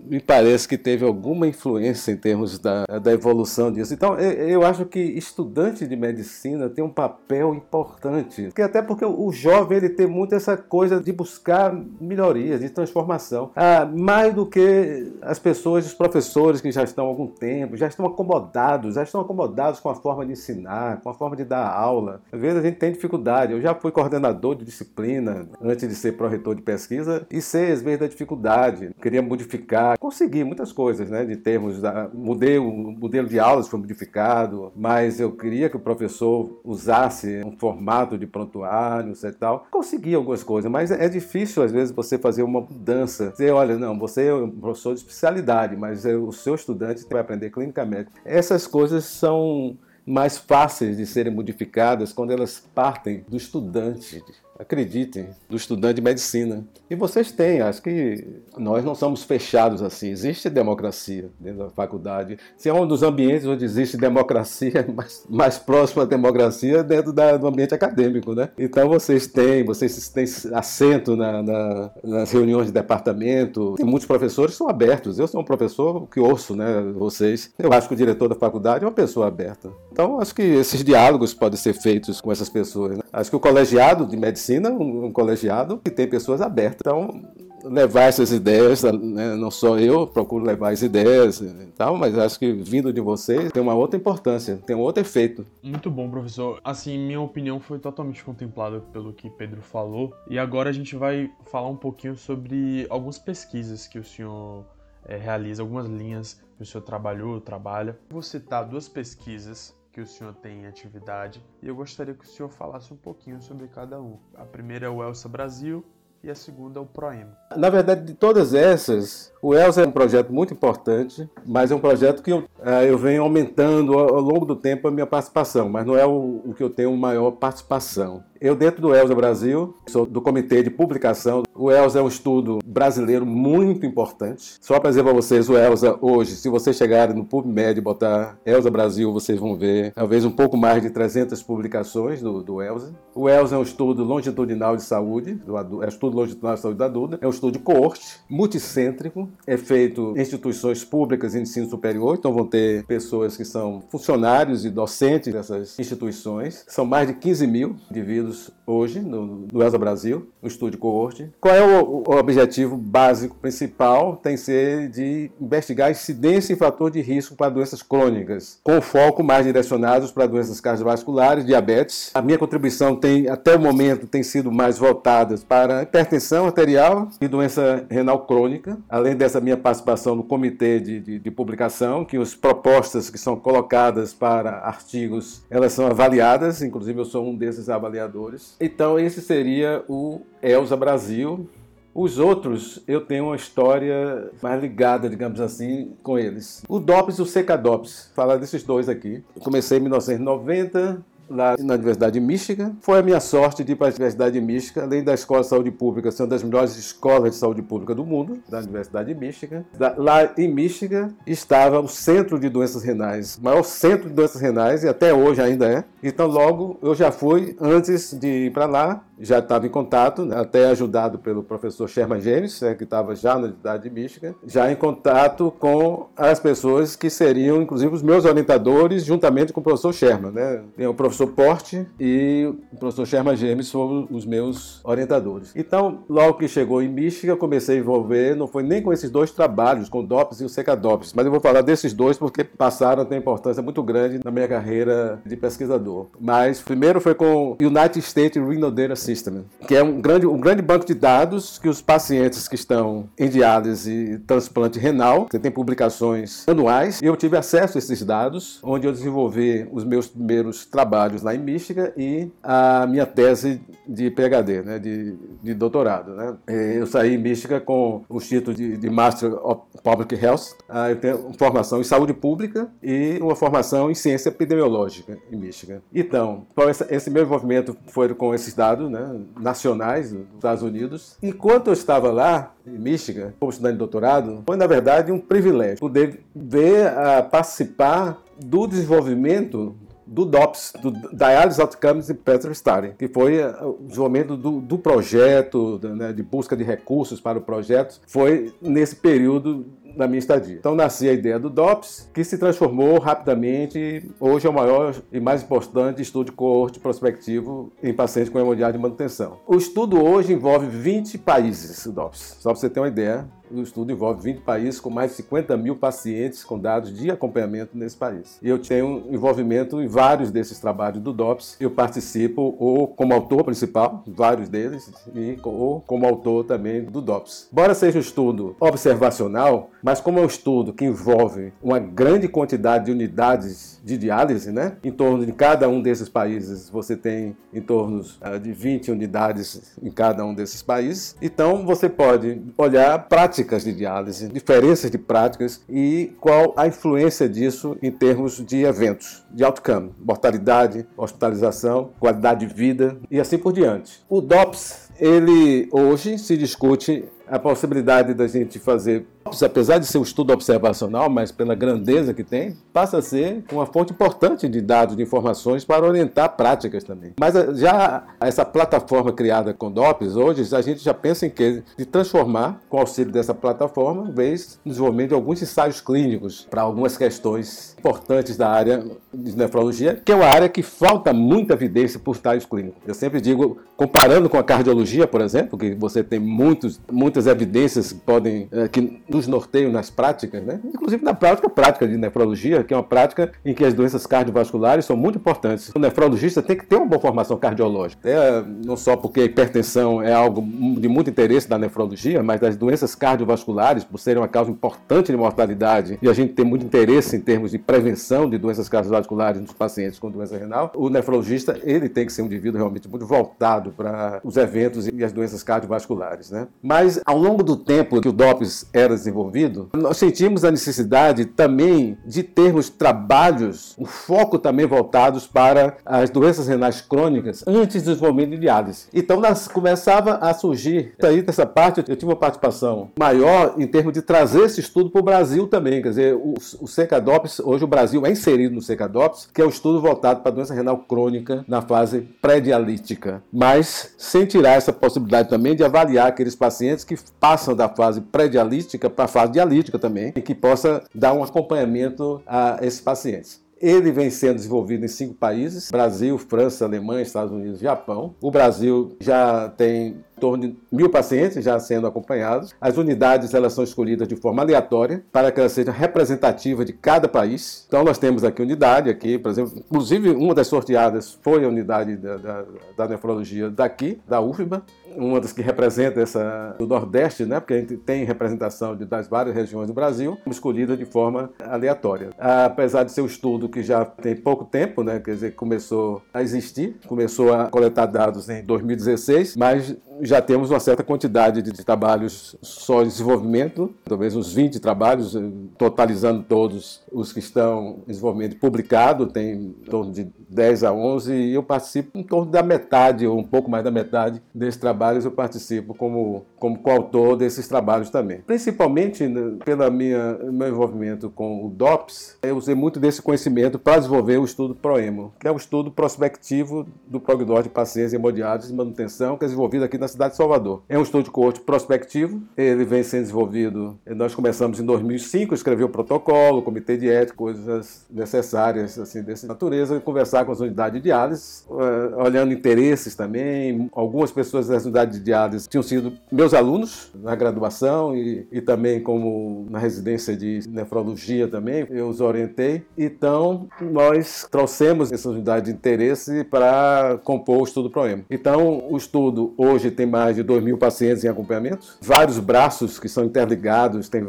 me 0.06 0.20
parece 0.20 0.68
que 0.68 0.78
teve 0.78 1.06
alguma 1.06 1.48
influência 1.48 2.12
em 2.12 2.18
termos 2.18 2.60
da, 2.60 2.86
da 2.86 3.12
evolução 3.12 3.72
disso. 3.72 3.94
Então, 3.94 4.18
eu 4.20 4.64
acho 4.64 4.86
que 4.86 5.00
estudante 5.00 5.88
de 5.88 5.96
medicina 5.96 6.70
tem 6.70 6.84
um 6.84 6.90
papel 6.90 7.54
importante, 7.54 8.44
porque 8.44 8.62
até 8.62 8.82
porque 8.82 9.06
o 9.06 9.32
jovem 9.32 9.78
ele 9.78 9.90
tem 9.90 10.05
ter 10.06 10.08
muito 10.08 10.36
essa 10.36 10.56
coisa 10.56 11.00
de 11.00 11.12
buscar 11.12 11.76
melhorias, 12.00 12.62
de 12.62 12.70
transformação. 12.70 13.52
Ah, 13.56 13.86
mais 13.86 14.34
do 14.34 14.46
que 14.46 15.12
as 15.22 15.40
pessoas, 15.40 15.86
os 15.86 15.94
professores 15.94 16.62
que 16.62 16.72
já 16.72 16.84
estão 16.84 17.06
há 17.06 17.10
algum 17.10 17.28
tempo, 17.28 17.76
já 17.76 17.88
estão 17.88 18.06
acomodados, 18.06 18.96
já 18.96 19.04
estão 19.04 19.22
acomodados 19.22 19.80
com 19.80 19.90
a 19.90 19.96
forma 19.96 20.26
de 20.26 20.34
ensinar, 20.34 21.02
com 21.02 21.10
a 21.10 21.14
forma 21.14 21.36
de 21.36 21.44
dar 21.44 21.68
aula. 21.68 22.22
Às 22.32 22.40
vezes 22.40 22.60
a 22.60 22.62
gente 22.62 22.78
tem 22.78 22.92
dificuldade. 22.92 23.54
Eu 23.54 23.62
já 23.62 23.74
fui 23.74 23.92
coordenador 23.92 24.56
de 24.56 24.64
disciplina 24.64 25.48
antes 25.62 25.88
de 25.88 25.96
ser 25.96 26.14
pró-reitor 26.14 26.56
de 26.56 26.62
pesquisa 26.62 27.26
e 27.32 27.42
sei 27.42 27.72
às 27.72 27.82
vezes 27.82 28.00
da 28.00 28.08
dificuldade. 28.08 28.92
Queria 29.02 29.22
modificar, 29.22 29.98
consegui 29.98 30.44
muitas 30.44 30.72
coisas, 30.72 31.10
né, 31.10 31.26
de 31.26 31.36
termos 31.38 31.82
da 31.82 32.10
mudei 32.14 32.58
o 32.58 32.72
modelo 32.72 33.28
de 33.28 33.40
aulas 33.40 33.68
foi 33.68 33.80
modificado, 33.80 34.72
mas 34.76 35.20
eu 35.20 35.32
queria 35.32 35.70
que 35.70 35.78
o 35.78 35.80
professor 35.80 36.60
usasse 36.64 37.42
um 37.44 37.58
formato 37.58 38.18
de 38.18 38.28
prontuário, 38.28 39.16
e 39.24 39.32
tal. 39.32 39.66
Consegui 39.72 39.95
conseguir 39.96 40.16
algumas 40.16 40.44
coisas, 40.44 40.70
mas 40.70 40.92
é 40.92 41.08
difícil 41.08 41.64
às 41.64 41.72
vezes 41.72 41.94
você 41.94 42.18
fazer 42.18 42.44
uma 42.44 42.62
mudança. 42.62 43.30
Dizer, 43.32 43.52
olha, 43.52 43.78
não, 43.78 43.98
você 43.98 44.28
é 44.28 44.34
um 44.34 44.50
professor 44.50 44.94
de 44.94 45.00
especialidade, 45.00 45.76
mas 45.76 46.06
é 46.06 46.16
o 46.16 46.32
seu 46.32 46.56
estudante 46.56 47.06
vai 47.10 47.22
aprender 47.22 47.50
clinicamente. 47.50 48.10
Essas 48.24 48.68
coisas 48.68 49.06
são 49.06 49.78
mais 50.06 50.38
fáceis 50.38 50.98
de 50.98 51.06
serem 51.06 51.34
modificadas 51.34 52.14
quando 52.14 52.32
elas 52.32 52.64
partem 52.76 53.26
do 53.28 53.38
estudante 53.38 54.24
acreditem, 54.58 55.30
do 55.50 55.56
estudante 55.56 55.96
de 55.96 56.02
medicina. 56.02 56.66
E 56.90 56.96
vocês 56.96 57.32
têm, 57.32 57.62
acho 57.62 57.82
que 57.82 58.26
nós 58.58 58.84
não 58.84 58.96
somos 58.96 59.24
fechados 59.24 59.82
assim. 59.82 60.10
Existe 60.10 60.50
democracia 60.50 61.30
dentro 61.40 61.66
da 61.66 61.70
faculdade. 61.70 62.38
Se 62.58 62.70
é 62.70 62.74
um 62.74 62.88
dos 62.88 63.04
ambientes 63.04 63.46
onde 63.46 63.66
existe 63.66 63.98
democracia, 63.98 64.86
mais, 64.94 65.26
mais 65.30 65.58
próximo 65.58 66.04
à 66.04 66.06
democracia 66.06 66.84
dentro 66.84 67.12
da, 67.12 67.38
do 67.38 67.48
ambiente 67.48 67.74
acadêmico, 67.74 68.34
né? 68.34 68.50
Então 68.58 68.88
vocês 68.88 69.28
têm, 69.28 69.64
vocês 69.64 70.10
têm 70.10 70.26
assento 70.54 71.16
na, 71.16 71.44
na, 71.44 71.92
nas 72.04 72.32
reuniões 72.32 72.68
de 72.68 72.72
departamento. 72.72 73.76
Tem 73.76 73.86
muitos 73.86 74.08
professores 74.08 74.56
são 74.56 74.70
abertos. 74.70 75.20
Eu 75.20 75.28
sou 75.28 75.42
um 75.42 75.46
professor 75.46 76.08
que 76.08 76.20
ouço, 76.20 76.56
né, 76.56 76.82
vocês. 76.96 77.52
Eu 77.58 77.74
acho 77.74 77.88
que 77.88 77.94
o 77.94 77.98
diretor 77.98 78.30
da 78.30 78.36
faculdade 78.36 78.84
é 78.84 78.88
uma 78.88 78.94
pessoa 78.94 79.28
aberta. 79.28 79.72
Então 79.92 80.20
acho 80.20 80.34
que 80.34 80.42
esses 80.42 80.84
diálogos 80.84 81.34
podem 81.34 81.58
ser 81.58 81.74
feitos 81.74 82.22
com 82.22 82.32
essas 82.32 82.50
pessoas. 82.50 82.98
Né? 82.98 83.04
Acho 83.12 83.30
que 83.30 83.36
o 83.36 83.40
colegiado 83.40 84.06
de 84.06 84.16
medicina 84.16 84.45
um, 84.50 85.06
um 85.06 85.12
colegiado 85.12 85.80
que 85.84 85.92
tem 85.92 86.08
pessoas 86.08 86.42
abertas. 86.42 86.80
Então, 86.82 87.22
levar 87.66 88.04
essas 88.04 88.32
ideias, 88.32 88.84
né? 88.84 89.36
não 89.36 89.50
só 89.50 89.78
eu 89.78 90.06
procuro 90.06 90.46
levar 90.46 90.72
as 90.72 90.82
ideias 90.82 91.42
e 91.42 91.72
tal, 91.76 91.98
mas 91.98 92.18
acho 92.18 92.38
que 92.38 92.54
vindo 92.54 92.94
de 92.94 93.02
vocês 93.02 93.52
tem 93.52 93.62
uma 93.62 93.74
outra 93.74 93.98
importância, 93.98 94.58
tem 94.58 94.76
um 94.76 94.80
outro 94.80 95.02
efeito. 95.02 95.46
Muito 95.64 95.90
bom, 95.90 96.10
professor. 96.10 96.60
Assim, 96.64 96.98
minha 96.98 97.20
opinião 97.20 97.60
foi 97.60 97.80
totalmente 97.80 98.24
contemplada 98.24 98.80
pelo 98.94 99.12
que 99.14 99.30
Pedro 99.30 99.62
falou. 99.62 100.14
E 100.30 100.38
agora 100.38 100.70
a 100.70 100.74
gente 100.74 100.96
vai 100.96 101.32
falar 101.46 101.70
um 101.70 101.76
pouquinho 101.76 102.16
sobre 102.16 102.86
algumas 102.90 103.18
pesquisas 103.18 103.88
que 103.88 103.98
o 103.98 104.04
senhor 104.04 104.66
é, 105.08 105.18
realiza, 105.18 105.64
algumas 105.64 105.88
linhas 105.88 106.40
que 106.58 106.64
o 106.64 106.66
senhor 106.66 106.84
trabalhou, 106.84 107.42
trabalha. 107.42 107.98
Vou 108.10 108.22
citar 108.22 108.68
duas 108.68 108.88
pesquisas 108.88 109.74
que 109.96 110.02
o 110.02 110.06
senhor 110.06 110.34
tem 110.34 110.64
em 110.64 110.68
atividade 110.68 111.42
e 111.64 111.70
eu 111.70 111.74
gostaria 111.74 112.14
que 112.14 112.26
o 112.26 112.28
senhor 112.28 112.50
falasse 112.50 112.94
um 112.94 112.98
pouquinho 112.98 113.42
sobre 113.42 113.66
cada 113.70 113.98
um. 114.02 114.18
A 114.36 114.44
primeira 114.44 114.88
é 114.88 114.90
o 114.90 115.02
Elsa 115.02 115.30
Brasil 115.30 115.86
e 116.22 116.30
a 116.30 116.36
segunda 116.36 116.80
é 116.80 116.82
o 116.82 116.86
Proem. 116.86 117.28
Na 117.56 117.70
verdade, 117.70 118.04
de 118.04 118.14
todas 118.14 118.54
essas, 118.54 119.32
o 119.42 119.56
Elsa 119.56 119.84
é 119.84 119.88
um 119.88 119.92
projeto 119.92 120.34
muito 120.34 120.54
importante, 120.54 121.30
mas 121.46 121.72
é 121.72 121.76
um 121.76 121.80
projeto 121.80 122.22
que 122.22 122.34
eu, 122.34 122.44
eh, 122.60 122.90
eu 122.90 122.98
venho 122.98 123.24
aumentando 123.24 123.98
ao, 123.98 124.20
longo 124.20 124.46
do 124.46 124.58
tempo 124.58 124.86
a 124.86 124.92
minha 124.92 125.08
participação, 125.08 125.70
mas 125.70 125.86
não 125.86 125.96
é 125.96 126.06
o, 126.06 126.42
o 126.44 126.54
que 126.54 126.64
eu 126.64 126.70
tenho 126.70 126.94
maior 126.98 127.32
participação. 127.32 128.22
Eu, 128.42 128.54
dentro 128.54 128.82
do 128.82 128.94
ELSA 128.94 129.16
Brasil, 129.16 129.76
sou 129.88 130.06
do 130.06 130.22
comitê 130.22 130.62
de 130.62 130.70
publicação. 130.70 131.44
O 131.54 131.72
ELSA 131.72 132.00
é 132.00 132.02
um 132.02 132.08
estudo 132.08 132.60
brasileiro 132.66 133.26
muito 133.26 133.86
importante. 133.86 134.58
Só 134.60 134.78
para 134.78 134.90
dizer 134.90 135.04
para 135.04 135.14
vocês, 135.14 135.50
o 135.50 135.58
ELSA 135.58 135.98
hoje, 136.02 136.36
se 136.36 136.50
vocês 136.50 136.76
chegarem 136.76 137.16
no 137.16 137.24
PubMed 137.24 137.80
e 137.80 137.82
botar 137.82 138.38
ELSA 138.46 138.70
Brasil, 138.70 139.14
vocês 139.14 139.40
vão 139.40 139.56
ver 139.56 139.94
talvez 139.94 140.26
um 140.26 140.32
pouco 140.32 140.58
mais 140.58 140.82
de 140.82 140.90
300 140.90 141.42
publicações 141.44 142.22
do, 142.22 142.44
do 142.44 142.62
ELSA. 142.62 142.94
O 143.14 143.30
ELSA 143.30 143.56
é 143.56 143.58
um 143.58 143.64
estudo 143.64 144.04
longitudinal 144.04 144.76
de 144.76 144.84
saúde, 144.84 145.36
do, 145.36 145.58
é 145.82 145.86
um 145.86 145.90
estudo 145.90 146.18
longitudinal 146.18 146.56
de 146.56 146.60
saúde 146.60 146.78
da 146.78 146.90
Duda. 146.90 147.18
É 147.22 147.28
um 147.28 147.32
estudo 147.32 147.54
de 147.54 147.60
coorte, 147.60 148.20
multicêntrico, 148.30 149.30
é 149.48 149.56
feito 149.56 150.14
em 150.18 150.22
instituições 150.22 150.84
públicas 150.84 151.32
de 151.32 151.40
ensino 151.40 151.70
superior, 151.70 152.18
então 152.20 152.34
vão 152.34 152.46
ter 152.46 152.84
pessoas 152.86 153.38
que 153.38 153.46
são 153.46 153.82
funcionários 153.90 154.66
e 154.66 154.70
docentes 154.70 155.32
dessas 155.32 155.80
instituições. 155.80 156.66
São 156.68 156.86
mais 156.86 157.08
de 157.08 157.14
15 157.14 157.48
mil 157.48 157.78
indivíduos 157.90 158.25
hoje 158.66 159.00
no, 159.00 159.48
no 159.52 159.64
ESA 159.64 159.78
Brasil, 159.78 160.30
no 160.42 160.48
estúdio 160.48 160.80
coorte. 160.80 161.30
Qual 161.40 161.54
é 161.54 161.62
o, 161.62 162.04
o, 162.08 162.18
objetivo 162.18 162.76
básico 162.76 163.36
principal? 163.36 164.18
Tem 164.18 164.36
que 164.36 164.42
ser 164.42 164.90
de 164.90 165.32
investigar 165.40 165.92
incidência 165.92 166.54
e 166.54 166.56
fator 166.56 166.90
de 166.90 167.02
risco 167.02 167.36
para 167.36 167.50
doenças 167.50 167.82
crônicas, 167.82 168.60
com 168.64 168.82
foco 168.82 169.24
mais 169.24 169.46
direcionados 169.46 170.12
para 170.12 170.28
doenças 170.28 170.60
cardiovasculares, 170.60 171.46
diabetes. 171.46 172.12
A 172.14 172.22
minha 172.22 172.38
contribuição 172.38 172.96
tem, 172.96 173.28
até 173.30 173.56
o 173.56 173.60
momento, 173.60 174.08
tem 174.08 174.24
sido 174.24 174.52
mais 174.52 174.78
voltada 174.78 175.36
para 175.48 175.84
hipertensão 175.84 176.46
arterial 176.46 177.10
e 177.22 177.28
doença 177.28 177.86
renal 177.90 178.26
crônica, 178.26 178.78
além 178.90 179.16
dessa 179.16 179.42
minha 179.42 179.58
participação 179.58 180.16
no 180.16 180.24
comitê 180.24 180.80
de, 180.80 181.00
de, 181.00 181.20
de 181.20 181.32
publicação, 181.32 182.06
que 182.06 182.18
as 182.18 182.34
propostas 182.34 183.10
que 183.10 183.18
são 183.18 183.36
colocadas 183.36 184.14
para 184.14 184.60
artigos, 184.60 185.44
elas 185.50 185.74
são 185.74 185.88
avaliadas, 185.88 186.62
inclusive 186.62 187.00
eu 187.00 187.06
sou 187.06 187.26
um 187.26 187.36
desses 187.36 187.70
avaliadores 187.70 188.15
então 188.60 188.98
esse 188.98 189.22
seria 189.22 189.84
o 189.88 190.22
Elsa 190.42 190.78
Brasil. 190.78 191.50
Os 191.94 192.20
outros, 192.20 192.84
eu 192.88 193.02
tenho 193.02 193.26
uma 193.26 193.36
história 193.36 194.30
mais 194.42 194.62
ligada, 194.62 195.10
digamos 195.10 195.40
assim, 195.40 195.94
com 196.04 196.20
eles. 196.20 196.62
O 196.68 196.80
DOPS 196.80 197.20
e 197.20 197.22
o 197.22 197.26
CKDOPS, 197.26 198.12
falar 198.14 198.36
desses 198.36 198.64
dois 198.64 198.90
aqui. 198.90 199.24
Eu 199.36 199.42
comecei 199.42 199.78
em 199.78 199.82
1990, 199.82 201.02
lá 201.30 201.56
na 201.60 201.74
Universidade 201.74 202.20
de 202.20 202.26
Michigan. 202.26 202.76
Foi 202.82 203.00
a 203.00 203.02
minha 203.02 203.20
sorte 203.20 203.64
de 203.64 203.72
ir 203.72 203.76
para 203.76 203.88
a 203.88 203.90
Universidade 203.90 204.40
de 204.40 204.46
Michigan, 204.46 204.84
além 204.84 205.04
da 205.04 205.14
Escola 205.14 205.42
de 205.42 205.48
Saúde 205.48 205.72
Pública, 205.72 206.12
ser 206.12 206.24
uma 206.24 206.30
das 206.30 206.44
melhores 206.44 206.78
escolas 206.78 207.32
de 207.32 207.38
saúde 207.38 207.62
pública 207.62 207.94
do 207.96 208.06
mundo, 208.06 208.40
da 208.50 208.60
Universidade 208.60 209.14
de 209.14 209.20
Michigan. 209.20 209.66
Lá 209.98 210.32
em 210.38 210.48
Michigan 210.48 211.14
estava 211.26 211.80
o 211.80 211.88
Centro 211.88 212.40
de 212.40 212.50
Doenças 212.50 212.84
Renais, 212.84 213.38
o 213.38 213.44
maior 213.44 213.64
centro 213.64 214.10
de 214.10 214.16
doenças 214.16 214.42
renais, 214.42 214.84
e 214.84 214.88
até 214.88 215.14
hoje 215.14 215.42
ainda 215.42 215.68
é. 215.68 215.84
Então, 216.04 216.28
logo 216.28 216.78
eu 216.82 216.94
já 216.96 217.12
fui, 217.12 217.56
antes 217.60 218.14
de 218.14 218.46
ir 218.46 218.54
para 218.54 218.66
lá, 218.66 219.04
já 219.20 219.40
estava 219.40 219.66
em 219.66 219.70
contato, 219.70 220.26
né, 220.26 220.38
até 220.38 220.68
ajudado 220.68 221.20
pelo 221.20 221.44
professor 221.44 221.88
Sherman 221.88 222.22
James, 222.22 222.62
né, 222.62 222.76
que 222.76 222.84
estava 222.84 223.16
já 223.16 223.34
na 223.34 223.42
Universidade 223.42 223.84
de 223.84 223.90
Michigan, 223.90 224.36
já 224.46 224.72
em 224.72 224.76
contato 224.76 225.54
com 225.60 226.08
as 226.16 226.40
pessoas 226.40 226.96
que 226.96 227.10
seriam, 227.10 227.62
inclusive, 227.62 227.94
os 227.94 228.02
meus 228.02 228.26
orientadores, 228.26 229.06
juntamente 229.06 229.54
com 229.54 229.62
o 229.62 229.64
professor 229.64 229.94
Sherman. 229.94 230.32
Né? 230.32 230.62
Tem 230.76 230.88
o 230.88 230.94
professor 230.94 231.28
Porte 231.28 231.88
e 232.00 232.46
o 232.72 232.78
professor 232.78 233.06
Sherman 233.06 233.36
James 233.36 233.72
foram 233.72 234.08
os 234.10 234.26
meus 234.26 234.84
orientadores. 234.84 235.52
Então, 235.56 236.04
logo 236.10 236.36
que 236.36 236.48
chegou 236.48 236.82
em 236.82 236.90
Michigan, 236.90 237.36
comecei 237.36 237.78
a 237.78 237.80
envolver, 237.80 238.36
não 238.36 238.48
foi 238.48 238.64
nem 238.64 238.82
com 238.82 238.92
esses 238.92 239.10
dois 239.10 239.32
trabalhos, 239.32 239.90
com 239.90 240.00
o 240.00 240.04
DOPS 240.06 240.42
e 240.42 240.46
o 240.46 240.50
SECADOPS, 240.50 241.14
mas 241.14 241.26
eu 241.26 241.32
vou 241.32 241.40
falar 241.40 241.62
desses 241.62 241.94
dois 241.94 242.18
porque 242.18 242.44
passaram 242.44 243.04
a 243.04 243.06
ter 243.06 243.16
importância 243.16 243.62
muito 243.62 243.82
grande 243.84 244.20
na 244.24 244.32
minha 244.32 244.48
carreira 244.48 245.22
de 245.26 245.36
pesquisador. 245.36 246.08
Mas 246.20 246.62
primeiro 246.62 247.00
foi 247.00 247.16
com 247.16 247.52
o 247.52 247.58
United 247.62 248.00
States 248.00 248.42
Renal 248.42 248.72
Data 248.72 248.96
System, 249.06 249.46
que 249.68 249.76
é 249.76 249.84
um 249.84 250.02
grande, 250.02 250.26
um 250.26 250.38
grande 250.38 250.62
banco 250.62 250.86
de 250.86 250.94
dados 250.94 251.60
que 251.60 251.70
os 251.70 251.82
pacientes 251.82 252.48
que 252.48 252.56
estão 252.56 253.08
em 253.18 253.30
diálise 253.30 253.92
e 253.92 254.18
transplante 254.20 254.80
renal, 254.80 255.26
que 255.26 255.40
tem 255.40 255.52
publicações 255.52 256.48
anuais, 256.48 257.02
eu 257.02 257.16
tive 257.16 257.38
acesso 257.38 257.78
a 257.78 257.80
esses 257.80 258.02
dados, 258.04 258.60
onde 258.64 258.88
eu 258.88 258.92
desenvolvi 258.92 259.68
os 259.72 259.84
meus 259.84 260.08
primeiros 260.08 260.66
trabalhos 260.66 261.22
lá 261.22 261.36
em 261.36 261.40
Michigan 261.40 261.92
e 261.96 262.30
a 262.44 262.88
minha 262.88 263.06
tese 263.06 263.62
de 263.88 264.10
PhD, 264.10 264.62
né, 264.64 264.80
de, 264.80 265.16
de 265.42 265.54
doutorado. 265.54 266.14
Né. 266.14 266.36
Eu 266.48 266.88
saí 266.88 267.16
em 267.16 267.18
Michigan 267.18 267.60
com 267.60 268.04
o 268.10 268.20
título 268.20 268.56
de, 268.56 268.78
de 268.78 268.90
Master 268.90 269.34
of 269.46 269.62
Public 269.84 270.16
Health, 270.16 270.56
ah, 270.68 270.90
eu 270.90 270.96
tenho 270.96 271.32
formação 271.38 271.80
em 271.80 271.84
saúde 271.84 272.14
pública 272.14 272.70
e 272.82 273.20
uma 273.22 273.36
formação 273.36 273.92
em 273.92 273.96
ciência 273.96 274.30
epidemiológica 274.30 275.18
em 275.32 275.38
Michigan. 275.38 275.82
Então, 275.94 276.48
esse 276.90 277.10
meu 277.10 277.24
envolvimento 277.24 277.76
foi 277.88 278.14
com 278.14 278.34
esses 278.34 278.54
dados 278.54 278.90
né, 278.96 279.22
nacionais 279.40 280.12
dos 280.12 280.36
Estados 280.36 280.64
Unidos. 280.64 281.18
Enquanto 281.22 281.68
eu 281.68 281.74
estava 281.74 282.12
lá, 282.12 282.54
em 282.66 282.78
Michigan, 282.78 283.34
como 283.40 283.52
estudante 283.52 283.74
de 283.74 283.80
doutorado, 283.80 284.44
foi 284.46 284.58
na 284.58 284.68
verdade 284.68 285.12
um 285.12 285.20
privilégio 285.20 285.80
poder 285.80 286.22
ver, 286.36 286.88
uh, 286.88 287.30
participar 287.30 288.22
do 288.40 288.68
desenvolvimento 288.68 289.76
do 290.06 290.24
DOPS, 290.24 290.74
do 290.82 290.92
Dialysis 291.16 291.60
Outcomes 291.60 292.10
in 292.10 292.16
Petrol 292.16 292.54
Study, 292.54 292.94
que 292.98 293.08
foi 293.08 293.44
uh, 293.44 293.78
o 293.80 293.88
desenvolvimento 293.88 294.38
do, 294.38 294.62
do 294.62 294.78
projeto, 294.78 295.80
né, 295.84 296.14
de 296.14 296.24
busca 296.24 296.56
de 296.56 296.64
recursos 296.64 297.20
para 297.20 297.38
o 297.38 297.42
projeto, 297.42 298.00
foi 298.08 298.54
nesse 298.62 298.96
período 298.96 299.66
na 299.96 300.08
minha 300.08 300.20
estadia. 300.20 300.56
Então 300.56 300.76
nascia 300.76 301.12
a 301.12 301.14
ideia 301.14 301.40
do 301.40 301.50
DOPS, 301.50 302.10
que 302.14 302.24
se 302.24 302.38
transformou 302.38 303.00
rapidamente, 303.00 304.04
hoje 304.20 304.48
é 304.48 304.50
o 304.50 304.54
maior 304.54 304.96
e 305.12 305.20
mais 305.20 305.44
importante 305.44 306.02
estudo 306.02 306.28
de 306.28 306.32
coorte 306.32 306.80
prospectivo 306.80 307.72
em 307.82 307.94
pacientes 307.94 308.32
com 308.32 308.40
hemodiálise 308.40 308.78
de 308.78 308.82
manutenção. 308.82 309.40
O 309.48 309.56
estudo 309.56 310.04
hoje 310.04 310.34
envolve 310.34 310.68
20 310.68 311.18
países, 311.20 311.86
o 311.86 311.92
DOPS, 311.92 312.38
só 312.40 312.50
para 312.50 312.60
você 312.60 312.70
ter 312.70 312.80
uma 312.80 312.88
ideia. 312.88 313.28
O 313.52 313.62
estudo 313.62 313.92
envolve 313.92 314.22
20 314.22 314.42
países 314.42 314.80
com 314.80 314.90
mais 314.90 315.12
de 315.12 315.18
50 315.18 315.56
mil 315.58 315.76
pacientes 315.76 316.44
com 316.44 316.60
dados 316.60 316.94
de 316.94 317.12
acompanhamento 317.12 317.78
nesse 317.78 317.96
país. 317.96 318.40
Eu 318.42 318.60
tenho 318.60 319.04
envolvimento 319.10 319.82
em 319.82 319.88
vários 319.88 320.32
desses 320.32 320.60
trabalhos 320.60 321.02
do 321.02 321.14
DOPS. 321.14 321.58
Eu 321.60 321.72
participo 321.72 322.56
ou 322.60 322.88
como 322.88 323.14
autor 323.14 323.44
principal, 323.44 324.04
vários 324.08 324.50
deles, 324.50 324.92
e 325.14 325.38
ou 325.44 325.82
como 325.82 326.06
autor 326.06 326.46
também 326.46 326.84
do 326.84 327.02
DOPS. 327.02 327.50
Embora 327.52 327.74
seja 327.74 327.98
um 327.98 328.02
estudo 328.02 328.56
observacional, 328.60 329.70
mas 329.84 330.02
como 330.02 330.20
é 330.20 330.22
um 330.22 330.28
estudo 330.28 330.74
que 330.74 330.86
envolve 330.86 331.54
uma 331.62 331.80
grande 331.80 332.28
quantidade 332.28 332.86
de 332.86 332.92
unidades 332.92 333.80
de 333.84 333.98
diálise, 333.98 334.52
né? 334.52 334.78
Em 334.84 334.92
torno 334.92 335.26
de 335.26 335.32
cada 335.32 335.70
um 335.70 335.82
desses 335.82 336.10
países, 336.10 336.70
você 336.70 336.98
tem 336.98 337.38
em 337.54 337.62
torno 337.62 338.02
uh, 338.02 338.40
de 338.40 338.52
20 338.52 338.92
unidades 338.92 339.78
em 339.82 339.92
cada 339.92 340.26
um 340.26 340.34
desses 340.34 340.62
países. 340.62 341.16
Então, 341.22 341.66
você 341.66 341.88
pode 341.88 342.42
olhar 342.58 343.08
práticas 343.36 343.66
de 343.66 343.74
diálise, 343.74 344.30
diferenças 344.30 344.90
de 344.90 344.98
práticas 344.98 345.62
e 345.68 346.14
qual 346.22 346.54
a 346.56 346.68
influência 346.68 347.28
disso 347.28 347.78
em 347.82 347.92
termos 347.92 348.44
de 348.46 348.64
eventos, 348.64 349.26
de 349.30 349.44
outcome, 349.44 349.92
mortalidade, 350.00 350.88
hospitalização, 350.96 351.92
qualidade 352.00 352.46
de 352.46 352.54
vida 352.54 352.98
e 353.12 353.20
assim 353.20 353.38
por 353.38 353.52
diante. 353.52 354.04
O 354.08 354.22
DOPS, 354.22 354.90
ele 354.98 355.68
hoje 355.72 356.18
se 356.18 356.38
discute 356.38 357.04
a 357.28 357.40
possibilidade 357.40 358.14
da 358.14 358.28
gente 358.28 358.60
fazer, 358.60 359.06
apesar 359.44 359.78
de 359.78 359.86
ser 359.86 359.98
um 359.98 360.04
estudo 360.04 360.32
observacional, 360.32 361.10
mas 361.10 361.32
pela 361.32 361.56
grandeza 361.56 362.14
que 362.14 362.24
tem, 362.24 362.56
passa 362.72 362.98
a 362.98 363.02
ser 363.02 363.44
uma 363.52 363.66
fonte 363.66 363.94
importante 363.94 364.48
de 364.48 364.62
dados, 364.62 364.96
de 364.96 365.04
informações 365.04 365.66
para 365.66 365.86
orientar 365.86 366.36
práticas 366.36 366.84
também. 366.84 367.14
Mas 367.20 367.36
eh, 367.36 367.56
já 367.56 368.04
essa 368.20 368.46
plataforma 368.46 369.12
criada 369.12 369.54
com 369.54 369.72
DOPS, 369.72 370.16
hoje 370.16 370.56
a 370.56 370.62
gente 370.62 370.84
já 370.84 370.94
pensa 370.94 371.26
em 371.26 371.30
que 371.30 371.64
de 371.78 371.86
transformar, 371.86 372.62
com 372.70 372.78
o 372.78 372.80
auxílio 372.80 373.12
dessa 373.12 373.34
plataforma, 373.34 374.12
vez 374.12 374.60
desenvolvimento 374.66 375.10
de 375.10 375.16
alguns 375.16 375.42
ensaios 375.42 375.82
clínicos 375.82 376.48
para 376.50 376.62
algumas 376.62 376.98
questões 376.98 377.76
importantes 377.80 378.38
da 378.38 378.50
área 378.50 378.84
de 379.14 379.36
nefrologia, 379.36 380.02
que 380.04 380.12
é 380.12 380.16
uma 380.16 380.26
área 380.26 380.50
que 380.50 380.62
falta 380.62 381.14
muita 381.14 381.54
evidência 381.54 382.00
por 382.00 382.16
ensaios 382.16 382.46
clínicos. 382.46 382.82
Eu 382.86 382.94
sempre 382.94 383.22
digo, 383.22 383.60
comparando 383.78 384.30
com 384.30 384.38
a 384.38 384.44
cardiologia, 384.44 385.08
por 385.08 385.22
exemplo, 385.22 385.58
que 385.58 385.74
você 385.76 386.04
tem 386.04 386.20
muitos, 386.20 386.80
muitos 386.92 387.15
muitas 387.16 387.28
evidências 387.28 387.94
que 387.94 388.00
podem 388.00 388.48
é, 388.52 388.68
que 388.68 389.02
nos 389.08 389.26
norteiam 389.28 389.72
nas 389.72 389.90
práticas, 389.90 390.44
né? 390.44 390.60
inclusive 390.66 391.04
na 391.04 391.14
prática 391.14 391.50
prática 391.50 391.88
de 391.88 391.98
nefrologia, 391.98 392.64
que 392.64 392.74
é 392.74 392.78
uma 392.78 392.84
prática 392.84 393.32
em 393.46 393.54
que 393.54 393.64
as 393.64 393.74
doenças 393.74 394.06
cardiovasculares 394.06 394.86
são 394.86 394.98
muito 394.98 395.18
importantes. 395.18 395.72
O 395.74 395.80
nefrologista 395.80 396.42
tem 396.42 396.58
que 396.58 396.66
ter 396.66 396.76
uma 396.76 396.86
boa 396.86 397.02
formação 397.02 397.38
cardiológica, 397.38 398.10
é, 398.10 398.44
não 398.66 398.76
só 398.76 398.98
porque 398.98 399.22
a 399.22 399.24
hipertensão 399.24 400.02
é 400.02 400.14
algo 400.14 400.42
de 400.42 400.88
muito 400.88 401.10
interesse 401.10 401.48
da 401.48 401.58
nefrologia, 401.58 402.22
mas 402.22 402.42
das 402.42 402.58
doenças 402.58 402.94
cardiovasculares, 402.96 403.84
por 403.84 403.98
serem 403.98 404.22
uma 404.22 404.28
causa 404.28 404.52
importante 404.52 405.12
de 405.12 405.18
mortalidade, 405.18 405.98
e 406.02 406.10
a 406.10 406.14
gente 406.14 406.34
tem 406.34 406.46
muito 406.46 406.66
interesse 406.66 407.16
em 407.16 407.22
termos 407.22 407.52
de 407.52 407.58
prevenção 407.58 408.30
de 408.30 408.38
doenças 408.38 408.68
cardiovasculares 408.68 409.40
nos 409.40 409.54
pacientes 409.54 410.00
com 410.00 410.12
doença 410.12 410.38
renal, 410.38 410.72
o 410.76 410.90
nefrologista 410.90 411.58
ele 411.64 411.88
tem 411.88 412.06
que 412.06 412.12
ser 412.12 412.22
um 412.22 412.26
indivíduo 412.26 412.58
realmente 412.58 412.90
muito 412.90 413.06
voltado 413.06 413.72
para 413.72 414.20
os 414.24 414.36
eventos 414.36 414.88
e 414.88 415.04
as 415.04 415.14
doenças 415.14 415.44
cardiovasculares. 415.44 416.26
Né? 416.32 416.48
Mas 416.62 417.00
ao 417.06 417.18
longo 417.18 417.44
do 417.44 417.56
tempo 417.56 418.02
que 418.02 418.10
o 418.10 418.14
DOPS 418.14 418.68
era 418.74 418.96
desenvolvido, 418.96 419.70
nós 419.74 419.98
sentimos 419.98 420.44
a 420.44 420.50
necessidade 420.50 421.26
também 421.26 421.98
de 422.04 422.24
termos 422.24 422.68
trabalhos, 422.68 423.76
um 423.78 423.86
foco 423.86 424.40
também 424.40 424.66
voltados 424.66 425.28
para 425.28 425.78
as 425.86 426.10
doenças 426.10 426.48
renais 426.48 426.82
crônicas 426.82 427.44
antes 427.46 427.84
do 427.84 427.92
desenvolvimento 427.92 428.32
de 428.32 428.40
diálise. 428.40 428.88
Então 428.92 429.20
nós 429.20 429.48
começava 429.48 430.16
a 430.16 430.34
surgir, 430.34 430.94
aí 431.04 431.22
dessa 431.22 431.46
parte 431.46 431.84
eu 431.88 431.96
tive 431.96 432.12
uma 432.12 432.16
participação 432.16 432.90
maior 432.98 433.54
em 433.58 433.68
termos 433.68 433.94
de 433.94 434.02
trazer 434.02 434.46
esse 434.46 434.60
estudo 434.60 434.90
para 434.90 435.02
o 435.02 435.04
Brasil 435.04 435.48
também, 435.48 435.82
quer 435.82 435.90
dizer, 435.90 436.16
o, 436.16 436.34
o 436.60 436.68
CECADOPS, 436.68 437.40
hoje 437.40 437.64
o 437.64 437.68
Brasil 437.68 438.04
é 438.06 438.12
inserido 438.12 438.56
no 438.56 438.62
CECADOPS, 438.62 439.30
que 439.32 439.42
é 439.42 439.44
o 439.44 439.48
um 439.48 439.52
estudo 439.52 439.80
voltado 439.80 440.22
para 440.22 440.32
a 440.32 440.36
doença 440.36 440.54
renal 440.56 440.80
crônica 440.80 441.46
na 441.48 441.62
fase 441.62 442.02
pré-dialítica, 442.20 443.22
mas 443.32 443.94
sem 443.98 444.26
tirar 444.26 444.54
essa 444.54 444.74
possibilidade 444.74 445.30
também 445.30 445.56
de 445.56 445.64
avaliar 445.64 446.08
aqueles 446.08 446.36
pacientes 446.36 446.84
que 446.84 446.95
que 447.04 447.12
passam 447.20 447.56
da 447.56 447.70
fase 447.70 448.02
pré-dialítica 448.02 448.90
para 448.90 449.06
a 449.06 449.08
fase 449.08 449.32
dialítica 449.34 449.78
também, 449.80 450.14
e 450.16 450.22
que 450.22 450.36
possa 450.36 450.84
dar 450.94 451.14
um 451.14 451.24
acompanhamento 451.24 452.22
a 452.26 452.60
esses 452.62 452.82
pacientes. 452.82 453.46
Ele 453.62 453.92
vem 453.92 454.10
sendo 454.10 454.36
desenvolvido 454.36 454.84
em 454.84 454.88
cinco 454.88 455.14
países: 455.14 455.72
Brasil, 455.72 456.18
França, 456.18 456.66
Alemanha, 456.66 457.02
Estados 457.02 457.32
Unidos, 457.32 457.60
Japão. 457.60 458.14
O 458.22 458.30
Brasil 458.30 458.96
já 459.00 459.50
tem 459.50 460.04
em 460.18 460.20
torno 460.20 460.48
de 460.48 460.58
mil 460.72 460.90
pacientes 460.90 461.44
já 461.44 461.60
sendo 461.60 461.88
acompanhados. 461.88 462.54
As 462.60 462.78
unidades 462.78 463.34
elas 463.34 463.54
são 463.54 463.64
escolhidas 463.64 464.08
de 464.08 464.16
forma 464.16 464.42
aleatória 464.42 465.04
para 465.12 465.32
que 465.32 465.40
elas 465.40 465.52
sejam 465.52 465.74
representativas 465.74 466.66
de 466.66 466.74
cada 466.74 467.08
país. 467.08 467.66
Então 467.68 467.84
nós 467.84 467.98
temos 467.98 468.24
aqui 468.24 468.42
unidade 468.42 468.90
aqui, 468.90 469.18
por 469.18 469.30
exemplo, 469.30 469.54
inclusive 469.58 470.12
uma 470.12 470.34
das 470.34 470.48
sorteadas 470.48 471.18
foi 471.22 471.44
a 471.44 471.48
unidade 471.48 471.98
da, 471.98 472.18
da, 472.18 472.46
da 472.78 472.88
nefrologia 472.88 473.50
daqui, 473.50 474.00
da 474.08 474.22
UFBA 474.22 474.64
uma 474.96 475.20
das 475.20 475.32
que 475.32 475.42
representa 475.42 476.02
essa 476.02 476.56
do 476.58 476.68
Nordeste, 476.68 477.26
né? 477.26 477.40
Porque 477.40 477.54
a 477.54 477.60
gente 477.60 477.78
tem 477.78 478.04
representação 478.04 478.76
de, 478.76 478.86
das 478.86 479.08
várias 479.08 479.36
regiões 479.36 479.68
do 479.68 479.74
Brasil, 479.74 480.18
escolhida 480.28 480.76
de 480.76 480.86
forma 480.86 481.30
aleatória. 481.44 482.10
Apesar 482.18 482.84
de 482.84 482.92
ser 482.92 483.02
um 483.02 483.06
estudo 483.06 483.50
que 483.50 483.62
já 483.64 483.86
tem 483.86 484.16
pouco 484.16 484.46
tempo, 484.46 484.84
né? 484.84 485.00
Quer 485.00 485.12
dizer, 485.12 485.36
começou 485.36 486.02
a 486.14 486.22
existir, 486.22 486.78
começou 486.88 487.34
a 487.34 487.48
coletar 487.48 487.86
dados 487.86 488.30
em 488.30 488.44
2016, 488.44 489.36
mas 489.36 489.76
já 490.02 490.22
temos 490.22 490.50
uma 490.50 490.60
certa 490.60 490.84
quantidade 490.84 491.42
de 491.42 491.52
trabalhos 491.52 492.36
só 492.42 492.84
em 492.84 492.88
desenvolvimento, 492.88 493.74
talvez 493.84 494.16
uns 494.16 494.34
20 494.34 494.60
trabalhos, 494.60 495.16
totalizando 495.58 496.24
todos 496.24 496.82
os 496.92 497.14
que 497.14 497.20
estão 497.20 497.80
em 497.88 497.92
desenvolvimento 497.92 498.38
publicado, 498.38 499.08
tem 499.08 499.34
em 499.34 499.52
torno 499.70 499.92
de 499.92 500.08
10 500.30 500.64
a 500.64 500.74
11, 500.74 501.14
e 501.14 501.34
eu 501.34 501.44
participo 501.44 501.98
em 501.98 502.04
torno 502.04 502.32
da 502.32 502.44
metade, 502.44 503.08
ou 503.08 503.18
um 503.18 503.24
pouco 503.24 503.50
mais 503.50 503.64
da 503.64 503.72
metade 503.72 504.22
desses 504.34 504.60
trabalhos, 504.60 505.06
eu 505.06 505.12
participo 505.12 505.74
como, 505.74 506.26
como 506.38 506.60
coautor 506.60 507.16
desses 507.16 507.48
trabalhos 507.48 507.90
também. 507.90 508.22
Principalmente 508.22 509.08
né, 509.08 509.38
pelo 509.44 509.72
meu 509.72 510.48
envolvimento 510.48 511.10
com 511.10 511.46
o 511.46 511.50
DOPS, 511.50 512.18
eu 512.24 512.38
usei 512.38 512.56
muito 512.56 512.80
desse 512.80 513.02
conhecimento 513.02 513.58
para 513.58 513.78
desenvolver 513.78 514.18
o 514.18 514.26
estudo 514.26 514.56
PROEMO, 514.56 515.14
que 515.20 515.28
é 515.28 515.32
um 515.32 515.38
estudo 515.38 515.72
prospectivo 515.72 516.66
do 516.88 517.00
prognóstico 517.00 517.50
de 517.50 517.50
pacientes 517.50 517.94
hemodiálise 517.94 518.52
e 518.52 518.56
manutenção, 518.56 519.18
que 519.18 519.26
é 519.26 519.28
desenvolvido 519.28 519.64
aqui 519.64 519.78
na 519.78 519.85
cidade 519.88 520.12
de 520.12 520.18
Salvador. 520.18 520.64
É 520.68 520.78
um 520.78 520.84
estudo 520.84 521.06
de 521.06 521.12
coorte 521.12 521.40
prospectivo, 521.42 522.22
ele 522.38 522.66
vem 522.66 522.84
sendo 522.84 523.02
desenvolvido, 523.02 523.78
nós 523.86 524.14
começamos 524.14 524.60
em 524.60 524.66
2005, 524.66 525.34
escrever 525.34 525.64
o 525.64 525.70
protocolo, 525.70 526.40
o 526.40 526.42
comitê 526.42 526.78
de 526.78 526.90
ética, 526.90 527.18
coisas 527.18 527.86
necessárias 527.90 528.78
assim 528.78 529.02
dessa 529.02 529.28
natureza, 529.28 529.80
conversar 529.80 530.26
com 530.26 530.32
as 530.32 530.40
unidades 530.40 530.80
de 530.80 530.84
diálise, 530.84 531.44
eh, 531.50 531.96
olhando 531.96 532.34
interesses 532.34 532.96
também. 532.96 533.70
Algumas 533.74 534.12
pessoas 534.12 534.48
das 534.48 534.64
unidades 534.64 534.98
de 534.98 535.06
diálise 535.06 535.48
tinham 535.48 535.64
sido 535.64 535.94
meus 536.12 536.34
alunos 536.34 536.92
na 536.94 537.16
graduação 537.16 537.96
e, 537.96 538.28
e 538.32 538.42
também 538.42 538.82
como 538.82 539.46
na 539.50 539.60
residência 539.60 540.16
de 540.16 540.42
nefrologia 540.48 541.28
também, 541.28 541.66
eu 541.70 541.88
os 541.88 542.02
orientei. 542.02 542.64
Então, 542.78 543.48
nós 543.60 544.28
trouxemos 544.30 544.92
essa 544.92 545.10
unidade 545.10 545.48
de 545.48 545.52
interesse 545.52 546.24
para 546.24 547.00
compor 547.04 547.42
o 547.42 547.44
estudo 547.44 547.70
PROEMA. 547.70 548.04
Então, 548.10 548.66
o 548.70 548.78
estudo 548.78 549.34
hoje 549.38 549.72
tem 549.76 549.86
mais 549.86 550.16
de 550.16 550.24
2 550.24 550.44
mil 550.44 550.58
pacientes 550.58 551.04
em 551.04 551.08
acompanhamento, 551.08 551.78
vários 551.82 552.20
braços 552.20 552.80
que 552.80 552.90
são 552.90 553.04
interligados, 553.06 553.90
tem 553.90 554.04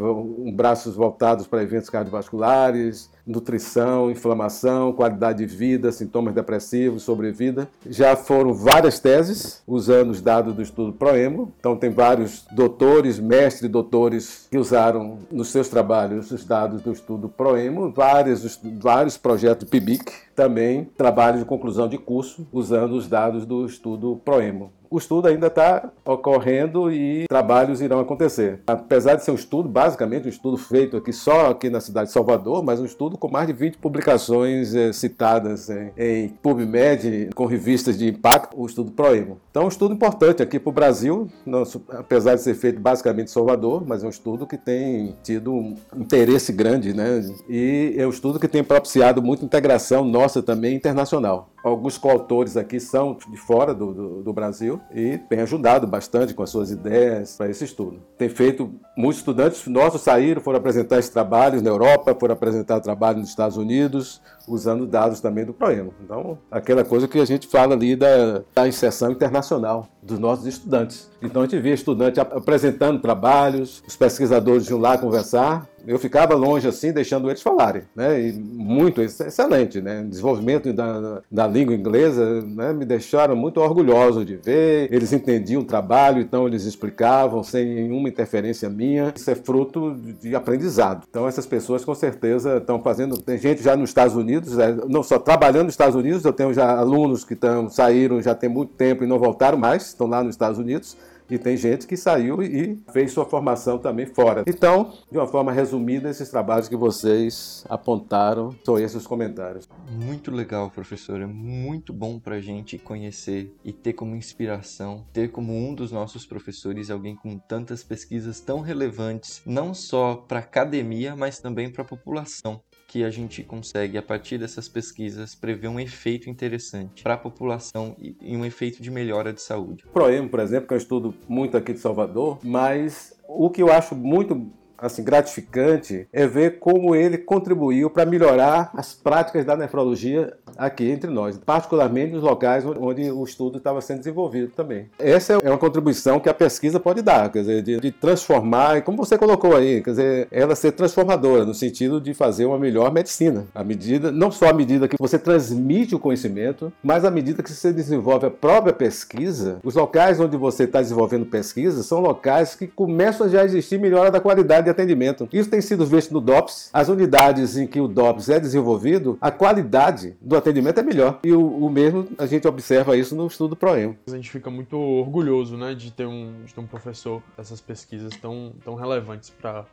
braços 0.55 0.97
voltados 0.97 1.47
para 1.47 1.62
eventos 1.62 1.91
cardiovasculares, 1.91 3.11
nutrição, 3.27 4.11
inflamação, 4.11 4.93
qualidade 4.93 5.45
de 5.45 5.47
vida, 5.47 5.91
sintomas 5.91 6.35
depressivos, 6.35 7.03
sobrevida. 7.03 7.68
Já 7.89 8.14
foram 8.14 8.55
várias 8.55 9.01
teses 9.01 9.62
usando 9.66 10.11
os 10.11 10.20
dados 10.20 10.55
do 10.55 10.62
estudo 10.62 10.93
Proemo. 10.93 11.53
Então 11.59 11.77
tem 11.77 11.91
vários 11.91 12.45
doutores, 12.53 13.18
mestres, 13.18 13.70
doutores 13.70 14.47
que 14.51 14.59
usaram 14.59 15.18
nos 15.31 15.49
seus 15.49 15.68
trabalhos 15.68 16.31
os 16.31 16.45
dados 16.45 16.83
do 16.83 16.93
estudo 16.93 17.29
Proemo, 17.29 17.91
vários 17.91 18.61
vários 18.81 19.16
projetos 19.16 19.68
PIBIC, 19.68 20.12
também 20.35 20.85
trabalhos 20.97 21.41
de 21.41 21.47
conclusão 21.47 21.89
de 21.89 21.98
curso 21.98 22.47
usando 22.53 22.93
os 22.93 23.09
dados 23.09 23.44
do 23.44 23.66
estudo 23.66 24.20
Proemo 24.24 24.70
o 24.90 24.98
estudo 24.98 25.28
ainda 25.28 25.48
está 25.48 25.90
ocorrendo 26.05 26.90
e 26.90 27.27
trabalhos 27.28 27.81
irão 27.81 28.01
acontecer. 28.01 28.61
Apesar 28.66 29.15
de 29.15 29.24
ser 29.24 29.31
um 29.31 29.35
estudo, 29.35 29.69
basicamente 29.69 30.27
um 30.27 30.31
estudo 30.31 30.57
feito 30.57 30.97
aqui 30.97 31.12
só 31.12 31.51
aqui 31.51 31.69
na 31.69 31.81
cidade 31.81 32.09
de 32.09 32.12
Salvador, 32.12 32.62
mas 32.62 32.81
um 32.81 32.85
estudo 32.85 33.15
com 33.16 33.28
mais 33.30 33.47
de 33.47 33.52
20 33.52 33.78
publicações 33.78 34.74
eh, 34.74 34.93
citadas 34.93 35.68
em, 35.70 35.93
em, 35.97 36.28
PubMed, 36.28 37.30
com 37.34 37.47
revistas 37.47 37.98
de 37.98 38.09
impacto, 38.09 38.60
o 38.60 38.66
estudo 38.66 38.90
Proemo. 38.93 39.40
Então, 39.51 39.64
um 39.64 39.68
estudo 39.68 39.94
importante 39.94 40.43
aqui 40.43 40.59
para 40.59 40.70
o 40.70 40.72
Brasil, 40.72 41.28
nosso, 41.44 41.82
apesar 41.90 42.34
de 42.34 42.43
ser 42.43 42.55
feito 42.55 42.80
basicamente 42.80 43.28
em 43.28 43.32
Salvador, 43.32 43.84
mas 43.86 44.02
é 44.02 44.06
um 44.06 44.10
estudo 44.10 44.47
que 44.47 44.59
tem 44.59 45.16
tido 45.22 45.52
um 45.52 45.74
interesse 45.97 46.52
grande, 46.52 46.93
né? 46.93 47.22
E 47.48 47.94
é 47.97 48.06
um 48.06 48.10
estudo 48.10 48.38
que 48.38 48.48
tem 48.48 48.62
propiciado 48.62 49.22
muita 49.22 49.44
integração 49.44 50.05
nossa 50.05 50.43
também 50.43 50.74
internacional. 50.74 51.51
Alguns 51.66 51.98
coautores 51.98 52.56
aqui 52.56 52.78
são 52.78 53.16
de 53.28 53.36
fora 53.36 53.74
do, 53.74 53.93
do, 53.93 54.22
do 54.22 54.32
Brasil 54.32 54.80
e 54.94 55.18
têm 55.18 55.40
ajudado 55.40 55.84
bastante 55.84 56.32
com 56.32 56.44
as 56.44 56.51
suas 56.51 56.70
ideias 56.70 57.36
para 57.36 57.51
esse 57.51 57.64
estudo. 57.64 58.01
Tem 58.16 58.28
feito, 58.28 58.72
muitos 58.97 59.18
estudantes 59.18 59.66
nossos 59.66 60.02
saíram, 60.02 60.40
foram 60.40 60.59
apresentar 60.59 61.01
esses 61.01 61.10
trabalhos 61.10 61.62
na 61.62 61.70
Europa, 61.70 62.16
foram 62.18 62.34
apresentar 62.34 62.78
trabalho 63.07 63.19
nos 63.20 63.28
Estados 63.28 63.57
Unidos, 63.57 64.20
usando 64.49 64.87
dados 64.87 65.20
também 65.20 65.45
do 65.45 65.53
Proema. 65.53 65.91
Então, 66.03 66.39
aquela 66.51 66.85
coisa 66.85 67.07
que 67.07 67.19
a 67.19 67.24
gente 67.24 67.47
fala 67.47 67.74
ali 67.74 67.95
da, 67.95 68.43
da 68.55 68.66
inserção 68.66 69.11
internacional 69.12 69.89
dos 70.03 70.19
nossos 70.19 70.47
estudantes. 70.47 71.11
Então, 71.23 71.43
a 71.43 71.45
gente 71.45 71.61
via 71.61 71.74
estudante 71.74 72.20
apresentando 72.20 73.01
trabalhos, 73.01 73.83
os 73.87 73.97
pesquisadores 73.97 74.69
iam 74.69 74.78
lá 74.78 74.99
conversar, 74.99 75.66
eu 75.87 75.99
ficava 75.99 76.35
longe 76.35 76.67
assim, 76.67 76.93
deixando 76.93 77.31
eles 77.31 77.43
falarem, 77.43 77.83
né? 77.95 78.21
E 78.21 78.33
muito 78.33 79.01
excelente, 79.01 79.81
né? 79.81 80.05
Desenvolvimento 80.09 80.73
da, 80.73 81.23
da 81.31 81.47
língua 81.47 81.75
inglesa, 81.75 82.43
né? 82.43 82.73
Me 82.73 82.85
deixaram 82.85 83.37
muito 83.37 83.61
orgulhoso 83.61 84.25
de 84.25 84.37
ver. 84.37 84.93
Eles 84.93 85.13
entendiam 85.13 85.63
o 85.63 85.65
trabalho, 85.65 86.21
então 86.21 86.47
eles 86.47 86.65
explicavam 86.65 87.43
sem 87.43 87.65
nenhuma 87.65 88.09
interferência 88.09 88.69
minha. 88.69 89.13
Isso 89.17 89.31
é 89.31 89.35
fruto 89.35 89.97
de 90.21 90.35
aprendizado. 90.35 91.05
Então 91.09 91.27
essas 91.27 91.47
pessoas 91.47 91.85
com 91.85 91.95
certeza 91.95 92.57
estão 92.59 92.83
fazendo. 92.83 93.17
Tem 93.19 93.39
gente 93.39 93.63
já 93.63 93.77
nos 93.77 93.91
Estados 93.91 94.17
Unidos, 94.17 94.59
é, 94.59 94.75
não 94.89 95.03
só 95.03 95.19
trabalhando 95.19 95.67
nos 95.67 95.75
Estados 95.75 95.95
Unidos. 95.95 96.25
Eu 96.25 96.33
tenho 96.33 96.53
já 96.53 96.77
alunos 96.77 97.25
que 97.25 97.35
estão 97.35 97.69
saíram 97.71 98.21
já 98.21 98.35
tem 98.35 98.49
muito 98.49 98.73
tempo 98.73 99.05
e 99.05 99.07
não 99.07 99.19
voltaram 99.19 99.59
mais, 99.59 99.87
estão 99.87 100.07
lá 100.07 100.23
nos 100.23 100.35
Estados 100.35 100.59
Unidos 100.59 100.97
e 101.31 101.39
tem 101.39 101.57
gente 101.57 101.86
que 101.86 101.97
saiu 101.97 102.43
e 102.43 102.77
fez 102.93 103.12
sua 103.12 103.24
formação 103.24 103.78
também 103.78 104.07
fora. 104.07 104.44
Então, 104.47 104.93
de 105.11 105.16
uma 105.16 105.27
forma 105.27 105.53
resumida, 105.53 106.11
esses 106.11 106.28
trabalhos 106.28 106.69
que 106.69 106.77
vocês 106.77 107.65
apontaram 107.69 108.55
são 108.65 108.78
esses 108.78 108.97
os 108.97 109.07
comentários. 109.07 109.69
Muito 109.90 110.31
legal, 110.31 110.70
professor. 110.70 111.20
É 111.20 111.27
muito 111.27 111.93
bom 111.93 112.19
para 112.19 112.36
a 112.36 112.40
gente 112.40 112.78
conhecer 112.78 113.55
e 113.65 113.73
ter 113.73 113.93
como 113.93 114.16
inspiração, 114.16 115.07
ter 115.12 115.31
como 115.31 115.53
um 115.53 115.74
dos 115.74 115.93
nossos 115.93 116.27
professores 116.27 116.90
alguém 116.90 117.15
com 117.15 117.39
tantas 117.39 117.85
pesquisas 117.85 118.40
tão 118.40 118.61
relevantes, 118.61 119.43
não 119.44 119.74
só 119.74 120.16
para 120.16 120.39
a 120.39 120.43
academia, 120.43 121.15
mas 121.15 121.39
também 121.39 121.70
para 121.70 121.82
a 121.82 121.86
população 121.86 122.61
que 122.97 123.05
a 123.05 123.10
gente 123.10 123.43
consegue, 123.43 123.98
a 123.98 124.02
partir 124.02 124.39
dessas 124.39 124.70
pesquisas, 124.70 125.35
prever 125.35 125.68
um 125.68 125.78
efeito 125.78 126.31
interessante 126.31 127.02
para 127.02 127.12
a 127.12 127.18
população 127.18 127.94
e 128.01 128.35
um 128.35 128.43
efeito 128.43 128.82
de 128.82 128.90
melhora 128.90 129.35
de 129.35 129.43
saúde. 129.43 129.85
O 129.86 129.90
PROEM, 129.90 130.28
por 130.28 130.40
exemplo, 130.40 130.66
que 130.66 130.73
eu 130.73 130.78
estudo 130.78 131.14
muito 131.28 131.59
aqui 131.59 131.74
de 131.74 131.78
Salvador, 131.78 132.39
mas 132.43 133.14
o 133.28 133.51
que 133.51 133.62
eu 133.62 133.70
acho 133.70 133.94
muito 133.94 134.51
assim 134.78 135.03
gratificante 135.03 136.07
é 136.12 136.27
ver 136.27 136.59
como 136.59 136.94
ele 136.94 137.19
contribuiu 137.19 137.90
para 137.90 138.07
melhorar 138.07 138.70
as 138.74 138.94
práticas 138.94 139.44
da 139.44 139.57
nefrologia 139.57 140.32
aqui 140.57 140.90
entre 140.90 141.11
nós, 141.11 141.39
particularmente 141.39 142.12
nos 142.12 142.23
locais 142.23 142.65
onde 142.65 143.11
o 143.11 143.24
estudo 143.24 143.59
estava 143.59 143.81
sendo 143.81 143.98
desenvolvido 143.98 144.53
também. 144.55 144.89
Essa 144.98 145.35
é 145.35 145.48
uma 145.48 145.59
contribuição 145.59 146.20
que 146.20 146.28
a 146.28 146.35
pesquisa 146.35 146.81
pode 146.81 147.03
dar, 147.03 147.31
quer 147.31 147.40
dizer, 147.40 147.62
de, 147.62 147.81
de 147.81 147.90
transformar, 147.90 148.82
como 148.82 148.97
você 148.97 149.19
colocou 149.19 149.57
aí, 149.57 149.82
quer 149.82 149.90
dizer, 149.90 150.28
ela 150.31 150.55
ser 150.55 150.73
transformadora 150.73 151.44
no 151.44 151.55
sentido 151.55 152.01
de 152.01 152.15
fazer 152.15 152.47
uma 152.47 152.59
melhor 152.59 152.93
medicina. 152.93 153.47
A 153.55 153.62
medida, 153.62 154.11
não 154.11 154.31
só 154.31 154.51
à 154.51 154.53
medida 154.53 154.89
que 154.89 154.97
você 154.98 155.19
transmite 155.19 155.94
o 155.94 155.98
conhecimento, 155.98 156.73
mas 156.82 157.05
à 157.05 157.11
medida 157.11 157.43
que 157.43 157.53
você 157.53 157.73
desenvolve 157.73 158.27
a 158.27 158.31
própria 158.31 158.73
pesquisa, 158.73 159.59
os 159.62 159.74
locais 159.74 160.20
onde 160.20 160.36
você 160.36 160.65
está 160.65 160.81
desenvolvendo 160.81 161.27
pesquisa 161.27 161.82
são 161.82 162.01
locais 162.01 162.55
que 162.55 162.66
começam 162.66 163.27
a 163.27 163.31
já 163.31 163.44
existir 163.44 163.78
melhora 163.78 164.11
da 164.11 164.20
qualidade 164.20 164.65
de 164.66 164.70
atendimento. 164.70 165.28
Isso 165.32 165.48
tem 165.48 165.60
sido 165.60 165.86
visto 165.86 166.12
no 166.12 166.20
DOPS. 166.20 166.70
As 166.72 166.88
unidades 166.88 167.56
em 167.56 167.66
que 167.66 167.80
o 167.80 167.88
DOPS 167.88 168.28
é 168.28 168.40
desenvolvido, 168.40 169.16
a 169.20 169.30
qualidade 169.30 170.16
do 170.20 170.36
atendimento 170.36 170.78
é 170.78 170.82
melhor. 170.82 171.20
E 171.24 171.32
o, 171.32 171.40
o 171.40 171.70
mesmo 171.70 172.09
a 172.18 172.26
gente 172.26 172.47
observa 172.47 172.97
isso 172.97 173.14
no 173.14 173.26
estudo 173.26 173.56
PROEM. 173.56 173.97
A 174.06 174.10
gente 174.10 174.30
fica 174.30 174.51
muito 174.51 174.76
orgulhoso 174.76 175.56
né, 175.56 175.74
de, 175.74 175.90
ter 175.90 176.06
um, 176.06 176.43
de 176.44 176.52
ter 176.52 176.60
um 176.60 176.66
professor 176.66 177.22
dessas 177.36 177.60
pesquisas 177.60 178.14
tão, 178.16 178.52
tão 178.64 178.74
relevantes 178.74 179.30
para 179.30 179.64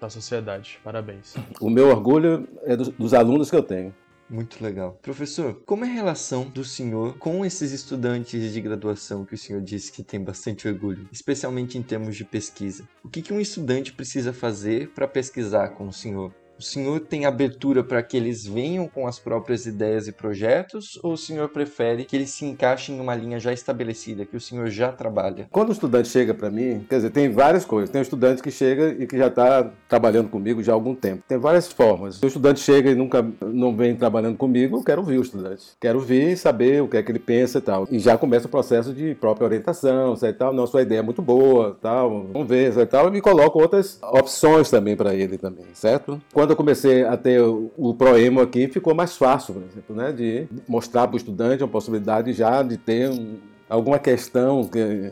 a 0.00 0.08
sociedade. 0.08 0.78
Parabéns. 0.84 1.34
O 1.60 1.68
meu 1.70 1.88
orgulho 1.88 2.48
é 2.64 2.76
dos, 2.76 2.88
dos 2.88 3.14
alunos 3.14 3.50
que 3.50 3.56
eu 3.56 3.62
tenho. 3.62 3.94
Muito 4.28 4.62
legal. 4.62 4.98
Professor, 5.02 5.62
como 5.64 5.84
é 5.84 5.88
a 5.88 5.92
relação 5.92 6.50
do 6.50 6.64
senhor 6.64 7.16
com 7.16 7.44
esses 7.44 7.70
estudantes 7.70 8.52
de 8.52 8.60
graduação 8.60 9.24
que 9.24 9.34
o 9.34 9.38
senhor 9.38 9.62
disse 9.62 9.92
que 9.92 10.02
tem 10.02 10.22
bastante 10.22 10.66
orgulho, 10.66 11.08
especialmente 11.12 11.78
em 11.78 11.82
termos 11.82 12.16
de 12.16 12.24
pesquisa? 12.24 12.88
O 13.04 13.08
que, 13.08 13.22
que 13.22 13.32
um 13.32 13.40
estudante 13.40 13.92
precisa 13.92 14.32
fazer 14.32 14.90
para 14.90 15.06
pesquisar 15.06 15.68
com 15.70 15.86
o 15.86 15.92
senhor? 15.92 16.34
O 16.58 16.62
senhor 16.62 17.00
tem 17.00 17.26
abertura 17.26 17.84
para 17.84 18.02
que 18.02 18.16
eles 18.16 18.46
venham 18.46 18.88
com 18.88 19.06
as 19.06 19.18
próprias 19.18 19.66
ideias 19.66 20.08
e 20.08 20.12
projetos 20.12 20.98
ou 21.02 21.12
o 21.12 21.16
senhor 21.16 21.50
prefere 21.50 22.04
que 22.04 22.16
eles 22.16 22.30
se 22.30 22.46
encaixem 22.46 22.96
em 22.96 23.00
uma 23.00 23.14
linha 23.14 23.38
já 23.38 23.52
estabelecida, 23.52 24.24
que 24.24 24.36
o 24.36 24.40
senhor 24.40 24.68
já 24.68 24.90
trabalha? 24.90 25.48
Quando 25.50 25.68
o 25.68 25.72
estudante 25.72 26.08
chega 26.08 26.32
para 26.32 26.50
mim, 26.50 26.86
quer 26.88 26.96
dizer, 26.96 27.10
tem 27.10 27.30
várias 27.30 27.64
coisas. 27.64 27.90
Tem 27.90 27.98
um 27.98 28.02
estudante 28.02 28.42
que 28.42 28.50
chega 28.50 28.96
e 28.98 29.06
que 29.06 29.18
já 29.18 29.26
está 29.26 29.70
trabalhando 29.86 30.30
comigo 30.30 30.62
já 30.62 30.72
há 30.72 30.74
algum 30.74 30.94
tempo. 30.94 31.22
Tem 31.28 31.36
várias 31.36 31.70
formas. 31.70 32.16
Se 32.16 32.24
o 32.24 32.28
estudante 32.28 32.60
chega 32.60 32.90
e 32.90 32.94
nunca 32.94 33.26
não 33.42 33.76
vem 33.76 33.94
trabalhando 33.94 34.36
comigo, 34.36 34.78
eu 34.78 34.82
quero 34.82 35.02
ouvir 35.02 35.18
o 35.18 35.22
estudante. 35.22 35.72
Quero 35.78 35.98
ouvir 35.98 36.32
e 36.32 36.36
saber 36.36 36.82
o 36.82 36.88
que 36.88 36.96
é 36.96 37.02
que 37.02 37.12
ele 37.12 37.18
pensa 37.18 37.58
e 37.58 37.60
tal. 37.60 37.86
E 37.90 37.98
já 37.98 38.16
começa 38.16 38.46
o 38.46 38.50
processo 38.50 38.94
de 38.94 39.14
própria 39.14 39.44
orientação, 39.44 40.16
e 40.22 40.32
tal. 40.32 40.54
Não, 40.54 40.66
sua 40.66 40.82
ideia 40.82 41.00
é 41.00 41.02
muito 41.02 41.20
boa, 41.20 41.76
tal. 41.80 42.28
Vamos 42.32 42.48
ver, 42.48 42.76
e 42.76 42.86
tal. 42.86 43.08
E 43.08 43.10
me 43.10 43.20
coloco 43.20 43.60
outras 43.60 43.98
opções 44.02 44.70
também 44.70 44.96
para 44.96 45.14
ele 45.14 45.36
também, 45.36 45.66
certo? 45.74 46.20
Quando 46.32 46.45
quando 46.46 46.52
eu 46.52 46.56
comecei 46.56 47.02
a 47.04 47.16
ter 47.16 47.42
o 47.42 47.92
Proemo 47.94 48.40
aqui, 48.40 48.68
ficou 48.68 48.94
mais 48.94 49.16
fácil, 49.16 49.54
por 49.54 49.64
exemplo, 49.64 49.96
né, 49.96 50.12
de 50.12 50.46
mostrar 50.68 51.08
para 51.08 51.14
o 51.14 51.16
estudante 51.16 51.64
a 51.64 51.66
possibilidade 51.66 52.32
já 52.32 52.62
de 52.62 52.76
ter 52.76 53.10
um, 53.10 53.36
alguma 53.68 53.98
questão 53.98 54.68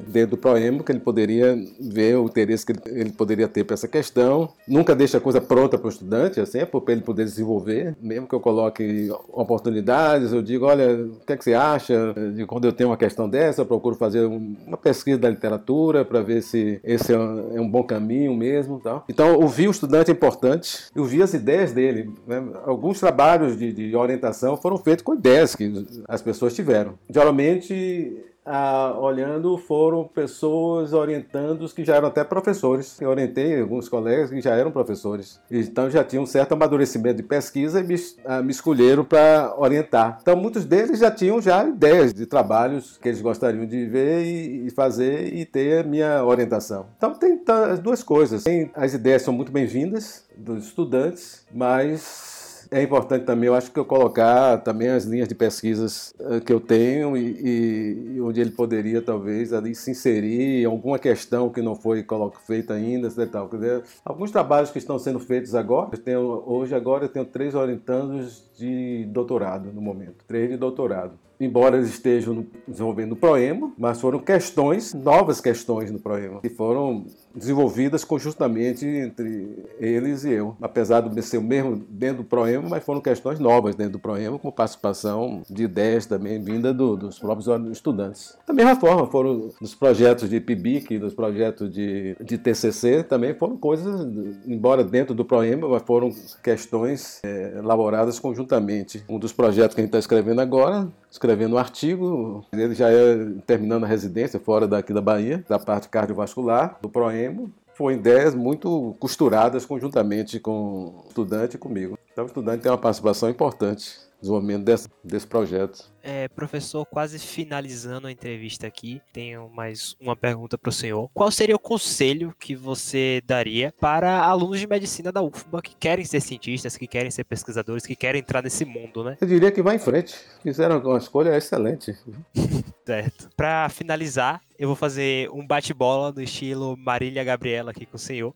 dentro 0.06 0.30
do 0.30 0.36
Proemo 0.36 0.82
que 0.82 0.92
ele 0.92 1.00
poderia 1.00 1.58
ver 1.80 2.16
o 2.16 2.26
interesse 2.26 2.64
que 2.64 2.72
ele 2.88 3.10
poderia 3.10 3.48
ter 3.48 3.64
para 3.64 3.74
essa 3.74 3.88
questão. 3.88 4.48
Nunca 4.66 4.94
deixa 4.94 5.18
a 5.18 5.20
coisa 5.20 5.40
pronta 5.40 5.76
para 5.76 5.86
o 5.86 5.90
estudante, 5.90 6.40
assim, 6.40 6.58
é 6.58 6.66
para 6.66 6.80
ele 6.88 7.02
poder 7.02 7.24
desenvolver. 7.24 7.96
Mesmo 8.00 8.26
que 8.26 8.34
eu 8.34 8.40
coloque 8.40 9.10
oportunidades, 9.28 10.32
eu 10.32 10.42
digo, 10.42 10.66
olha, 10.66 10.94
o 10.94 11.26
que, 11.26 11.32
é 11.32 11.36
que 11.36 11.44
você 11.44 11.54
acha 11.54 12.14
de 12.34 12.46
quando 12.46 12.64
eu 12.64 12.72
tenho 12.72 12.90
uma 12.90 12.96
questão 12.96 13.28
dessa? 13.28 13.62
Eu 13.62 13.66
procuro 13.66 13.96
fazer 13.96 14.24
uma 14.24 14.76
pesquisa 14.76 15.18
da 15.18 15.30
literatura 15.30 16.04
para 16.04 16.20
ver 16.20 16.42
se 16.42 16.80
esse 16.84 17.12
é 17.12 17.18
um 17.18 17.66
é 17.66 17.68
bom 17.68 17.82
caminho 17.82 18.34
mesmo. 18.34 18.80
Tal. 18.80 19.04
Então, 19.08 19.38
ouvir 19.40 19.68
o 19.68 19.70
estudante 19.70 20.10
é 20.10 20.14
importante, 20.14 20.84
ouvir 20.96 21.22
as 21.22 21.34
ideias 21.34 21.72
dele. 21.72 22.10
Né? 22.26 22.42
Alguns 22.64 23.00
trabalhos 23.00 23.56
de, 23.56 23.72
de 23.72 23.96
orientação 23.96 24.56
foram 24.56 24.76
feitos 24.78 25.02
com 25.02 25.14
ideias 25.14 25.54
que 25.54 25.86
as 26.08 26.22
pessoas 26.22 26.54
tiveram. 26.54 26.94
Geralmente, 27.08 28.33
ah, 28.44 28.96
olhando 28.98 29.56
foram 29.56 30.04
pessoas 30.04 30.92
orientando 30.92 31.68
que 31.74 31.84
já 31.84 31.96
eram 31.96 32.08
até 32.08 32.22
professores. 32.22 33.00
Eu 33.00 33.10
orientei 33.10 33.60
alguns 33.60 33.88
colegas 33.88 34.30
que 34.30 34.40
já 34.40 34.54
eram 34.54 34.70
professores. 34.70 35.40
Então 35.50 35.90
já 35.90 36.04
tinham 36.04 36.24
um 36.24 36.26
certo 36.26 36.52
amadurecimento 36.52 37.16
de 37.16 37.22
pesquisa 37.22 37.80
e 37.80 37.84
me, 37.84 37.94
ah, 38.24 38.42
me 38.42 38.50
escolheram 38.50 39.04
para 39.04 39.54
orientar. 39.56 40.18
Então 40.20 40.36
muitos 40.36 40.64
deles 40.64 40.98
já 40.98 41.10
tinham 41.10 41.40
já 41.40 41.64
ideias 41.64 42.12
de 42.12 42.26
trabalhos 42.26 42.98
que 42.98 43.08
eles 43.08 43.20
gostariam 43.20 43.66
de 43.66 43.86
ver 43.86 44.24
e, 44.24 44.66
e 44.66 44.70
fazer 44.70 45.32
e 45.32 45.44
ter 45.44 45.84
a 45.84 45.88
minha 45.88 46.24
orientação. 46.24 46.86
Então 46.96 47.14
tem 47.14 47.40
as 47.70 47.78
duas 47.78 48.02
coisas. 48.02 48.44
Tem, 48.44 48.70
as 48.74 48.94
ideias 48.94 49.22
são 49.22 49.32
muito 49.32 49.52
bem-vindas 49.52 50.24
dos 50.36 50.66
estudantes, 50.66 51.46
mas 51.52 52.33
é 52.74 52.82
importante 52.82 53.24
também, 53.24 53.46
eu 53.46 53.54
acho 53.54 53.70
que 53.70 53.78
eu 53.78 53.84
colocar 53.84 54.58
também 54.58 54.88
as 54.88 55.04
linhas 55.04 55.28
de 55.28 55.34
pesquisas 55.34 56.12
eh, 56.18 56.40
que 56.40 56.52
eu 56.52 56.58
tenho 56.58 57.16
e, 57.16 58.16
e 58.16 58.20
onde 58.20 58.40
ele 58.40 58.50
poderia 58.50 59.00
talvez 59.00 59.52
ali 59.52 59.76
se 59.76 59.92
inserir 59.92 60.64
alguma 60.64 60.98
questão 60.98 61.50
que 61.50 61.62
não 61.62 61.76
foi 61.76 62.04
feita 62.44 62.74
ainda, 62.74 63.06
etc. 63.06 63.30
Tal. 63.30 63.48
Dizer, 63.48 63.84
alguns 64.04 64.32
trabalhos 64.32 64.72
que 64.72 64.78
estão 64.78 64.98
sendo 64.98 65.20
feitos 65.20 65.54
agora, 65.54 65.90
eu 65.92 65.98
tenho, 65.98 66.42
hoje 66.46 66.74
agora 66.74 67.04
eu 67.04 67.08
tenho 67.08 67.24
três 67.24 67.54
orientandos 67.54 68.50
de 68.58 69.04
doutorado 69.06 69.72
no 69.72 69.80
momento, 69.80 70.24
três 70.26 70.50
de 70.50 70.56
doutorado 70.56 71.12
embora 71.38 71.76
eles 71.76 71.90
estejam 71.90 72.46
desenvolvendo 72.66 73.12
o 73.12 73.16
Proema, 73.16 73.72
mas 73.78 74.00
foram 74.00 74.18
questões, 74.18 74.94
novas 74.94 75.40
questões 75.40 75.90
no 75.90 75.98
Proema, 75.98 76.40
que 76.40 76.48
foram 76.48 77.04
desenvolvidas 77.34 78.04
conjuntamente 78.04 78.86
entre 78.86 79.64
eles 79.80 80.24
e 80.24 80.32
eu. 80.32 80.56
Apesar 80.62 81.00
de 81.00 81.22
ser 81.22 81.38
o 81.38 81.42
mesmo 81.42 81.76
dentro 81.88 82.18
do 82.18 82.24
Proema, 82.24 82.68
mas 82.68 82.84
foram 82.84 83.00
questões 83.00 83.40
novas 83.40 83.74
dentro 83.74 83.94
do 83.94 83.98
Proema, 83.98 84.38
com 84.38 84.50
participação 84.50 85.42
de 85.50 85.64
ideias 85.64 86.06
também 86.06 86.40
vinda 86.40 86.72
do, 86.72 86.96
dos 86.96 87.18
próprios 87.18 87.48
estudantes. 87.70 88.36
Da 88.46 88.54
mesma 88.54 88.76
forma, 88.76 89.06
foram 89.06 89.50
nos 89.60 89.74
projetos 89.74 90.28
de 90.28 90.40
PIBIC, 90.40 90.98
nos 90.98 91.14
projetos 91.14 91.72
de, 91.72 92.16
de 92.20 92.38
TCC, 92.38 93.02
também 93.02 93.34
foram 93.34 93.56
coisas, 93.56 94.06
embora 94.46 94.84
dentro 94.84 95.14
do 95.14 95.24
Proema, 95.24 95.68
mas 95.68 95.82
foram 95.82 96.12
questões 96.42 97.20
é, 97.24 97.54
elaboradas 97.58 98.18
conjuntamente. 98.20 99.02
Um 99.08 99.18
dos 99.18 99.32
projetos 99.32 99.74
que 99.74 99.80
a 99.80 99.84
gente 99.84 99.88
está 99.88 99.98
escrevendo 99.98 100.40
agora 100.40 100.88
escrevendo 101.24 101.54
um 101.54 101.58
artigo, 101.58 102.44
ele 102.52 102.74
já 102.74 102.90
é 102.90 103.16
terminando 103.46 103.84
a 103.84 103.86
residência 103.86 104.38
fora 104.38 104.68
daqui 104.68 104.92
da 104.92 105.00
Bahia, 105.00 105.42
da 105.48 105.58
parte 105.58 105.88
cardiovascular, 105.88 106.78
do 106.82 106.88
Proemo. 106.88 107.50
Foram 107.72 107.96
ideias 107.96 108.34
muito 108.34 108.94
costuradas 109.00 109.64
conjuntamente 109.64 110.38
com 110.38 111.02
o 111.02 111.04
estudante 111.08 111.56
e 111.56 111.58
comigo. 111.58 111.98
Então 112.12 112.24
o 112.24 112.26
estudante 112.26 112.62
tem 112.62 112.70
uma 112.70 112.78
participação 112.78 113.30
importante 113.30 114.03
desenvolvimento 114.24 114.64
desse, 114.64 114.88
desse 115.02 115.26
projeto. 115.26 115.92
É, 116.02 116.28
professor, 116.28 116.84
quase 116.84 117.18
finalizando 117.18 118.06
a 118.06 118.12
entrevista 118.12 118.66
aqui, 118.66 119.00
tenho 119.12 119.48
mais 119.48 119.94
uma 120.00 120.16
pergunta 120.16 120.58
para 120.58 120.68
o 120.68 120.72
senhor. 120.72 121.08
Qual 121.14 121.30
seria 121.30 121.54
o 121.56 121.58
conselho 121.58 122.34
que 122.38 122.54
você 122.54 123.22
daria 123.26 123.72
para 123.80 124.24
alunos 124.24 124.60
de 124.60 124.66
medicina 124.66 125.12
da 125.12 125.22
UFBA 125.22 125.62
que 125.62 125.76
querem 125.76 126.04
ser 126.04 126.20
cientistas, 126.20 126.76
que 126.76 126.86
querem 126.86 127.10
ser 127.10 127.24
pesquisadores, 127.24 127.86
que 127.86 127.96
querem 127.96 128.20
entrar 128.20 128.42
nesse 128.42 128.64
mundo, 128.64 129.04
né? 129.04 129.16
Eu 129.20 129.26
diria 129.26 129.50
que 129.50 129.62
vá 129.62 129.74
em 129.74 129.78
frente. 129.78 130.14
Fizeram 130.42 130.78
uma 130.80 130.98
escolha 130.98 131.36
excelente. 131.36 131.96
certo. 132.84 133.30
Para 133.36 133.68
finalizar, 133.68 134.40
eu 134.58 134.68
vou 134.68 134.76
fazer 134.76 135.30
um 135.30 135.46
bate-bola 135.46 136.12
no 136.12 136.22
estilo 136.22 136.76
Marília 136.76 137.24
Gabriela 137.24 137.70
aqui 137.70 137.86
com 137.86 137.96
o 137.96 138.00
senhor. 138.00 138.34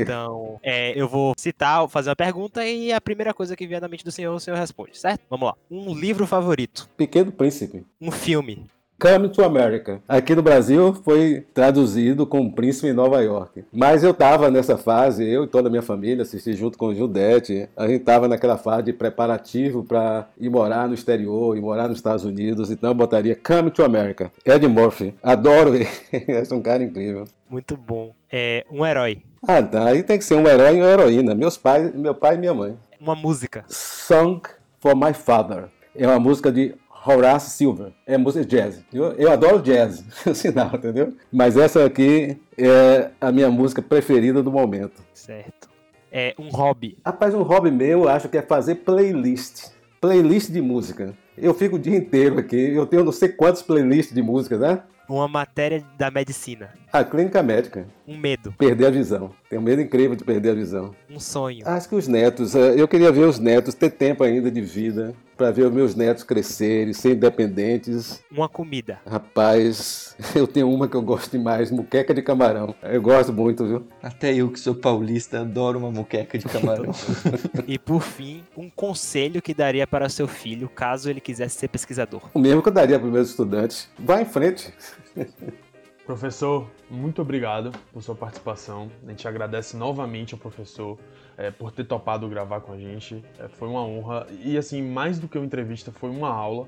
Então, 0.00 0.58
é, 0.62 0.98
eu 0.98 1.06
vou 1.06 1.34
citar, 1.36 1.86
fazer 1.88 2.10
uma 2.10 2.16
pergunta 2.16 2.64
e 2.64 2.92
a 2.92 3.00
primeira 3.00 3.34
coisa 3.34 3.54
que 3.54 3.66
vier 3.66 3.80
na 3.80 3.88
mente 3.88 4.04
do 4.04 4.10
senhor, 4.10 4.34
o 4.34 4.40
senhor 4.40 4.56
responde, 4.56 4.98
certo? 4.98 5.22
Vamos 5.28 5.48
lá. 5.48 5.54
Um 5.70 5.94
livro 5.94 6.26
favorito. 6.26 6.88
Pequeno 6.96 7.30
Príncipe. 7.30 7.84
Um 8.00 8.10
filme. 8.10 8.66
Coming 9.00 9.28
to 9.28 9.44
America. 9.44 10.02
Aqui 10.08 10.34
no 10.34 10.42
Brasil 10.42 10.92
foi 10.92 11.46
traduzido 11.54 12.26
como 12.26 12.52
Príncipe 12.52 12.88
em 12.88 12.92
Nova 12.92 13.22
York. 13.22 13.64
Mas 13.72 14.02
eu 14.02 14.10
estava 14.10 14.50
nessa 14.50 14.76
fase, 14.76 15.24
eu 15.24 15.44
e 15.44 15.46
toda 15.46 15.68
a 15.68 15.70
minha 15.70 15.82
família, 15.82 16.22
assisti 16.22 16.52
junto 16.54 16.76
com 16.76 16.86
o 16.86 16.94
Judete, 16.94 17.68
a 17.76 17.86
gente 17.86 18.00
estava 18.00 18.26
naquela 18.26 18.58
fase 18.58 18.86
de 18.86 18.92
preparativo 18.92 19.84
para 19.84 20.28
ir 20.36 20.50
morar 20.50 20.88
no 20.88 20.94
exterior, 20.94 21.56
ir 21.56 21.60
morar 21.60 21.86
nos 21.86 21.98
Estados 21.98 22.24
Unidos, 22.24 22.72
então 22.72 22.90
eu 22.90 22.94
botaria 22.94 23.36
Coming 23.36 23.70
to 23.70 23.84
America. 23.84 24.32
Ed 24.44 24.66
Murphy. 24.66 25.14
Adoro 25.22 25.76
ele. 25.76 25.86
é 26.12 26.52
um 26.52 26.60
cara 26.60 26.82
incrível. 26.82 27.24
Muito 27.48 27.76
bom. 27.76 28.12
É 28.30 28.64
um 28.70 28.84
herói. 28.84 29.22
Ah, 29.46 29.62
tá. 29.62 29.86
Aí 29.88 30.02
tem 30.02 30.18
que 30.18 30.24
ser 30.24 30.34
um 30.34 30.46
herói 30.46 30.76
e 30.76 30.80
uma 30.80 30.88
heroína. 30.88 31.34
Meus 31.34 31.56
pais, 31.56 31.94
meu 31.94 32.14
pai 32.14 32.34
e 32.34 32.38
minha 32.38 32.54
mãe. 32.54 32.76
Uma 33.00 33.14
música. 33.14 33.64
Song 33.68 34.42
for 34.80 34.94
My 34.96 35.14
Father. 35.14 35.66
É 35.94 36.06
uma 36.06 36.18
música 36.18 36.50
de 36.52 36.74
Horace 37.06 37.50
Silver. 37.50 37.92
É 38.06 38.18
música 38.18 38.44
de 38.44 38.56
jazz. 38.56 38.84
Eu, 38.92 39.12
eu 39.12 39.32
adoro 39.32 39.62
jazz, 39.62 40.04
sinal, 40.34 40.70
entendeu? 40.74 41.14
Mas 41.32 41.56
essa 41.56 41.84
aqui 41.84 42.36
é 42.56 43.10
a 43.20 43.32
minha 43.32 43.50
música 43.50 43.80
preferida 43.80 44.42
do 44.42 44.50
momento. 44.50 45.02
Certo. 45.14 45.68
É 46.10 46.34
um 46.38 46.48
hobby. 46.48 46.98
Rapaz, 47.04 47.34
um 47.34 47.42
hobby 47.42 47.70
meu, 47.70 48.02
eu 48.02 48.08
acho 48.08 48.28
que 48.28 48.38
é 48.38 48.42
fazer 48.42 48.76
playlist. 48.76 49.70
Playlist 50.00 50.50
de 50.50 50.60
música. 50.60 51.14
Eu 51.36 51.54
fico 51.54 51.76
o 51.76 51.78
dia 51.78 51.96
inteiro 51.96 52.38
aqui. 52.38 52.56
Eu 52.56 52.86
tenho 52.86 53.04
não 53.04 53.12
sei 53.12 53.28
quantas 53.28 53.62
playlists 53.62 54.14
de 54.14 54.22
música, 54.22 54.58
né? 54.58 54.82
Uma 55.08 55.28
matéria 55.28 55.84
da 55.96 56.10
medicina. 56.10 56.70
A 56.92 57.04
clínica 57.04 57.42
médica. 57.42 57.86
Um 58.08 58.16
medo. 58.16 58.54
Perder 58.56 58.86
a 58.86 58.90
visão. 58.90 59.32
Tenho 59.50 59.60
um 59.60 59.64
medo 59.64 59.82
incrível 59.82 60.16
de 60.16 60.24
perder 60.24 60.52
a 60.52 60.54
visão. 60.54 60.94
Um 61.10 61.20
sonho. 61.20 61.62
Acho 61.68 61.90
que 61.90 61.94
os 61.94 62.08
netos, 62.08 62.54
eh, 62.54 62.74
eu 62.78 62.88
queria 62.88 63.12
ver 63.12 63.26
os 63.26 63.38
netos 63.38 63.74
ter 63.74 63.90
tempo 63.90 64.24
ainda 64.24 64.50
de 64.50 64.62
vida 64.62 65.14
para 65.36 65.50
ver 65.50 65.66
os 65.66 65.72
meus 65.72 65.94
netos 65.94 66.24
crescerem, 66.24 66.94
ser 66.94 67.12
independentes. 67.12 68.24
Uma 68.32 68.48
comida. 68.48 68.98
Rapaz, 69.06 70.16
eu 70.34 70.46
tenho 70.46 70.70
uma 70.72 70.88
que 70.88 70.96
eu 70.96 71.02
gosto 71.02 71.32
demais, 71.32 71.70
muqueca 71.70 72.14
de 72.14 72.22
camarão. 72.22 72.74
Eu 72.82 73.02
gosto 73.02 73.30
muito, 73.30 73.66
viu? 73.66 73.86
Até 74.02 74.34
eu 74.34 74.50
que 74.50 74.58
sou 74.58 74.74
paulista 74.74 75.40
adoro 75.42 75.78
uma 75.78 75.90
muqueca 75.90 76.38
de 76.38 76.46
camarão. 76.46 76.90
e 77.68 77.78
por 77.78 78.00
fim, 78.00 78.42
um 78.56 78.70
conselho 78.70 79.42
que 79.42 79.52
daria 79.52 79.86
para 79.86 80.08
seu 80.08 80.26
filho 80.26 80.66
caso 80.70 81.10
ele 81.10 81.20
quisesse 81.20 81.58
ser 81.58 81.68
pesquisador. 81.68 82.22
O 82.32 82.38
mesmo 82.38 82.62
que 82.62 82.70
eu 82.70 82.72
daria 82.72 82.98
para 82.98 83.06
os 83.06 83.12
meus 83.12 83.28
estudantes. 83.28 83.86
Vá 83.98 84.22
em 84.22 84.24
frente. 84.24 84.72
Professor, 86.08 86.66
muito 86.90 87.20
obrigado 87.20 87.70
por 87.92 88.02
sua 88.02 88.14
participação. 88.14 88.90
A 89.06 89.10
gente 89.10 89.28
agradece 89.28 89.76
novamente 89.76 90.32
ao 90.32 90.40
professor 90.40 90.98
é, 91.36 91.50
por 91.50 91.70
ter 91.70 91.84
topado 91.84 92.26
gravar 92.30 92.62
com 92.62 92.72
a 92.72 92.78
gente. 92.78 93.22
É, 93.38 93.46
foi 93.46 93.68
uma 93.68 93.82
honra. 93.82 94.26
E 94.42 94.56
assim, 94.56 94.80
mais 94.80 95.18
do 95.18 95.28
que 95.28 95.36
uma 95.36 95.44
entrevista, 95.44 95.92
foi 95.92 96.08
uma 96.08 96.30
aula. 96.30 96.66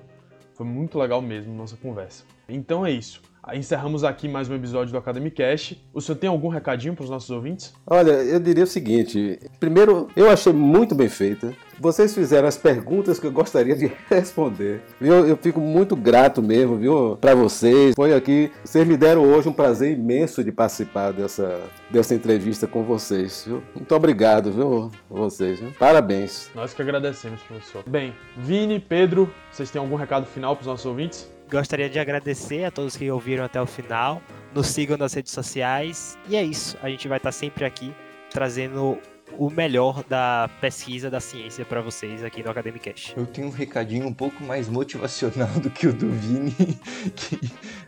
Foi 0.52 0.66
muito 0.66 0.98
legal 0.98 1.22
mesmo 1.22 1.54
nossa 1.54 1.74
conversa. 1.74 2.22
Então 2.50 2.84
é 2.84 2.90
isso. 2.90 3.22
Encerramos 3.54 4.04
aqui 4.04 4.28
mais 4.28 4.50
um 4.50 4.54
episódio 4.54 4.92
do 4.92 4.98
Academy 4.98 5.30
Cash. 5.30 5.74
O 5.94 6.00
senhor 6.00 6.18
tem 6.18 6.28
algum 6.28 6.48
recadinho 6.48 6.94
para 6.94 7.04
os 7.04 7.10
nossos 7.10 7.30
ouvintes? 7.30 7.72
Olha, 7.86 8.12
eu 8.12 8.38
diria 8.38 8.64
o 8.64 8.66
seguinte: 8.66 9.40
primeiro, 9.58 10.08
eu 10.14 10.30
achei 10.30 10.52
muito 10.52 10.94
bem 10.94 11.08
feita. 11.08 11.54
Vocês 11.78 12.14
fizeram 12.14 12.46
as 12.46 12.58
perguntas 12.58 13.18
que 13.18 13.26
eu 13.26 13.32
gostaria 13.32 13.74
de 13.74 13.90
responder. 14.10 14.82
Eu, 15.00 15.26
eu 15.26 15.36
fico 15.38 15.58
muito 15.58 15.96
grato 15.96 16.42
mesmo, 16.42 16.76
viu, 16.76 17.16
para 17.18 17.34
vocês. 17.34 17.94
Foi 17.96 18.12
aqui, 18.14 18.52
vocês 18.62 18.86
me 18.86 18.96
deram 18.96 19.22
hoje 19.22 19.48
um 19.48 19.52
prazer 19.52 19.92
imenso 19.92 20.44
de 20.44 20.52
participar 20.52 21.12
dessa, 21.12 21.58
dessa 21.90 22.14
entrevista 22.14 22.66
com 22.66 22.84
vocês. 22.84 23.44
Viu? 23.46 23.62
Muito 23.74 23.94
obrigado, 23.94 24.52
viu, 24.52 24.90
vocês. 25.08 25.58
Viu? 25.58 25.72
Parabéns. 25.78 26.50
Nós 26.54 26.74
que 26.74 26.82
agradecemos, 26.82 27.40
professor. 27.42 27.82
Bem, 27.86 28.14
Vini, 28.36 28.78
Pedro, 28.78 29.32
vocês 29.50 29.70
têm 29.70 29.80
algum 29.80 29.96
recado 29.96 30.26
final 30.26 30.54
para 30.54 30.60
os 30.60 30.66
nossos 30.66 30.84
ouvintes? 30.84 31.39
Gostaria 31.50 31.90
de 31.90 31.98
agradecer 31.98 32.64
a 32.64 32.70
todos 32.70 32.96
que 32.96 33.10
ouviram 33.10 33.44
até 33.44 33.60
o 33.60 33.66
final. 33.66 34.22
Nos 34.54 34.68
sigam 34.68 34.96
nas 34.96 35.12
redes 35.12 35.32
sociais. 35.32 36.16
E 36.28 36.36
é 36.36 36.44
isso. 36.44 36.78
A 36.80 36.88
gente 36.88 37.08
vai 37.08 37.16
estar 37.16 37.32
sempre 37.32 37.64
aqui 37.64 37.92
trazendo 38.30 38.96
o 39.36 39.50
melhor 39.50 40.04
da 40.04 40.48
pesquisa 40.60 41.10
da 41.10 41.18
ciência 41.18 41.64
para 41.64 41.80
vocês 41.80 42.22
aqui 42.22 42.40
no 42.42 42.50
Academic 42.50 42.88
Cash. 42.88 43.14
Eu 43.16 43.26
tenho 43.26 43.48
um 43.48 43.50
recadinho 43.50 44.06
um 44.06 44.14
pouco 44.14 44.44
mais 44.44 44.68
motivacional 44.68 45.48
do 45.60 45.70
que 45.70 45.88
o 45.88 45.92
do 45.92 46.08
Vini. 46.08 46.54
Que 47.16 47.40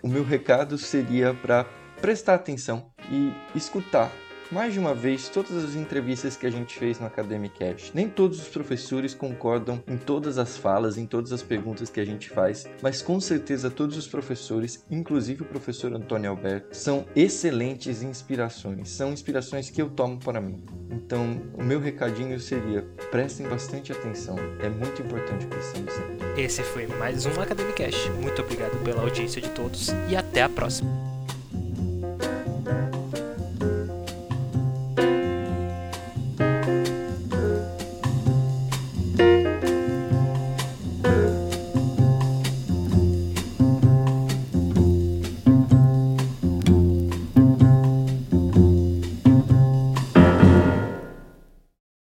o 0.02 0.08
meu 0.08 0.24
recado 0.24 0.76
seria 0.76 1.32
para 1.32 1.64
prestar 2.00 2.34
atenção 2.34 2.90
e 3.10 3.32
escutar 3.54 4.10
mais 4.52 4.74
de 4.74 4.78
uma 4.78 4.94
vez 4.94 5.28
todas 5.28 5.64
as 5.64 5.74
entrevistas 5.74 6.36
que 6.36 6.46
a 6.46 6.50
gente 6.50 6.78
fez 6.78 7.00
no 7.00 7.06
Academic 7.06 7.58
Cash. 7.58 7.90
Nem 7.94 8.08
todos 8.08 8.40
os 8.40 8.48
professores 8.48 9.14
concordam 9.14 9.82
em 9.88 9.96
todas 9.96 10.36
as 10.36 10.56
falas, 10.56 10.98
em 10.98 11.06
todas 11.06 11.32
as 11.32 11.42
perguntas 11.42 11.88
que 11.88 11.98
a 11.98 12.04
gente 12.04 12.28
faz, 12.28 12.68
mas 12.82 13.00
com 13.00 13.18
certeza 13.20 13.70
todos 13.70 13.96
os 13.96 14.06
professores, 14.06 14.84
inclusive 14.90 15.42
o 15.42 15.46
professor 15.46 15.94
Antônio 15.94 16.30
Alberto, 16.30 16.76
são 16.76 17.06
excelentes 17.16 18.02
inspirações. 18.02 18.90
São 18.90 19.12
inspirações 19.12 19.70
que 19.70 19.80
eu 19.80 19.88
tomo 19.88 20.18
para 20.18 20.40
mim. 20.40 20.62
Então, 20.90 21.40
o 21.54 21.62
meu 21.62 21.80
recadinho 21.80 22.38
seria: 22.38 22.82
prestem 23.10 23.48
bastante 23.48 23.90
atenção. 23.90 24.36
É 24.60 24.68
muito 24.68 25.00
importante 25.00 25.46
prestamos 25.46 25.92
sempre. 25.92 26.42
Esse 26.42 26.62
foi 26.62 26.86
mais 26.86 27.24
um 27.24 27.40
Academic 27.40 27.76
Cash. 27.76 28.10
Muito 28.20 28.42
obrigado 28.42 28.76
pela 28.84 29.02
audiência 29.02 29.40
de 29.40 29.48
todos 29.50 29.88
e 30.10 30.16
até 30.16 30.42
a 30.42 30.48
próxima. 30.48 31.21